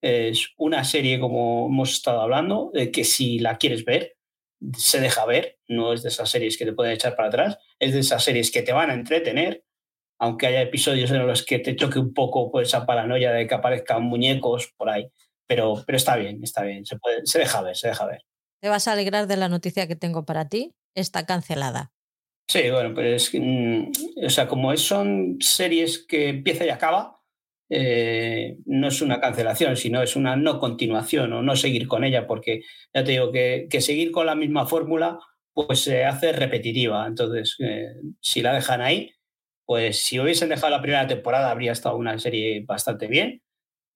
es 0.00 0.54
una 0.56 0.84
serie 0.84 1.18
como 1.20 1.66
hemos 1.66 1.92
estado 1.92 2.20
hablando, 2.20 2.72
que 2.92 3.04
si 3.04 3.38
la 3.38 3.58
quieres 3.58 3.84
ver, 3.84 4.16
se 4.76 5.00
deja 5.00 5.24
ver, 5.24 5.58
no 5.68 5.92
es 5.92 6.02
de 6.02 6.08
esas 6.08 6.30
series 6.30 6.58
que 6.58 6.64
te 6.64 6.72
pueden 6.72 6.92
echar 6.92 7.16
para 7.16 7.28
atrás, 7.28 7.58
es 7.78 7.92
de 7.92 8.00
esas 8.00 8.22
series 8.24 8.50
que 8.50 8.62
te 8.62 8.72
van 8.72 8.90
a 8.90 8.94
entretener 8.94 9.64
aunque 10.18 10.46
haya 10.46 10.62
episodios 10.62 11.10
en 11.10 11.26
los 11.26 11.44
que 11.44 11.58
te 11.58 11.76
choque 11.76 11.98
un 11.98 12.12
poco 12.12 12.50
pues, 12.50 12.68
esa 12.68 12.86
paranoia 12.86 13.32
de 13.32 13.46
que 13.46 13.54
aparezcan 13.54 14.02
muñecos 14.02 14.72
por 14.76 14.90
ahí. 14.90 15.10
Pero, 15.46 15.82
pero 15.86 15.96
está 15.96 16.16
bien, 16.16 16.42
está 16.42 16.62
bien, 16.62 16.84
se, 16.84 16.98
puede, 16.98 17.24
se 17.24 17.38
deja 17.38 17.62
ver, 17.62 17.76
se 17.76 17.88
deja 17.88 18.04
ver. 18.04 18.22
Te 18.60 18.68
vas 18.68 18.88
a 18.88 18.92
alegrar 18.92 19.26
de 19.26 19.36
la 19.36 19.48
noticia 19.48 19.86
que 19.86 19.96
tengo 19.96 20.26
para 20.26 20.48
ti, 20.48 20.74
está 20.94 21.24
cancelada. 21.24 21.92
Sí, 22.48 22.70
bueno, 22.70 22.92
pues 22.94 23.30
mm, 23.32 23.90
o 24.26 24.30
sea, 24.30 24.48
como 24.48 24.72
es, 24.72 24.80
son 24.82 25.38
series 25.40 26.04
que 26.06 26.28
empieza 26.28 26.66
y 26.66 26.70
acaba, 26.70 27.17
eh, 27.70 28.56
no 28.66 28.88
es 28.88 29.02
una 29.02 29.20
cancelación, 29.20 29.76
sino 29.76 30.02
es 30.02 30.16
una 30.16 30.36
no 30.36 30.58
continuación 30.58 31.32
o 31.32 31.42
no 31.42 31.56
seguir 31.56 31.88
con 31.88 32.04
ella, 32.04 32.26
porque 32.26 32.62
ya 32.94 33.04
te 33.04 33.12
digo 33.12 33.30
que, 33.32 33.66
que 33.70 33.80
seguir 33.80 34.10
con 34.10 34.26
la 34.26 34.34
misma 34.34 34.66
fórmula 34.66 35.18
pues 35.66 35.80
se 35.80 36.04
hace 36.04 36.32
repetitiva. 36.32 37.06
Entonces, 37.06 37.56
eh, 37.58 37.94
si 38.20 38.42
la 38.42 38.54
dejan 38.54 38.80
ahí, 38.80 39.12
pues 39.66 40.04
si 40.04 40.20
hubiesen 40.20 40.48
dejado 40.48 40.70
la 40.70 40.80
primera 40.80 41.06
temporada 41.06 41.50
habría 41.50 41.72
estado 41.72 41.96
una 41.96 42.18
serie 42.18 42.64
bastante 42.64 43.08
bien. 43.08 43.42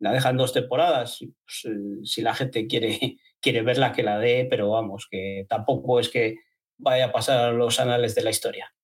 La 0.01 0.13
dejan 0.13 0.37
dos 0.37 0.53
temporadas, 0.53 1.19
pues, 1.21 1.65
eh, 1.65 2.05
si 2.05 2.21
la 2.23 2.35
gente 2.35 2.67
quiere, 2.67 2.99
quiere 3.41 3.63
verla, 3.63 3.93
que 3.93 4.03
la 4.03 4.19
dé, 4.19 4.47
pero 4.51 4.71
vamos, 4.71 5.07
que 5.09 5.47
tampoco 5.49 6.01
es 6.01 6.09
que 6.09 6.37
vaya 6.79 7.07
a 7.07 7.13
pasar 7.13 7.45
a 7.45 7.53
los 7.53 7.79
anales 7.79 8.17
de 8.17 8.23
la 8.23 8.31
historia. 8.31 8.75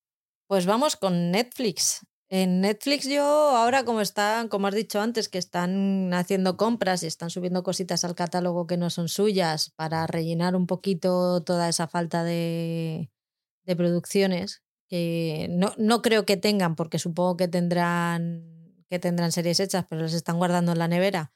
Pues 0.47 0.65
vamos 0.65 0.95
con 0.95 1.31
Netflix. 1.31 2.07
En 2.31 2.61
Netflix 2.61 3.07
yo 3.07 3.23
ahora 3.23 3.83
como 3.83 4.01
están, 4.01 4.49
como 4.49 4.67
has 4.67 4.75
dicho 4.75 5.01
antes, 5.01 5.29
que 5.29 5.39
están 5.39 6.13
haciendo 6.13 6.57
compras 6.57 7.01
y 7.01 7.07
están 7.07 7.31
subiendo 7.31 7.63
cositas 7.63 8.03
al 8.03 8.13
catálogo 8.13 8.67
que 8.67 8.77
no 8.77 8.91
son 8.91 9.09
suyas 9.09 9.71
para 9.75 10.05
rellenar 10.05 10.55
un 10.55 10.67
poquito 10.67 11.41
toda 11.41 11.67
esa 11.69 11.87
falta 11.87 12.23
de, 12.23 13.09
de 13.65 13.75
producciones, 13.75 14.61
que 14.87 15.47
no, 15.49 15.73
no 15.77 16.03
creo 16.03 16.25
que 16.25 16.37
tengan, 16.37 16.75
porque 16.75 16.99
supongo 16.99 17.35
que 17.35 17.47
tendrán, 17.47 18.75
que 18.89 18.99
tendrán 18.99 19.31
series 19.31 19.59
hechas, 19.59 19.85
pero 19.89 20.03
las 20.03 20.13
están 20.13 20.37
guardando 20.37 20.73
en 20.73 20.79
la 20.79 20.87
nevera 20.87 21.33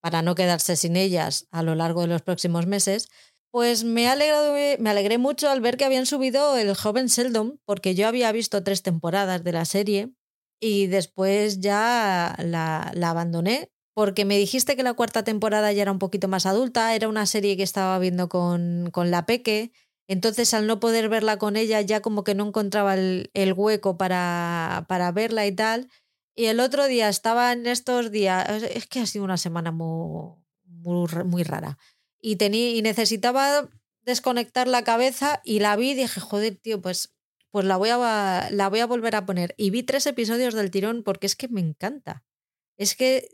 para 0.00 0.22
no 0.22 0.36
quedarse 0.36 0.76
sin 0.76 0.94
ellas 0.96 1.48
a 1.50 1.64
lo 1.64 1.74
largo 1.74 2.02
de 2.02 2.06
los 2.06 2.22
próximos 2.22 2.66
meses. 2.66 3.08
Pues 3.50 3.82
me, 3.82 4.08
alegrado, 4.08 4.52
me 4.52 4.90
alegré 4.90 5.18
mucho 5.18 5.50
al 5.50 5.60
ver 5.60 5.76
que 5.76 5.84
habían 5.84 6.06
subido 6.06 6.56
El 6.56 6.72
joven 6.76 7.06
Sheldon, 7.06 7.60
porque 7.64 7.96
yo 7.96 8.06
había 8.06 8.30
visto 8.30 8.62
tres 8.62 8.82
temporadas 8.82 9.42
de 9.42 9.52
la 9.52 9.64
serie 9.64 10.12
y 10.60 10.86
después 10.86 11.60
ya 11.60 12.36
la, 12.38 12.90
la 12.94 13.10
abandoné 13.10 13.70
porque 13.96 14.26
me 14.26 14.36
dijiste 14.36 14.76
que 14.76 14.82
la 14.82 14.92
cuarta 14.92 15.24
temporada 15.24 15.72
ya 15.72 15.80
era 15.80 15.90
un 15.90 15.98
poquito 15.98 16.28
más 16.28 16.44
adulta, 16.44 16.94
era 16.94 17.08
una 17.08 17.24
serie 17.24 17.56
que 17.56 17.62
estaba 17.62 17.98
viendo 17.98 18.28
con, 18.28 18.90
con 18.92 19.10
la 19.10 19.24
Peque, 19.24 19.72
entonces 20.06 20.52
al 20.52 20.66
no 20.66 20.80
poder 20.80 21.08
verla 21.08 21.38
con 21.38 21.56
ella 21.56 21.80
ya 21.80 22.02
como 22.02 22.22
que 22.22 22.34
no 22.34 22.46
encontraba 22.46 22.92
el, 22.92 23.54
hueco 23.56 23.96
para, 23.96 24.84
para, 24.86 25.12
verla 25.12 25.46
y 25.46 25.52
tal. 25.52 25.88
Y 26.34 26.44
el 26.44 26.60
otro 26.60 26.86
día 26.86 27.08
estaba 27.08 27.52
en 27.52 27.66
estos 27.66 28.10
días, 28.10 28.62
es 28.64 28.86
que 28.86 29.00
ha 29.00 29.06
sido 29.06 29.24
una 29.24 29.38
semana 29.38 29.72
muy, 29.72 30.34
muy, 30.66 31.42
rara, 31.42 31.78
y, 32.20 32.36
tenía, 32.36 32.72
y 32.72 32.82
necesitaba 32.82 33.70
desconectar 34.02 34.68
la 34.68 34.84
cabeza 34.84 35.40
y 35.42 35.60
la 35.60 35.74
vi 35.74 35.92
y 35.92 35.94
dije, 35.94 36.20
joder, 36.20 36.56
tío, 36.56 36.82
pues 36.82 37.15
pues 37.50 37.64
la 37.64 37.76
voy, 37.76 37.90
a, 37.92 38.48
la 38.50 38.68
voy 38.68 38.80
a 38.80 38.86
volver 38.86 39.16
a 39.16 39.26
poner. 39.26 39.54
Y 39.56 39.70
vi 39.70 39.82
tres 39.82 40.06
episodios 40.06 40.54
del 40.54 40.70
tirón 40.70 41.02
porque 41.02 41.26
es 41.26 41.36
que 41.36 41.48
me 41.48 41.60
encanta. 41.60 42.24
Es 42.76 42.94
que 42.94 43.28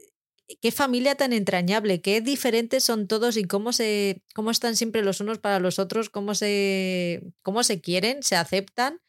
qué 0.61 0.73
familia 0.73 1.15
tan 1.15 1.33
entrañable, 1.33 2.01
qué 2.03 2.21
diferentes 2.21 2.85
son 2.85 3.09
todos 3.09 3.37
y 3.37 3.45
cómo 3.45 3.73
se 3.73 4.23
cómo 4.35 4.51
están 4.51 4.77
siempre 4.77 5.03
los 5.03 5.21
unos 5.21 5.39
para 5.39 5.61
los 5.61 5.79
otros, 5.79 6.11
cómo 6.11 6.35
se 6.35 7.23
cómo 7.43 7.63
se 7.65 7.81
quieren, 7.81 8.23
se 8.23 8.37
aceptan 8.37 9.01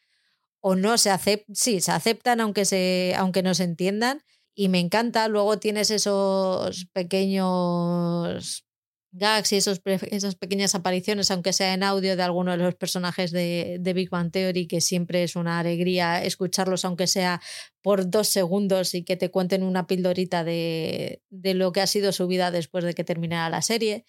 o 0.62 0.76
no 0.76 0.98
se 0.98 1.10
aceptan, 1.12 1.56
sí, 1.56 1.82
se 1.82 1.92
aceptan 1.92 2.42
aunque 2.42 2.66
se 2.66 3.16
aunque 3.18 3.44
no 3.44 3.54
se 3.54 3.64
entiendan 3.66 4.24
y 4.56 4.70
me 4.70 4.80
encanta, 4.80 5.28
luego 5.28 5.60
tienes 5.60 5.92
esos 5.92 6.86
pequeños 6.94 8.66
gags 9.14 9.52
y 9.54 9.58
esos, 9.58 9.80
esas 9.86 10.36
pequeñas 10.36 10.74
apariciones, 10.74 11.30
aunque 11.30 11.54
sea 11.54 11.74
en 11.74 11.84
audio, 11.84 12.16
de 12.16 12.24
alguno 12.24 12.52
de 12.52 12.58
los 12.58 12.76
personajes 12.76 13.32
de, 13.32 13.78
de, 13.80 13.94
Big 13.94 14.10
Bang 14.10 14.32
Theory, 14.32 14.68
que 14.68 14.82
siempre 14.82 15.24
es 15.24 15.36
una 15.36 15.60
alegría 15.60 16.24
escucharlos, 16.24 16.84
aunque 16.84 17.06
sea 17.06 17.40
por 17.82 18.10
dos 18.10 18.28
segundos 18.28 18.96
y 18.96 19.04
que 19.04 19.16
te 19.16 19.30
cuenten 19.30 19.64
una 19.64 19.86
pildorita 19.86 20.44
de, 20.44 21.22
de 21.30 21.54
lo 21.54 21.72
que 21.72 21.82
ha 21.82 21.88
sido 21.88 22.12
su 22.12 22.28
vida 22.28 22.50
después 22.50 22.84
de 22.84 22.94
que 22.94 23.04
terminara 23.04 23.50
la 23.50 23.62
serie. 23.62 24.06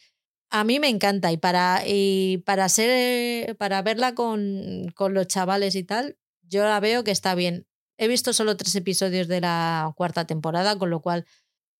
A 0.50 0.64
mí 0.64 0.80
me 0.80 0.88
encanta 0.88 1.32
y 1.32 1.36
para, 1.36 1.82
y 1.86 2.38
para, 2.46 2.68
ser, 2.68 3.56
para 3.56 3.82
verla 3.82 4.14
con, 4.14 4.86
con 4.94 5.12
los 5.12 5.26
chavales 5.26 5.74
y 5.74 5.84
tal, 5.84 6.16
yo 6.42 6.64
la 6.64 6.80
veo 6.80 7.04
que 7.04 7.10
está 7.10 7.34
bien. 7.34 7.66
He 7.98 8.08
visto 8.08 8.32
solo 8.32 8.56
tres 8.56 8.74
episodios 8.74 9.28
de 9.28 9.40
la 9.40 9.92
cuarta 9.96 10.26
temporada, 10.26 10.78
con 10.78 10.90
lo 10.90 11.02
cual 11.02 11.26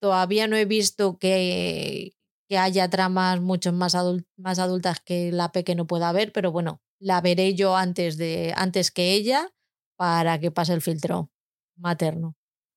todavía 0.01 0.47
no 0.47 0.57
he 0.57 0.65
visto 0.65 1.19
que, 1.19 2.13
que 2.55 2.59
haya 2.59 2.89
tramas 2.89 3.41
mucho 3.41 3.73
más, 3.73 3.97
más 4.37 4.59
adultas 4.61 5.01
que 5.01 5.33
la 5.33 5.51
Peque 5.51 5.75
no 5.75 5.89
pueda 5.89 6.13
ver, 6.13 6.31
pero 6.31 6.53
bueno, 6.53 6.81
la 7.01 7.21
veré 7.21 7.55
yo 7.55 7.77
antes, 7.77 8.17
de, 8.17 8.53
antes 8.57 8.93
que 8.93 9.13
ella 9.13 9.49
para 9.97 10.39
que 10.39 10.53
pase 10.53 10.73
el 10.73 10.81
filtro 10.81 11.33
materno. 11.77 12.37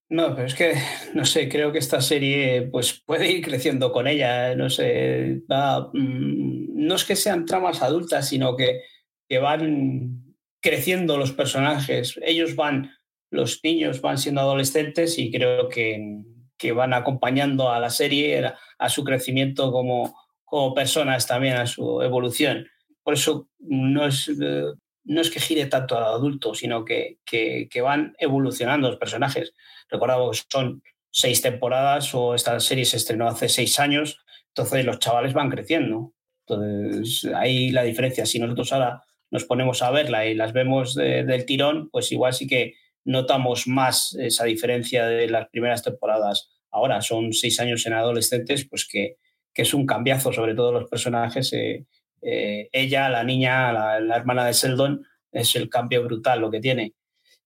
No, 0.09 0.33
pero 0.33 0.47
es 0.47 0.55
que, 0.55 0.73
no 1.13 1.25
sé, 1.25 1.47
creo 1.47 1.71
que 1.71 1.77
esta 1.77 2.01
serie 2.01 2.63
pues 2.71 3.03
puede 3.05 3.31
ir 3.31 3.45
creciendo 3.45 3.91
con 3.91 4.07
ella, 4.07 4.55
no 4.55 4.67
sé, 4.71 5.43
mm, 5.47 6.87
no 6.87 6.95
es 6.95 7.05
que 7.05 7.15
sean 7.15 7.45
tramas 7.45 7.83
adultas, 7.83 8.27
sino 8.27 8.55
que, 8.55 8.81
que 9.29 9.37
van 9.37 10.35
creciendo 10.59 11.19
los 11.19 11.33
personajes, 11.33 12.19
ellos 12.23 12.55
van, 12.55 12.95
los 13.29 13.59
niños 13.63 14.01
van 14.01 14.17
siendo 14.17 14.41
adolescentes 14.41 15.19
y 15.19 15.29
creo 15.29 15.69
que, 15.69 16.23
que 16.57 16.71
van 16.71 16.93
acompañando 16.93 17.71
a 17.71 17.79
la 17.79 17.89
serie, 17.89 18.53
a 18.77 18.89
su 18.89 19.03
crecimiento 19.03 19.71
como, 19.71 20.15
como 20.43 20.73
personas 20.73 21.27
también, 21.27 21.55
a 21.57 21.67
su 21.67 22.01
evolución. 22.01 22.67
Por 23.03 23.13
eso 23.13 23.47
no 23.59 24.05
es, 24.07 24.29
eh, 24.29 24.63
no 25.03 25.21
es 25.21 25.29
que 25.29 25.39
gire 25.39 25.65
tanto 25.67 25.97
al 25.97 26.03
adulto, 26.03 26.53
sino 26.53 26.83
que, 26.83 27.19
que, 27.25 27.81
van 27.81 28.15
evolucionando 28.19 28.89
los 28.89 28.97
personajes. 28.97 29.53
Recordamos 29.89 30.41
que 30.41 30.47
son 30.49 30.83
seis 31.11 31.41
temporadas 31.41 32.13
o 32.13 32.35
esta 32.35 32.59
serie 32.59 32.85
se 32.85 32.97
estrenó 32.97 33.27
hace 33.27 33.49
seis 33.49 33.79
años, 33.79 34.19
entonces 34.49 34.85
los 34.85 34.99
chavales 34.99 35.33
van 35.33 35.49
creciendo. 35.49 36.13
Entonces 36.45 37.31
ahí 37.33 37.71
la 37.71 37.83
diferencia. 37.83 38.25
Si 38.25 38.39
nosotros 38.39 38.71
ahora 38.73 39.03
nos 39.31 39.45
ponemos 39.45 39.81
a 39.81 39.91
verla 39.91 40.25
y 40.25 40.33
las 40.33 40.53
vemos 40.53 40.95
del 40.95 41.45
tirón, 41.45 41.89
pues 41.89 42.11
igual 42.11 42.33
sí 42.33 42.47
que 42.47 42.75
notamos 43.07 43.67
más 43.67 44.13
esa 44.19 44.43
diferencia 44.43 45.05
de 45.07 45.29
las 45.29 45.47
primeras 45.47 45.81
temporadas. 45.81 46.49
Ahora 46.69 47.01
son 47.01 47.31
seis 47.31 47.59
años 47.61 47.85
en 47.85 47.93
adolescentes, 47.93 48.67
pues 48.69 48.85
que, 48.85 49.15
que 49.53 49.61
es 49.61 49.73
un 49.73 49.85
cambiazo, 49.85 50.33
sobre 50.33 50.53
todo 50.53 50.73
los 50.73 50.89
personajes. 50.89 51.53
Eh, 51.53 51.85
eh, 52.21 52.67
ella, 52.71 53.07
la 53.07 53.23
niña, 53.23 53.71
la, 53.71 54.15
hermana 54.17 54.45
de 54.45 54.51
Sheldon, 54.51 55.05
es 55.31 55.55
el 55.55 55.69
cambio 55.69 56.03
brutal 56.03 56.41
lo 56.41 56.51
que 56.51 56.59
tiene. 56.59 56.95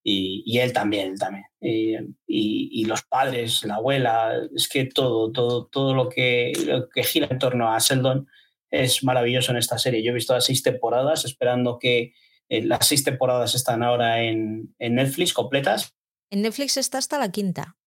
Y, 0.04 0.42
y 0.48 0.58
él 0.58 0.74
también, 0.74 1.12
él 1.12 1.20
también. 1.20 1.46
Y, 1.60 1.96
y, 2.26 2.86
los 2.86 3.04
padres, 3.04 3.64
la 3.64 3.76
abuela, 3.76 4.34
es 4.56 4.68
que 4.68 4.86
todo, 4.86 5.32
todo, 5.32 5.68
todo 5.68 5.94
lo 5.94 6.10
que, 6.10 6.54
lo 6.66 6.90
que 6.90 7.04
gira 7.04 7.28
en 7.30 7.38
torno 7.38 7.72
a 7.72 7.78
Sheldon 7.78 8.28
es 8.72 9.04
maravilloso 9.04 9.52
en 9.52 9.60
esta 9.60 9.78
serie. 9.78 10.02
Yo 10.02 10.10
he 10.10 10.16
visto 10.16 10.34
las 10.34 10.46
seis 10.46 10.64
temporadas 10.64 11.24
esperando 11.24 11.78
que, 11.78 12.14
eh, 12.52 12.62
las 12.64 12.86
seis 12.86 13.06
temporadas 13.06 13.56
están 13.56 13.82
ahora 13.82 14.22
en, 14.22 14.76
en, 14.78 14.96
Netflix 14.96 15.32
completas. 15.32 15.96
En 16.30 16.42
Netflix 16.42 16.76
está 16.76 16.98
hasta 16.98 17.18
la 17.18 17.32
quinta. 17.32 17.78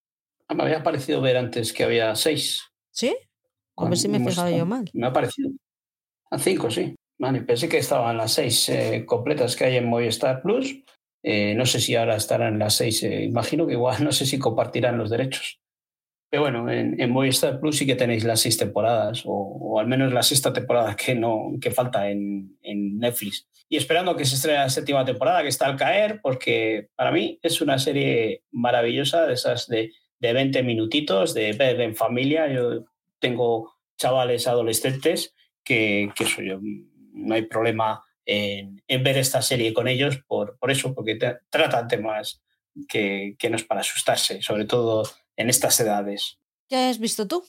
Ah, 0.48 0.54
me 0.54 0.62
había 0.62 0.82
parecido 0.82 1.20
ver 1.20 1.36
antes 1.36 1.74
que 1.74 1.84
había 1.84 2.16
seis. 2.16 2.62
¿Sí? 2.90 3.14
A 3.76 3.88
ver 3.90 3.98
si 3.98 4.08
me 4.08 4.16
he 4.16 4.24
fijado 4.24 4.48
yo 4.48 4.64
mal. 4.64 4.90
Me 4.94 5.06
ha 5.06 5.12
parecido. 5.12 5.50
A 6.30 6.38
cinco, 6.38 6.70
sí. 6.70 6.96
Vale, 7.18 7.42
pensé 7.42 7.68
que 7.68 7.76
estaban 7.76 8.16
las 8.16 8.32
seis 8.32 8.66
eh, 8.70 9.04
completas 9.06 9.54
que 9.54 9.64
hay 9.64 9.76
en 9.76 9.86
Movistar 9.86 10.40
Plus. 10.40 10.82
Eh, 11.22 11.54
no 11.54 11.66
sé 11.66 11.78
si 11.78 11.94
ahora 11.94 12.16
estarán 12.16 12.58
las 12.58 12.74
seis. 12.74 13.02
Imagino 13.02 13.66
que 13.66 13.74
igual 13.74 14.02
no 14.04 14.12
sé 14.12 14.24
si 14.24 14.38
compartirán 14.38 14.96
los 14.96 15.10
derechos. 15.10 15.60
Pero 16.34 16.42
bueno, 16.42 16.68
en, 16.68 17.00
en 17.00 17.10
Movistar 17.12 17.60
Plus 17.60 17.78
sí 17.78 17.86
que 17.86 17.94
tenéis 17.94 18.24
las 18.24 18.40
seis 18.40 18.56
temporadas, 18.56 19.22
o, 19.24 19.30
o, 19.30 19.78
al 19.78 19.86
menos 19.86 20.12
la 20.12 20.24
sexta 20.24 20.52
temporada 20.52 20.96
que, 20.96 21.14
no, 21.14 21.52
que 21.60 21.70
falta 21.70 22.10
en, 22.10 22.58
en 22.60 22.98
Netflix 22.98 23.46
y 23.68 23.76
esperando 23.76 24.16
que 24.16 24.24
se 24.24 24.34
estrene 24.34 24.58
la 24.58 24.68
séptima 24.68 25.04
temporada, 25.04 25.42
que 25.42 25.48
está 25.48 25.66
al 25.66 25.76
caer, 25.76 26.18
porque 26.20 26.88
para 26.96 27.12
mí 27.12 27.38
es 27.40 27.60
una 27.60 27.78
serie 27.78 28.42
maravillosa, 28.50 29.28
de 29.28 29.34
esas 29.34 29.68
de, 29.68 29.92
de 30.18 30.32
20 30.32 30.64
minutitos, 30.64 31.34
de 31.34 31.52
ver 31.52 31.80
en 31.80 31.94
familia. 31.94 32.52
Yo 32.52 32.84
tengo 33.20 33.72
chavales 33.96 34.48
adolescentes 34.48 35.36
que, 35.62 36.10
que 36.16 36.24
eso, 36.24 36.42
yo, 36.42 36.58
no 37.12 37.32
hay 37.32 37.42
problema 37.42 38.02
en, 38.26 38.82
en, 38.88 39.04
ver 39.04 39.18
esta 39.18 39.40
serie 39.40 39.72
con 39.72 39.86
ellos 39.86 40.18
por, 40.26 40.58
por 40.58 40.72
eso, 40.72 40.96
porque 40.96 41.14
te, 41.14 41.36
tratan 41.48 41.86
temas 41.86 42.42
que, 42.88 43.36
que 43.38 43.50
no 43.50 43.54
es 43.54 43.62
para 43.62 43.82
asustarse, 43.82 44.42
sobre 44.42 44.64
todo 44.64 45.04
en 45.36 45.50
estas 45.50 45.78
edades. 45.80 46.38
¿Qué 46.68 46.76
has 46.76 46.98
visto 46.98 47.26
tú? 47.26 47.44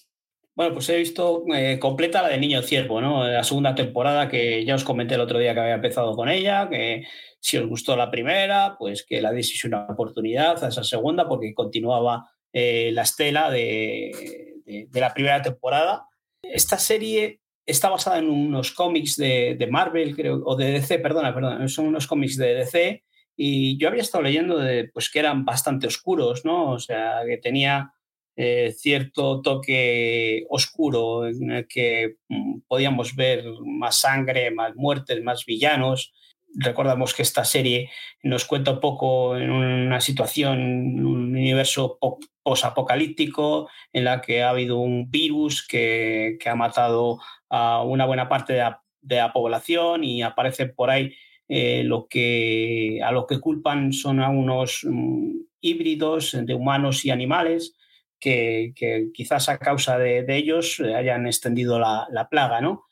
Bueno, 0.55 0.73
pues 0.73 0.87
he 0.87 0.97
visto 0.97 1.43
eh, 1.53 1.77
completa 1.79 2.21
la 2.21 2.29
de 2.29 2.37
Niño 2.37 2.61
Ciervo, 2.61 3.01
¿no? 3.01 3.27
La 3.27 3.43
segunda 3.43 3.75
temporada 3.75 4.29
que 4.29 4.63
ya 4.63 4.75
os 4.75 4.85
comenté 4.85 5.15
el 5.15 5.21
otro 5.21 5.37
día 5.37 5.53
que 5.53 5.59
había 5.59 5.73
empezado 5.73 6.15
con 6.15 6.29
ella, 6.29 6.69
que 6.69 7.05
si 7.41 7.57
os 7.57 7.67
gustó 7.67 7.97
la 7.97 8.09
primera, 8.09 8.77
pues 8.79 9.05
que 9.05 9.21
la 9.21 9.33
deis 9.33 9.63
una 9.65 9.85
oportunidad 9.85 10.63
a 10.63 10.69
esa 10.69 10.83
segunda 10.83 11.27
porque 11.27 11.53
continuaba 11.53 12.29
eh, 12.53 12.89
la 12.93 13.01
estela 13.01 13.51
de, 13.51 14.61
de, 14.65 14.87
de, 14.89 14.99
la 15.01 15.13
primera 15.13 15.41
temporada. 15.41 16.07
Esta 16.41 16.77
serie 16.77 17.41
está 17.65 17.89
basada 17.89 18.19
en 18.19 18.29
unos 18.29 18.71
cómics 18.71 19.17
de, 19.17 19.55
de, 19.59 19.67
Marvel, 19.67 20.15
creo, 20.15 20.41
o 20.45 20.55
de 20.55 20.71
DC, 20.71 20.99
perdona, 20.99 21.33
perdona, 21.33 21.67
son 21.67 21.87
unos 21.87 22.07
cómics 22.07 22.37
de 22.37 22.53
DC 22.53 23.03
y 23.37 23.77
yo 23.77 23.89
había 23.89 24.01
estado 24.01 24.23
leyendo 24.23 24.57
de, 24.57 24.89
pues 24.93 25.09
que 25.09 25.19
eran 25.19 25.45
bastante 25.45 25.87
oscuros, 25.87 26.45
¿no? 26.45 26.71
O 26.71 26.79
sea, 26.79 27.21
que 27.27 27.37
tenía 27.37 27.93
eh, 28.37 28.73
cierto 28.77 29.41
toque 29.41 30.45
oscuro 30.49 31.25
en 31.25 31.51
el 31.51 31.67
que 31.67 32.15
mm, 32.27 32.61
podíamos 32.67 33.15
ver 33.15 33.45
más 33.63 33.97
sangre, 33.97 34.51
más 34.51 34.75
muertes, 34.75 35.23
más 35.23 35.45
villanos. 35.45 36.13
recordamos 36.57 37.13
que 37.13 37.21
esta 37.21 37.45
serie 37.45 37.89
nos 38.23 38.45
cuenta 38.45 38.79
poco 38.79 39.37
en 39.37 39.51
una 39.51 40.01
situación, 40.01 40.59
un 41.05 41.35
universo 41.35 41.97
posapocalíptico 42.43 43.69
en 43.93 44.05
la 44.05 44.21
que 44.21 44.43
ha 44.43 44.49
habido 44.49 44.77
un 44.77 45.09
virus 45.09 45.65
que, 45.67 46.37
ha 46.45 46.55
matado 46.55 47.19
a 47.49 47.83
una 47.83 48.05
buena 48.05 48.29
parte 48.29 48.53
de 48.53 49.15
la, 49.15 49.33
población 49.33 50.03
y 50.03 50.23
aparece 50.23 50.65
por 50.67 50.89
ahí 50.89 51.13
eh, 51.47 51.83
lo 51.83 52.07
que, 52.07 52.99
a 53.03 53.11
lo 53.11 53.27
que 53.27 53.39
culpan 53.39 53.93
son 53.93 54.19
a 54.19 54.29
unos 54.29 54.81
mm, 54.83 55.31
híbridos 55.61 56.37
de 56.39 56.53
humanos 56.53 57.05
y 57.05 57.11
animales 57.11 57.75
que, 58.19 58.73
quizás 59.13 59.49
a 59.49 59.57
causa 59.59 59.97
de, 59.97 60.25
ellos 60.29 60.79
hayan 60.79 61.27
extendido 61.27 61.79
la, 61.79 62.07
la 62.11 62.27
plaga, 62.29 62.61
¿no? 62.61 62.85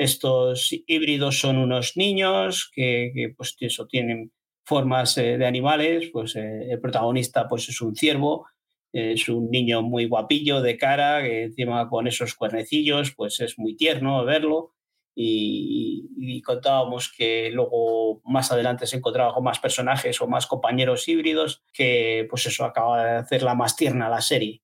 Estos 0.00 0.70
híbridos 0.86 1.40
son 1.40 1.58
unos 1.58 1.96
niños 1.96 2.70
que, 2.74 3.34
pues 3.36 3.54
eso, 3.60 3.86
tienen 3.86 4.32
formas 4.64 5.18
eh, 5.18 5.36
de 5.36 5.44
animales, 5.44 6.08
pues 6.10 6.36
eh, 6.36 6.70
el 6.70 6.80
protagonista 6.80 7.46
pues 7.46 7.68
es 7.68 7.82
un 7.82 7.94
ciervo, 7.94 8.46
es 8.92 9.28
un 9.28 9.50
niño 9.50 9.82
muy 9.82 10.06
guapillo 10.06 10.62
de 10.62 10.76
cara, 10.78 11.22
que 11.22 11.44
encima 11.44 11.88
con 11.88 12.06
esos 12.06 12.34
cuernecillos, 12.34 13.12
pues 13.14 13.40
es 13.40 13.58
muy 13.58 13.76
tierno 13.76 14.24
verlo. 14.24 14.72
Y, 15.14 16.42
contábamos 16.42 17.12
que 17.12 17.50
luego 17.50 18.22
más 18.24 18.50
adelante 18.50 18.86
se 18.86 18.96
encontraba 18.96 19.34
con 19.34 19.44
más 19.44 19.58
personajes 19.58 20.20
o 20.20 20.26
más 20.26 20.46
compañeros 20.46 21.06
híbridos, 21.06 21.62
que 21.72 22.26
pues 22.30 22.46
eso 22.46 22.64
acaba 22.64 23.04
de 23.04 23.18
hacerla 23.18 23.54
más 23.54 23.76
tierna 23.76 24.08
la 24.08 24.22
serie. 24.22 24.62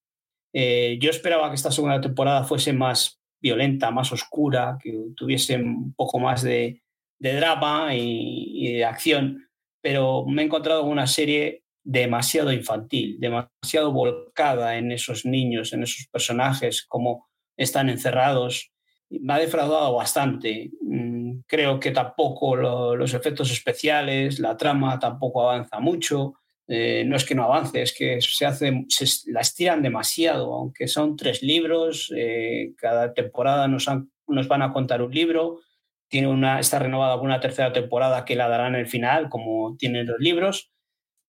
Eh, 0.52 0.96
yo 1.00 1.10
esperaba 1.10 1.50
que 1.50 1.56
esta 1.56 1.70
segunda 1.70 2.00
temporada 2.00 2.44
fuese 2.44 2.72
más 2.72 3.20
violenta, 3.40 3.90
más 3.90 4.10
oscura, 4.12 4.78
que 4.82 4.92
tuviese 5.16 5.56
un 5.56 5.92
poco 5.94 6.18
más 6.18 6.42
de, 6.42 6.82
drama 7.18 7.94
y, 7.94 8.72
de 8.74 8.84
acción, 8.84 9.48
pero 9.82 10.24
me 10.26 10.42
he 10.42 10.44
encontrado 10.46 10.84
una 10.84 11.06
serie 11.06 11.64
demasiado 11.84 12.52
infantil, 12.52 13.18
demasiado 13.20 13.92
volcada 13.92 14.76
en 14.76 14.92
esos 14.92 15.24
niños, 15.24 15.72
en 15.72 15.82
esos 15.82 16.08
personajes, 16.08 16.84
como 16.86 17.28
están 17.56 17.88
encerrados. 17.88 18.72
Me 19.10 19.34
ha 19.34 19.38
defraudado 19.38 19.94
bastante. 19.94 20.70
Mm, 20.80 21.40
creo 21.46 21.78
que 21.78 21.90
tampoco 21.90 22.56
los 22.56 23.14
efectos 23.14 23.50
especiales, 23.50 24.38
la 24.38 24.56
trama 24.56 24.98
tampoco 24.98 25.42
avanza 25.42 25.80
mucho. 25.80 26.34
Eh, 26.68 27.04
no 27.06 27.14
es 27.14 27.24
que 27.24 27.34
no 27.34 27.44
avance, 27.44 27.80
es 27.80 27.94
que 27.96 28.20
se 28.20 28.44
hace, 28.44 28.84
se 28.88 29.30
la 29.30 29.40
estiran 29.40 29.82
demasiado, 29.82 30.52
aunque 30.52 30.88
son 30.88 31.16
tres 31.16 31.40
libros, 31.42 32.12
eh, 32.16 32.72
cada 32.76 33.14
temporada 33.14 33.68
nos, 33.68 33.86
nos 34.26 34.48
van 34.48 34.62
a 34.62 34.72
contar 34.72 35.00
un 35.00 35.12
libro, 35.12 35.60
tiene 36.08 36.26
una, 36.26 36.58
está 36.58 36.80
renovada 36.80 37.16
una 37.20 37.38
tercera 37.38 37.72
temporada 37.72 38.24
que 38.24 38.34
la 38.34 38.48
darán 38.48 38.74
en 38.74 38.80
el 38.80 38.88
final, 38.88 39.28
como 39.28 39.76
tienen 39.76 40.06
los 40.06 40.18
libros, 40.18 40.72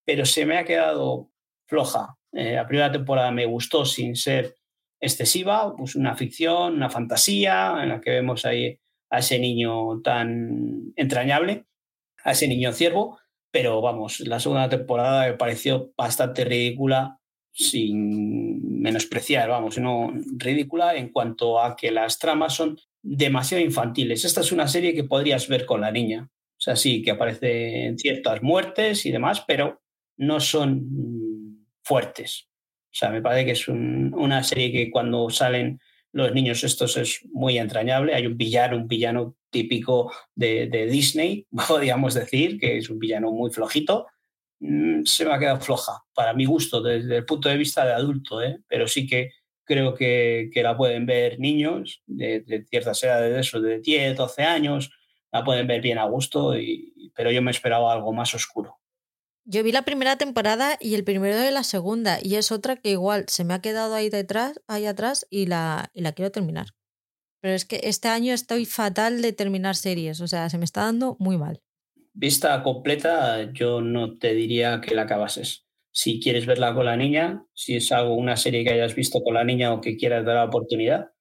pero 0.06 0.26
se 0.26 0.46
me 0.46 0.58
ha 0.58 0.66
quedado 0.66 1.30
floja. 1.68 2.16
Eh, 2.32 2.54
la 2.54 2.68
primera 2.68 2.92
temporada 2.92 3.32
me 3.32 3.46
gustó 3.46 3.86
sin 3.86 4.16
ser 4.16 4.56
excesiva, 5.00 5.76
pues 5.76 5.96
una 5.96 6.16
ficción, 6.16 6.76
una 6.76 6.90
fantasía, 6.90 7.76
en 7.82 7.90
la 7.90 8.02
que 8.02 8.12
vemos 8.12 8.46
ahí 8.46 8.80
a 9.10 9.20
ese 9.20 9.40
niño 9.40 10.02
tan 10.02 10.94
entrañable, 10.96 11.66
a 12.24 12.32
ese 12.32 12.48
niño 12.48 12.74
ciervo, 12.74 13.20
pero 13.52 13.82
vamos, 13.82 14.20
la 14.22 14.40
segunda 14.40 14.70
temporada 14.70 15.28
me 15.28 15.34
pareció 15.34 15.94
bastante 15.98 16.44
ridícula, 16.46 17.20
sin 17.52 18.82
menospreciar, 18.82 19.50
vamos, 19.50 19.78
no 19.80 20.14
ridícula 20.38 20.96
en 20.96 21.10
cuanto 21.10 21.60
a 21.60 21.76
que 21.76 21.92
las 21.92 22.20
tramas 22.20 22.54
son 22.54 22.78
demasiado 23.02 23.64
infantiles. 23.64 24.26
Esta 24.26 24.42
es 24.42 24.52
una 24.52 24.68
serie 24.68 24.94
que 24.94 25.04
podrías 25.04 25.48
ver 25.48 25.66
con 25.66 25.82
la 25.82 25.92
niña. 25.92 26.30
O 26.30 26.62
sea, 26.62 26.76
sí, 26.76 27.02
que 27.02 27.12
aparecen 27.12 27.98
ciertas 27.98 28.44
muertes 28.44 29.06
y 29.06 29.12
demás, 29.12 29.44
pero 29.48 29.82
no 30.18 30.40
son 30.40 31.66
fuertes. 31.84 32.48
O 32.98 33.00
sea, 33.00 33.12
me 33.12 33.22
parece 33.22 33.46
que 33.46 33.52
es 33.52 33.68
una 33.68 34.44
serie 34.44 34.72
que 34.72 34.90
cuando 34.90 35.30
salen 35.30 35.80
los 36.14 36.34
niños 36.34 36.64
estos 36.64 36.98
es 36.98 37.20
muy 37.32 37.60
entrañable. 37.60 38.16
Hay 38.16 38.26
un 38.26 38.36
villano, 38.36 38.76
un 38.76 38.88
villano 38.88 39.36
típico 39.52 40.12
de, 40.34 40.66
Disney, 40.90 41.46
podríamos 41.68 42.16
decir, 42.16 42.60
que 42.60 42.80
es 42.80 42.90
un 42.90 42.98
villano 42.98 43.32
muy 43.32 43.52
flojito. 43.52 44.08
Mm, 44.62 45.04
se 45.04 45.26
me 45.26 45.32
ha 45.32 45.38
quedado 45.38 45.60
floja, 45.60 46.06
para 46.16 46.34
mi 46.34 46.46
gusto, 46.46 46.82
desde 46.82 47.18
el 47.18 47.26
punto 47.26 47.50
de 47.50 47.58
vista 47.58 47.86
de 47.86 47.94
adulto, 47.94 48.42
¿eh? 48.42 48.62
pero 48.68 48.88
sí 48.88 49.06
que 49.06 49.30
creo 49.64 49.94
que, 49.94 50.50
la 50.56 50.76
pueden 50.76 51.06
ver 51.06 51.40
niños 51.40 52.02
de, 52.08 52.40
de 52.40 52.66
ciertas 52.66 53.04
edades, 53.04 53.32
de 53.32 53.40
eso, 53.42 53.62
de 53.62 53.80
10, 53.80 54.18
12 54.18 54.42
años, 54.42 54.92
la 55.32 55.44
pueden 55.44 55.68
ver 55.68 55.82
bien 55.82 56.00
a 56.00 56.06
gusto, 56.06 56.58
y, 56.58 57.12
pero 57.16 57.30
yo 57.30 57.44
me 57.44 57.52
esperaba 57.52 57.94
algo 57.94 58.12
más 58.12 58.34
oscuro. 58.34 58.80
Yo 59.50 59.64
vi 59.64 59.72
la 59.72 59.84
primera 59.84 60.18
temporada 60.18 60.78
y 60.82 60.96
el 60.96 61.06
primero 61.06 61.38
de 61.38 61.52
la 61.52 61.64
segunda, 61.64 62.20
y 62.22 62.36
es 62.36 62.52
otra 62.52 62.76
que 62.76 62.92
igual 62.92 63.24
se 63.30 63.46
me 63.46 63.54
ha 63.54 63.62
quedado 63.62 63.96
ahí 63.96 64.10
detrás, 64.10 64.62
ahí 64.68 64.86
atrás, 64.86 65.26
y 65.30 65.46
la, 65.46 65.90
y 65.94 66.02
la 66.02 66.12
quiero 66.12 66.34
terminar. 66.34 66.68
Pero 67.40 67.56
es 67.56 67.64
que 67.64 67.80
este 67.84 68.10
año 68.10 68.34
estoy 68.34 68.66
fatal 68.66 69.22
de 69.22 69.32
terminar 69.32 69.78
series, 69.78 70.20
o 70.20 70.28
sea, 70.28 70.50
se 70.50 70.58
me 70.58 70.66
está 70.66 70.82
dando 70.82 71.16
muy 71.20 71.38
mal. 71.38 71.62
Vista 72.14 72.62
completa, 72.62 73.54
yo 73.54 73.80
no 73.80 74.18
te 74.18 74.34
diría 74.34 74.82
que 74.82 74.94
la 74.94 75.04
acabases. 75.04 75.66
Si 75.94 76.20
quieres 76.20 76.46
verla 76.46 76.76
con 76.76 76.84
la 76.84 76.98
niña, 76.98 77.46
si 77.54 77.78
es 77.78 77.90
algo, 77.94 78.16
una 78.16 78.36
serie 78.36 78.66
que 78.66 78.74
hayas 78.74 78.96
visto 78.96 79.24
con 79.24 79.36
la 79.36 79.46
niña 79.46 79.72
o 79.72 79.80
que 79.80 79.96
quieras 79.96 80.26
dar 80.26 80.36
la 80.36 80.44
oportunidad, 80.44 81.12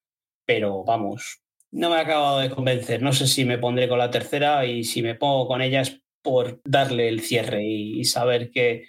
pero 0.44 0.82
vamos, 0.82 1.44
no 1.70 1.90
me 1.90 1.96
ha 1.96 2.00
acabado 2.00 2.40
de 2.40 2.50
convencer. 2.50 3.02
No 3.02 3.12
sé 3.12 3.28
si 3.28 3.44
me 3.44 3.58
pondré 3.58 3.88
con 3.88 3.98
la 3.98 4.10
tercera 4.10 4.66
y 4.66 4.82
si 4.82 5.00
me 5.00 5.14
pongo 5.14 5.46
con 5.46 5.62
ella 5.62 5.82
es 5.82 6.02
por 6.26 6.60
darle 6.64 7.08
el 7.08 7.20
cierre 7.20 7.64
y, 7.64 8.04
saber 8.04 8.50
qué, 8.50 8.88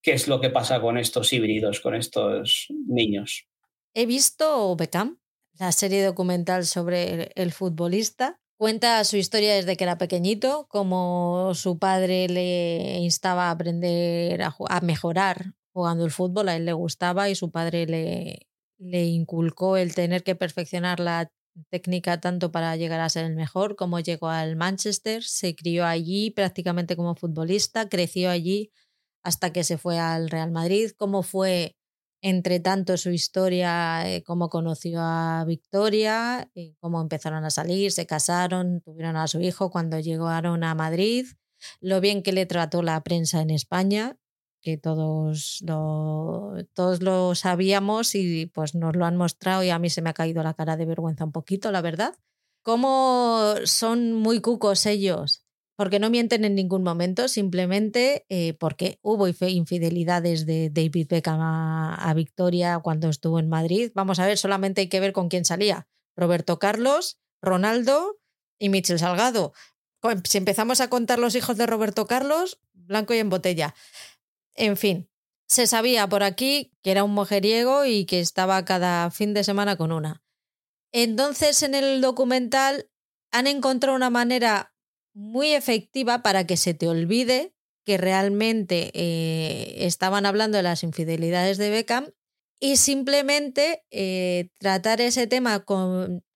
qué 0.00 0.12
es 0.12 0.28
lo 0.28 0.40
que 0.40 0.50
pasa 0.50 0.80
con 0.80 0.98
estos 0.98 1.32
híbridos, 1.32 1.80
con 1.80 1.96
estos 1.96 2.68
niños. 2.86 3.48
He 3.92 4.06
visto 4.06 4.76
Beckham, 4.76 5.18
la 5.58 5.72
serie 5.72 6.04
documental 6.04 6.64
sobre 6.64 7.32
el 7.34 7.50
futbolista. 7.50 8.38
Cuenta 8.56 9.02
su 9.02 9.16
historia 9.16 9.56
desde 9.56 9.76
que 9.76 9.82
era 9.82 9.98
pequeñito, 9.98 10.68
como 10.70 11.54
su 11.54 11.80
padre 11.80 12.28
le 12.28 12.98
instaba 12.98 13.48
a 13.48 13.50
aprender 13.50 14.42
a, 14.44 14.54
a 14.68 14.80
mejorar 14.80 15.54
jugando 15.72 16.04
el 16.04 16.12
fútbol, 16.12 16.50
a 16.50 16.54
él 16.54 16.66
le 16.66 16.72
gustaba 16.72 17.28
y 17.30 17.34
su 17.34 17.50
padre 17.50 17.86
le, 17.86 18.46
le 18.78 19.06
inculcó 19.06 19.76
el 19.76 19.96
tener 19.96 20.22
que 20.22 20.36
perfeccionar 20.36 21.00
la 21.00 21.32
técnica 21.70 22.20
tanto 22.20 22.52
para 22.52 22.76
llegar 22.76 23.00
a 23.00 23.08
ser 23.08 23.24
el 23.24 23.34
mejor 23.34 23.76
como 23.76 24.00
llegó 24.00 24.28
al 24.28 24.56
Manchester, 24.56 25.22
se 25.24 25.54
crió 25.54 25.86
allí 25.86 26.30
prácticamente 26.30 26.96
como 26.96 27.14
futbolista, 27.14 27.88
creció 27.88 28.30
allí 28.30 28.72
hasta 29.22 29.52
que 29.52 29.64
se 29.64 29.78
fue 29.78 29.98
al 29.98 30.30
Real 30.30 30.52
Madrid, 30.52 30.92
cómo 30.96 31.22
fue 31.22 31.76
entre 32.22 32.60
tanto 32.60 32.96
su 32.96 33.10
historia, 33.10 34.08
eh, 34.08 34.22
cómo 34.24 34.48
conoció 34.48 35.00
a 35.00 35.44
Victoria, 35.46 36.50
eh, 36.54 36.74
cómo 36.80 37.00
empezaron 37.00 37.44
a 37.44 37.50
salir, 37.50 37.92
se 37.92 38.06
casaron, 38.06 38.80
tuvieron 38.80 39.16
a 39.16 39.28
su 39.28 39.40
hijo 39.40 39.70
cuando 39.70 40.00
llegaron 40.00 40.64
a 40.64 40.74
Madrid, 40.74 41.26
lo 41.80 42.00
bien 42.00 42.22
que 42.22 42.32
le 42.32 42.46
trató 42.46 42.82
la 42.82 43.02
prensa 43.02 43.40
en 43.42 43.50
España, 43.50 44.16
que 44.66 44.76
todos 44.76 45.62
lo, 45.64 46.54
todos 46.74 47.00
lo 47.00 47.36
sabíamos 47.36 48.16
y 48.16 48.46
pues 48.46 48.74
nos 48.74 48.96
lo 48.96 49.04
han 49.04 49.16
mostrado 49.16 49.62
y 49.62 49.70
a 49.70 49.78
mí 49.78 49.90
se 49.90 50.02
me 50.02 50.10
ha 50.10 50.12
caído 50.12 50.42
la 50.42 50.54
cara 50.54 50.76
de 50.76 50.84
vergüenza 50.84 51.24
un 51.24 51.30
poquito, 51.30 51.70
la 51.70 51.82
verdad. 51.82 52.16
Cómo 52.64 53.54
son 53.62 54.12
muy 54.12 54.40
cucos 54.40 54.84
ellos, 54.86 55.44
porque 55.76 56.00
no 56.00 56.10
mienten 56.10 56.44
en 56.44 56.56
ningún 56.56 56.82
momento, 56.82 57.28
simplemente 57.28 58.26
eh, 58.28 58.54
porque 58.54 58.98
hubo 59.02 59.28
infidelidades 59.28 60.46
de 60.46 60.68
David 60.68 61.06
Beckham 61.10 61.38
a, 61.40 62.12
Victoria 62.16 62.80
cuando 62.80 63.08
estuvo 63.08 63.38
en 63.38 63.48
Madrid. 63.48 63.92
Vamos 63.94 64.18
a 64.18 64.26
ver, 64.26 64.36
solamente 64.36 64.80
hay 64.80 64.88
que 64.88 64.98
ver 64.98 65.12
con 65.12 65.28
quién 65.28 65.44
salía. 65.44 65.86
Roberto 66.16 66.58
Carlos, 66.58 67.20
Ronaldo 67.40 68.18
y 68.58 68.68
Michel 68.70 68.98
Salgado. 68.98 69.52
Si 70.24 70.38
empezamos 70.38 70.80
a 70.80 70.90
contar 70.90 71.20
los 71.20 71.36
hijos 71.36 71.56
de 71.56 71.66
Roberto 71.66 72.08
Carlos, 72.08 72.58
blanco 72.72 73.14
y 73.14 73.18
en 73.18 73.30
botella. 73.30 73.76
En 74.56 74.76
fin, 74.76 75.08
se 75.46 75.66
sabía 75.66 76.08
por 76.08 76.22
aquí 76.22 76.72
que 76.82 76.90
era 76.90 77.04
un 77.04 77.12
mujeriego 77.12 77.84
y 77.84 78.04
que 78.04 78.20
estaba 78.20 78.64
cada 78.64 79.10
fin 79.10 79.34
de 79.34 79.44
semana 79.44 79.76
con 79.76 79.92
una. 79.92 80.22
Entonces 80.92 81.62
en 81.62 81.74
el 81.74 82.00
documental 82.00 82.90
han 83.30 83.46
encontrado 83.46 83.96
una 83.96 84.10
manera 84.10 84.74
muy 85.14 85.52
efectiva 85.52 86.22
para 86.22 86.46
que 86.46 86.56
se 86.56 86.74
te 86.74 86.88
olvide 86.88 87.54
que 87.84 87.98
realmente 87.98 88.90
eh, 88.94 89.86
estaban 89.86 90.26
hablando 90.26 90.56
de 90.56 90.62
las 90.62 90.82
infidelidades 90.82 91.58
de 91.58 91.70
Beckham 91.70 92.10
y 92.58 92.76
simplemente 92.76 93.84
eh, 93.90 94.50
tratar 94.58 95.00
ese 95.00 95.26
tema 95.26 95.64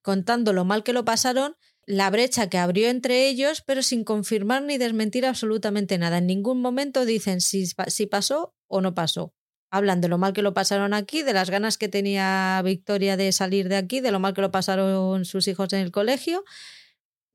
contando 0.03 0.53
lo 0.53 0.65
mal 0.65 0.85
que 0.85 0.93
lo 0.93 1.05
pasaron 1.05 1.57
la 1.91 2.09
brecha 2.09 2.49
que 2.49 2.59
abrió 2.59 2.89
entre 2.89 3.29
ellos, 3.29 3.63
pero 3.67 3.83
sin 3.83 4.05
confirmar 4.05 4.63
ni 4.63 4.79
desmentir 4.79 5.27
absolutamente 5.27 5.99
nada. 5.99 6.19
En 6.19 6.27
ningún 6.27 6.61
momento 6.61 7.05
dicen 7.05 7.41
si, 7.41 7.67
si 7.67 8.07
pasó 8.07 8.55
o 8.69 8.81
no 8.81 8.95
pasó. 8.95 9.35
Hablan 9.73 10.01
de 10.01 10.09
lo 10.09 10.17
mal 10.17 10.33
que 10.33 10.43
lo 10.43 10.55
pasaron 10.55 10.95
aquí, 10.95 11.23
de 11.23 11.33
las 11.33 11.51
ganas 11.51 11.79
que 11.79 11.89
tenía 11.89 12.61
Victoria 12.65 13.17
de 13.17 13.33
salir 13.33 13.69
de 13.69 13.77
aquí, 13.77 14.01
de 14.01 14.13
lo 14.13 14.21
mal 14.21 14.35
que 14.35 14.41
lo 14.41 14.51
pasaron 14.51 15.25
sus 15.25 15.49
hijos 15.49 15.73
en 15.73 15.81
el 15.81 15.91
colegio, 15.91 16.45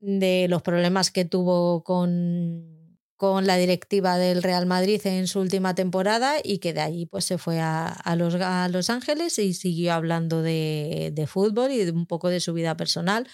de 0.00 0.46
los 0.48 0.62
problemas 0.62 1.10
que 1.10 1.24
tuvo 1.24 1.82
con, 1.84 2.98
con 3.16 3.46
la 3.46 3.56
directiva 3.56 4.16
del 4.16 4.42
Real 4.42 4.66
Madrid 4.66 5.00
en 5.04 5.26
su 5.26 5.40
última 5.40 5.74
temporada 5.74 6.36
y 6.42 6.58
que 6.58 6.72
de 6.72 6.80
allí 6.80 7.06
pues 7.06 7.26
se 7.26 7.36
fue 7.36 7.60
a, 7.60 8.16
los, 8.16 8.34
a 8.36 8.68
Los 8.68 8.88
Ángeles 8.88 9.38
y 9.38 9.52
siguió 9.52 9.92
hablando 9.92 10.42
de, 10.42 11.10
de, 11.14 11.26
fútbol 11.26 11.72
y 11.72 11.82
un 11.88 12.06
poco 12.06 12.28
de 12.30 12.40
su 12.40 12.54
vida 12.54 12.76
personal. 12.76 13.26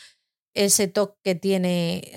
Ese 0.54 0.86
toque 0.88 1.18
que 1.22 1.34
tiene 1.34 2.12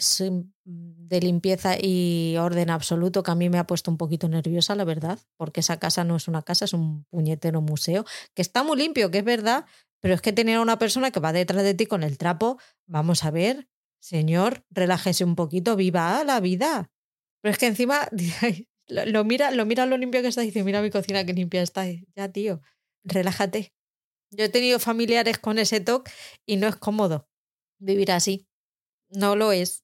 de 0.66 1.22
limpieza 1.22 1.78
y 1.80 2.36
orden 2.38 2.70
absoluto 2.70 3.22
que 3.24 3.32
a 3.32 3.36
mí 3.36 3.50
me 3.50 3.60
ha 3.60 3.68
puesto 3.68 3.92
un 3.92 3.98
poquito 3.98 4.28
nerviosa, 4.28 4.76
la 4.76 4.84
verdad, 4.84 5.20
porque 5.38 5.60
esa 5.60 5.78
casa 5.78 6.04
no 6.04 6.16
es 6.16 6.28
una 6.28 6.42
casa, 6.42 6.66
es 6.66 6.74
un 6.74 7.06
puñetero 7.06 7.62
museo, 7.62 8.06
que 8.34 8.42
está 8.42 8.64
muy 8.64 8.78
limpio, 8.78 9.12
que 9.12 9.20
es 9.20 9.24
verdad, 9.24 9.66
pero 10.02 10.16
es 10.16 10.22
que 10.22 10.34
tener 10.34 10.58
a 10.58 10.62
una 10.62 10.80
persona 10.80 11.12
que 11.12 11.20
va 11.20 11.34
detrás 11.34 11.64
de 11.64 11.76
ti 11.76 11.86
con 11.86 12.04
el 12.04 12.18
trapo, 12.18 12.60
vamos 12.88 13.24
a 13.24 13.32
ver, 13.32 13.68
señor, 14.00 14.66
relájese 14.72 15.24
un 15.24 15.36
poquito, 15.36 15.76
viva 15.76 16.24
la 16.24 16.40
vida. 16.40 16.92
Pero 17.42 17.52
es 17.52 17.60
que 17.60 17.68
encima 17.68 18.10
lo, 18.88 19.24
mira, 19.24 19.52
lo 19.52 19.66
mira 19.66 19.86
lo 19.86 19.98
limpio 19.98 20.22
que 20.24 20.30
está 20.30 20.44
y 20.44 20.48
dice, 20.48 20.64
mira 20.64 20.82
mi 20.82 20.90
cocina 20.90 21.26
que 21.26 21.34
limpia 21.34 21.62
está. 21.62 21.86
Ya, 22.16 22.32
tío, 22.32 22.62
relájate. 23.04 23.72
Yo 24.32 24.46
he 24.46 24.50
tenido 24.50 24.80
familiares 24.80 25.38
con 25.38 25.60
ese 25.60 25.80
toque 25.80 26.12
y 26.46 26.58
no 26.58 26.68
es 26.68 26.76
cómodo 26.76 27.30
vivir 27.80 28.12
así. 28.12 28.48
No 29.10 29.36
lo 29.36 29.52
es. 29.52 29.84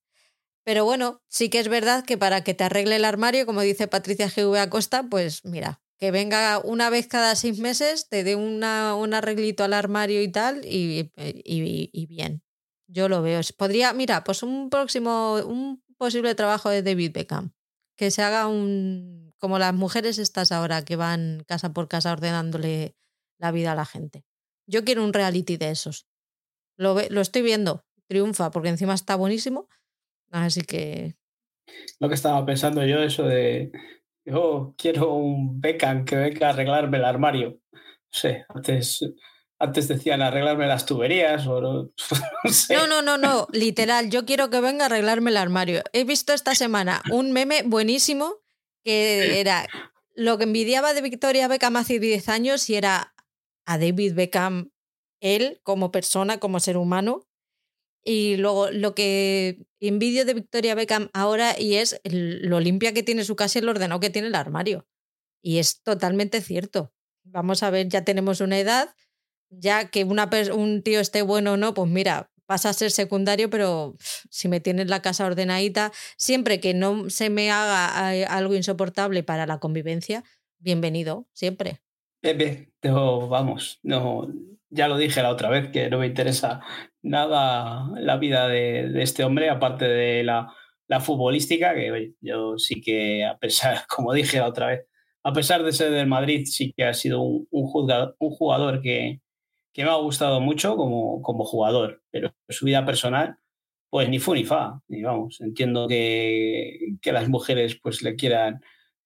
Pero 0.63 0.85
bueno, 0.85 1.21
sí 1.27 1.49
que 1.49 1.59
es 1.59 1.67
verdad 1.67 2.05
que 2.05 2.17
para 2.17 2.43
que 2.43 2.53
te 2.53 2.63
arregle 2.63 2.97
el 2.97 3.05
armario, 3.05 3.45
como 3.45 3.61
dice 3.61 3.87
Patricia 3.87 4.29
GV 4.29 4.57
Acosta, 4.57 5.03
pues 5.09 5.43
mira, 5.43 5.81
que 5.97 6.11
venga 6.11 6.59
una 6.59 6.89
vez 6.89 7.07
cada 7.07 7.35
seis 7.35 7.59
meses, 7.59 8.09
te 8.09 8.23
dé 8.23 8.35
una, 8.35 8.95
un 8.95 9.13
arreglito 9.13 9.63
al 9.63 9.73
armario 9.73 10.21
y 10.21 10.31
tal, 10.31 10.65
y, 10.65 11.11
y, 11.15 11.89
y, 11.93 12.05
bien. 12.07 12.43
Yo 12.87 13.07
lo 13.07 13.21
veo. 13.21 13.39
Podría, 13.57 13.93
mira, 13.93 14.23
pues 14.23 14.43
un 14.43 14.69
próximo, 14.69 15.35
un 15.45 15.83
posible 15.97 16.33
trabajo 16.35 16.69
de 16.69 16.81
David 16.81 17.11
Beckham. 17.13 17.53
Que 17.95 18.09
se 18.09 18.23
haga 18.23 18.47
un. 18.47 19.31
como 19.37 19.59
las 19.59 19.75
mujeres 19.75 20.17
estas 20.17 20.51
ahora 20.51 20.83
que 20.83 20.95
van 20.95 21.43
casa 21.47 21.71
por 21.71 21.87
casa 21.87 22.11
ordenándole 22.11 22.95
la 23.37 23.51
vida 23.51 23.73
a 23.73 23.75
la 23.75 23.85
gente. 23.85 24.25
Yo 24.65 24.83
quiero 24.83 25.03
un 25.03 25.13
reality 25.13 25.57
de 25.57 25.69
esos. 25.69 26.07
Lo, 26.81 26.97
lo 27.09 27.21
estoy 27.21 27.43
viendo, 27.43 27.85
triunfa, 28.07 28.49
porque 28.51 28.69
encima 28.69 28.93
está 28.93 29.15
buenísimo 29.15 29.67
Así 30.31 30.61
que. 30.61 31.15
Lo 31.99 32.07
que 32.07 32.15
estaba 32.15 32.45
pensando 32.45 32.85
yo, 32.85 33.01
eso 33.01 33.23
de. 33.23 33.71
Yo 34.25 34.73
quiero 34.77 35.13
un 35.13 35.59
Beckham 35.59 36.05
que 36.05 36.15
venga 36.15 36.47
a 36.47 36.49
arreglarme 36.51 36.97
el 36.97 37.05
armario. 37.05 37.59
No 37.71 37.79
sé, 38.11 38.45
antes, 38.49 38.99
antes 39.57 39.87
decían 39.87 40.21
arreglarme 40.21 40.67
las 40.67 40.85
tuberías 40.85 41.47
o 41.47 41.59
no, 41.59 41.91
no, 42.69 42.87
no, 42.87 43.01
no, 43.01 43.17
no, 43.17 43.47
literal. 43.51 44.09
Yo 44.09 44.25
quiero 44.25 44.49
que 44.49 44.61
venga 44.61 44.85
a 44.85 44.87
arreglarme 44.87 45.31
el 45.31 45.37
armario. 45.37 45.81
He 45.93 46.03
visto 46.03 46.33
esta 46.33 46.55
semana 46.55 47.01
un 47.11 47.31
meme 47.31 47.63
buenísimo 47.63 48.35
que 48.83 49.39
era 49.39 49.67
lo 50.15 50.37
que 50.37 50.43
envidiaba 50.43 50.93
de 50.93 51.01
Victoria 51.01 51.47
Beckham 51.47 51.77
hace 51.77 51.99
10 51.99 52.29
años 52.29 52.69
y 52.69 52.75
era 52.75 53.13
a 53.65 53.77
David 53.77 54.13
Beckham, 54.15 54.70
él 55.21 55.61
como 55.63 55.91
persona, 55.91 56.39
como 56.39 56.59
ser 56.59 56.75
humano, 56.75 57.25
y 58.03 58.37
luego 58.37 58.71
lo 58.71 58.95
que 58.95 59.65
envidio 59.79 60.25
de 60.25 60.33
Victoria 60.33 60.75
Beckham 60.75 61.09
ahora 61.13 61.57
y 61.57 61.75
es 61.75 62.01
lo 62.03 62.59
limpia 62.59 62.93
que 62.93 63.03
tiene 63.03 63.23
su 63.23 63.35
casa 63.35 63.59
y 63.59 63.61
lo 63.61 63.71
ordenado 63.71 63.99
que 63.99 64.09
tiene 64.09 64.27
el 64.27 64.35
armario. 64.35 64.87
Y 65.41 65.59
es 65.59 65.81
totalmente 65.83 66.41
cierto. 66.41 66.93
Vamos 67.23 67.63
a 67.63 67.69
ver, 67.69 67.87
ya 67.87 68.03
tenemos 68.03 68.41
una 68.41 68.59
edad, 68.59 68.95
ya 69.49 69.89
que 69.89 70.03
un 70.03 70.81
tío 70.83 70.99
esté 70.99 71.21
bueno 71.21 71.53
o 71.53 71.57
no, 71.57 71.73
pues 71.73 71.89
mira, 71.89 72.31
pasa 72.45 72.69
a 72.69 72.73
ser 72.73 72.91
secundario, 72.91 73.49
pero 73.49 73.95
si 74.29 74.47
me 74.47 74.59
tienes 74.59 74.89
la 74.89 75.01
casa 75.01 75.25
ordenadita, 75.25 75.91
siempre 76.17 76.59
que 76.59 76.73
no 76.73 77.09
se 77.09 77.29
me 77.29 77.51
haga 77.51 78.15
eh, 78.15 78.25
algo 78.25 78.55
insoportable 78.55 79.23
para 79.23 79.45
la 79.45 79.59
convivencia, 79.59 80.23
bienvenido, 80.59 81.27
siempre. 81.33 81.81
Pepe, 82.21 82.71
vamos, 82.83 83.79
no, 83.83 84.27
ya 84.71 84.87
lo 84.87 84.97
dije 84.97 85.21
la 85.21 85.29
otra 85.29 85.49
vez, 85.49 85.69
que 85.69 85.89
no 85.89 85.99
me 85.99 86.07
interesa 86.07 86.61
nada 87.03 87.87
la 87.99 88.17
vida 88.17 88.47
de, 88.47 89.01
este 89.01 89.23
hombre, 89.23 89.49
aparte 89.49 89.85
de 89.87 90.23
la, 90.23 90.53
futbolística, 91.01 91.73
que 91.73 92.13
yo 92.21 92.57
sí 92.57 92.81
que, 92.81 93.25
a 93.25 93.37
pesar, 93.37 93.85
como 93.95 94.13
dije 94.13 94.39
la 94.39 94.47
otra 94.47 94.67
vez, 94.67 94.87
a 95.23 95.33
pesar 95.33 95.63
de 95.63 95.71
ser 95.71 95.91
del 95.91 96.07
Madrid, 96.07 96.45
sí 96.45 96.73
que 96.75 96.85
ha 96.85 96.93
sido 96.93 97.21
un, 97.21 97.47
jugador, 97.51 98.15
un 98.19 98.31
jugador 98.31 98.81
que, 98.81 99.21
me 99.77 99.83
ha 99.83 99.95
gustado 99.95 100.41
mucho 100.41 100.75
como, 100.75 101.21
como 101.21 101.45
jugador, 101.45 102.01
pero 102.11 102.33
su 102.49 102.65
vida 102.65 102.85
personal, 102.85 103.37
pues 103.89 104.09
ni 104.09 104.19
fu 104.19 104.33
ni 104.33 104.45
fa, 104.45 104.81
y 104.87 105.01
vamos, 105.03 105.41
entiendo 105.41 105.87
que, 105.87 106.95
que 107.01 107.11
las 107.11 107.29
mujeres 107.29 107.79
pues 107.81 108.01
le 108.01 108.15
quieran 108.15 108.61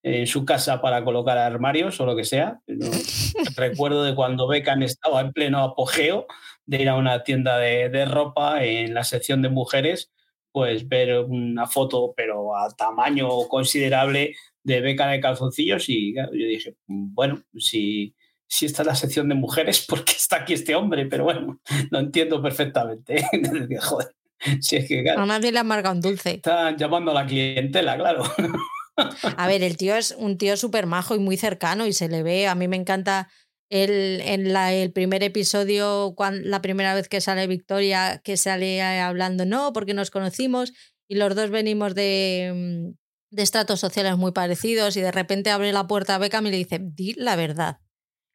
en 0.06 0.28
su 0.28 0.46
casa 0.46 0.82
para 0.82 1.04
colocar 1.04 1.36
armarios 1.40 2.00
o 2.00 2.06
lo 2.06 2.16
que 2.16 2.26
sea. 2.26 2.60
Recuerdo 3.58 4.04
de 4.04 4.14
cuando 4.14 4.48
Beckham 4.48 4.84
estaba 4.84 5.22
en 5.22 5.34
pleno 5.34 5.64
apogeo 5.64 6.28
de 6.68 6.84
ir 6.84 6.90
a 6.90 6.96
una 6.96 7.24
tienda 7.24 7.58
de, 7.58 8.06
ropa 8.06 8.64
en 8.64 8.94
la 8.94 9.04
sección 9.04 9.42
de 9.42 9.50
mujeres, 9.50 10.12
pues 10.52 10.88
ver 10.88 11.22
una 11.22 11.66
foto, 11.66 12.14
pero 12.16 12.56
a 12.56 12.70
tamaño 12.76 13.30
considerable 13.48 14.36
de 14.62 14.82
Beckham 14.82 15.10
de 15.10 15.20
calzoncillos 15.20 15.90
y 15.90 16.14
yo 16.14 16.28
dije, 16.32 16.76
bueno, 16.86 17.42
si, 17.58 18.14
si 18.46 18.68
esta 18.68 18.84
es 18.84 18.88
la 18.88 18.96
sección 18.96 19.28
de 19.28 19.34
mujeres, 19.34 19.88
¿por 19.88 20.06
qué 20.06 20.14
está 20.14 20.38
aquí 20.38 20.54
este 20.54 20.76
hombre? 20.76 21.08
Pero 21.08 21.24
bueno, 21.24 21.60
lo 21.90 22.00
entiendo 22.00 22.44
perfectamente. 22.44 23.26
Joder, 23.82 24.12
si 24.60 24.76
es 24.76 24.88
que, 24.88 25.10
a 25.10 25.26
nadie 25.26 25.52
le 25.52 25.62
un 25.62 26.00
dulce. 26.00 26.36
Están 26.36 26.78
llamando 26.78 27.10
a 27.10 27.16
la 27.16 27.26
clientela, 27.26 27.98
claro. 27.98 28.24
A 29.38 29.48
ver, 29.48 29.64
el 29.64 29.78
tío 29.78 29.96
es 29.96 30.16
un 30.18 30.38
tío 30.38 30.58
súper 30.58 30.86
majo 30.86 31.16
y 31.16 31.20
muy 31.20 31.38
cercano 31.38 31.86
y 31.86 31.94
se 31.94 32.08
le 32.08 32.24
ve. 32.24 32.48
A 32.48 32.56
mí 32.56 32.68
me 32.68 32.78
encanta 32.78 33.30
el, 33.70 34.22
en 34.22 34.54
la, 34.54 34.74
el 34.74 34.92
primer 34.92 35.24
episodio, 35.24 36.14
cuando, 36.16 36.48
la 36.48 36.62
primera 36.62 36.94
vez 36.94 37.10
que 37.10 37.22
sale 37.22 37.48
Victoria, 37.48 38.22
que 38.24 38.38
sale 38.38 38.82
hablando, 38.82 39.46
no, 39.46 39.74
porque 39.74 39.94
nos 39.94 40.12
conocimos 40.12 40.74
y 41.08 41.16
los 41.16 41.36
dos 41.36 41.50
venimos 41.50 41.96
de, 41.96 42.94
mm, 42.94 43.36
de 43.36 43.44
estratos 43.44 43.80
sociales 43.80 44.18
muy 44.18 44.32
parecidos 44.32 44.96
y 44.98 45.02
de 45.02 45.12
repente 45.12 45.50
abre 45.50 45.74
la 45.74 45.88
puerta 45.88 46.16
a 46.16 46.18
Beckham 46.18 46.48
y 46.48 46.52
le 46.52 46.58
dice, 46.58 46.80
di 46.82 47.14
la 47.16 47.36
verdad. 47.36 47.80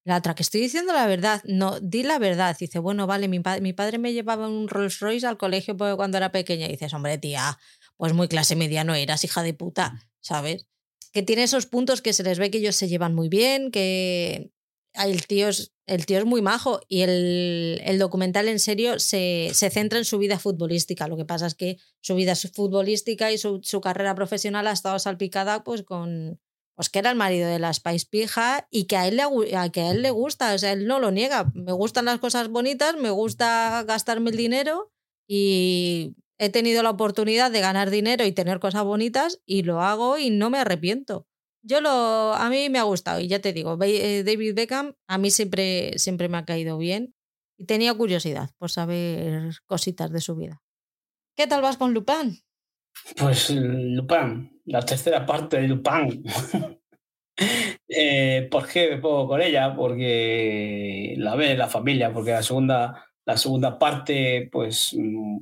La 0.05 0.17
otra, 0.17 0.35
que 0.35 0.43
estoy 0.43 0.63
diciendo 0.63 0.93
la 0.95 1.07
verdad. 1.07 1.43
No, 1.45 1.79
di 1.81 2.03
la 2.03 2.19
verdad. 2.19 2.57
Dice, 2.59 2.79
bueno, 2.79 3.07
vale, 3.07 3.29
mi, 3.29 3.41
mi 3.61 3.73
padre 3.75 3.99
me 3.99 4.13
llevaba 4.13 4.49
un 4.49 4.67
Rolls 4.69 4.99
Royce 5.01 5.27
al 5.27 5.37
colegio 5.37 5.77
cuando 5.77 6.17
era 6.17 6.33
pequeña. 6.33 6.67
Y 6.67 6.71
dices, 6.73 6.95
hombre, 6.95 7.19
tía, 7.19 7.59
pues 8.01 8.15
muy 8.15 8.27
clase 8.27 8.57
media 8.57 8.83
no 8.83 8.97
eras, 8.97 9.23
hija 9.23 9.45
de 9.45 9.55
puta. 9.55 10.11
¿sabes? 10.21 10.67
Que 11.13 11.23
tiene 11.23 11.43
esos 11.43 11.67
puntos 11.67 12.03
que 12.03 12.13
se 12.13 12.23
les 12.23 12.39
ve 12.39 12.51
que 12.51 12.59
ellos 12.59 12.77
se 12.77 12.89
llevan 12.89 13.15
muy 13.15 13.29
bien, 13.29 13.71
que 13.71 14.53
el 14.95 15.27
tío 15.27 15.49
es, 15.49 15.73
el 15.87 16.07
tío 16.07 16.19
es 16.19 16.25
muy 16.25 16.43
majo 16.43 16.81
y 16.89 17.03
el, 17.03 17.81
el 17.85 17.99
documental 17.99 18.49
en 18.49 18.61
serio 18.61 18.99
se, 19.01 19.51
se, 19.55 19.71
centra 19.71 19.99
en 19.99 20.05
su 20.05 20.19
vida 20.19 20.39
futbolística. 20.39 21.09
Lo 21.09 21.17
que 21.17 21.25
pasa 21.25 21.47
es 21.47 21.55
que 21.55 21.79
su 22.01 22.15
vida 22.15 22.35
futbolística 22.37 23.33
y 23.33 23.39
su, 23.39 23.61
su 23.63 23.81
carrera 23.81 24.15
profesional 24.15 24.67
ha 24.67 24.73
estado 24.73 24.99
salpicada 24.99 25.65
pues 25.65 25.83
con 25.83 26.41
pues 26.77 26.89
que 26.89 27.01
era 27.01 27.11
el 27.11 27.17
marido 27.17 27.47
de 27.49 27.59
la 27.59 27.75
Spice 27.75 28.07
Pija 28.09 28.67
y 28.71 28.85
que 28.85 28.97
a 28.97 29.07
él, 29.07 29.17
le, 29.17 29.25
a 29.55 29.69
que 29.69 29.83
a 29.83 29.91
él 29.91 30.01
le 30.01 30.11
gusta, 30.11 30.55
o 30.55 30.59
sea, 30.59 30.73
él 30.73 30.87
no 30.87 30.99
lo 30.99 31.11
niega. 31.11 31.53
Me 31.55 31.73
gustan 31.73 32.07
las 32.07 32.21
cosas 32.21 32.49
bonitas, 32.49 32.97
me 32.97 33.11
gusta 33.11 33.85
gastarme 33.87 34.31
el 34.31 34.37
dinero 34.39 34.91
y 35.29 36.15
he 36.41 36.49
tenido 36.49 36.83
la 36.83 36.91
oportunidad 36.91 37.51
de 37.51 37.61
ganar 37.61 37.91
dinero 37.91 38.25
y 38.25 38.33
tener 38.33 38.61
cosas 38.61 38.83
bonitas 38.83 39.43
y 39.45 39.63
lo 39.63 39.83
hago 39.83 40.17
y 40.17 40.31
no 40.31 40.49
me 40.49 40.59
arrepiento. 40.59 41.27
Yo 41.63 41.83
lo, 41.83 41.91
a 42.33 42.49
mí 42.49 42.71
me 42.71 42.79
ha 42.79 42.85
gustado 42.85 43.21
y 43.21 43.29
ya 43.29 43.41
te 43.41 43.53
digo, 43.53 43.77
eh, 43.83 44.25
David 44.25 44.55
Beckham 44.55 44.95
a 45.07 45.19
mí 45.19 45.31
siempre, 45.31 45.99
siempre 45.99 46.31
me 46.31 46.39
ha 46.39 46.47
caído 46.47 46.79
bien 46.79 47.15
y 47.59 47.67
tenía 47.67 47.93
curiosidad 47.93 48.49
por 48.57 48.71
saber 48.71 49.51
cositas 49.67 50.11
de 50.11 50.23
su 50.23 50.35
vida. 50.35 50.63
¿Qué 51.37 51.47
tal 51.47 51.61
vas 51.61 51.77
con 51.77 51.93
Lupin? 51.93 52.41
Pues 53.19 53.51
Lupin, 53.51 54.63
la 54.65 54.81
tercera 54.81 55.27
parte 55.27 55.61
de 55.61 55.69
Lupin. 55.69 56.25
eh, 57.87 58.49
¿Por 58.51 58.67
qué 58.67 58.93
me 58.93 58.97
pongo 58.97 59.29
con 59.29 59.43
ella? 59.43 59.77
Porque 59.77 61.17
la 61.19 61.37
ve 61.37 61.55
la 61.55 61.69
familia, 61.69 62.11
porque 62.11 62.31
la 62.31 62.43
segunda, 62.43 63.05
la 63.27 63.37
segunda 63.37 63.79
parte, 63.79 64.49
pues 64.51 64.97
mm, 64.99 65.37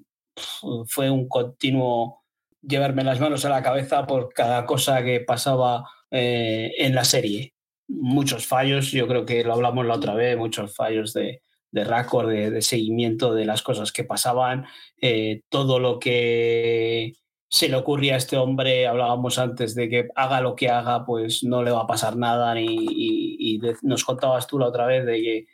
fue 0.86 1.10
un 1.10 1.28
continuo 1.28 2.22
llevarme 2.62 3.04
las 3.04 3.20
manos 3.20 3.44
a 3.44 3.50
la 3.50 3.62
cabeza 3.62 4.06
por 4.06 4.32
cada 4.32 4.66
cosa 4.66 5.02
que 5.02 5.20
pasaba 5.20 5.88
eh, 6.10 6.72
en 6.78 6.94
la 6.94 7.04
serie. 7.04 7.54
Muchos 7.88 8.46
fallos, 8.46 8.90
yo 8.90 9.06
creo 9.06 9.24
que 9.24 9.44
lo 9.44 9.54
hablamos 9.54 9.86
la 9.86 9.94
otra 9.94 10.14
vez, 10.14 10.36
muchos 10.36 10.74
fallos 10.74 11.12
de, 11.14 11.42
de 11.70 11.84
récord, 11.84 12.28
de, 12.28 12.62
seguimiento 12.62 13.34
de 13.34 13.46
las 13.46 13.62
cosas 13.62 13.92
que 13.92 14.04
pasaban, 14.04 14.66
eh, 15.00 15.42
todo 15.48 15.78
lo 15.78 15.98
que 15.98 17.14
se 17.50 17.68
le 17.68 17.76
ocurría 17.76 18.14
a 18.14 18.18
este 18.18 18.36
hombre, 18.36 18.86
hablábamos 18.86 19.38
antes 19.38 19.74
de 19.74 19.88
que 19.88 20.08
haga 20.14 20.42
lo 20.42 20.54
que 20.54 20.68
haga, 20.68 21.06
pues 21.06 21.42
no 21.44 21.62
le 21.62 21.70
va 21.70 21.82
a 21.82 21.86
pasar 21.86 22.16
nada, 22.16 22.60
y, 22.60 22.66
y 22.68 23.60
nos 23.82 24.04
contabas 24.04 24.46
tú 24.46 24.58
la 24.58 24.66
otra 24.66 24.84
vez 24.84 25.06
de 25.06 25.22
que 25.22 25.46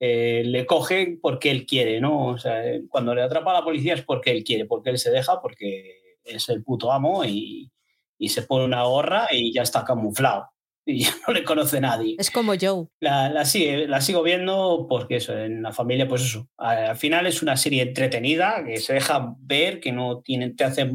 eh, 0.00 0.42
le 0.44 0.66
cogen 0.66 1.20
porque 1.20 1.50
él 1.50 1.66
quiere, 1.66 2.00
¿no? 2.00 2.26
O 2.26 2.38
sea, 2.38 2.64
eh, 2.66 2.82
cuando 2.88 3.14
le 3.14 3.22
atrapa 3.22 3.50
a 3.50 3.60
la 3.60 3.64
policía 3.64 3.94
es 3.94 4.02
porque 4.02 4.30
él 4.30 4.44
quiere, 4.44 4.64
porque 4.64 4.90
él 4.90 4.98
se 4.98 5.10
deja, 5.10 5.40
porque 5.40 6.16
es 6.24 6.48
el 6.48 6.62
puto 6.62 6.92
amo 6.92 7.24
y, 7.24 7.70
y 8.18 8.28
se 8.28 8.42
pone 8.42 8.64
una 8.64 8.84
gorra 8.84 9.28
y 9.30 9.52
ya 9.52 9.62
está 9.62 9.84
camuflado 9.84 10.50
y 10.88 11.04
ya 11.04 11.10
no 11.26 11.34
le 11.34 11.44
conoce 11.44 11.80
nadie. 11.80 12.16
Es 12.18 12.30
como 12.30 12.54
Joe. 12.58 12.86
La, 13.00 13.28
la, 13.28 13.44
la 13.86 14.00
sigo 14.00 14.22
viendo 14.22 14.86
porque 14.88 15.16
eso, 15.16 15.36
en 15.38 15.62
la 15.62 15.72
familia, 15.72 16.08
pues 16.08 16.22
eso. 16.22 16.48
Al 16.56 16.96
final 16.96 17.26
es 17.26 17.42
una 17.42 17.56
serie 17.56 17.82
entretenida 17.82 18.64
que 18.64 18.78
se 18.78 18.94
deja 18.94 19.34
ver, 19.38 19.80
que 19.80 19.92
no 19.92 20.20
tiene, 20.20 20.50
te 20.50 20.64
hace 20.64 20.90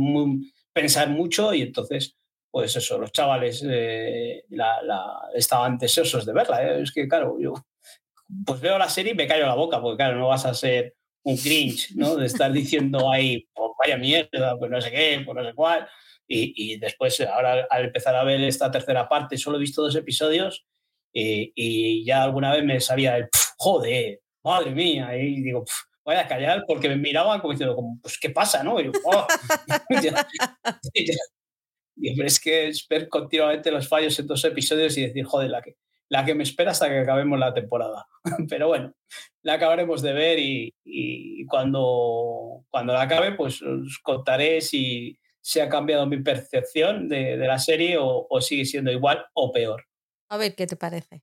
pensar 0.73 1.09
mucho 1.09 1.53
y 1.53 1.61
entonces, 1.61 2.17
pues 2.49 2.75
eso, 2.75 2.97
los 2.97 3.11
chavales 3.11 3.63
eh, 3.67 4.45
la, 4.49 5.30
estaban 5.35 5.77
deseosos 5.77 6.25
de 6.25 6.34
verla. 6.34 6.63
¿eh? 6.63 6.81
Es 6.81 6.91
que, 6.91 7.07
claro, 7.07 7.38
yo 7.39 7.53
pues 8.45 8.61
veo 8.61 8.77
la 8.77 8.89
serie 8.89 9.14
y 9.14 9.15
me 9.15 9.27
callo 9.27 9.45
la 9.45 9.55
boca, 9.55 9.81
porque 9.81 9.97
claro, 9.97 10.18
no 10.18 10.27
vas 10.27 10.45
a 10.45 10.53
ser 10.53 10.95
un 11.23 11.38
cringe, 11.38 11.91
¿no? 11.95 12.15
De 12.15 12.26
estar 12.26 12.51
diciendo 12.51 13.11
ahí, 13.11 13.47
pues 13.53 13.72
vaya 13.80 13.97
mierda, 13.97 14.57
pues 14.57 14.69
no 14.69 14.81
sé 14.81 14.91
qué, 14.91 15.22
pues 15.26 15.35
no 15.35 15.43
sé 15.43 15.53
cuál. 15.53 15.88
Y, 16.27 16.77
después, 16.77 17.19
ahora 17.22 17.68
al 17.69 17.85
empezar 17.85 18.15
a 18.15 18.23
ver 18.23 18.41
esta 18.41 18.72
tercera 18.72 19.07
parte, 19.07 19.38
solo 19.38 19.57
he 19.57 19.60
visto 19.60 19.84
dos 19.84 19.95
episodios 19.95 20.65
y, 21.14 22.03
ya 22.05 22.23
alguna 22.23 22.51
vez 22.53 22.64
me 22.64 22.80
sabía 22.80 23.18
el, 23.18 23.30
joder, 23.57 24.22
madre 24.43 24.72
mía, 24.72 25.15
y 25.15 25.41
digo, 25.41 25.64
voy 26.03 26.15
a 26.15 26.27
callar 26.27 26.64
porque 26.68 26.89
me 26.89 26.97
miraban 26.97 27.39
como 27.39 27.53
diciendo, 27.53 27.77
pues, 28.01 28.18
¿qué 28.18 28.30
pasa? 28.31 28.64
¿no? 28.64 28.80
Y 28.80 28.91
oh". 29.03 29.27
es 32.26 32.39
que 32.39 32.68
es 32.69 32.88
ver 32.88 33.07
continuamente 33.10 33.72
los 33.72 33.88
fallos 33.88 34.18
en 34.19 34.27
dos 34.27 34.43
episodios 34.43 34.97
y 34.97 35.07
decir, 35.07 35.23
joder, 35.26 35.51
la 35.51 35.61
que, 35.61 35.76
la 36.09 36.25
que 36.25 36.35
me 36.35 36.43
espera 36.43 36.71
hasta 36.71 36.89
que 36.89 36.99
acabemos 36.99 37.39
la 37.39 37.53
temporada. 37.53 38.07
Pero 38.49 38.67
bueno, 38.67 38.93
la 39.41 39.53
acabaremos 39.53 40.01
de 40.01 40.13
ver 40.13 40.39
y, 40.39 41.45
cuando, 41.47 42.65
cuando 42.69 42.93
la 42.93 43.01
acabe, 43.01 43.34
pues 43.34 43.61
os 43.61 43.99
contaré 43.99 44.61
si, 44.61 45.17
se 45.43 45.61
ha 45.61 45.69
cambiado 45.69 46.07
mi 46.07 46.23
percepción 46.23 47.09
de, 47.09 47.35
la 47.38 47.59
serie 47.59 47.97
o, 47.99 48.41
sigue 48.41 48.65
siendo 48.65 48.91
igual 48.91 49.25
o 49.34 49.51
peor. 49.51 49.85
A 50.30 50.38
ver 50.38 50.55
qué 50.55 50.65
te 50.65 50.77
parece. 50.77 51.21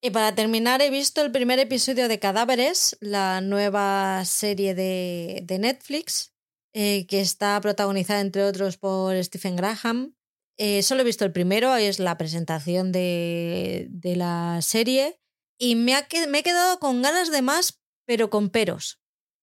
Y 0.00 0.10
para 0.10 0.34
terminar, 0.34 0.82
he 0.82 0.90
visto 0.90 1.22
el 1.22 1.30
primer 1.30 1.58
episodio 1.58 2.08
de 2.08 2.18
Cadáveres, 2.18 2.96
la 3.00 3.40
nueva 3.40 4.24
serie 4.24 4.74
de, 4.74 5.44
Netflix, 5.60 6.34
eh, 6.72 7.06
que 7.06 7.20
está 7.20 7.60
protagonizada, 7.60 8.20
entre 8.20 8.42
otros, 8.42 8.78
por 8.78 9.22
Stephen 9.22 9.54
Graham. 9.54 10.16
Eh, 10.58 10.82
solo 10.82 11.02
he 11.02 11.04
visto 11.04 11.24
el 11.24 11.32
primero, 11.32 11.74
es 11.76 11.98
la 11.98 12.18
presentación 12.18 12.92
de, 12.92 13.88
la 14.02 14.60
serie, 14.62 15.18
y 15.58 15.76
me, 15.76 15.94
me 16.28 16.38
he 16.38 16.42
quedado 16.42 16.78
con 16.78 17.02
ganas 17.02 17.30
de 17.30 17.42
más, 17.42 17.80
pero 18.06 18.30
con 18.30 18.50
peros 18.50 19.02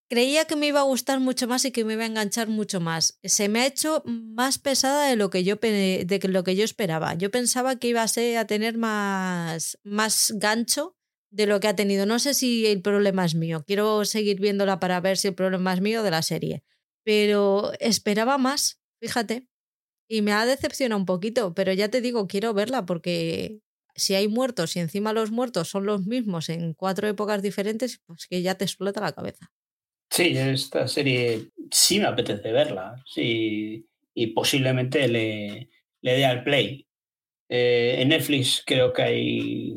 creía 0.09 0.45
que 0.45 0.55
me 0.55 0.67
iba 0.67 0.79
a 0.79 0.83
gustar 0.83 1.19
mucho 1.19 1.47
más 1.47 1.63
y 1.65 1.71
que 1.71 1.85
me 1.85 1.93
iba 1.93 2.03
a 2.03 2.07
enganchar 2.07 2.47
mucho 2.47 2.79
más. 2.79 3.19
Se 3.23 3.47
me 3.47 3.61
ha 3.61 3.67
hecho 3.67 4.01
más 4.05 4.57
pesada 4.57 5.07
de 5.07 5.15
lo 5.15 5.29
que 5.29 5.43
yo, 5.43 5.55
de 5.55 6.19
lo 6.23 6.43
que 6.43 6.55
yo 6.55 6.65
esperaba. 6.65 7.13
Yo 7.13 7.31
pensaba 7.31 7.77
que 7.77 7.89
iba 7.89 8.01
a, 8.01 8.07
ser, 8.07 8.37
a 8.37 8.47
tener 8.47 8.77
más, 8.77 9.77
más 9.83 10.33
gancho 10.35 10.97
de 11.31 11.45
lo 11.45 11.59
que 11.59 11.67
ha 11.67 11.75
tenido. 11.75 12.05
No 12.07 12.17
sé 12.17 12.33
si 12.33 12.65
el 12.65 12.81
problema 12.81 13.23
es 13.23 13.35
mío. 13.35 13.63
Quiero 13.65 14.03
seguir 14.03 14.41
viéndola 14.41 14.79
para 14.79 14.99
ver 14.99 15.17
si 15.17 15.29
el 15.29 15.35
problema 15.35 15.73
es 15.73 15.81
mío 15.81 16.01
de 16.01 16.11
la 16.11 16.23
serie. 16.23 16.63
Pero 17.03 17.71
esperaba 17.79 18.37
más, 18.37 18.81
fíjate. 18.99 19.47
Y 20.09 20.21
me 20.21 20.33
ha 20.33 20.45
decepcionado 20.45 20.99
un 20.99 21.05
poquito, 21.05 21.53
pero 21.53 21.71
ya 21.71 21.89
te 21.89 22.01
digo, 22.01 22.27
quiero 22.27 22.53
verla 22.53 22.85
porque 22.85 23.59
si 23.95 24.15
hay 24.15 24.27
muertos 24.27 24.75
y 24.75 24.79
encima 24.79 25.13
los 25.13 25.31
muertos 25.31 25.69
son 25.69 25.85
los 25.85 26.05
mismos 26.05 26.49
en 26.49 26.73
cuatro 26.73 27.07
épocas 27.07 27.41
diferentes, 27.41 28.01
pues 28.05 28.27
que 28.27 28.41
ya 28.41 28.55
te 28.55 28.65
explota 28.65 29.01
la 29.01 29.13
cabeza. 29.13 29.51
Sí, 30.09 30.35
esta 30.35 30.87
serie 30.87 31.51
sí 31.71 31.99
me 31.99 32.07
apetece 32.07 32.51
verla. 32.51 32.95
Sí, 33.05 33.87
y 34.13 34.27
posiblemente 34.27 35.07
le, 35.07 35.69
le 36.01 36.13
dé 36.13 36.25
al 36.25 36.43
play. 36.43 36.87
Eh, 37.47 37.95
en 37.99 38.09
Netflix 38.09 38.63
creo 38.65 38.93
que 38.93 39.01
hay 39.01 39.75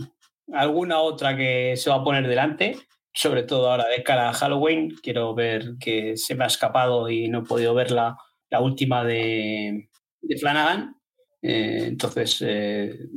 alguna 0.53 1.01
otra 1.01 1.37
que 1.37 1.75
se 1.77 1.91
va 1.91 1.97
a 1.97 2.05
poner 2.05 2.29
delante, 2.29 2.77
sobre 3.15 3.43
todo 3.43 3.71
ahora 3.71 3.89
de 3.89 4.03
cara 4.03 4.29
a 4.29 4.35
Halloween. 4.35 4.95
Quiero 5.03 5.35
ver 5.35 5.75
que 5.81 6.17
se 6.17 6.35
me 6.35 6.45
ha 6.45 6.49
escapado 6.49 7.09
y 7.09 7.29
no 7.29 7.41
he 7.41 7.47
podido 7.47 7.75
ver 7.75 7.91
la, 7.91 8.17
última 8.61 9.05
de, 9.05 9.89
de 10.23 10.39
Flanagan. 10.39 10.97
Eh, 11.43 11.87
entonces, 11.89 12.39
eh, 12.47 13.09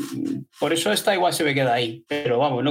por 0.60 0.74
eso 0.74 0.92
esta 0.92 1.14
igual 1.14 1.34
se 1.34 1.44
me 1.44 1.54
queda 1.54 1.74
ahí. 1.74 2.04
Pero 2.08 2.40
vamos, 2.40 2.64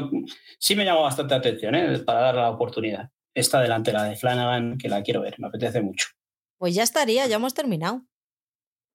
sí 0.59 0.74
me 0.77 0.85
llama 0.85 1.01
bastante 1.01 1.35
atención 1.35 1.74
para 2.05 2.20
dar 2.20 2.35
la 2.35 2.51
oportunidad 2.51 3.11
esta 3.35 3.61
delantera 3.61 4.05
de 4.05 4.16
Flanagan, 4.16 4.78
que 4.78 4.89
la 4.89 5.02
quiero 5.02 5.20
ver, 5.20 5.35
me 5.39 5.48
apetece 5.48 5.82
mucho. 5.82 6.06
Pues 6.59 6.74
ya 6.74 6.82
estaría, 6.82 7.27
ya 7.27 7.36
hemos 7.36 7.55
terminado. 7.55 8.06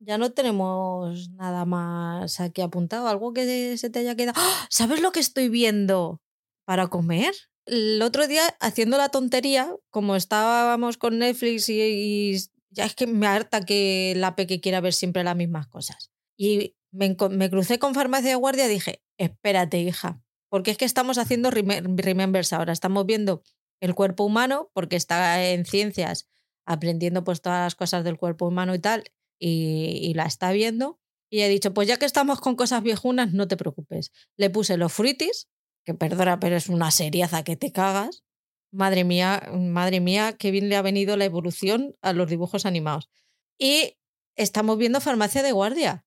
Ya 0.02 0.18
no 0.18 0.32
tenemos 0.32 1.30
nada 1.32 1.66
más 1.66 2.40
aquí 2.40 2.62
apuntado, 2.62 3.10
algo 3.10 3.34
que 3.34 3.78
se 3.78 3.90
te 3.90 4.00
haya 4.00 4.16
quedado. 4.16 4.40
¡Ah! 4.40 4.68
¿Sabes 4.70 5.02
lo 5.02 5.12
que 5.12 5.20
estoy 5.20 5.50
viendo 5.50 6.22
para 6.66 6.88
comer? 6.88 7.34
El 7.66 8.02
otro 8.02 8.26
día, 8.26 8.44
haciendo 8.62 8.98
la 8.98 9.10
tontería, 9.10 9.76
como 9.90 10.16
estábamos 10.16 10.98
con 10.98 11.20
Netflix 11.20 11.68
y, 11.68 12.38
ya 12.70 12.86
es 12.86 12.96
que 12.96 13.08
me 13.08 13.28
harta 13.28 13.62
que 13.62 14.14
la 14.16 14.36
peque 14.36 14.62
quiera 14.62 14.82
ver 14.82 14.94
siempre 14.94 15.24
las 15.24 15.36
mismas 15.36 15.68
cosas. 15.68 16.12
Y 16.38 16.76
me, 16.92 17.16
me 17.30 17.50
crucé 17.50 17.80
con 17.80 17.94
farmacia 17.94 18.30
de 18.30 18.36
guardia 18.36 18.66
y 18.66 18.70
dije, 18.70 19.04
espérate, 19.18 19.80
hija, 19.80 20.22
porque 20.50 20.72
es 20.72 20.78
que 20.78 20.86
estamos 20.86 21.18
haciendo 21.18 21.52
remembers 21.52 22.54
ahora, 22.54 22.74
estamos 22.74 23.06
viendo 23.06 23.44
el 23.82 23.96
cuerpo 23.96 24.26
humano, 24.26 24.72
porque 24.74 24.96
está 24.96 25.50
en 25.50 25.66
ciencias 25.66 26.30
aprendiendo 26.66 27.24
pues 27.24 27.42
todas 27.42 27.64
las 27.64 27.76
cosas 27.76 28.04
del 28.04 28.18
cuerpo 28.18 28.48
humano 28.48 28.76
y 28.76 28.80
tal, 28.80 29.04
y, 29.40 30.14
la 30.14 30.26
está 30.26 30.52
viendo. 30.52 31.00
Y 31.32 31.42
he 31.42 31.50
dicho, 31.50 31.74
pues 31.74 31.88
ya 31.88 31.98
que 31.98 32.06
estamos 32.06 32.42
con 32.42 32.56
cosas 32.56 32.84
viejunas, 32.84 33.34
no 33.34 33.48
te 33.48 33.58
preocupes. 33.58 34.12
Le 34.38 34.50
puse 34.50 34.78
los 34.78 34.92
fruitis, 34.94 35.48
que 35.86 35.94
perdona, 35.94 36.40
pero 36.40 36.56
es 36.56 36.70
una 36.70 36.92
seriaza 36.92 37.44
que 37.44 37.56
te 37.56 37.72
cagas. 37.72 38.24
Madre 38.72 39.04
mía, 39.04 39.50
madre 39.52 40.00
mía, 40.00 40.36
qué 40.38 40.52
bien 40.52 40.70
le 40.70 40.76
ha 40.76 40.82
venido 40.82 41.18
la 41.18 41.26
evolución 41.26 41.96
a 42.02 42.14
los 42.14 42.30
dibujos 42.30 42.66
animados. 42.66 43.10
Y 43.58 43.98
estamos 44.36 44.78
viendo 44.78 45.02
Farmacia 45.02 45.42
de 45.44 45.52
Guardia, 45.52 46.06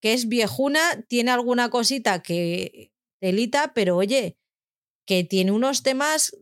que 0.00 0.12
es 0.12 0.28
viejuna, 0.28 0.80
tiene 1.08 1.30
alguna 1.30 1.70
cosita 1.70 2.22
que 2.22 2.92
delita, 3.20 3.72
pero 3.74 3.96
oye, 3.96 4.38
que 5.06 5.24
tiene 5.24 5.52
unos 5.52 5.82
temas 5.82 6.36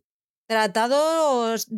tratados, 0.47 1.69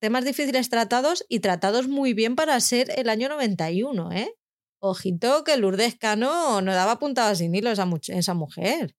temas 0.00 0.24
difíciles 0.24 0.68
tratados 0.68 1.24
y 1.28 1.40
tratados 1.40 1.88
muy 1.88 2.14
bien 2.14 2.36
para 2.36 2.58
ser 2.60 2.90
el 2.96 3.08
año 3.08 3.28
91, 3.28 4.12
¿eh? 4.12 4.34
Ojito 4.80 5.44
que 5.44 5.56
Lourdes 5.56 5.96
Cano 5.96 6.60
no 6.60 6.74
daba 6.74 6.98
puntadas 6.98 7.38
sin 7.38 7.54
hilo 7.54 7.70
esa, 7.70 7.88
esa 8.08 8.34
mujer. 8.34 8.94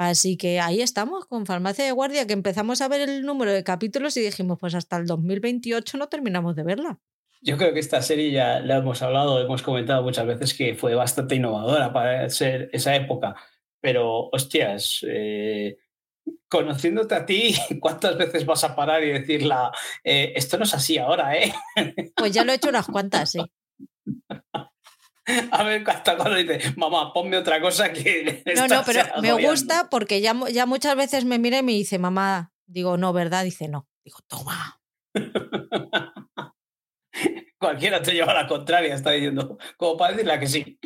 Así 0.00 0.38
que 0.38 0.60
ahí 0.60 0.80
estamos 0.80 1.26
con 1.26 1.44
Farmacia 1.44 1.84
de 1.84 1.92
Guardia, 1.92 2.26
que 2.26 2.32
empezamos 2.32 2.80
a 2.80 2.88
ver 2.88 3.02
el 3.02 3.20
número 3.20 3.52
de 3.52 3.62
capítulos 3.62 4.16
y 4.16 4.22
dijimos, 4.22 4.56
pues 4.58 4.74
hasta 4.74 4.96
el 4.96 5.04
2028 5.04 5.98
no 5.98 6.08
terminamos 6.08 6.56
de 6.56 6.62
verla. 6.62 6.98
Yo 7.42 7.58
creo 7.58 7.74
que 7.74 7.80
esta 7.80 8.00
serie 8.00 8.30
ya 8.30 8.60
la 8.60 8.78
hemos 8.78 9.02
hablado, 9.02 9.38
hemos 9.42 9.60
comentado 9.60 10.02
muchas 10.02 10.24
veces 10.24 10.54
que 10.54 10.74
fue 10.74 10.94
bastante 10.94 11.34
innovadora 11.34 11.92
para 11.92 12.30
ser 12.30 12.70
esa 12.72 12.96
época, 12.96 13.34
pero 13.78 14.30
hostias, 14.32 15.04
eh, 15.06 15.76
conociéndote 16.48 17.14
a 17.14 17.26
ti, 17.26 17.54
¿cuántas 17.78 18.16
veces 18.16 18.46
vas 18.46 18.64
a 18.64 18.74
parar 18.74 19.04
y 19.04 19.12
decirla, 19.12 19.70
eh, 20.02 20.32
esto 20.34 20.56
no 20.56 20.64
es 20.64 20.72
así 20.72 20.96
ahora, 20.96 21.36
eh? 21.36 21.52
Pues 22.16 22.32
ya 22.32 22.42
lo 22.42 22.52
he 22.52 22.54
hecho 22.54 22.70
unas 22.70 22.86
cuantas, 22.86 23.32
sí. 23.32 23.40
A 25.50 25.62
ver, 25.64 25.84
hasta 25.88 26.16
cuando 26.16 26.36
dice, 26.36 26.74
mamá, 26.76 27.12
ponme 27.12 27.36
otra 27.36 27.60
cosa 27.60 27.92
que. 27.92 28.42
No, 28.56 28.66
no, 28.68 28.82
pero 28.84 29.04
me 29.20 29.32
gusta 29.32 29.88
porque 29.90 30.20
ya, 30.20 30.34
ya 30.50 30.66
muchas 30.66 30.96
veces 30.96 31.24
me 31.24 31.38
mira 31.38 31.58
y 31.58 31.62
me 31.62 31.72
dice, 31.72 31.98
mamá, 31.98 32.52
digo, 32.66 32.96
no, 32.96 33.12
¿verdad? 33.12 33.44
Dice, 33.44 33.68
no. 33.68 33.88
Digo, 34.04 34.18
toma. 34.26 34.80
Cualquiera 37.58 38.00
te 38.02 38.12
lleva 38.12 38.32
a 38.32 38.42
la 38.42 38.46
contraria, 38.46 38.94
está 38.94 39.10
diciendo, 39.10 39.58
como 39.76 39.96
para 39.96 40.12
decirle 40.12 40.40
que 40.40 40.46
sí. 40.46 40.78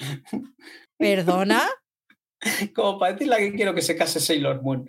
¿Perdona? 0.98 1.62
Como 2.74 2.98
para 2.98 3.12
decirle 3.12 3.36
que 3.38 3.52
quiero 3.54 3.74
que 3.74 3.82
se 3.82 3.96
case 3.96 4.18
Sailor 4.18 4.60
Moon. 4.62 4.88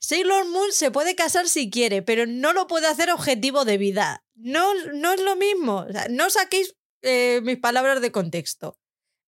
Sailor 0.00 0.48
Moon 0.48 0.72
se 0.72 0.90
puede 0.90 1.14
casar 1.14 1.48
si 1.48 1.68
quiere, 1.68 2.00
pero 2.00 2.26
no 2.26 2.54
lo 2.54 2.66
puede 2.66 2.86
hacer 2.86 3.10
objetivo 3.10 3.66
de 3.66 3.76
vida. 3.76 4.25
No, 4.36 4.72
no 4.92 5.12
es 5.12 5.20
lo 5.20 5.34
mismo. 5.36 5.86
no 6.10 6.30
saquéis 6.30 6.76
eh, 7.02 7.40
mis 7.42 7.58
palabras 7.58 8.00
de 8.00 8.12
contexto. 8.12 8.78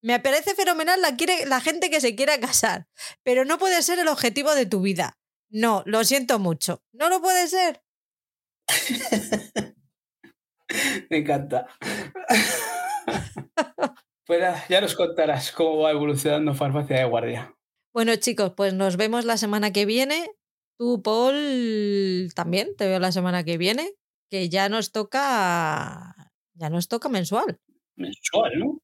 Me 0.01 0.21
parece 0.21 0.55
fenomenal 0.55 1.01
la, 1.01 1.17
quiere, 1.17 1.45
la 1.47 1.61
gente 1.61 1.91
que 1.91 2.01
se 2.01 2.15
quiera 2.15 2.39
casar, 2.39 2.87
pero 3.25 3.45
no 3.45 3.59
puede 3.59 3.83
ser 3.83 3.99
el 3.99 4.09
objetivo 4.09 4.55
de 4.55 4.67
tu 4.67 4.81
vida. 4.81 5.19
No, 5.51 5.83
lo 5.87 6.05
siento 6.05 6.39
mucho. 6.39 6.85
No 6.93 7.09
lo 7.09 7.21
puede 7.21 7.49
ser. 7.49 7.83
Me 11.11 11.19
encanta. 11.19 11.67
Pues 14.27 14.43
ya 14.69 14.81
nos 14.83 14.95
contarás 14.95 15.53
cómo 15.53 15.79
va 15.79 15.91
evolucionando 15.91 16.55
Farmacia 16.55 16.99
de 16.99 17.05
Guardia. 17.07 17.57
Bueno, 17.95 18.15
chicos, 18.17 18.53
pues 18.55 18.75
nos 18.75 18.99
vemos 18.99 19.25
la 19.25 19.39
semana 19.39 19.73
que 19.73 19.87
viene. 19.87 20.31
Tú, 20.77 21.03
Paul, 21.03 22.31
también 22.35 22.77
te 22.77 22.87
veo 22.87 23.01
la 23.01 23.11
semana 23.11 23.43
que 23.43 23.57
viene, 23.57 23.95
que 24.29 24.49
ya 24.49 24.69
nos 24.69 24.93
toca. 24.93 26.15
Ya 26.55 26.71
nos 26.71 26.89
toca 26.89 27.09
mensual. 27.09 27.59
mensual, 27.97 28.59
¿no? 28.59 28.83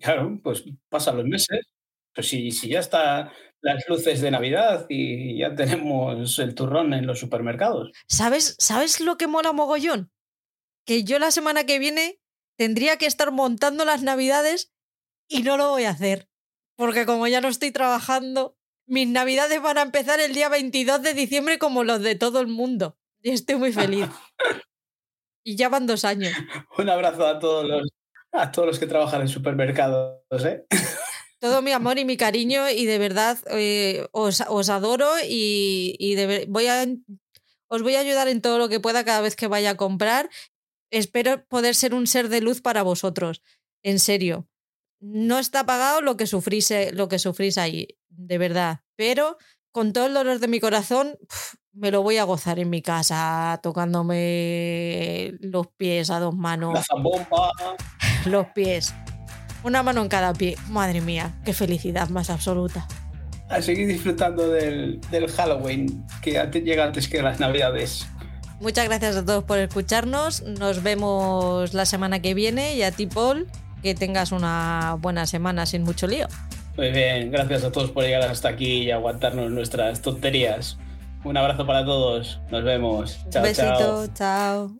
Claro, 0.00 0.40
pues 0.42 0.64
pasan 0.88 1.18
los 1.18 1.26
meses. 1.26 1.60
Pues 2.14 2.28
si, 2.28 2.50
si 2.50 2.68
ya 2.68 2.80
está 2.80 3.32
las 3.62 3.84
luces 3.88 4.20
de 4.20 4.30
Navidad 4.30 4.86
y 4.88 5.38
ya 5.38 5.54
tenemos 5.54 6.38
el 6.40 6.54
turrón 6.54 6.92
en 6.92 7.06
los 7.06 7.20
supermercados. 7.20 7.92
¿Sabes, 8.08 8.56
¿Sabes 8.58 9.00
lo 9.00 9.16
que 9.16 9.28
mola 9.28 9.52
mogollón? 9.52 10.10
Que 10.84 11.04
yo 11.04 11.18
la 11.18 11.30
semana 11.30 11.64
que 11.64 11.78
viene 11.78 12.20
tendría 12.56 12.98
que 12.98 13.06
estar 13.06 13.30
montando 13.30 13.84
las 13.84 14.02
Navidades 14.02 14.72
y 15.28 15.42
no 15.44 15.56
lo 15.56 15.70
voy 15.70 15.84
a 15.84 15.90
hacer. 15.90 16.28
Porque 16.76 17.06
como 17.06 17.28
ya 17.28 17.40
no 17.40 17.48
estoy 17.48 17.70
trabajando, 17.70 18.56
mis 18.86 19.06
Navidades 19.06 19.62
van 19.62 19.78
a 19.78 19.82
empezar 19.82 20.18
el 20.20 20.34
día 20.34 20.48
22 20.48 21.02
de 21.02 21.14
diciembre 21.14 21.58
como 21.58 21.84
los 21.84 22.02
de 22.02 22.16
todo 22.16 22.40
el 22.40 22.48
mundo. 22.48 22.98
Y 23.20 23.30
estoy 23.30 23.56
muy 23.56 23.72
feliz. 23.72 24.06
y 25.44 25.56
ya 25.56 25.68
van 25.68 25.86
dos 25.86 26.04
años. 26.04 26.32
Un 26.78 26.88
abrazo 26.88 27.26
a 27.26 27.38
todos 27.38 27.66
los, 27.66 27.88
a 28.32 28.50
todos 28.52 28.68
los 28.68 28.78
que 28.78 28.86
trabajan 28.86 29.22
en 29.22 29.28
supermercados, 29.28 30.44
¿eh? 30.44 30.66
todo 31.42 31.60
mi 31.60 31.72
amor 31.72 31.98
y 31.98 32.04
mi 32.04 32.16
cariño 32.16 32.70
y 32.70 32.86
de 32.86 32.98
verdad 32.98 33.36
eh, 33.50 34.06
os, 34.12 34.40
adoro 34.70 35.10
y, 35.28 36.14
voy 36.46 36.68
a, 36.68 36.86
os 37.66 37.82
voy 37.82 37.96
a 37.96 38.00
ayudar 38.00 38.28
en 38.28 38.40
todo 38.40 38.58
lo 38.58 38.68
que 38.68 38.78
pueda 38.78 39.04
cada 39.04 39.20
vez 39.20 39.34
que 39.34 39.48
vaya 39.48 39.70
a 39.70 39.76
comprar. 39.76 40.30
Espero 40.92 41.44
poder 41.46 41.74
ser 41.74 41.94
un 41.94 42.06
ser 42.06 42.28
de 42.28 42.42
luz 42.42 42.60
para 42.60 42.84
vosotros, 42.84 43.42
en 43.82 43.98
serio. 43.98 44.46
No 45.00 45.40
está 45.40 45.66
pagado 45.66 46.00
lo 46.00 46.16
que 46.16 46.28
sufrís, 46.28 46.70
eh, 46.70 46.92
lo 46.92 47.08
que 47.08 47.18
sufrís 47.18 47.58
ahí, 47.58 47.88
de 48.08 48.38
verdad. 48.38 48.82
Pero 48.94 49.36
con 49.72 49.92
todo 49.92 50.06
el 50.06 50.14
dolor 50.14 50.38
de 50.38 50.46
mi 50.46 50.60
corazón, 50.60 51.18
me 51.74 51.90
lo 51.90 52.02
voy 52.02 52.18
a 52.18 52.24
gozar 52.24 52.58
en 52.58 52.70
mi 52.70 52.82
casa, 52.82 53.58
tocándome 53.62 55.34
los 55.40 55.66
pies 55.68 56.10
a 56.10 56.20
dos 56.20 56.34
manos. 56.34 56.74
La 56.74 56.82
zambomba. 56.82 57.50
Los 58.26 58.46
pies. 58.48 58.94
Una 59.64 59.82
mano 59.82 60.02
en 60.02 60.08
cada 60.08 60.32
pie. 60.32 60.56
Madre 60.68 61.00
mía, 61.00 61.34
qué 61.44 61.52
felicidad 61.52 62.08
más 62.08 62.30
absoluta. 62.30 62.86
A 63.48 63.60
seguir 63.60 63.88
disfrutando 63.88 64.48
del, 64.48 65.00
Halloween, 65.36 66.04
que 66.22 66.32
llega 66.64 66.84
antes 66.84 67.08
que 67.08 67.20
las 67.20 67.40
Navidades. 67.40 68.06
Muchas 68.60 68.86
gracias 68.86 69.16
a 69.16 69.24
todos 69.24 69.44
por 69.44 69.58
escucharnos. 69.58 70.42
Nos 70.42 70.82
vemos 70.82 71.74
la 71.74 71.84
semana 71.84 72.22
que 72.22 72.34
viene 72.34 72.76
y 72.76 72.82
a 72.82 72.92
ti, 72.92 73.06
Paul, 73.06 73.48
que 73.82 73.94
tengas 73.94 74.30
una 74.30 74.96
buena 75.00 75.26
semana 75.26 75.66
sin 75.66 75.82
mucho 75.82 76.06
lío. 76.06 76.28
Muy 76.76 76.90
bien, 76.90 77.30
gracias 77.30 77.64
a 77.64 77.72
todos 77.72 77.90
por 77.90 78.04
llegar 78.04 78.22
hasta 78.22 78.48
aquí 78.48 78.84
y 78.84 78.90
aguantarnos 78.90 79.50
nuestras 79.50 80.00
tonterías. 80.00 80.78
Un 81.24 81.36
abrazo 81.36 81.66
para 81.66 81.84
todos. 81.84 82.40
Nos 82.50 82.64
vemos. 82.64 83.18
Chao, 83.30 83.42
Un 83.42 83.48
besito, 83.48 84.06
chao. 84.14 84.70